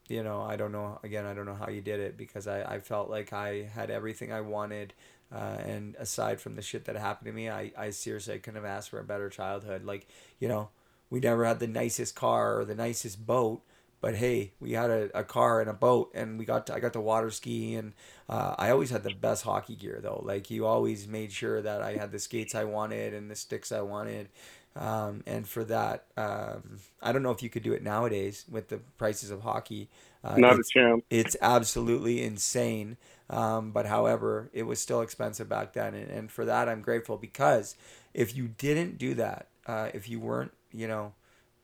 you 0.08 0.24
know, 0.24 0.42
I 0.42 0.56
don't 0.56 0.72
know. 0.72 1.00
Again, 1.04 1.26
I 1.26 1.34
don't 1.34 1.46
know 1.46 1.56
how 1.56 1.70
you 1.70 1.82
did 1.82 2.00
it 2.00 2.18
because 2.18 2.48
I, 2.48 2.64
I 2.64 2.80
felt 2.80 3.10
like 3.10 3.34
I 3.34 3.70
had 3.74 3.90
everything 3.90 4.32
I 4.32 4.42
wanted. 4.42 4.94
Uh, 5.34 5.58
and 5.66 5.96
aside 5.96 6.42
from 6.42 6.56
the 6.56 6.62
shit 6.62 6.86
that 6.86 6.98
happened 6.98 7.28
to 7.28 7.32
me, 7.32 7.50
I, 7.50 7.72
I 7.78 7.92
seriously 7.92 8.38
couldn't 8.40 8.62
have 8.62 8.70
asked 8.70 8.90
for 8.90 9.00
a 9.00 9.04
better 9.06 9.30
childhood. 9.30 9.86
Like, 9.86 10.08
you 10.40 10.50
know, 10.50 10.70
we 11.10 11.22
never 11.22 11.46
had 11.46 11.60
the 11.60 11.68
nicest 11.68 12.16
car 12.16 12.60
or 12.60 12.66
the 12.66 12.76
nicest 12.76 13.26
boat, 13.26 13.62
but 14.02 14.16
hey, 14.16 14.52
we 14.60 14.74
had 14.74 14.90
a, 14.90 15.20
a 15.20 15.24
car 15.24 15.62
and 15.62 15.70
a 15.70 15.74
boat, 15.74 16.12
and 16.14 16.40
we 16.40 16.46
got 16.46 16.68
to, 16.68 16.74
I 16.76 16.80
got 16.80 16.94
to 16.94 17.02
water 17.02 17.32
ski, 17.32 17.76
and 17.76 17.94
uh, 18.30 18.56
I 18.58 18.72
always 18.72 18.90
had 18.90 19.04
the 19.04 19.12
best 19.12 19.44
hockey 19.44 19.76
gear 19.76 20.00
though. 20.02 20.22
Like 20.26 20.50
you 20.52 20.66
always 20.66 21.08
made 21.08 21.32
sure 21.32 21.62
that 21.62 21.82
I 21.82 21.94
had 21.94 22.12
the 22.12 22.20
skates 22.20 22.56
I 22.56 22.64
wanted 22.66 23.14
and 23.14 23.30
the 23.32 23.36
sticks 23.36 23.72
I 23.72 23.82
wanted, 23.82 24.30
um, 24.76 25.24
and 25.28 25.48
for 25.48 25.64
that, 25.66 26.06
um, 26.18 26.80
I 27.02 27.12
don't 27.12 27.24
know 27.24 27.32
if 27.32 27.44
you 27.44 27.50
could 27.50 27.64
do 27.64 27.74
it 27.74 27.84
nowadays 27.84 28.46
with 28.50 28.70
the 28.70 28.78
prices 28.98 29.30
of 29.32 29.42
hockey. 29.42 29.90
Uh, 30.24 30.42
Not 30.42 30.60
a 30.60 30.64
chance. 30.64 31.04
It's 31.10 31.36
absolutely 31.42 32.24
insane. 32.24 32.98
Um, 33.30 33.72
but 33.72 33.86
however, 33.86 34.50
it 34.54 34.64
was 34.64 34.82
still 34.82 35.02
expensive 35.02 35.48
back 35.48 35.72
then, 35.74 35.94
and, 35.94 36.12
and 36.12 36.32
for 36.32 36.44
that 36.46 36.68
I'm 36.68 36.82
grateful 36.82 37.16
because 37.18 37.76
if 38.14 38.36
you 38.36 38.50
didn't 38.50 38.98
do 38.98 39.14
that, 39.16 39.48
uh, 39.66 39.90
if 39.94 40.10
you 40.10 40.20
weren't, 40.20 40.52
you 40.74 40.86
know, 40.88 41.14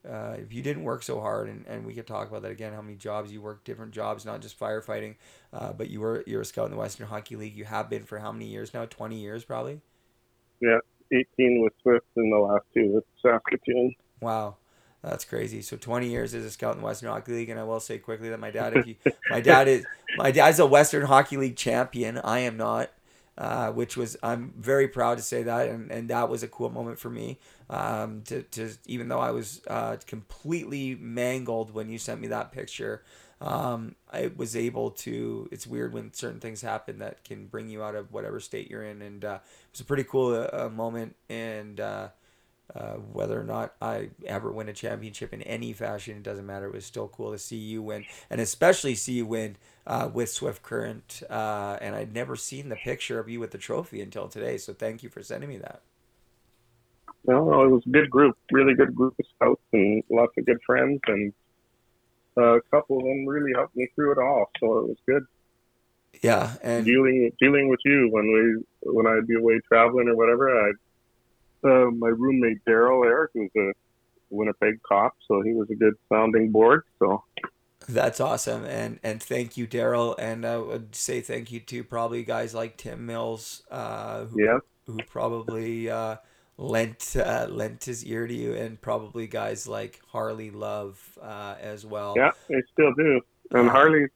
uh, 0.10 0.36
if 0.38 0.54
you 0.54 0.62
didn't 0.62 0.84
work 0.84 1.04
so 1.04 1.20
hard, 1.20 1.50
and, 1.50 1.66
and 1.68 1.86
we 1.86 1.94
could 1.94 2.08
talk 2.08 2.30
about 2.30 2.42
that 2.44 2.52
again, 2.52 2.74
how 2.74 2.82
many 2.82 2.96
jobs 2.96 3.32
you 3.32 3.42
worked, 3.42 3.66
different 3.66 3.92
jobs, 3.92 4.26
not 4.26 4.42
just 4.42 4.60
firefighting, 4.60 5.16
uh, 5.54 5.74
but 5.74 5.90
you 5.90 6.00
were 6.02 6.24
you're 6.26 6.42
a 6.42 6.46
scout 6.46 6.66
in 6.66 6.72
the 6.72 6.78
Western 6.78 7.08
Hockey 7.08 7.36
League. 7.36 7.56
You 7.56 7.66
have 7.66 7.90
been 7.90 8.06
for 8.06 8.20
how 8.20 8.32
many 8.32 8.46
years 8.46 8.74
now? 8.74 8.86
Twenty 8.86 9.20
years, 9.20 9.44
probably. 9.44 9.82
Yeah, 10.62 10.80
eighteen 11.12 11.62
with 11.62 11.74
Swift, 11.82 12.06
and 12.16 12.32
the 12.32 12.38
last 12.38 12.66
two 12.74 12.94
with 12.94 13.04
Saskatoon. 13.22 13.96
Wow. 14.22 14.58
That's 15.04 15.26
crazy. 15.26 15.62
So 15.62 15.78
20 15.78 16.10
years 16.10 16.34
as 16.34 16.44
a 16.44 16.50
scout 16.50 16.74
in 16.74 16.82
the 16.82 16.86
Western 16.86 17.10
Hockey 17.10 17.32
League, 17.32 17.50
and 17.50 17.60
I 17.60 17.64
will 17.64 17.80
say 17.80 17.98
quickly 18.00 18.30
that 18.30 18.40
my 18.40 18.52
dad, 18.52 18.76
if 18.76 18.88
you, 18.88 18.96
my 19.30 19.42
dad 19.42 19.68
is, 19.68 19.86
my 20.18 20.32
dad's 20.32 20.60
a 20.60 20.66
Western 20.66 21.06
Hockey 21.06 21.38
League 21.38 21.56
champion. 21.56 22.18
I 22.18 22.40
am 22.40 22.58
not, 22.58 22.90
uh, 23.38 23.72
which 23.72 23.96
was 23.96 24.18
I'm 24.24 24.54
very 24.58 24.88
proud 24.88 25.18
to 25.18 25.24
say 25.24 25.44
that, 25.44 25.70
and, 25.70 25.92
and 25.92 26.10
that 26.10 26.30
was 26.30 26.44
a 26.44 26.48
cool 26.48 26.70
moment 26.70 27.00
for 27.00 27.10
me. 27.10 27.38
Um, 27.70 28.22
to, 28.24 28.44
to 28.44 28.72
even 28.86 29.10
though 29.10 29.20
I 29.20 29.32
was 29.32 29.62
uh, 29.68 29.98
completely 30.06 30.96
mangled 30.96 31.74
when 31.74 31.90
you 31.90 31.98
sent 31.98 32.22
me 32.22 32.28
that 32.28 32.52
picture, 32.52 33.04
um, 33.42 33.96
I 34.12 34.32
was 34.36 34.56
able 34.56 34.92
to. 34.92 35.50
It's 35.52 35.68
weird 35.68 35.94
when 35.94 36.14
certain 36.14 36.40
things 36.40 36.62
happen 36.62 37.00
that 37.00 37.24
can 37.24 37.48
bring 37.48 37.70
you 37.70 37.84
out 37.84 37.96
of 37.96 38.12
whatever 38.12 38.40
state 38.40 38.70
you're 38.70 38.84
in, 38.84 39.02
and 39.02 39.24
uh, 39.24 39.40
it 39.42 39.72
was 39.74 39.82
a 39.82 39.86
pretty 39.86 40.06
cool 40.06 40.48
uh, 40.52 40.70
moment, 40.70 41.16
and 41.30 41.80
uh, 41.80 42.10
uh, 42.76 42.94
whether 42.94 43.40
or 43.40 43.44
not 43.44 43.76
I 43.82 44.10
ever 44.26 44.52
win 44.52 44.70
a 44.70 44.74
championship 44.74 45.34
in 45.34 45.42
any 45.44 45.72
fashion, 45.74 46.18
it 46.18 46.24
doesn't 46.24 46.46
matter. 46.46 46.68
It 46.68 46.74
was 46.74 46.86
still 46.86 47.08
cool 47.08 47.32
to 47.32 47.38
see 47.38 47.58
you 47.58 47.82
win, 47.82 48.06
and 48.30 48.42
especially 48.42 48.96
see 48.96 49.14
you 49.14 49.26
win 49.26 49.58
uh, 49.86 50.10
with 50.12 50.30
Swift 50.30 50.64
Current. 50.64 51.22
Uh, 51.30 51.78
and 51.80 51.96
I'd 51.96 52.14
never 52.14 52.36
seen 52.36 52.70
the 52.70 52.76
picture 52.76 53.20
of 53.20 53.30
you 53.30 53.40
with 53.40 53.52
the 53.52 53.58
trophy 53.58 54.02
until 54.02 54.28
today. 54.28 54.58
So 54.58 54.74
thank 54.74 55.04
you 55.04 55.10
for 55.10 55.22
sending 55.22 55.50
me 55.50 55.58
that. 55.58 55.82
No, 57.28 57.64
it 57.64 57.70
was 57.70 57.84
a 57.86 57.90
good 57.90 58.10
group, 58.10 58.38
really 58.52 58.74
good 58.74 58.96
group 58.96 59.14
of 59.20 59.26
scouts, 59.36 59.62
and 59.74 60.02
lots 60.10 60.32
of 60.38 60.46
good 60.46 60.60
friends, 60.66 61.02
and 61.08 61.34
uh, 62.38 62.56
a 62.56 62.62
couple 62.72 62.98
of 62.98 63.04
them 63.04 63.26
really 63.26 63.52
helped 63.54 63.76
me 63.76 63.88
through 63.94 64.14
it 64.14 64.18
all. 64.18 64.50
So 64.60 64.78
it 64.78 64.88
was 64.88 64.98
good. 65.06 65.26
Yeah, 66.22 66.54
and 66.64 66.86
dealing 66.86 67.32
dealing 67.40 67.70
with 67.70 67.80
you 67.86 68.10
when 68.12 68.32
we 68.32 68.92
when 68.92 69.08
I'd 69.08 69.28
be 69.28 69.36
away 69.36 69.60
traveling 69.68 70.08
or 70.08 70.16
whatever, 70.16 70.70
I'd 70.70 70.76
uh, 71.64 71.92
my 71.92 72.08
roommate 72.08 72.64
Daryl 72.66 73.06
Eric, 73.06 73.32
who's 73.34 73.52
a 73.58 73.74
Winnipeg 74.30 74.82
cop, 74.84 75.16
so 75.28 75.42
he 75.42 75.54
was 75.54 75.70
a 75.70 75.76
good 75.76 75.96
sounding 76.10 76.52
board. 76.52 76.84
So 77.00 77.24
that's 77.90 78.20
awesome, 78.20 78.64
and 78.66 79.00
and 79.04 79.22
thank 79.22 79.58
you, 79.58 79.68
Daryl, 79.68 80.16
and 80.18 80.46
I 80.46 80.58
would 80.58 80.96
say 80.96 81.22
thank 81.22 81.52
you 81.52 81.60
to 81.60 81.84
probably 81.84 82.24
guys 82.24 82.54
like 82.54 82.78
Tim 82.78 83.06
Mills, 83.06 83.64
uh, 83.70 84.26
who 84.26 84.44
yeah. 84.44 84.60
who 84.86 84.98
probably 85.08 85.90
uh, 85.90 86.18
lent 86.58 87.16
uh, 87.16 87.48
lent 87.50 87.86
his 87.86 88.06
ear 88.06 88.28
to 88.28 88.34
you, 88.34 88.54
and 88.54 88.82
probably 88.82 89.28
guys 89.28 89.68
like 89.68 90.02
Harley 90.12 90.52
Love 90.52 91.18
uh, 91.22 91.56
as 91.60 91.86
well. 91.86 92.16
Yeah, 92.18 92.32
they 92.50 92.62
still 92.74 92.94
do, 92.94 93.22
and 93.52 93.70
uh, 93.70 93.72
Harley's 93.72 94.10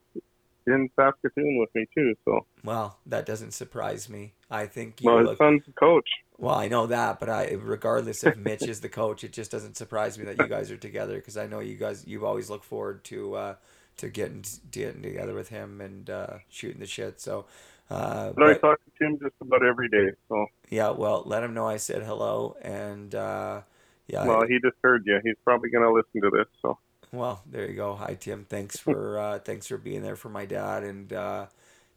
in 0.68 0.89
Saskatoon 0.96 1.58
with 1.58 1.70
me 1.76 1.86
too. 1.96 2.16
So 2.26 2.46
well, 2.64 3.00
that 3.06 3.26
doesn't 3.26 3.52
surprise 3.52 4.10
me. 4.10 4.34
I 4.50 4.66
think 4.66 5.02
you 5.02 5.10
well, 5.10 5.20
his 5.20 5.28
look, 5.28 5.38
son's 5.38 5.64
the 5.66 5.74
coach. 5.74 6.08
Well, 6.38 6.56
I 6.56 6.68
know 6.68 6.88
that, 6.88 7.20
but 7.20 7.30
I, 7.30 7.52
regardless 7.52 8.24
if 8.24 8.36
Mitch 8.36 8.64
is 8.64 8.82
the 8.82 8.89
coach, 8.89 9.24
it 9.24 9.32
just 9.32 9.52
doesn't 9.52 9.78
surprise 9.78 10.18
me 10.18 10.26
that 10.26 10.39
you 10.39 10.48
guys 10.48 10.72
are 10.72 10.78
together 10.78 11.16
because 11.16 11.38
I 11.38 11.46
know 11.46 11.60
you 11.60 11.76
guys, 11.76 12.04
you've 12.08 12.24
always 12.24 12.50
look 12.50 12.64
forward 12.64 13.04
to 13.06 13.36
uh, 13.36 13.56
to 13.98 14.10
getting 14.10 14.44
getting 14.72 15.04
together 15.04 15.36
with 15.36 15.50
him 15.50 15.82
and 15.82 16.10
uh, 16.10 16.38
shooting 16.50 16.80
the 16.80 16.88
shit. 16.88 17.22
So, 17.22 17.46
uh, 17.92 18.32
but, 18.36 18.50
I 18.50 18.54
talk 18.54 18.80
to 18.84 18.92
Tim 18.98 19.20
just 19.20 19.36
about 19.42 19.66
every 19.66 19.89
day. 19.89 20.12
So 20.30 20.46
yeah, 20.70 20.92
well, 20.92 21.24
let 21.26 21.44
him 21.44 21.54
know 21.54 21.68
I 21.68 21.78
said 21.78 22.04
hello, 22.04 22.56
and 22.62 23.14
uh, 23.14 23.62
yeah. 24.08 24.26
Well, 24.26 24.44
I, 24.44 24.48
he 24.48 24.60
just 24.64 24.78
heard 24.82 25.04
you. 25.06 25.20
He's 25.24 25.36
probably 25.44 25.70
gonna 25.70 25.92
listen 25.92 26.22
to 26.22 26.30
this. 26.30 26.48
So. 26.62 26.78
Well, 27.12 27.44
there 27.46 27.70
you 27.70 27.76
go. 27.76 27.96
Hi, 27.96 28.16
Tim. 28.16 28.46
Thanks 28.48 28.78
for 28.78 29.20
uh, 29.26 29.39
thanks 29.39 29.68
for 29.68 29.78
being 29.78 30.02
there 30.02 30.16
for 30.16 30.30
my 30.30 30.46
dad 30.46 30.84
and. 30.84 31.12
Uh, 31.12 31.46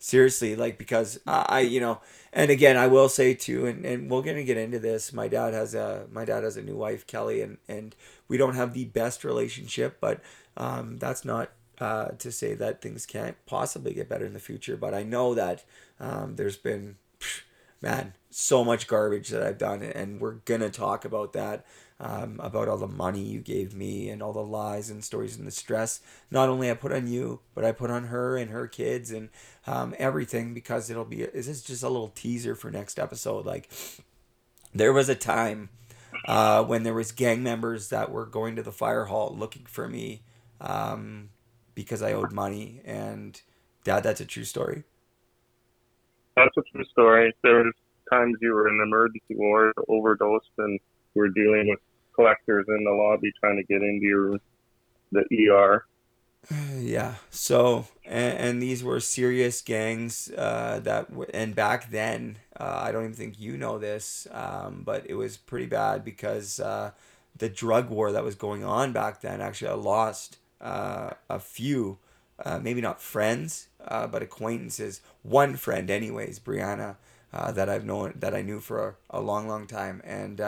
seriously 0.01 0.55
like 0.55 0.77
because 0.77 1.19
I, 1.27 1.47
I 1.49 1.61
you 1.61 1.81
know 1.81 1.99
and 2.31 2.51
again 2.51 2.77
i 2.77 2.87
will 2.87 3.09
say 3.09 3.33
too 3.33 3.65
and, 3.65 3.87
and 3.87 4.11
we're 4.11 4.21
gonna 4.21 4.45
get 4.45 4.59
into 4.59 4.79
this 4.79 5.15
my 5.15 5.29
dad 5.29 5.55
has 5.55 5.75
a 5.75 6.07
my 6.13 6.27
dad 6.27 6.45
has 6.45 6.59
a 6.59 6.63
new 6.63 6.77
wife 6.77 7.07
kelly 7.07 7.41
and 7.41 7.57
and 7.69 7.97
we 8.29 8.37
don't 8.37 8.55
have 8.55 8.75
the 8.75 8.85
best 8.85 9.25
relationship 9.25 9.97
but 10.03 10.21
um, 10.59 10.99
that's 10.99 11.25
not 11.25 11.53
uh, 11.81 12.09
to 12.19 12.31
say 12.31 12.55
that 12.55 12.81
things 12.81 13.07
can't 13.07 13.37
possibly 13.47 13.95
get 13.95 14.09
better 14.09 14.27
in 14.27 14.33
the 14.33 14.39
future 14.39 14.77
but 14.77 14.95
i 14.95 15.03
know 15.03 15.35
that 15.35 15.65
um, 16.01 16.37
there's 16.37 16.57
been 16.57 16.97
man 17.83 18.15
so 18.31 18.65
much 18.65 18.87
garbage 18.87 19.29
that 19.29 19.43
i've 19.43 19.59
done 19.59 19.83
and 19.83 20.21
we're 20.21 20.35
gonna 20.45 20.71
talk 20.71 21.05
about 21.05 21.33
that 21.33 21.65
um, 22.01 22.41
about 22.43 22.69
all 22.69 22.77
the 22.77 22.89
money 22.89 23.23
you 23.23 23.41
gave 23.41 23.75
me 23.75 24.09
and 24.09 24.23
all 24.23 24.33
the 24.33 24.43
lies 24.43 24.91
and 24.91 25.05
stories 25.05 25.37
and 25.37 25.47
the 25.47 25.53
stress 25.53 26.01
not 26.31 26.49
only 26.49 26.71
I 26.71 26.75
put 26.75 26.93
on 26.93 27.07
you, 27.07 27.41
but 27.55 27.65
I 27.65 27.73
put 27.73 27.91
on 27.91 28.05
her 28.05 28.37
and 28.37 28.51
her 28.51 28.67
kids 28.67 29.11
and 29.11 29.29
um, 29.67 29.95
everything 29.99 30.55
because 30.55 30.91
it'll 30.91 31.05
be 31.05 31.25
this 31.25 31.47
is 31.47 31.63
just 31.63 31.83
a 31.83 31.89
little 31.89 32.09
teaser 32.09 32.55
for 32.55 32.71
next 32.71 32.99
episode. 32.99 33.47
Like 33.47 33.71
there 34.75 34.93
was 34.93 35.09
a 35.09 35.15
time 35.15 35.69
uh, 36.27 36.65
when 36.65 36.83
there 36.83 36.95
was 36.95 37.13
gang 37.13 37.43
members 37.43 37.89
that 37.91 38.11
were 38.11 38.27
going 38.27 38.57
to 38.57 38.63
the 38.63 38.73
fire 38.73 39.05
hall 39.05 39.35
looking 39.37 39.65
for 39.67 39.89
me 39.89 40.23
um, 40.61 41.31
because 41.75 42.03
I 42.03 42.13
owed 42.13 42.33
money 42.33 42.81
and 42.85 43.41
dad, 43.85 44.03
that's 44.03 44.21
a 44.21 44.27
true 44.27 44.45
story. 44.45 44.85
That's 46.37 46.57
a 46.57 46.63
true 46.73 46.85
story. 46.87 47.35
There 47.43 47.57
was 47.57 47.73
times 48.11 48.37
you 48.41 48.53
were 48.53 48.69
in 48.69 48.81
emergency 48.81 49.37
ward, 49.37 49.73
overdosed, 49.89 50.51
and 50.59 50.81
we're 51.15 51.29
dealing 51.29 51.69
with 51.69 51.79
collectors 52.15 52.67
in 52.69 52.85
the 52.85 52.91
lobby 52.91 53.33
trying 53.41 53.57
to 53.57 53.65
get 53.65 53.83
into 53.83 54.07
your 54.07 54.39
the 55.13 55.51
ER. 55.51 55.85
Yeah. 56.77 57.15
So, 57.31 57.87
and, 58.05 58.39
and 58.39 58.63
these 58.63 58.85
were 58.85 59.01
serious 59.01 59.63
gangs 59.63 60.31
uh, 60.37 60.81
that, 60.83 61.09
and 61.33 61.55
back 61.55 61.91
then, 61.91 62.37
uh, 62.59 62.81
I 62.83 62.93
don't 62.93 63.05
even 63.05 63.15
think 63.15 63.41
you 63.41 63.57
know 63.57 63.79
this, 63.79 64.29
um, 64.31 64.83
but 64.85 65.09
it 65.09 65.15
was 65.15 65.39
pretty 65.39 65.65
bad 65.65 66.05
because 66.05 66.61
uh, 66.61 66.91
the 67.35 67.49
drug 67.49 67.89
war 67.89 68.13
that 68.13 68.25
was 68.25 68.35
going 68.35 68.63
on 68.63 68.93
back 68.93 69.23
then. 69.23 69.41
Actually, 69.41 69.71
I 69.71 69.75
lost 69.75 70.37
uh, 70.65 71.11
a 71.31 71.39
few, 71.39 71.99
uh, 72.45 72.59
maybe 72.59 72.81
not 72.81 73.01
friends, 73.01 73.69
uh, 73.87 74.07
but 74.09 74.23
acquaintances. 74.23 75.01
One 75.23 75.57
friend, 75.57 75.91
anyways, 75.91 76.41
Brianna, 76.41 76.97
that 77.33 77.69
I've 77.69 77.85
known 77.85 78.15
that 78.17 78.35
I 78.35 78.43
knew 78.43 78.61
for 78.61 78.97
a, 79.11 79.19
a 79.19 79.21
long, 79.21 79.49
long 79.49 79.67
time, 79.67 80.01
and 80.05 80.41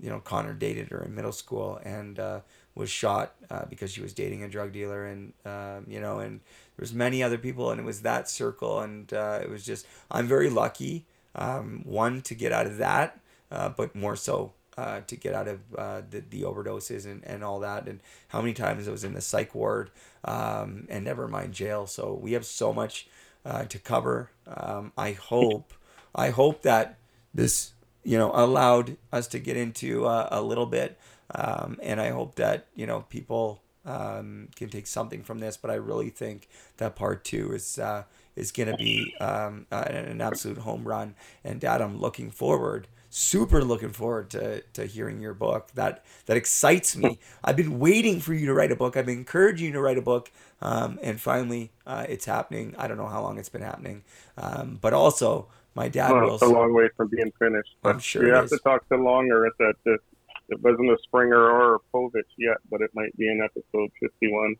you 0.00 0.10
know, 0.10 0.20
Connor 0.20 0.52
dated 0.54 0.88
her 0.90 1.02
in 1.02 1.14
middle 1.14 1.32
school 1.32 1.80
and 1.84 2.18
uh, 2.18 2.40
was 2.74 2.90
shot 2.90 3.34
uh, 3.50 3.64
because 3.66 3.92
she 3.92 4.00
was 4.00 4.12
dating 4.12 4.42
a 4.42 4.48
drug 4.48 4.72
dealer, 4.72 5.06
and 5.06 5.32
um, 5.44 5.86
you 5.88 6.00
know, 6.00 6.18
and 6.18 6.40
there 6.40 6.82
was 6.82 6.92
many 6.92 7.22
other 7.22 7.38
people, 7.38 7.70
and 7.70 7.80
it 7.80 7.84
was 7.84 8.02
that 8.02 8.28
circle, 8.28 8.80
and 8.80 9.12
uh, 9.12 9.38
it 9.42 9.50
was 9.50 9.64
just 9.64 9.86
I'm 10.10 10.26
very 10.26 10.50
lucky, 10.50 11.06
um, 11.34 11.82
one 11.84 12.22
to 12.22 12.34
get 12.34 12.52
out 12.52 12.66
of 12.66 12.78
that, 12.78 13.20
uh, 13.50 13.68
but 13.68 13.94
more 13.94 14.16
so. 14.16 14.52
Uh, 14.78 15.02
to 15.06 15.16
get 15.16 15.34
out 15.34 15.48
of 15.48 15.60
uh, 15.76 16.00
the, 16.08 16.20
the 16.30 16.40
overdoses 16.42 17.04
and, 17.04 17.22
and 17.26 17.44
all 17.44 17.60
that 17.60 17.86
and 17.86 18.00
how 18.28 18.40
many 18.40 18.54
times 18.54 18.88
I 18.88 18.90
was 18.90 19.04
in 19.04 19.12
the 19.12 19.20
psych 19.20 19.54
ward 19.54 19.90
um, 20.24 20.86
and 20.88 21.04
never 21.04 21.28
mind 21.28 21.52
jail 21.52 21.86
so 21.86 22.14
we 22.14 22.32
have 22.32 22.46
so 22.46 22.72
much 22.72 23.06
uh, 23.44 23.64
to 23.64 23.78
cover 23.78 24.30
um, 24.46 24.90
I 24.96 25.12
hope 25.12 25.74
I 26.14 26.30
hope 26.30 26.62
that 26.62 26.96
this 27.34 27.72
you 28.04 28.18
know, 28.18 28.32
allowed 28.34 28.96
us 29.12 29.26
to 29.28 29.38
get 29.38 29.56
into 29.56 30.06
uh, 30.06 30.28
a 30.30 30.42
little 30.42 30.66
bit. 30.66 30.98
Um, 31.34 31.78
and 31.82 32.00
I 32.00 32.10
hope 32.10 32.34
that, 32.36 32.66
you 32.74 32.86
know, 32.86 33.02
people 33.08 33.62
um, 33.84 34.48
can 34.56 34.68
take 34.68 34.86
something 34.86 35.22
from 35.22 35.38
this. 35.38 35.56
But 35.56 35.70
I 35.70 35.74
really 35.74 36.10
think 36.10 36.48
that 36.78 36.96
part 36.96 37.24
two 37.24 37.52
is 37.52 37.78
uh, 37.78 38.04
is 38.34 38.50
going 38.50 38.70
to 38.70 38.76
be 38.76 39.14
um, 39.20 39.66
uh, 39.70 39.84
an 39.86 40.20
absolute 40.20 40.58
home 40.58 40.86
run. 40.86 41.14
And 41.44 41.60
Dad, 41.60 41.80
I'm 41.80 42.00
looking 42.00 42.30
forward, 42.30 42.88
super 43.14 43.62
looking 43.62 43.90
forward 43.90 44.30
to, 44.30 44.62
to 44.72 44.86
hearing 44.86 45.20
your 45.20 45.34
book. 45.34 45.70
That 45.74 46.04
that 46.26 46.36
excites 46.36 46.96
me. 46.96 47.18
I've 47.44 47.56
been 47.56 47.78
waiting 47.78 48.20
for 48.20 48.32
you 48.32 48.46
to 48.46 48.54
write 48.54 48.72
a 48.72 48.76
book. 48.76 48.96
I've 48.96 49.06
been 49.06 49.18
encouraging 49.18 49.66
you 49.66 49.72
to 49.74 49.80
write 49.80 49.98
a 49.98 50.02
book, 50.02 50.32
um, 50.60 50.98
and 51.02 51.20
finally, 51.20 51.70
uh, 51.86 52.06
it's 52.08 52.24
happening. 52.24 52.74
I 52.78 52.88
don't 52.88 52.96
know 52.96 53.06
how 53.06 53.22
long 53.22 53.38
it's 53.38 53.50
been 53.50 53.62
happening, 53.62 54.02
um, 54.38 54.78
but 54.80 54.94
also 54.94 55.48
my 55.74 55.88
dad 55.88 56.10
well, 56.10 56.22
will. 56.22 56.34
it's 56.34 56.42
a 56.42 56.46
long 56.46 56.72
way 56.74 56.88
from 56.96 57.08
being 57.08 57.32
finished. 57.38 57.76
I'm 57.84 57.98
sure 57.98 58.26
you 58.26 58.32
have 58.32 58.46
is. 58.46 58.50
to 58.52 58.58
talk 58.58 58.88
to 58.88 58.96
longer 58.96 59.46
at 59.46 59.52
that. 59.58 59.74
It, 59.84 60.00
it 60.48 60.62
wasn't 60.62 60.90
a 60.90 60.98
Springer 61.02 61.50
or 61.50 61.76
a 61.76 61.78
Povich 61.94 62.22
yet, 62.38 62.56
but 62.70 62.80
it 62.80 62.90
might 62.94 63.16
be 63.16 63.28
in 63.28 63.40
episode 63.42 63.90
51. 64.00 64.56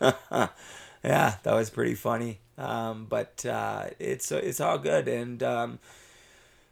yeah, 1.04 1.34
that 1.42 1.54
was 1.54 1.70
pretty 1.70 1.94
funny. 1.94 2.40
Um, 2.56 3.06
but 3.08 3.44
uh, 3.46 3.86
it's 3.98 4.32
it's 4.32 4.60
all 4.60 4.78
good, 4.78 5.06
and 5.06 5.42
um, 5.42 5.78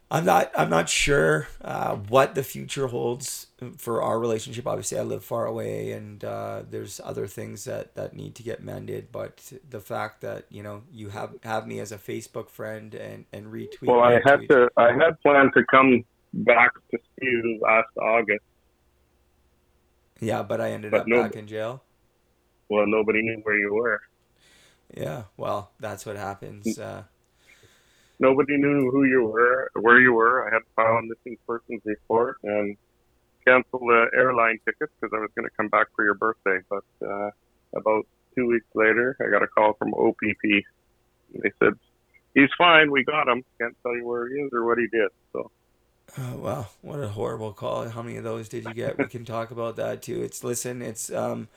I'm 0.08 0.24
not 0.24 0.52
I'm 0.56 0.70
not 0.70 0.88
sure 0.88 1.48
uh, 1.62 1.96
what 1.96 2.36
the 2.36 2.44
future 2.44 2.86
holds 2.86 3.48
for 3.76 4.02
our 4.02 4.20
relationship. 4.20 4.64
Obviously, 4.66 4.98
I 4.98 5.02
live 5.02 5.24
far 5.24 5.46
away, 5.46 5.90
and 5.90 6.24
uh, 6.24 6.62
there's 6.70 7.00
other 7.02 7.26
things 7.26 7.64
that, 7.64 7.96
that 7.96 8.14
need 8.14 8.36
to 8.36 8.44
get 8.44 8.62
mended. 8.62 9.08
But 9.10 9.52
the 9.68 9.80
fact 9.80 10.20
that 10.20 10.44
you 10.48 10.62
know 10.62 10.82
you 10.92 11.08
have 11.08 11.34
have 11.42 11.66
me 11.66 11.80
as 11.80 11.90
a 11.90 11.98
Facebook 11.98 12.50
friend 12.50 12.94
and 12.94 13.24
and 13.32 13.46
retweet. 13.52 13.82
Well, 13.82 14.00
I 14.00 14.12
had 14.12 14.40
tweets. 14.40 14.48
to. 14.48 14.70
I 14.76 14.92
had 14.92 15.20
planned 15.22 15.50
to 15.54 15.64
come 15.64 16.04
back 16.32 16.70
to 16.92 16.98
see 16.98 17.26
you 17.26 17.58
last 17.62 17.88
August. 18.00 18.44
Yeah, 20.20 20.42
but 20.44 20.60
I 20.60 20.70
ended 20.70 20.92
But 20.92 21.00
up 21.02 21.08
no- 21.08 21.22
back 21.24 21.34
in 21.34 21.46
jail. 21.48 21.82
Well, 22.68 22.86
nobody 22.86 23.22
knew 23.22 23.40
where 23.42 23.58
you 23.58 23.72
were. 23.74 24.00
Yeah, 24.96 25.24
well, 25.36 25.72
that's 25.80 26.06
what 26.06 26.16
happens. 26.16 26.78
Uh, 26.78 27.04
Nobody 28.18 28.56
knew 28.56 28.90
who 28.90 29.04
you 29.04 29.24
were, 29.24 29.70
where 29.74 30.00
you 30.00 30.12
were. 30.12 30.48
I 30.48 30.54
had 30.54 30.60
to 30.60 30.70
file 30.74 30.96
a 30.98 31.02
missing 31.02 31.36
persons 31.46 31.82
report 31.84 32.38
and 32.42 32.76
cancel 33.46 33.80
the 33.80 34.06
airline 34.14 34.58
tickets 34.64 34.92
because 35.00 35.14
I 35.14 35.20
was 35.20 35.30
going 35.36 35.48
to 35.48 35.54
come 35.56 35.68
back 35.68 35.88
for 35.94 36.04
your 36.04 36.14
birthday. 36.14 36.58
But 36.68 36.84
uh, 37.06 37.30
about 37.74 38.06
two 38.34 38.46
weeks 38.46 38.66
later, 38.74 39.16
I 39.20 39.30
got 39.30 39.42
a 39.42 39.46
call 39.46 39.74
from 39.74 39.92
OPP. 39.94 40.64
They 41.42 41.52
said 41.58 41.74
he's 42.34 42.50
fine. 42.56 42.90
We 42.90 43.04
got 43.04 43.28
him. 43.28 43.44
Can't 43.60 43.76
tell 43.82 43.94
you 43.94 44.06
where 44.06 44.28
he 44.28 44.34
is 44.36 44.50
or 44.52 44.64
what 44.64 44.78
he 44.78 44.86
did. 44.86 45.10
So 45.32 45.50
Oh, 46.18 46.36
wow, 46.36 46.66
what 46.82 47.00
a 47.00 47.08
horrible 47.08 47.52
call. 47.52 47.88
How 47.88 48.00
many 48.00 48.16
of 48.16 48.24
those 48.24 48.48
did 48.48 48.64
you 48.64 48.72
get? 48.72 48.96
We 48.96 49.06
can 49.06 49.24
talk 49.24 49.50
about 49.50 49.76
that 49.76 50.02
too. 50.02 50.22
It's 50.22 50.42
listen, 50.42 50.80
it's 50.80 51.12
um 51.12 51.48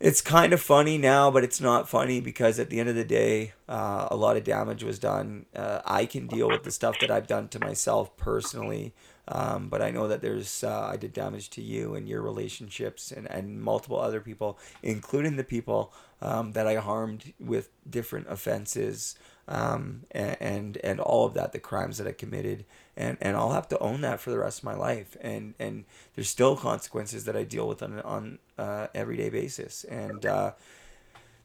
it's 0.00 0.20
kind 0.20 0.52
of 0.52 0.60
funny 0.60 0.96
now, 0.96 1.30
but 1.30 1.42
it's 1.42 1.60
not 1.60 1.88
funny 1.88 2.20
because 2.20 2.60
at 2.60 2.70
the 2.70 2.78
end 2.78 2.88
of 2.88 2.94
the 2.94 3.04
day, 3.04 3.52
uh, 3.68 4.06
a 4.10 4.16
lot 4.16 4.36
of 4.36 4.44
damage 4.44 4.84
was 4.84 4.98
done. 4.98 5.46
Uh, 5.54 5.80
I 5.84 6.06
can 6.06 6.28
deal 6.28 6.48
with 6.48 6.62
the 6.62 6.70
stuff 6.70 7.00
that 7.00 7.10
I've 7.10 7.26
done 7.26 7.48
to 7.48 7.60
myself 7.60 8.16
personally, 8.16 8.94
um, 9.26 9.68
but 9.68 9.82
I 9.82 9.90
know 9.90 10.06
that 10.06 10.22
there's 10.22 10.62
uh, 10.62 10.88
I 10.92 10.96
did 10.96 11.12
damage 11.12 11.50
to 11.50 11.62
you 11.62 11.94
and 11.94 12.08
your 12.08 12.22
relationships 12.22 13.10
and, 13.10 13.28
and 13.28 13.60
multiple 13.60 13.98
other 13.98 14.20
people, 14.20 14.58
including 14.84 15.36
the 15.36 15.44
people 15.44 15.92
um, 16.22 16.52
that 16.52 16.68
I 16.68 16.76
harmed 16.76 17.32
with 17.40 17.70
different 17.90 18.28
offenses 18.30 19.16
um, 19.48 20.04
and, 20.10 20.36
and 20.40 20.76
and 20.78 21.00
all 21.00 21.26
of 21.26 21.34
that, 21.34 21.52
the 21.52 21.58
crimes 21.58 21.98
that 21.98 22.06
I 22.06 22.12
committed, 22.12 22.66
and 22.98 23.16
and 23.22 23.34
I'll 23.36 23.52
have 23.52 23.68
to 23.68 23.78
own 23.78 24.02
that 24.02 24.20
for 24.20 24.30
the 24.30 24.38
rest 24.38 24.58
of 24.58 24.64
my 24.64 24.74
life. 24.74 25.16
And 25.22 25.54
and 25.58 25.84
there's 26.14 26.28
still 26.28 26.54
consequences 26.56 27.24
that 27.24 27.36
I 27.36 27.44
deal 27.44 27.66
with 27.66 27.82
on 27.82 28.00
on 28.02 28.38
uh, 28.58 28.88
everyday 28.94 29.30
basis. 29.30 29.84
And 29.84 30.26
uh, 30.26 30.52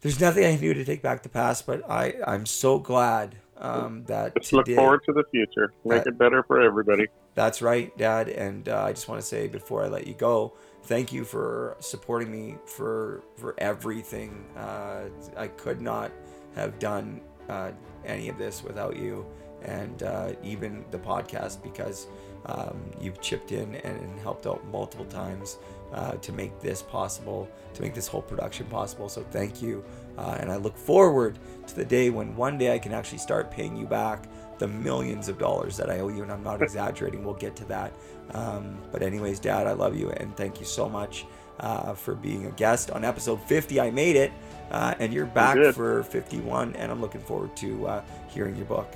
there's 0.02 0.20
nothing 0.20 0.44
I 0.44 0.52
can 0.52 0.60
do 0.62 0.74
to 0.74 0.84
take 0.84 1.02
back 1.02 1.24
the 1.24 1.30
past, 1.30 1.66
but 1.66 1.90
I 1.90 2.16
I'm 2.28 2.46
so 2.46 2.80
glad 2.80 3.36
um, 3.58 4.04
that 4.06 4.36
just 4.36 4.52
look 4.52 4.66
today- 4.66 4.76
forward 4.76 5.02
to 5.06 5.14
the 5.14 5.24
future. 5.32 5.72
Make 5.86 6.04
That- 6.04 6.10
it 6.14 6.18
better 6.18 6.44
for 6.44 6.60
everybody. 6.62 7.08
that's 7.36 7.62
right, 7.62 7.96
Dad. 7.98 8.28
And 8.30 8.68
uh, 8.68 8.84
I 8.84 8.92
just 8.92 9.08
want 9.08 9.22
to 9.22 9.26
say 9.28 9.48
before 9.48 9.84
I 9.84 9.88
let 9.88 10.06
you 10.08 10.14
go, 10.16 10.54
thank 10.84 11.14
you 11.14 11.24
for 11.24 11.78
supporting 11.80 12.32
me 12.32 12.58
for 12.66 13.24
for 13.38 13.54
everything. 13.60 14.44
Uh, 14.58 15.04
I 15.38 15.48
could 15.48 15.82
not 15.82 16.12
have 16.56 16.78
done 16.80 17.22
uh, 17.48 17.72
any 18.06 18.28
of 18.30 18.38
this 18.38 18.64
without 18.64 18.96
you, 18.98 19.26
and 19.66 20.04
uh, 20.04 20.34
even 20.44 20.86
the 20.92 20.98
podcast 20.98 21.62
because 21.64 22.08
um, 22.46 22.80
you've 23.00 23.22
chipped 23.22 23.52
in 23.52 23.76
and, 23.76 24.20
helped 24.20 24.48
out 24.48 24.64
multiple 24.68 25.06
times 25.06 25.58
uh, 25.94 26.14
to 26.14 26.32
make 26.32 26.58
this 26.62 26.82
possible, 26.82 27.50
to 27.74 27.82
make 27.82 27.94
this 27.94 28.08
whole 28.08 28.22
production 28.22 28.66
possible. 28.68 29.10
So 29.10 29.22
thank 29.32 29.62
you, 29.62 29.84
uh, 30.18 30.38
and 30.40 30.52
I 30.52 30.56
look 30.56 30.78
forward 30.78 31.38
to 31.68 31.76
the 31.76 31.84
day 31.84 32.10
when 32.10 32.36
one 32.36 32.58
day 32.58 32.74
I 32.74 32.80
can 32.80 32.94
actually 32.94 33.18
start 33.18 33.52
paying 33.52 33.76
you 33.76 33.86
back 33.86 34.26
the 34.60 34.68
millions 34.68 35.28
of 35.28 35.38
dollars 35.38 35.76
that 35.78 35.90
I 35.90 36.00
owe 36.00 36.08
you, 36.08 36.24
and 36.24 36.32
I'm 36.32 36.44
not 36.44 36.62
exaggerating. 36.68 37.26
We'll 37.26 37.34
get 37.34 37.56
to 37.58 37.66
that. 37.66 37.94
Um, 38.34 38.78
but 38.92 39.02
anyways, 39.02 39.40
Dad, 39.40 39.68
I 39.68 39.74
love 39.74 39.98
you, 39.98 40.10
and 40.12 40.36
thank 40.38 40.60
you 40.60 40.66
so 40.66 40.88
much 40.88 41.26
uh, 41.60 41.94
for 41.94 42.16
being 42.16 42.46
a 42.46 42.52
guest 42.52 42.92
on 42.92 43.04
episode 43.04 43.42
50. 43.42 43.80
I 43.80 43.92
made 43.92 44.16
it, 44.16 44.32
uh, 44.72 44.96
and 45.00 45.14
you're 45.14 45.26
back 45.26 45.56
did. 45.56 45.76
for 45.76 46.04
51, 46.04 46.76
and 46.76 46.92
I'm 46.92 47.02
looking 47.02 47.22
forward 47.22 47.56
to 47.58 47.88
uh, 47.88 48.04
hearing 48.30 48.56
your 48.56 48.66
book. 48.66 48.88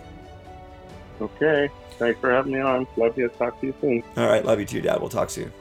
Okay. 1.22 1.69
Thanks 1.98 2.19
for 2.19 2.31
having 2.31 2.53
me 2.53 2.60
on. 2.60 2.88
Love 2.95 3.18
you. 3.18 3.27
Talk 3.30 3.60
to 3.61 3.68
you 3.68 3.73
soon. 3.81 4.03
All 4.15 4.27
right, 4.27 4.45
love 4.45 4.60
you 4.60 4.65
too, 4.65 4.81
Dad. 4.81 4.99
We'll 4.99 5.10
talk 5.10 5.30
soon. 5.30 5.52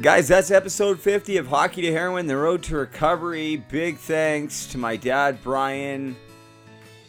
Guys, 0.00 0.28
that's 0.28 0.50
episode 0.50 1.00
50 1.00 1.38
of 1.38 1.46
Hockey 1.46 1.80
to 1.82 1.90
Heroin, 1.90 2.26
The 2.26 2.36
Road 2.36 2.62
to 2.64 2.76
Recovery. 2.76 3.56
Big 3.56 3.96
thanks 3.96 4.66
to 4.66 4.78
my 4.78 4.96
dad, 4.96 5.38
Brian. 5.42 6.14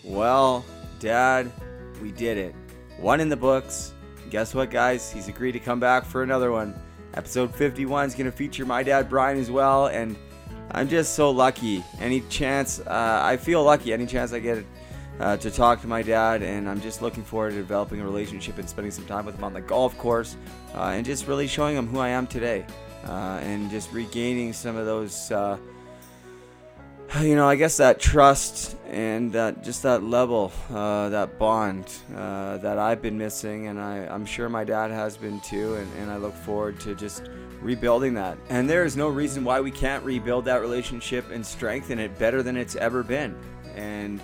Well, 0.03 0.64
Dad, 0.99 1.52
we 2.02 2.12
did 2.12 2.38
it. 2.38 2.56
One 2.98 3.20
in 3.20 3.28
the 3.28 3.36
books. 3.36 3.94
Guess 4.30 4.56
what, 4.56 4.72
guys? 4.72 5.12
He's 5.12 5.28
agreed 5.28 5.52
to 5.52 5.60
come 5.60 5.80
back 5.80 6.06
for 6.06 6.24
another 6.24 6.52
one. 6.52 6.74
Episode 7.16 7.53
51 7.53 8.07
is 8.07 8.16
going 8.16 8.26
to 8.26 8.32
feature 8.32 8.66
my 8.66 8.82
dad, 8.82 9.10
Brian, 9.10 9.38
as 9.38 9.52
well. 9.52 9.88
And 9.88 10.16
I'm 10.76 10.89
just 10.89 11.15
so 11.15 11.31
lucky. 11.31 11.85
Any 12.02 12.19
chance, 12.19 12.81
uh, 12.81 13.22
I 13.23 13.38
feel 13.38 13.64
lucky 13.64 13.93
any 13.93 14.06
chance 14.06 14.34
I 14.34 14.39
get 14.39 14.65
uh, 15.22 15.38
to 15.38 15.49
talk 15.49 15.80
to 15.81 15.88
my 15.88 16.02
dad. 16.02 16.43
And 16.43 16.69
I'm 16.69 16.81
just 16.81 17.02
looking 17.02 17.23
forward 17.23 17.52
to 17.52 17.56
developing 17.56 18.02
a 18.02 18.03
relationship 18.03 18.57
and 18.57 18.69
spending 18.69 18.91
some 18.91 19.06
time 19.06 19.26
with 19.26 19.35
him 19.35 19.45
on 19.45 19.53
the 19.53 19.61
golf 19.61 19.97
course 19.97 20.35
uh, 20.73 20.88
and 20.88 21.06
just 21.06 21.27
really 21.27 21.47
showing 21.47 21.77
him 21.77 21.88
who 21.88 21.99
I 21.99 22.10
am 22.10 22.27
today. 22.27 22.65
Uh, 23.06 23.39
and 23.41 23.72
just 23.72 23.93
regaining 23.93 24.52
some 24.52 24.76
of 24.76 24.85
those, 24.85 25.31
uh, 25.31 25.57
you 27.22 27.36
know, 27.36 27.48
I 27.48 27.56
guess 27.56 27.77
that 27.77 27.99
trust 27.99 28.76
and 28.90 29.32
that 29.34 29.64
just 29.64 29.84
that 29.84 30.03
level, 30.03 30.52
uh, 30.73 31.10
that 31.10 31.38
bond 31.38 31.91
uh, 32.15 32.57
that 32.57 32.77
I've 32.77 33.02
been 33.02 33.18
missing, 33.18 33.68
and 33.68 33.80
I, 33.80 34.06
I'm 34.07 34.26
sure 34.26 34.48
my 34.49 34.64
dad 34.64 34.91
has 34.91 35.18
been 35.18 35.40
too. 35.41 35.76
And, 35.76 35.91
and 35.99 36.11
I 36.11 36.18
look 36.18 36.34
forward 36.34 36.80
to 36.82 36.95
just 36.95 37.30
rebuilding 37.61 38.14
that. 38.15 38.38
And 38.49 38.69
there 38.69 38.86
is 38.86 38.95
no 38.95 39.10
reason 39.10 39.44
why 39.44 39.60
we 39.61 39.72
can't 39.72 40.03
rebuild 40.03 40.45
that 40.45 40.61
relationship 40.61 41.30
and 41.32 41.45
strengthen 41.45 41.99
it 41.99 42.18
better 42.18 42.44
than 42.44 42.57
it's 42.57 42.76
ever 42.76 43.03
been. 43.03 43.36
And 43.76 44.22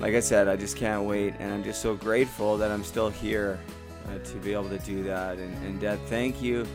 like 0.00 0.14
I 0.14 0.20
said, 0.20 0.48
I 0.48 0.56
just 0.56 0.76
can't 0.76 1.04
wait, 1.04 1.34
and 1.38 1.52
I'm 1.52 1.62
just 1.62 1.80
so 1.80 1.94
grateful 1.94 2.56
that 2.58 2.70
I'm 2.70 2.82
still 2.82 3.10
here 3.10 3.60
uh, 4.08 4.18
to 4.18 4.36
be 4.38 4.52
able 4.52 4.68
to 4.70 4.78
do 4.78 5.04
that. 5.04 5.38
And, 5.38 5.54
and 5.64 5.80
Dad, 5.80 5.98
thank 6.06 6.42
you 6.42 6.66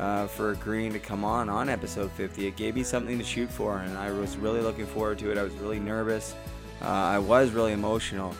uh, 0.00 0.26
for 0.26 0.52
agreeing 0.52 0.92
to 0.94 0.98
come 0.98 1.24
on 1.24 1.48
on 1.48 1.68
episode 1.68 2.10
50. 2.12 2.46
It 2.46 2.56
gave 2.56 2.74
me 2.74 2.82
something 2.82 3.18
to 3.18 3.24
shoot 3.24 3.50
for, 3.50 3.78
and 3.78 3.96
I 3.98 4.10
was 4.10 4.36
really 4.38 4.60
looking 4.60 4.86
forward 4.86 5.18
to 5.18 5.30
it. 5.30 5.36
I 5.36 5.42
was 5.42 5.52
really 5.54 5.78
nervous. 5.78 6.34
Uh, 6.80 6.86
I 6.88 7.18
was 7.18 7.50
really 7.50 7.72
emotional, 7.72 8.34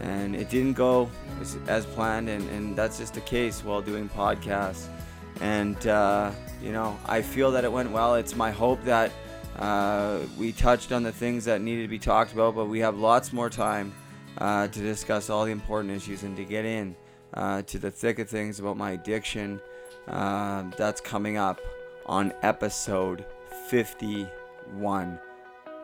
and 0.00 0.34
it 0.34 0.48
didn't 0.48 0.72
go 0.72 1.10
as, 1.40 1.58
as 1.66 1.84
planned, 1.84 2.30
and, 2.30 2.48
and 2.48 2.74
that's 2.74 2.98
just 2.98 3.12
the 3.12 3.20
case 3.20 3.62
while 3.62 3.82
doing 3.82 4.08
podcasts. 4.08 4.86
And, 5.42 5.86
uh, 5.86 6.30
you 6.62 6.72
know, 6.72 6.98
I 7.04 7.20
feel 7.20 7.50
that 7.52 7.64
it 7.64 7.72
went 7.72 7.90
well. 7.90 8.14
It's 8.14 8.34
my 8.34 8.50
hope 8.50 8.82
that 8.84 9.12
uh, 9.58 10.20
we 10.38 10.52
touched 10.52 10.92
on 10.92 11.02
the 11.02 11.12
things 11.12 11.44
that 11.44 11.60
needed 11.60 11.82
to 11.82 11.88
be 11.88 11.98
talked 11.98 12.32
about, 12.32 12.54
but 12.54 12.66
we 12.66 12.78
have 12.78 12.96
lots 12.96 13.34
more 13.34 13.50
time 13.50 13.92
uh, 14.38 14.68
to 14.68 14.80
discuss 14.80 15.28
all 15.28 15.44
the 15.44 15.52
important 15.52 15.92
issues 15.94 16.22
and 16.22 16.38
to 16.38 16.44
get 16.44 16.64
in 16.64 16.96
uh, 17.34 17.60
to 17.62 17.78
the 17.78 17.90
thick 17.90 18.18
of 18.18 18.30
things 18.30 18.60
about 18.60 18.78
my 18.78 18.92
addiction. 18.92 19.60
Uh, 20.08 20.64
that's 20.76 21.00
coming 21.00 21.36
up 21.36 21.60
on 22.06 22.32
episode 22.42 23.24
51. 23.68 25.18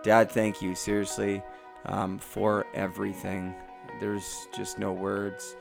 Dad, 0.03 0.31
thank 0.31 0.61
you, 0.61 0.74
seriously, 0.74 1.43
um, 1.86 2.19
for 2.19 2.66
everything. 2.74 3.55
There's 4.01 4.49
just 4.55 4.78
no 4.78 4.93
words. 4.93 5.57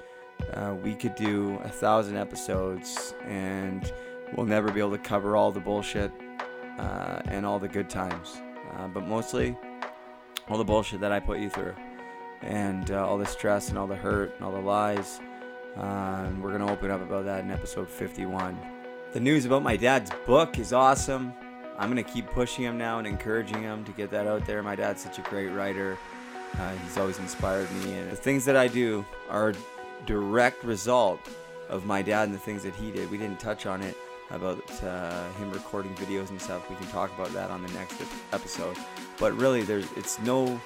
Uh, 0.53 0.75
we 0.83 0.93
could 0.93 1.15
do 1.15 1.59
a 1.63 1.69
thousand 1.69 2.17
episodes 2.17 3.13
and 3.25 3.91
we'll 4.35 4.45
never 4.45 4.71
be 4.71 4.79
able 4.79 4.91
to 4.91 4.97
cover 4.97 5.35
all 5.35 5.51
the 5.51 5.59
bullshit 5.59 6.11
uh, 6.77 7.19
and 7.25 7.45
all 7.45 7.59
the 7.59 7.67
good 7.67 7.89
times. 7.89 8.37
Uh, 8.73 8.87
but 8.87 9.07
mostly, 9.07 9.57
all 10.49 10.57
the 10.57 10.63
bullshit 10.63 10.99
that 11.01 11.11
I 11.11 11.19
put 11.19 11.39
you 11.39 11.49
through 11.49 11.75
and 12.41 12.91
uh, 12.91 13.05
all 13.05 13.17
the 13.17 13.25
stress 13.25 13.69
and 13.69 13.77
all 13.77 13.87
the 13.87 13.95
hurt 13.95 14.35
and 14.35 14.43
all 14.43 14.51
the 14.51 14.59
lies. 14.59 15.19
And 15.77 16.41
we're 16.41 16.49
going 16.49 16.65
to 16.65 16.71
open 16.71 16.91
up 16.91 17.01
about 17.01 17.25
that 17.25 17.43
in 17.43 17.51
episode 17.51 17.89
51. 17.89 18.57
The 19.13 19.19
news 19.19 19.45
about 19.45 19.63
my 19.63 19.77
dad's 19.77 20.11
book 20.25 20.59
is 20.59 20.73
awesome. 20.73 21.33
I'm 21.77 21.89
gonna 21.89 22.03
keep 22.03 22.27
pushing 22.31 22.65
him 22.65 22.77
now 22.77 22.97
and 22.97 23.07
encouraging 23.07 23.61
him 23.61 23.85
to 23.85 23.91
get 23.91 24.09
that 24.11 24.27
out 24.27 24.45
there. 24.45 24.63
My 24.63 24.75
dad's 24.75 25.01
such 25.01 25.19
a 25.19 25.21
great 25.21 25.49
writer. 25.49 25.97
Uh, 26.59 26.71
he's 26.83 26.97
always 26.97 27.19
inspired 27.19 27.71
me, 27.83 27.93
and 27.93 28.11
the 28.11 28.15
things 28.15 28.45
that 28.45 28.55
I 28.55 28.67
do 28.67 29.05
are 29.29 29.53
direct 30.05 30.63
result 30.63 31.19
of 31.69 31.85
my 31.85 32.01
dad 32.01 32.23
and 32.23 32.33
the 32.33 32.39
things 32.39 32.63
that 32.63 32.75
he 32.75 32.91
did. 32.91 33.11
We 33.11 33.17
didn't 33.17 33.39
touch 33.39 33.65
on 33.65 33.81
it 33.81 33.95
about 34.31 34.59
uh, 34.83 35.29
him 35.33 35.51
recording 35.51 35.93
videos 35.95 36.29
and 36.31 36.41
stuff. 36.41 36.69
We 36.69 36.75
can 36.77 36.87
talk 36.87 37.13
about 37.13 37.31
that 37.33 37.51
on 37.51 37.61
the 37.61 37.71
next 37.73 38.01
episode. 38.33 38.75
But 39.19 39.37
really, 39.37 39.61
there's 39.61 39.91
it's 39.95 40.19
no 40.19 40.59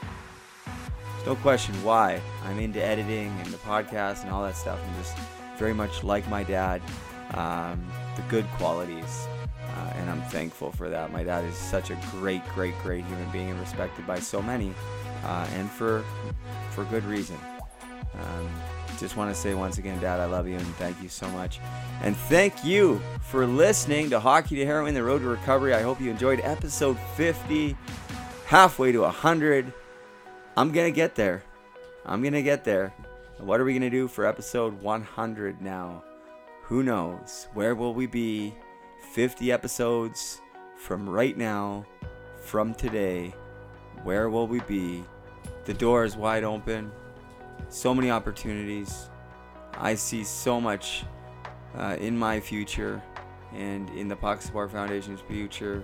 no 1.25 1.35
question 1.35 1.75
why 1.83 2.21
I'm 2.45 2.59
into 2.59 2.83
editing 2.83 3.29
and 3.39 3.47
the 3.47 3.57
podcast 3.57 4.23
and 4.23 4.31
all 4.31 4.43
that 4.43 4.55
stuff. 4.55 4.79
I'm 4.83 5.01
just 5.01 5.17
very 5.57 5.73
much 5.73 6.03
like 6.03 6.27
my 6.29 6.43
dad, 6.43 6.81
um, 7.33 7.85
the 8.15 8.21
good 8.23 8.45
qualities, 8.57 9.27
uh, 9.63 9.93
and 9.95 10.09
I'm 10.09 10.21
thankful 10.23 10.71
for 10.71 10.89
that. 10.89 11.11
My 11.11 11.23
dad 11.23 11.45
is 11.45 11.55
such 11.55 11.89
a 11.89 11.99
great, 12.11 12.43
great, 12.55 12.77
great 12.81 13.05
human 13.05 13.29
being 13.31 13.49
and 13.49 13.59
respected 13.59 14.07
by 14.07 14.19
so 14.19 14.41
many, 14.41 14.73
uh, 15.23 15.47
and 15.53 15.69
for 15.69 16.03
for 16.71 16.83
good 16.85 17.05
reason. 17.05 17.37
Um, 18.13 18.49
just 19.01 19.17
want 19.17 19.33
to 19.33 19.39
say 19.39 19.55
once 19.55 19.77
again, 19.79 19.99
Dad, 19.99 20.19
I 20.19 20.25
love 20.25 20.47
you 20.47 20.55
and 20.55 20.75
thank 20.75 21.01
you 21.01 21.09
so 21.09 21.27
much. 21.29 21.59
And 22.03 22.15
thank 22.15 22.63
you 22.63 23.01
for 23.21 23.47
listening 23.47 24.09
to 24.11 24.19
Hockey 24.19 24.55
to 24.57 24.65
Heroin, 24.65 24.93
the 24.93 25.03
Road 25.03 25.19
to 25.23 25.27
Recovery. 25.27 25.73
I 25.73 25.81
hope 25.81 25.99
you 25.99 26.11
enjoyed 26.11 26.39
episode 26.43 26.99
50, 27.15 27.75
halfway 28.45 28.91
to 28.91 29.01
100. 29.01 29.73
I'm 30.57 30.71
going 30.71 30.91
to 30.91 30.95
get 30.95 31.15
there. 31.15 31.43
I'm 32.05 32.21
going 32.21 32.33
to 32.33 32.41
get 32.41 32.63
there. 32.63 32.93
What 33.37 33.59
are 33.59 33.63
we 33.63 33.73
going 33.73 33.81
to 33.81 33.89
do 33.89 34.07
for 34.07 34.25
episode 34.25 34.79
100 34.81 35.61
now? 35.61 36.03
Who 36.63 36.83
knows? 36.83 37.47
Where 37.53 37.75
will 37.75 37.93
we 37.93 38.05
be? 38.05 38.53
50 39.13 39.51
episodes 39.51 40.41
from 40.77 41.09
right 41.09 41.37
now, 41.37 41.85
from 42.41 42.73
today. 42.73 43.33
Where 44.03 44.29
will 44.29 44.47
we 44.47 44.59
be? 44.61 45.03
The 45.65 45.73
door 45.73 46.05
is 46.05 46.15
wide 46.15 46.43
open 46.43 46.91
so 47.71 47.93
many 47.93 48.11
opportunities. 48.11 49.09
I 49.77 49.95
see 49.95 50.23
so 50.23 50.59
much 50.59 51.05
uh, 51.75 51.95
in 51.99 52.17
my 52.17 52.39
future 52.39 53.01
and 53.53 53.89
in 53.91 54.07
the 54.07 54.15
Puck 54.15 54.41
Support 54.41 54.71
Foundation's 54.71 55.21
future, 55.21 55.83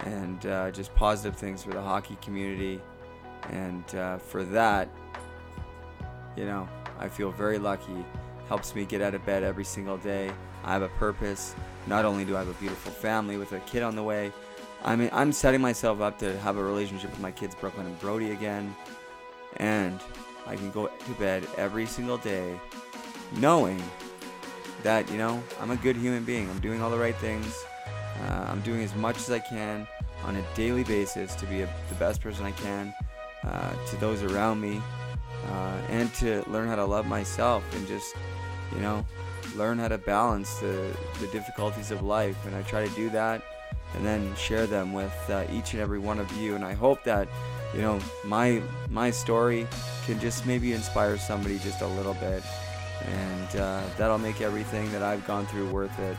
and 0.00 0.44
uh, 0.46 0.70
just 0.70 0.94
positive 0.94 1.38
things 1.38 1.62
for 1.62 1.70
the 1.70 1.80
hockey 1.80 2.16
community. 2.22 2.80
And 3.50 3.94
uh, 3.94 4.18
for 4.18 4.44
that, 4.44 4.88
you 6.36 6.44
know, 6.44 6.68
I 6.98 7.08
feel 7.08 7.30
very 7.30 7.58
lucky. 7.58 8.04
Helps 8.48 8.74
me 8.74 8.84
get 8.84 9.00
out 9.00 9.14
of 9.14 9.24
bed 9.24 9.42
every 9.42 9.64
single 9.64 9.96
day. 9.98 10.30
I 10.64 10.72
have 10.72 10.82
a 10.82 10.88
purpose. 10.88 11.54
Not 11.86 12.04
only 12.04 12.24
do 12.24 12.36
I 12.36 12.40
have 12.40 12.48
a 12.48 12.54
beautiful 12.54 12.92
family 12.92 13.36
with 13.36 13.52
a 13.52 13.60
kid 13.60 13.82
on 13.82 13.96
the 13.96 14.02
way, 14.02 14.32
I 14.84 14.96
mean, 14.96 15.10
I'm 15.12 15.32
setting 15.32 15.60
myself 15.60 16.00
up 16.00 16.18
to 16.18 16.38
have 16.40 16.56
a 16.56 16.62
relationship 16.62 17.10
with 17.10 17.20
my 17.20 17.30
kids, 17.30 17.54
Brooklyn 17.54 17.86
and 17.86 17.98
Brody, 18.00 18.32
again. 18.32 18.74
And 19.56 20.00
I 20.46 20.56
can 20.56 20.70
go 20.70 20.88
to 20.88 21.10
bed 21.12 21.46
every 21.56 21.86
single 21.86 22.18
day 22.18 22.58
knowing 23.36 23.80
that, 24.82 25.10
you 25.10 25.18
know, 25.18 25.42
I'm 25.60 25.70
a 25.70 25.76
good 25.76 25.96
human 25.96 26.24
being. 26.24 26.50
I'm 26.50 26.58
doing 26.58 26.82
all 26.82 26.90
the 26.90 26.98
right 26.98 27.16
things. 27.16 27.64
Uh, 28.24 28.46
I'm 28.48 28.60
doing 28.60 28.82
as 28.82 28.94
much 28.94 29.16
as 29.16 29.30
I 29.30 29.38
can 29.38 29.86
on 30.24 30.36
a 30.36 30.42
daily 30.54 30.84
basis 30.84 31.34
to 31.36 31.46
be 31.46 31.62
a, 31.62 31.74
the 31.88 31.94
best 31.96 32.20
person 32.20 32.44
I 32.44 32.52
can 32.52 32.92
uh, 33.44 33.72
to 33.90 33.96
those 33.96 34.22
around 34.22 34.60
me 34.60 34.80
uh, 35.48 35.78
and 35.88 36.12
to 36.14 36.44
learn 36.48 36.68
how 36.68 36.76
to 36.76 36.84
love 36.84 37.06
myself 37.06 37.64
and 37.74 37.86
just, 37.86 38.14
you 38.74 38.80
know, 38.80 39.04
learn 39.56 39.78
how 39.78 39.88
to 39.88 39.98
balance 39.98 40.54
the, 40.60 40.96
the 41.20 41.26
difficulties 41.28 41.90
of 41.90 42.02
life. 42.02 42.46
And 42.46 42.54
I 42.54 42.62
try 42.62 42.86
to 42.86 42.94
do 42.94 43.10
that 43.10 43.42
and 43.94 44.06
then 44.06 44.34
share 44.36 44.66
them 44.66 44.92
with 44.92 45.14
uh, 45.28 45.44
each 45.52 45.72
and 45.72 45.82
every 45.82 45.98
one 45.98 46.18
of 46.18 46.30
you. 46.36 46.54
And 46.54 46.64
I 46.64 46.72
hope 46.72 47.04
that 47.04 47.28
you 47.74 47.80
know 47.80 47.98
my 48.24 48.62
my 48.90 49.10
story 49.10 49.66
can 50.04 50.20
just 50.20 50.46
maybe 50.46 50.72
inspire 50.72 51.16
somebody 51.16 51.58
just 51.58 51.80
a 51.80 51.86
little 51.86 52.14
bit 52.14 52.42
and 53.04 53.56
uh, 53.56 53.82
that'll 53.96 54.18
make 54.18 54.40
everything 54.40 54.90
that 54.92 55.02
i've 55.02 55.26
gone 55.26 55.46
through 55.46 55.68
worth 55.70 55.96
it 55.98 56.16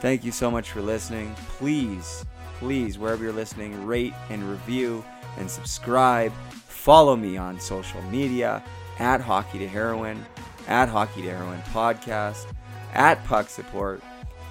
thank 0.00 0.24
you 0.24 0.32
so 0.32 0.50
much 0.50 0.70
for 0.70 0.80
listening 0.80 1.34
please 1.58 2.24
please 2.58 2.98
wherever 2.98 3.22
you're 3.22 3.32
listening 3.32 3.86
rate 3.86 4.14
and 4.30 4.42
review 4.42 5.04
and 5.38 5.50
subscribe 5.50 6.32
follow 6.80 7.14
me 7.16 7.36
on 7.36 7.60
social 7.60 8.02
media 8.02 8.62
at 8.98 9.20
hockey 9.20 9.58
to 9.58 9.68
heroin 9.68 10.24
at 10.66 10.88
hockey 10.88 11.22
to 11.22 11.30
heroin 11.30 11.60
podcast 11.72 12.46
at 12.94 13.22
puck 13.24 13.48
support 13.48 14.02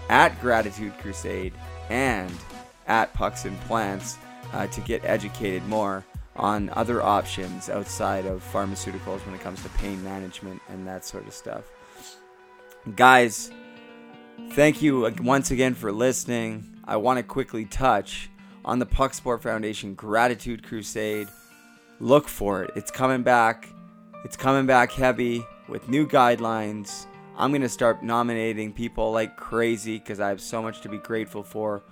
at 0.09 0.39
gratitude 0.41 0.93
crusade 0.99 1.53
and 1.89 2.31
at 2.87 3.13
pucks 3.13 3.45
and 3.45 3.59
plants 3.61 4.17
uh, 4.53 4.67
to 4.67 4.81
get 4.81 5.03
educated 5.05 5.65
more 5.67 6.03
on 6.35 6.69
other 6.71 7.01
options 7.01 7.69
outside 7.69 8.25
of 8.25 8.43
pharmaceuticals 8.51 9.25
when 9.25 9.35
it 9.35 9.41
comes 9.41 9.61
to 9.61 9.69
pain 9.69 10.03
management 10.03 10.61
and 10.69 10.87
that 10.87 11.05
sort 11.05 11.27
of 11.27 11.33
stuff. 11.33 11.65
Guys, 12.95 13.51
thank 14.51 14.81
you 14.81 15.13
once 15.21 15.51
again 15.51 15.75
for 15.75 15.91
listening. 15.91 16.79
I 16.85 16.95
want 16.95 17.17
to 17.17 17.23
quickly 17.23 17.65
touch 17.65 18.29
on 18.65 18.79
the 18.79 18.85
Puck 18.85 19.13
Support 19.13 19.41
Foundation 19.41 19.93
Gratitude 19.93 20.63
Crusade. 20.63 21.27
Look 21.99 22.27
for 22.27 22.63
it. 22.63 22.71
It's 22.75 22.91
coming 22.91 23.23
back. 23.23 23.69
It's 24.25 24.35
coming 24.35 24.65
back 24.65 24.91
heavy 24.91 25.45
with 25.67 25.89
new 25.89 26.07
guidelines. 26.07 27.05
I'm 27.37 27.51
going 27.51 27.61
to 27.61 27.69
start 27.69 28.03
nominating 28.03 28.73
people 28.73 29.11
like 29.11 29.37
crazy 29.37 29.97
because 29.97 30.19
I 30.19 30.29
have 30.29 30.41
so 30.41 30.61
much 30.61 30.81
to 30.81 30.89
be 30.89 30.97
grateful 30.97 31.43
for. 31.43 31.83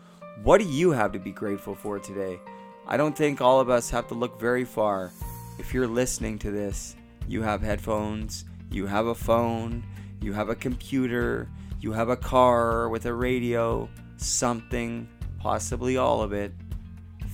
What 0.43 0.59
do 0.59 0.67
you 0.67 0.91
have 0.91 1.13
to 1.13 1.19
be 1.19 1.31
grateful 1.31 1.73
for 1.73 1.99
today? 1.99 2.39
I 2.85 2.97
don't 2.97 3.17
think 3.17 3.41
all 3.41 3.59
of 3.59 3.69
us 3.69 3.89
have 3.89 4.07
to 4.09 4.13
look 4.13 4.39
very 4.39 4.65
far. 4.65 5.11
If 5.59 5.73
you're 5.73 5.87
listening 5.87 6.37
to 6.39 6.51
this, 6.51 6.95
you 7.27 7.41
have 7.41 7.61
headphones, 7.61 8.45
you 8.69 8.85
have 8.85 9.07
a 9.07 9.15
phone, 9.15 9.83
you 10.21 10.33
have 10.33 10.49
a 10.49 10.55
computer, 10.55 11.49
you 11.81 11.91
have 11.91 12.09
a 12.09 12.17
car 12.17 12.89
with 12.89 13.05
a 13.05 13.13
radio, 13.13 13.89
something, 14.17 15.07
possibly 15.39 15.97
all 15.97 16.21
of 16.21 16.33
it. 16.33 16.51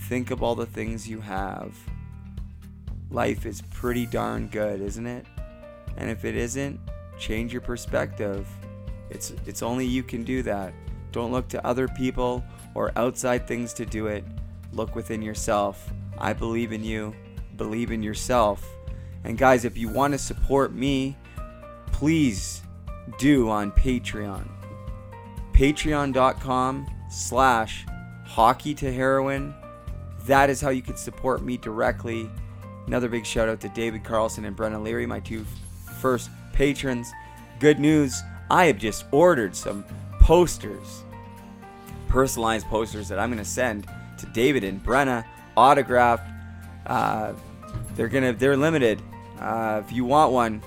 Think 0.09 0.31
of 0.31 0.43
all 0.43 0.55
the 0.55 0.65
things 0.65 1.07
you 1.07 1.21
have. 1.21 1.75
Life 3.09 3.45
is 3.45 3.61
pretty 3.61 4.05
darn 4.05 4.47
good, 4.47 4.81
isn't 4.81 5.05
it? 5.05 5.25
And 5.97 6.09
if 6.09 6.25
it 6.25 6.35
isn't, 6.35 6.79
change 7.17 7.53
your 7.53 7.61
perspective. 7.61 8.47
It's 9.09 9.33
it's 9.45 9.61
only 9.61 9.85
you 9.85 10.03
can 10.03 10.23
do 10.23 10.41
that. 10.43 10.73
Don't 11.11 11.31
look 11.31 11.47
to 11.49 11.65
other 11.65 11.87
people 11.87 12.43
or 12.73 12.91
outside 12.95 13.47
things 13.47 13.73
to 13.73 13.85
do 13.85 14.07
it. 14.07 14.23
Look 14.71 14.95
within 14.95 15.21
yourself. 15.21 15.93
I 16.17 16.33
believe 16.33 16.71
in 16.71 16.83
you. 16.83 17.15
Believe 17.57 17.91
in 17.91 18.01
yourself. 18.01 18.67
And 19.23 19.37
guys, 19.37 19.63
if 19.63 19.77
you 19.77 19.89
want 19.89 20.13
to 20.13 20.17
support 20.17 20.73
me, 20.73 21.15
please 21.91 22.63
do 23.19 23.49
on 23.49 23.71
Patreon. 23.71 24.49
Patreon.com 25.53 26.87
slash 27.09 27.85
hockey 28.33 28.73
to 28.73 28.91
heroin. 28.91 29.53
That 30.25 30.49
is 30.49 30.59
how 30.59 30.69
you 30.69 30.81
can 30.81 30.97
support 30.97 31.43
me 31.43 31.55
directly. 31.55 32.27
Another 32.87 33.07
big 33.07 33.27
shout 33.27 33.47
out 33.47 33.59
to 33.61 33.69
David 33.69 34.03
Carlson 34.03 34.45
and 34.45 34.57
Brenna 34.57 34.81
Leary, 34.81 35.05
my 35.05 35.19
two 35.19 35.45
first 36.01 36.31
patrons. 36.51 37.11
Good 37.59 37.79
news, 37.79 38.23
I 38.49 38.65
have 38.65 38.79
just 38.79 39.05
ordered 39.11 39.55
some 39.55 39.85
posters, 40.19 41.03
personalized 42.07 42.65
posters 42.65 43.07
that 43.09 43.19
I'm 43.19 43.29
going 43.29 43.43
to 43.43 43.49
send 43.49 43.87
to 44.17 44.25
David 44.33 44.63
and 44.63 44.83
Brenna, 44.83 45.23
autographed. 45.55 46.27
Uh, 46.87 47.33
they're 47.95 48.07
gonna 48.07 48.33
they're 48.33 48.57
limited. 48.57 48.99
Uh, 49.39 49.81
if 49.85 49.91
you 49.91 50.05
want 50.05 50.31
one, 50.31 50.63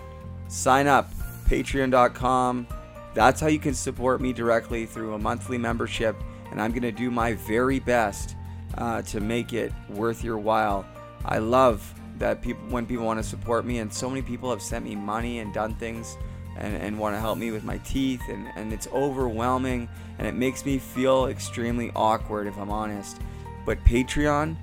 sign 0.46 0.86
up. 0.86 1.10
Patreon.com. 1.48 2.66
That's 3.14 3.40
how 3.40 3.48
you 3.48 3.58
can 3.58 3.74
support 3.74 4.20
me 4.20 4.32
directly 4.32 4.86
through 4.86 5.14
a 5.14 5.18
monthly 5.18 5.58
membership, 5.58 6.16
and 6.56 6.62
I'm 6.62 6.72
gonna 6.72 6.90
do 6.90 7.10
my 7.10 7.34
very 7.34 7.78
best 7.78 8.34
uh, 8.78 9.02
to 9.02 9.20
make 9.20 9.52
it 9.52 9.74
worth 9.90 10.24
your 10.24 10.38
while. 10.38 10.86
I 11.22 11.36
love 11.36 11.94
that 12.16 12.40
people 12.40 12.64
when 12.70 12.86
people 12.86 13.04
want 13.04 13.20
to 13.20 13.22
support 13.22 13.66
me, 13.66 13.80
and 13.80 13.92
so 13.92 14.08
many 14.08 14.22
people 14.22 14.48
have 14.48 14.62
sent 14.62 14.86
me 14.86 14.96
money 14.96 15.40
and 15.40 15.52
done 15.52 15.74
things 15.74 16.16
and, 16.56 16.74
and 16.74 16.98
want 16.98 17.14
to 17.14 17.20
help 17.20 17.36
me 17.36 17.50
with 17.50 17.62
my 17.62 17.76
teeth, 17.78 18.22
and, 18.30 18.48
and 18.56 18.72
it's 18.72 18.88
overwhelming, 18.88 19.86
and 20.16 20.26
it 20.26 20.34
makes 20.34 20.64
me 20.64 20.78
feel 20.78 21.26
extremely 21.26 21.92
awkward 21.94 22.46
if 22.46 22.56
I'm 22.56 22.70
honest. 22.70 23.20
But 23.66 23.84
Patreon, 23.84 24.56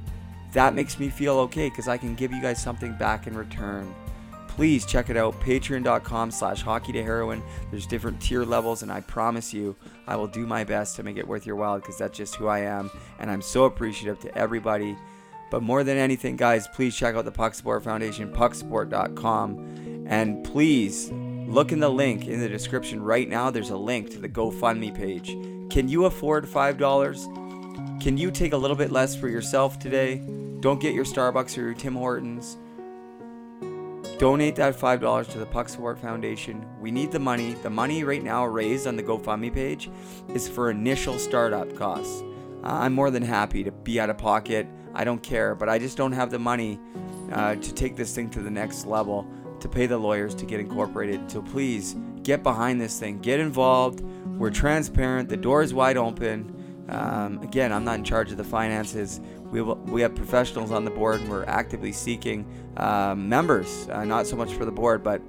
that 0.53 0.73
makes 0.73 0.97
me 0.97 1.09
feel 1.09 1.37
okay 1.41 1.69
because 1.69 1.87
I 1.87 1.97
can 1.97 2.15
give 2.15 2.31
you 2.31 2.41
guys 2.41 2.59
something 2.59 2.97
back 2.97 3.27
in 3.27 3.37
return. 3.37 3.93
Please 4.55 4.85
check 4.85 5.09
it 5.09 5.17
out, 5.17 5.33
patreon.com 5.41 6.29
slash 6.29 6.61
hockey 6.61 6.91
to 6.91 7.01
heroin. 7.01 7.41
There's 7.71 7.87
different 7.87 8.21
tier 8.21 8.43
levels, 8.43 8.83
and 8.83 8.91
I 8.91 9.01
promise 9.01 9.51
you, 9.51 9.75
I 10.05 10.15
will 10.15 10.27
do 10.27 10.45
my 10.45 10.63
best 10.63 10.95
to 10.95 11.03
make 11.03 11.17
it 11.17 11.27
worth 11.27 11.47
your 11.47 11.55
while 11.55 11.79
because 11.79 11.97
that's 11.97 12.15
just 12.15 12.35
who 12.35 12.45
I 12.45 12.59
am. 12.59 12.91
And 13.17 13.31
I'm 13.31 13.41
so 13.41 13.63
appreciative 13.65 14.19
to 14.19 14.37
everybody. 14.37 14.95
But 15.49 15.63
more 15.63 15.83
than 15.83 15.97
anything, 15.97 16.35
guys, 16.35 16.67
please 16.67 16.95
check 16.95 17.15
out 17.15 17.25
the 17.25 17.31
Puck 17.31 17.55
Support 17.55 17.83
Foundation, 17.83 18.31
pucksupport.com. 18.31 20.05
And 20.07 20.43
please 20.43 21.09
look 21.11 21.71
in 21.71 21.79
the 21.79 21.89
link 21.89 22.27
in 22.27 22.39
the 22.39 22.49
description 22.49 23.01
right 23.01 23.27
now. 23.27 23.49
There's 23.49 23.71
a 23.71 23.77
link 23.77 24.11
to 24.11 24.19
the 24.19 24.29
GoFundMe 24.29 24.93
page. 24.93 25.29
Can 25.71 25.89
you 25.89 26.05
afford 26.05 26.45
$5? 26.45 28.01
Can 28.03 28.17
you 28.17 28.29
take 28.29 28.53
a 28.53 28.57
little 28.57 28.77
bit 28.77 28.91
less 28.91 29.15
for 29.15 29.29
yourself 29.29 29.79
today? 29.79 30.21
Don't 30.59 30.79
get 30.79 30.93
your 30.93 31.05
Starbucks 31.05 31.57
or 31.57 31.61
your 31.61 31.73
Tim 31.73 31.95
Hortons. 31.95 32.57
Donate 34.19 34.55
that 34.55 34.77
$5 34.77 35.31
to 35.31 35.39
the 35.39 35.45
Puck 35.45 35.67
Support 35.67 35.97
Foundation. 35.97 36.65
We 36.79 36.91
need 36.91 37.11
the 37.11 37.19
money. 37.19 37.53
The 37.53 37.69
money 37.69 38.03
right 38.03 38.23
now 38.23 38.45
raised 38.45 38.85
on 38.85 38.95
the 38.95 39.03
GoFundMe 39.03 39.51
page 39.51 39.89
is 40.33 40.47
for 40.47 40.69
initial 40.69 41.17
startup 41.17 41.75
costs. 41.75 42.21
Uh, 42.63 42.67
I'm 42.67 42.93
more 42.93 43.09
than 43.09 43.23
happy 43.23 43.63
to 43.63 43.71
be 43.71 43.99
out 43.99 44.11
of 44.11 44.17
pocket. 44.17 44.67
I 44.93 45.03
don't 45.03 45.21
care, 45.21 45.55
but 45.55 45.67
I 45.67 45.79
just 45.79 45.97
don't 45.97 46.11
have 46.11 46.29
the 46.29 46.39
money 46.39 46.79
uh, 47.31 47.55
to 47.55 47.73
take 47.73 47.95
this 47.95 48.13
thing 48.13 48.29
to 48.29 48.39
the 48.39 48.51
next 48.51 48.85
level, 48.85 49.27
to 49.59 49.67
pay 49.67 49.87
the 49.87 49.97
lawyers 49.97 50.35
to 50.35 50.45
get 50.45 50.59
incorporated. 50.59 51.29
So 51.29 51.41
please 51.41 51.95
get 52.21 52.43
behind 52.43 52.79
this 52.79 52.99
thing, 52.99 53.19
get 53.19 53.39
involved. 53.39 54.01
We're 54.01 54.51
transparent, 54.51 55.27
the 55.27 55.37
door 55.37 55.63
is 55.63 55.73
wide 55.73 55.97
open. 55.97 56.62
Um, 56.89 57.39
again, 57.41 57.71
I'm 57.71 57.83
not 57.83 57.95
in 57.95 58.03
charge 58.03 58.31
of 58.31 58.37
the 58.37 58.43
finances. 58.43 59.21
We, 59.45 59.61
we 59.61 60.01
have 60.01 60.15
professionals 60.15 60.71
on 60.71 60.83
the 60.83 60.91
board 60.91 61.21
and 61.21 61.29
we're 61.29 61.45
actively 61.45 61.91
seeking 61.91 62.45
uh, 62.77 63.15
members, 63.15 63.87
uh, 63.89 64.03
not 64.03 64.27
so 64.27 64.35
much 64.35 64.53
for 64.53 64.65
the 64.65 64.71
board, 64.71 65.03
but 65.03 65.21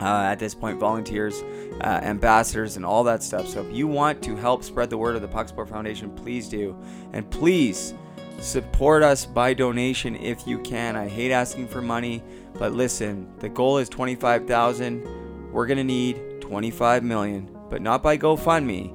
uh, 0.00 0.04
at 0.04 0.38
this 0.38 0.54
point, 0.54 0.78
volunteers, 0.78 1.42
uh, 1.80 2.00
ambassadors, 2.02 2.76
and 2.76 2.84
all 2.84 3.02
that 3.04 3.22
stuff. 3.22 3.48
So 3.48 3.62
if 3.62 3.74
you 3.74 3.86
want 3.86 4.22
to 4.24 4.36
help 4.36 4.62
spread 4.62 4.90
the 4.90 4.98
word 4.98 5.16
of 5.16 5.22
the 5.22 5.28
Puck 5.28 5.48
Foundation, 5.68 6.10
please 6.10 6.48
do. 6.48 6.76
And 7.12 7.30
please 7.30 7.94
support 8.38 9.02
us 9.02 9.24
by 9.24 9.54
donation 9.54 10.16
if 10.16 10.46
you 10.46 10.58
can. 10.58 10.96
I 10.96 11.08
hate 11.08 11.32
asking 11.32 11.68
for 11.68 11.80
money, 11.80 12.22
but 12.54 12.72
listen, 12.72 13.26
the 13.38 13.48
goal 13.48 13.78
is 13.78 13.88
25,000. 13.88 15.50
We're 15.50 15.66
going 15.66 15.78
to 15.78 15.84
need 15.84 16.42
25 16.42 17.02
million, 17.02 17.50
but 17.70 17.80
not 17.80 18.02
by 18.02 18.18
GoFundMe. 18.18 18.92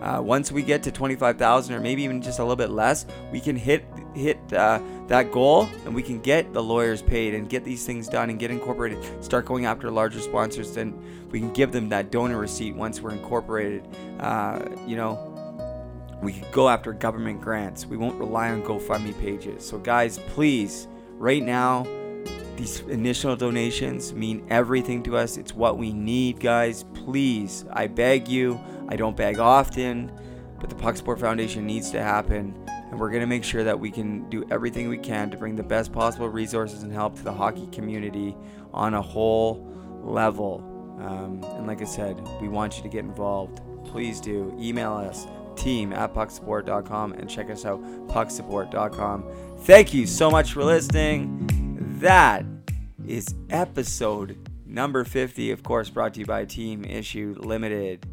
Uh, 0.00 0.20
once 0.22 0.50
we 0.50 0.62
get 0.62 0.82
to 0.82 0.90
25,000 0.90 1.74
or 1.74 1.80
maybe 1.80 2.02
even 2.02 2.22
just 2.22 2.38
a 2.38 2.42
little 2.42 2.56
bit 2.56 2.70
less, 2.70 3.06
we 3.30 3.40
can 3.40 3.56
hit 3.56 3.84
hit 4.14 4.38
uh, 4.52 4.80
that 5.06 5.30
goal 5.30 5.68
and 5.84 5.94
we 5.94 6.02
can 6.02 6.20
get 6.20 6.52
the 6.52 6.62
lawyers 6.62 7.00
paid 7.00 7.34
and 7.34 7.48
get 7.48 7.64
these 7.64 7.86
things 7.86 8.08
done 8.08 8.30
and 8.30 8.38
get 8.38 8.50
incorporated. 8.50 8.98
Start 9.22 9.44
going 9.44 9.66
after 9.66 9.90
larger 9.90 10.20
sponsors, 10.20 10.74
then 10.74 11.00
we 11.30 11.38
can 11.38 11.52
give 11.52 11.70
them 11.70 11.88
that 11.90 12.10
donor 12.10 12.38
receipt 12.38 12.74
once 12.74 13.00
we're 13.00 13.12
incorporated. 13.12 13.86
Uh, 14.18 14.64
you 14.86 14.96
know, 14.96 15.26
we 16.22 16.32
could 16.32 16.50
go 16.52 16.68
after 16.68 16.92
government 16.92 17.40
grants. 17.40 17.86
We 17.86 17.96
won't 17.96 18.18
rely 18.18 18.50
on 18.50 18.62
GoFundMe 18.62 19.18
pages. 19.20 19.66
So, 19.66 19.78
guys, 19.78 20.18
please, 20.28 20.88
right 21.12 21.42
now, 21.42 21.86
these 22.60 22.80
initial 22.80 23.36
donations 23.36 24.12
mean 24.12 24.46
everything 24.50 25.02
to 25.04 25.16
us. 25.16 25.38
It's 25.38 25.54
what 25.54 25.78
we 25.78 25.92
need, 25.92 26.40
guys. 26.40 26.84
Please, 26.92 27.64
I 27.72 27.86
beg 27.86 28.28
you. 28.28 28.60
I 28.88 28.96
don't 28.96 29.16
beg 29.16 29.38
often, 29.38 30.12
but 30.60 30.68
the 30.68 30.76
Puck 30.76 30.96
Support 30.96 31.20
Foundation 31.20 31.66
needs 31.66 31.90
to 31.92 32.02
happen. 32.02 32.54
And 32.68 33.00
we're 33.00 33.08
going 33.08 33.22
to 33.22 33.26
make 33.26 33.44
sure 33.44 33.64
that 33.64 33.78
we 33.78 33.90
can 33.90 34.28
do 34.28 34.44
everything 34.50 34.88
we 34.88 34.98
can 34.98 35.30
to 35.30 35.38
bring 35.38 35.56
the 35.56 35.62
best 35.62 35.90
possible 35.90 36.28
resources 36.28 36.82
and 36.82 36.92
help 36.92 37.16
to 37.16 37.22
the 37.22 37.32
hockey 37.32 37.66
community 37.68 38.36
on 38.74 38.94
a 38.94 39.02
whole 39.02 39.66
level. 40.02 40.62
Um, 41.00 41.42
and 41.56 41.66
like 41.66 41.80
I 41.80 41.86
said, 41.86 42.20
we 42.42 42.48
want 42.48 42.76
you 42.76 42.82
to 42.82 42.88
get 42.90 43.04
involved. 43.04 43.60
Please 43.86 44.20
do. 44.20 44.54
Email 44.60 44.92
us 44.92 45.26
team 45.56 45.92
at 45.92 46.14
pucksupport.com 46.14 47.12
and 47.12 47.28
check 47.28 47.48
us 47.50 47.64
out 47.64 47.82
pucksupport.com. 48.08 49.24
Thank 49.60 49.94
you 49.94 50.06
so 50.06 50.30
much 50.30 50.52
for 50.52 50.62
listening. 50.62 51.59
That 52.00 52.46
is 53.06 53.34
episode 53.50 54.48
number 54.64 55.04
50, 55.04 55.50
of 55.50 55.62
course, 55.62 55.90
brought 55.90 56.14
to 56.14 56.20
you 56.20 56.26
by 56.26 56.46
Team 56.46 56.82
Issue 56.86 57.34
Limited. 57.38 58.06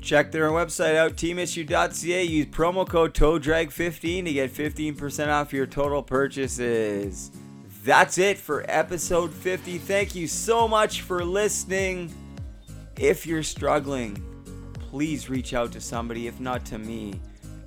Check 0.00 0.32
their 0.32 0.48
website 0.48 0.96
out, 0.96 1.16
teamissue.ca. 1.16 2.24
Use 2.24 2.46
promo 2.46 2.88
code 2.88 3.12
TOEDRAG15 3.12 4.24
to 4.24 4.32
get 4.32 4.50
15% 4.50 5.28
off 5.28 5.52
your 5.52 5.66
total 5.66 6.02
purchases. 6.02 7.30
That's 7.84 8.16
it 8.16 8.38
for 8.38 8.64
episode 8.66 9.30
50. 9.34 9.76
Thank 9.76 10.14
you 10.14 10.26
so 10.26 10.66
much 10.66 11.02
for 11.02 11.22
listening. 11.22 12.10
If 12.96 13.26
you're 13.26 13.42
struggling, 13.42 14.24
please 14.88 15.28
reach 15.28 15.52
out 15.52 15.70
to 15.72 15.82
somebody, 15.82 16.28
if 16.28 16.40
not 16.40 16.64
to 16.64 16.78
me. 16.78 17.20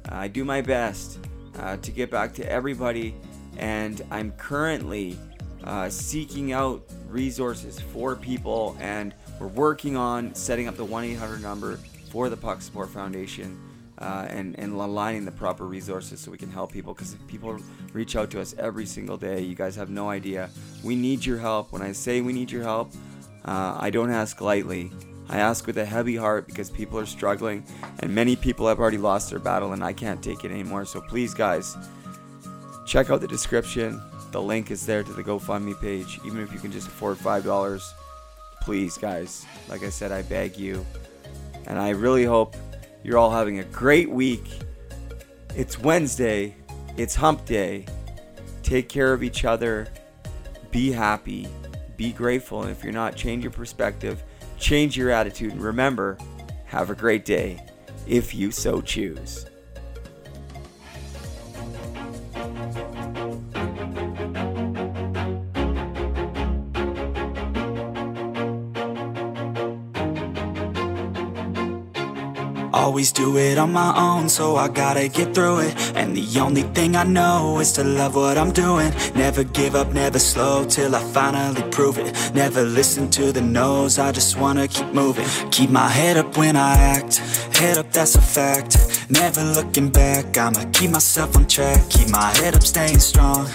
I 0.10 0.28
do 0.28 0.44
my 0.44 0.62
best 0.62 1.20
uh, 1.60 1.78
to 1.78 1.92
get 1.92 2.10
back 2.10 2.34
to 2.34 2.52
everybody, 2.52 3.16
and 3.58 4.02
I'm 4.10 4.32
currently 4.32 5.20
uh, 5.64 5.90
seeking 5.90 6.52
out 6.52 6.84
resources 7.08 7.80
for 7.80 8.16
people, 8.16 8.76
and 8.80 9.14
we're 9.40 9.48
working 9.48 9.96
on 9.96 10.34
setting 10.34 10.68
up 10.68 10.76
the 10.78 10.86
1 10.86 11.04
800 11.04 11.42
number 11.42 11.78
for 12.12 12.30
the 12.30 12.38
Puck 12.38 12.62
Support 12.62 12.90
Foundation. 12.90 13.60
Uh, 13.98 14.26
and, 14.32 14.58
and 14.58 14.74
aligning 14.74 15.26
the 15.26 15.32
proper 15.32 15.68
resources 15.68 16.20
so 16.20 16.32
we 16.32 16.38
can 16.38 16.50
help 16.50 16.72
people 16.72 16.92
because 16.92 17.14
people 17.28 17.56
reach 17.94 18.16
out 18.16 18.32
to 18.32 18.42
us 18.42 18.56
every 18.58 18.84
single 18.84 19.16
day. 19.16 19.42
You 19.42 19.54
guys 19.54 19.76
have 19.76 19.92
no 19.92 20.10
idea. 20.10 20.50
We 20.84 20.96
need 20.96 21.24
your 21.24 21.38
help. 21.38 21.72
When 21.72 21.84
I 21.84 21.92
say 21.92 22.20
we 22.22 22.34
need 22.34 22.50
your 22.50 22.64
help, 22.64 22.92
uh, 23.46 23.78
I 23.80 23.92
don't 23.92 24.10
ask 24.10 24.42
lightly. 24.42 24.92
I 25.30 25.38
ask 25.38 25.68
with 25.68 25.78
a 25.78 25.86
heavy 25.86 26.16
heart 26.16 26.48
because 26.48 26.70
people 26.70 27.00
are 27.00 27.06
struggling 27.06 27.64
and 28.00 28.14
many 28.14 28.36
people 28.36 28.68
have 28.68 28.80
already 28.80 28.98
lost 28.98 29.30
their 29.30 29.40
battle 29.40 29.72
and 29.74 29.84
I 29.84 29.94
can't 29.94 30.22
take 30.22 30.44
it 30.44 30.52
anymore. 30.52 30.84
So 30.86 31.00
please, 31.00 31.34
guys, 31.34 31.78
check 32.86 33.10
out 33.10 33.22
the 33.22 33.28
description. 33.28 34.02
The 34.32 34.42
link 34.42 34.72
is 34.72 34.86
there 34.86 35.04
to 35.04 35.14
the 35.14 35.24
GoFundMe 35.24 35.80
page. 35.82 36.20
Even 36.26 36.42
if 36.42 36.54
you 36.54 36.60
can 36.60 36.72
just 36.72 36.88
afford 36.88 37.18
$5, 37.18 37.82
please, 38.62 38.98
guys. 38.98 39.46
Like 39.68 39.84
I 39.84 39.90
said, 39.90 40.12
I 40.12 40.22
beg 40.22 40.58
you. 40.58 40.86
And 41.68 41.78
I 41.78 41.90
really 41.90 42.24
hope 42.24 42.56
you're 43.04 43.18
all 43.18 43.32
having 43.32 43.60
a 43.60 43.64
great 43.66 44.10
week. 44.10 44.46
It's 45.56 45.78
Wednesday, 45.78 46.56
it's 46.98 47.16
hump 47.16 47.46
day. 47.46 47.86
Take 48.64 48.88
care 48.88 49.12
of 49.12 49.22
each 49.22 49.44
other. 49.44 49.88
Be 50.72 50.92
happy. 50.92 51.48
Be 51.98 52.14
grateful. 52.14 52.62
And 52.62 52.72
if 52.72 52.84
you're 52.84 52.94
not, 52.94 53.16
change 53.16 53.44
your 53.44 53.52
perspective, 53.52 54.24
change 54.58 54.96
your 54.96 55.10
attitude. 55.10 55.52
And 55.52 55.62
remember, 55.62 56.18
have 56.66 56.90
a 56.90 56.96
great 56.96 57.26
day 57.26 57.60
if 58.08 58.34
you 58.34 58.50
so 58.52 58.82
choose. 58.82 59.46
Always 72.82 73.12
do 73.12 73.38
it 73.38 73.60
on 73.60 73.72
my 73.72 73.96
own, 73.96 74.28
so 74.28 74.56
I 74.56 74.68
gotta 74.68 75.08
get 75.08 75.36
through 75.36 75.60
it. 75.60 75.74
And 75.96 76.18
the 76.18 76.40
only 76.40 76.64
thing 76.64 76.96
I 76.96 77.04
know 77.04 77.60
is 77.60 77.74
to 77.74 77.84
love 77.84 78.16
what 78.16 78.40
I'm 78.40 78.52
doing. 78.52 78.92
Never 79.14 79.44
give 79.44 79.76
up, 79.76 79.94
never 79.94 80.18
slow 80.18 80.66
till 80.66 80.96
I 80.96 81.04
finally 81.14 81.62
prove 81.70 82.00
it. 82.00 82.12
Never 82.34 82.64
listen 82.64 83.08
to 83.12 83.32
the 83.32 83.40
no's, 83.40 84.00
I 84.00 84.12
just 84.12 84.36
wanna 84.36 84.68
keep 84.68 84.88
moving. 84.96 85.28
Keep 85.52 85.70
my 85.70 85.90
head 85.90 86.18
up 86.18 86.36
when 86.38 86.56
I 86.56 86.74
act, 86.96 87.18
head 87.56 87.78
up, 87.78 87.92
that's 87.92 88.16
a 88.16 88.22
fact. 88.22 88.78
Never 89.12 89.44
looking 89.44 89.90
back, 89.90 90.36
I'ma 90.36 90.64
keep 90.74 90.90
myself 90.90 91.38
on 91.38 91.46
track. 91.46 91.88
Keep 91.90 92.10
my 92.10 92.36
head 92.38 92.56
up, 92.56 92.64
staying 92.64 93.00
strong, 93.00 93.48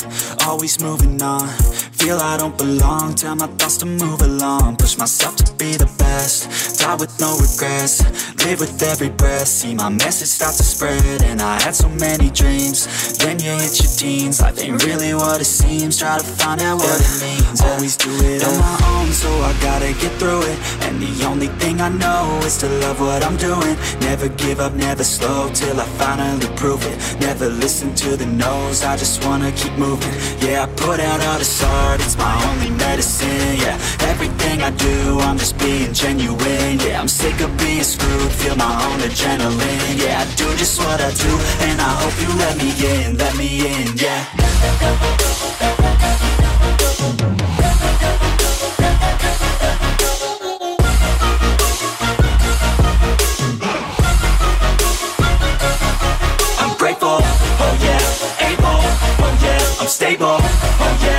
always 0.46 0.80
moving 0.80 1.20
on. 1.20 1.48
Feel 1.98 2.18
I 2.18 2.36
don't 2.36 2.56
belong, 2.58 3.14
tell 3.14 3.34
my 3.34 3.46
thoughts 3.58 3.78
to 3.78 3.86
move 3.86 4.20
along. 4.20 4.76
Push 4.76 4.98
myself 4.98 5.34
to 5.36 5.52
be 5.54 5.76
the 5.76 5.90
best, 5.98 6.78
die 6.78 6.94
with 6.94 7.18
no 7.18 7.36
regrets. 7.38 8.04
Live 8.44 8.60
with 8.60 8.80
every 8.82 9.08
breath, 9.08 9.48
see 9.48 9.74
my 9.74 9.88
message 9.88 10.28
start 10.28 10.54
to 10.54 10.62
spread. 10.62 11.22
And 11.22 11.40
I 11.40 11.60
had 11.62 11.74
so 11.74 11.88
many 11.88 12.30
dreams, 12.30 12.86
then 13.18 13.40
you 13.40 13.50
hit 13.50 13.80
your 13.80 13.90
teens. 13.90 14.40
Life 14.40 14.62
ain't 14.62 14.84
really 14.84 15.14
what 15.14 15.40
it 15.40 15.46
seems, 15.46 15.98
try 15.98 16.18
to 16.18 16.24
find 16.24 16.60
out 16.60 16.76
what 16.78 17.00
it 17.00 17.14
means. 17.20 17.60
Always 17.62 17.96
do 17.96 18.10
it 18.22 18.44
on 18.44 18.56
my 18.58 18.78
own, 18.92 19.10
so 19.12 19.30
I 19.40 19.52
gotta 19.60 19.92
get 19.94 20.12
through 20.20 20.42
it. 20.42 20.58
And 20.84 21.00
the 21.00 21.24
only 21.24 21.48
thing 21.58 21.80
I 21.80 21.88
know 21.88 22.38
is 22.44 22.58
to 22.58 22.68
love 22.84 23.00
what 23.00 23.24
I'm 23.24 23.36
doing. 23.36 23.76
Never 24.00 24.28
give 24.28 24.60
up, 24.60 24.74
never 24.74 25.02
slow 25.02 25.50
till 25.52 25.80
I 25.80 25.86
finally 25.98 26.46
prove 26.56 26.84
it. 26.86 27.20
Never 27.20 27.48
listen 27.48 27.94
to 27.96 28.16
the 28.16 28.26
no's, 28.26 28.84
I 28.84 28.96
just 28.96 29.24
wanna 29.24 29.50
keep 29.52 29.72
moving. 29.72 30.14
Yeah, 30.46 30.64
I 30.64 30.66
put 30.76 31.00
out 31.00 31.20
all 31.26 31.38
this 31.38 31.50
art, 31.86 32.00
it's 32.00 32.16
my 32.16 32.34
only 32.50 32.70
medicine. 32.70 33.56
Yeah, 33.64 33.76
everything 34.12 34.62
I 34.62 34.70
do, 34.70 35.20
I'm 35.20 35.38
just 35.38 35.58
being 35.58 35.92
genuine. 35.92 36.78
Yeah, 36.84 37.00
I'm 37.00 37.08
sick 37.08 37.40
of 37.40 37.56
being 37.58 37.82
screwed, 37.82 38.32
feel 38.32 38.56
my 38.56 38.74
own 38.86 38.98
adrenaline. 39.08 39.94
Yeah, 40.02 40.22
I 40.22 40.26
do 40.40 40.46
just 40.56 40.78
what 40.78 41.00
I 41.00 41.10
do, 41.24 41.32
and 41.66 41.80
I 41.80 41.92
hope 42.00 42.16
you 42.24 42.30
let 42.42 42.54
me 42.60 42.70
in, 42.92 43.16
let 43.16 43.34
me 43.36 43.48
in. 43.72 43.86
Yeah. 43.96 44.24
Oh 56.98 57.22
oh 59.22 59.34
yeah, 59.42 59.80
I'm 59.80 59.88
stable, 59.88 60.38
oh 60.84 60.94
yeah, 61.02 61.15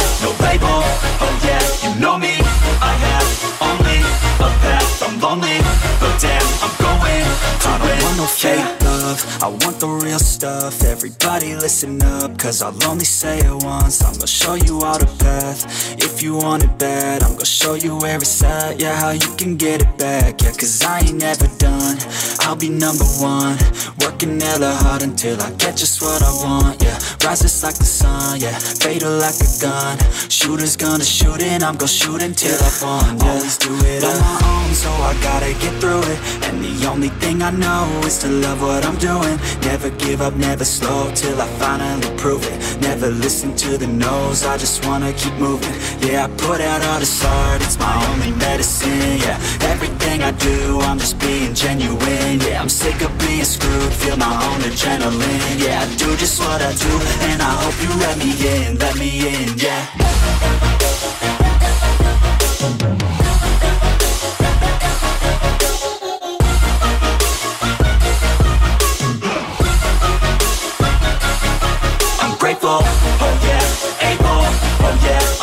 label, 0.47 0.79
oh 1.23 1.33
yeah, 1.43 1.63
you 1.83 1.91
know 1.99 2.17
me, 2.17 2.35
I 2.79 2.93
have 3.05 3.29
only 3.69 3.99
a 4.47 4.49
path, 4.63 5.03
I'm 5.05 5.19
lonely, 5.19 5.57
but 6.01 6.15
damn, 6.21 6.47
I'm 6.63 6.73
going. 6.79 7.25
To 7.61 7.69
I 7.69 7.77
don't 7.83 8.03
want 8.03 8.17
no 8.17 8.25
fake 8.25 8.86
love, 9.07 9.43
I 9.43 9.47
want 9.47 9.79
the 9.79 9.87
real 9.87 10.19
stuff. 10.19 10.83
Everybody 10.83 11.55
listen 11.55 12.01
up, 12.01 12.37
cause 12.37 12.61
I'll 12.61 12.77
only 12.89 13.05
say 13.05 13.39
it 13.39 13.63
once. 13.63 14.03
I'm 14.03 14.13
gonna 14.13 14.27
show 14.27 14.55
you 14.55 14.81
all 14.81 14.99
the 14.99 15.11
path. 15.23 15.59
If 16.07 16.21
you 16.21 16.35
want 16.37 16.63
it 16.63 16.77
bad, 16.77 17.23
I'm 17.23 17.33
gonna 17.33 17.45
show 17.45 17.75
you 17.75 17.97
where 17.97 18.17
it's 18.17 18.43
at. 18.43 18.79
Yeah, 18.79 18.95
how 18.95 19.11
you 19.11 19.31
can 19.41 19.55
get 19.55 19.81
it 19.81 19.97
back. 19.97 20.41
Yeah, 20.41 20.51
cause 20.51 20.83
I 20.83 20.99
ain't 20.99 21.19
never 21.27 21.47
done. 21.57 21.97
I'll 22.41 22.55
be 22.55 22.69
number 22.69 23.07
one. 23.19 23.57
Working 24.03 24.39
hella 24.39 24.73
hard 24.83 25.01
until 25.03 25.39
I 25.41 25.51
get 25.51 25.77
just 25.77 26.01
what 26.01 26.21
I 26.21 26.31
want. 26.43 26.81
Yeah, 26.81 26.97
rises 27.23 27.63
like 27.63 27.77
the 27.77 27.89
sun. 27.99 28.39
Yeah, 28.39 28.57
fatal 28.57 29.13
like 29.17 29.39
a 29.47 29.49
gun. 29.61 29.97
Shooters 30.29 30.75
gonna 30.75 31.03
shoot 31.03 31.41
and 31.41 31.63
I'm 31.63 31.75
gonna 31.75 31.87
shoot 31.87 32.21
until 32.21 32.57
I 32.59 32.71
won 32.81 33.17
Yeah, 33.19 33.33
always 33.33 33.57
do 33.57 33.73
it 33.85 34.03
on 34.03 34.17
my 34.19 34.39
own 34.51 34.73
So 34.73 34.89
I 34.89 35.13
gotta 35.21 35.51
get 35.63 35.73
through 35.81 36.03
it. 36.13 36.19
And 36.45 36.63
the 36.63 36.87
only 36.87 37.09
thing 37.21 37.41
I 37.41 37.51
know 37.51 37.87
is 38.05 38.17
to 38.19 38.29
love 38.29 38.61
what 38.61 38.85
I'm 38.85 38.96
doing. 38.97 39.37
Never 39.61 39.89
give 39.89 40.21
up, 40.21 40.35
never 40.35 40.65
slow 40.65 41.11
Till 41.13 41.39
I 41.41 41.47
finally 41.59 42.09
prove 42.17 42.43
it. 42.43 42.81
Never 42.81 43.09
listen 43.09 43.55
to 43.55 43.77
the 43.77 43.87
no's 43.87 44.43
I 44.45 44.57
just 44.57 44.85
wanna 44.85 45.13
keep 45.13 45.33
moving. 45.35 45.73
Yeah, 46.01 46.25
I 46.25 46.27
put 46.29 46.61
out 46.61 46.81
all 46.83 46.99
this 46.99 47.23
art 47.23 47.61
It's 47.61 47.77
my 47.79 47.93
only 48.09 48.31
medicine 48.31 49.17
Yeah, 49.17 49.37
everything 49.61 50.23
I 50.23 50.31
do 50.31 50.79
I'm 50.81 50.99
just 50.99 51.19
being 51.19 51.53
genuine 51.53 52.39
Yeah, 52.41 52.61
I'm 52.61 52.69
sick 52.69 53.01
of 53.01 53.17
being 53.19 53.43
screwed 53.43 53.93
Feel 53.93 54.17
my 54.17 54.33
own 54.47 54.61
adrenaline 54.61 55.59
Yeah, 55.59 55.81
I 55.81 55.95
do 55.95 56.15
just 56.17 56.39
what 56.39 56.61
I 56.61 56.73
do 56.73 56.93
And 57.29 57.41
I 57.41 57.51
hope 57.61 57.77
you 57.83 57.89
let 57.99 58.17
me 58.17 58.31
in 58.55 58.77
Let 58.77 58.97
me 58.97 59.09
in, 59.27 59.57
yeah 59.57 59.97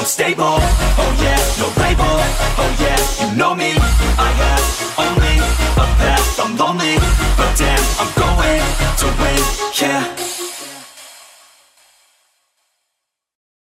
I'm 0.05 0.09
stable, 0.09 0.45
oh 0.45 1.17
yeah, 1.19 1.41
no 1.59 1.69
label, 1.83 2.05
oh 2.05 2.77
yeah, 2.79 3.31
you 3.31 3.37
know 3.39 3.55
me, 3.55 3.73
I 4.19 4.31
have 4.37 4.99
only 4.99 5.39
a 5.81 5.87
path, 5.97 6.41
I'm 6.41 6.55
lonely, 6.59 6.97
but 7.39 7.57
damn, 7.57 7.81
I'm 7.99 8.13
going 8.13 8.61
to 8.99 9.07
win, 9.23 9.41
yeah. 9.81 10.34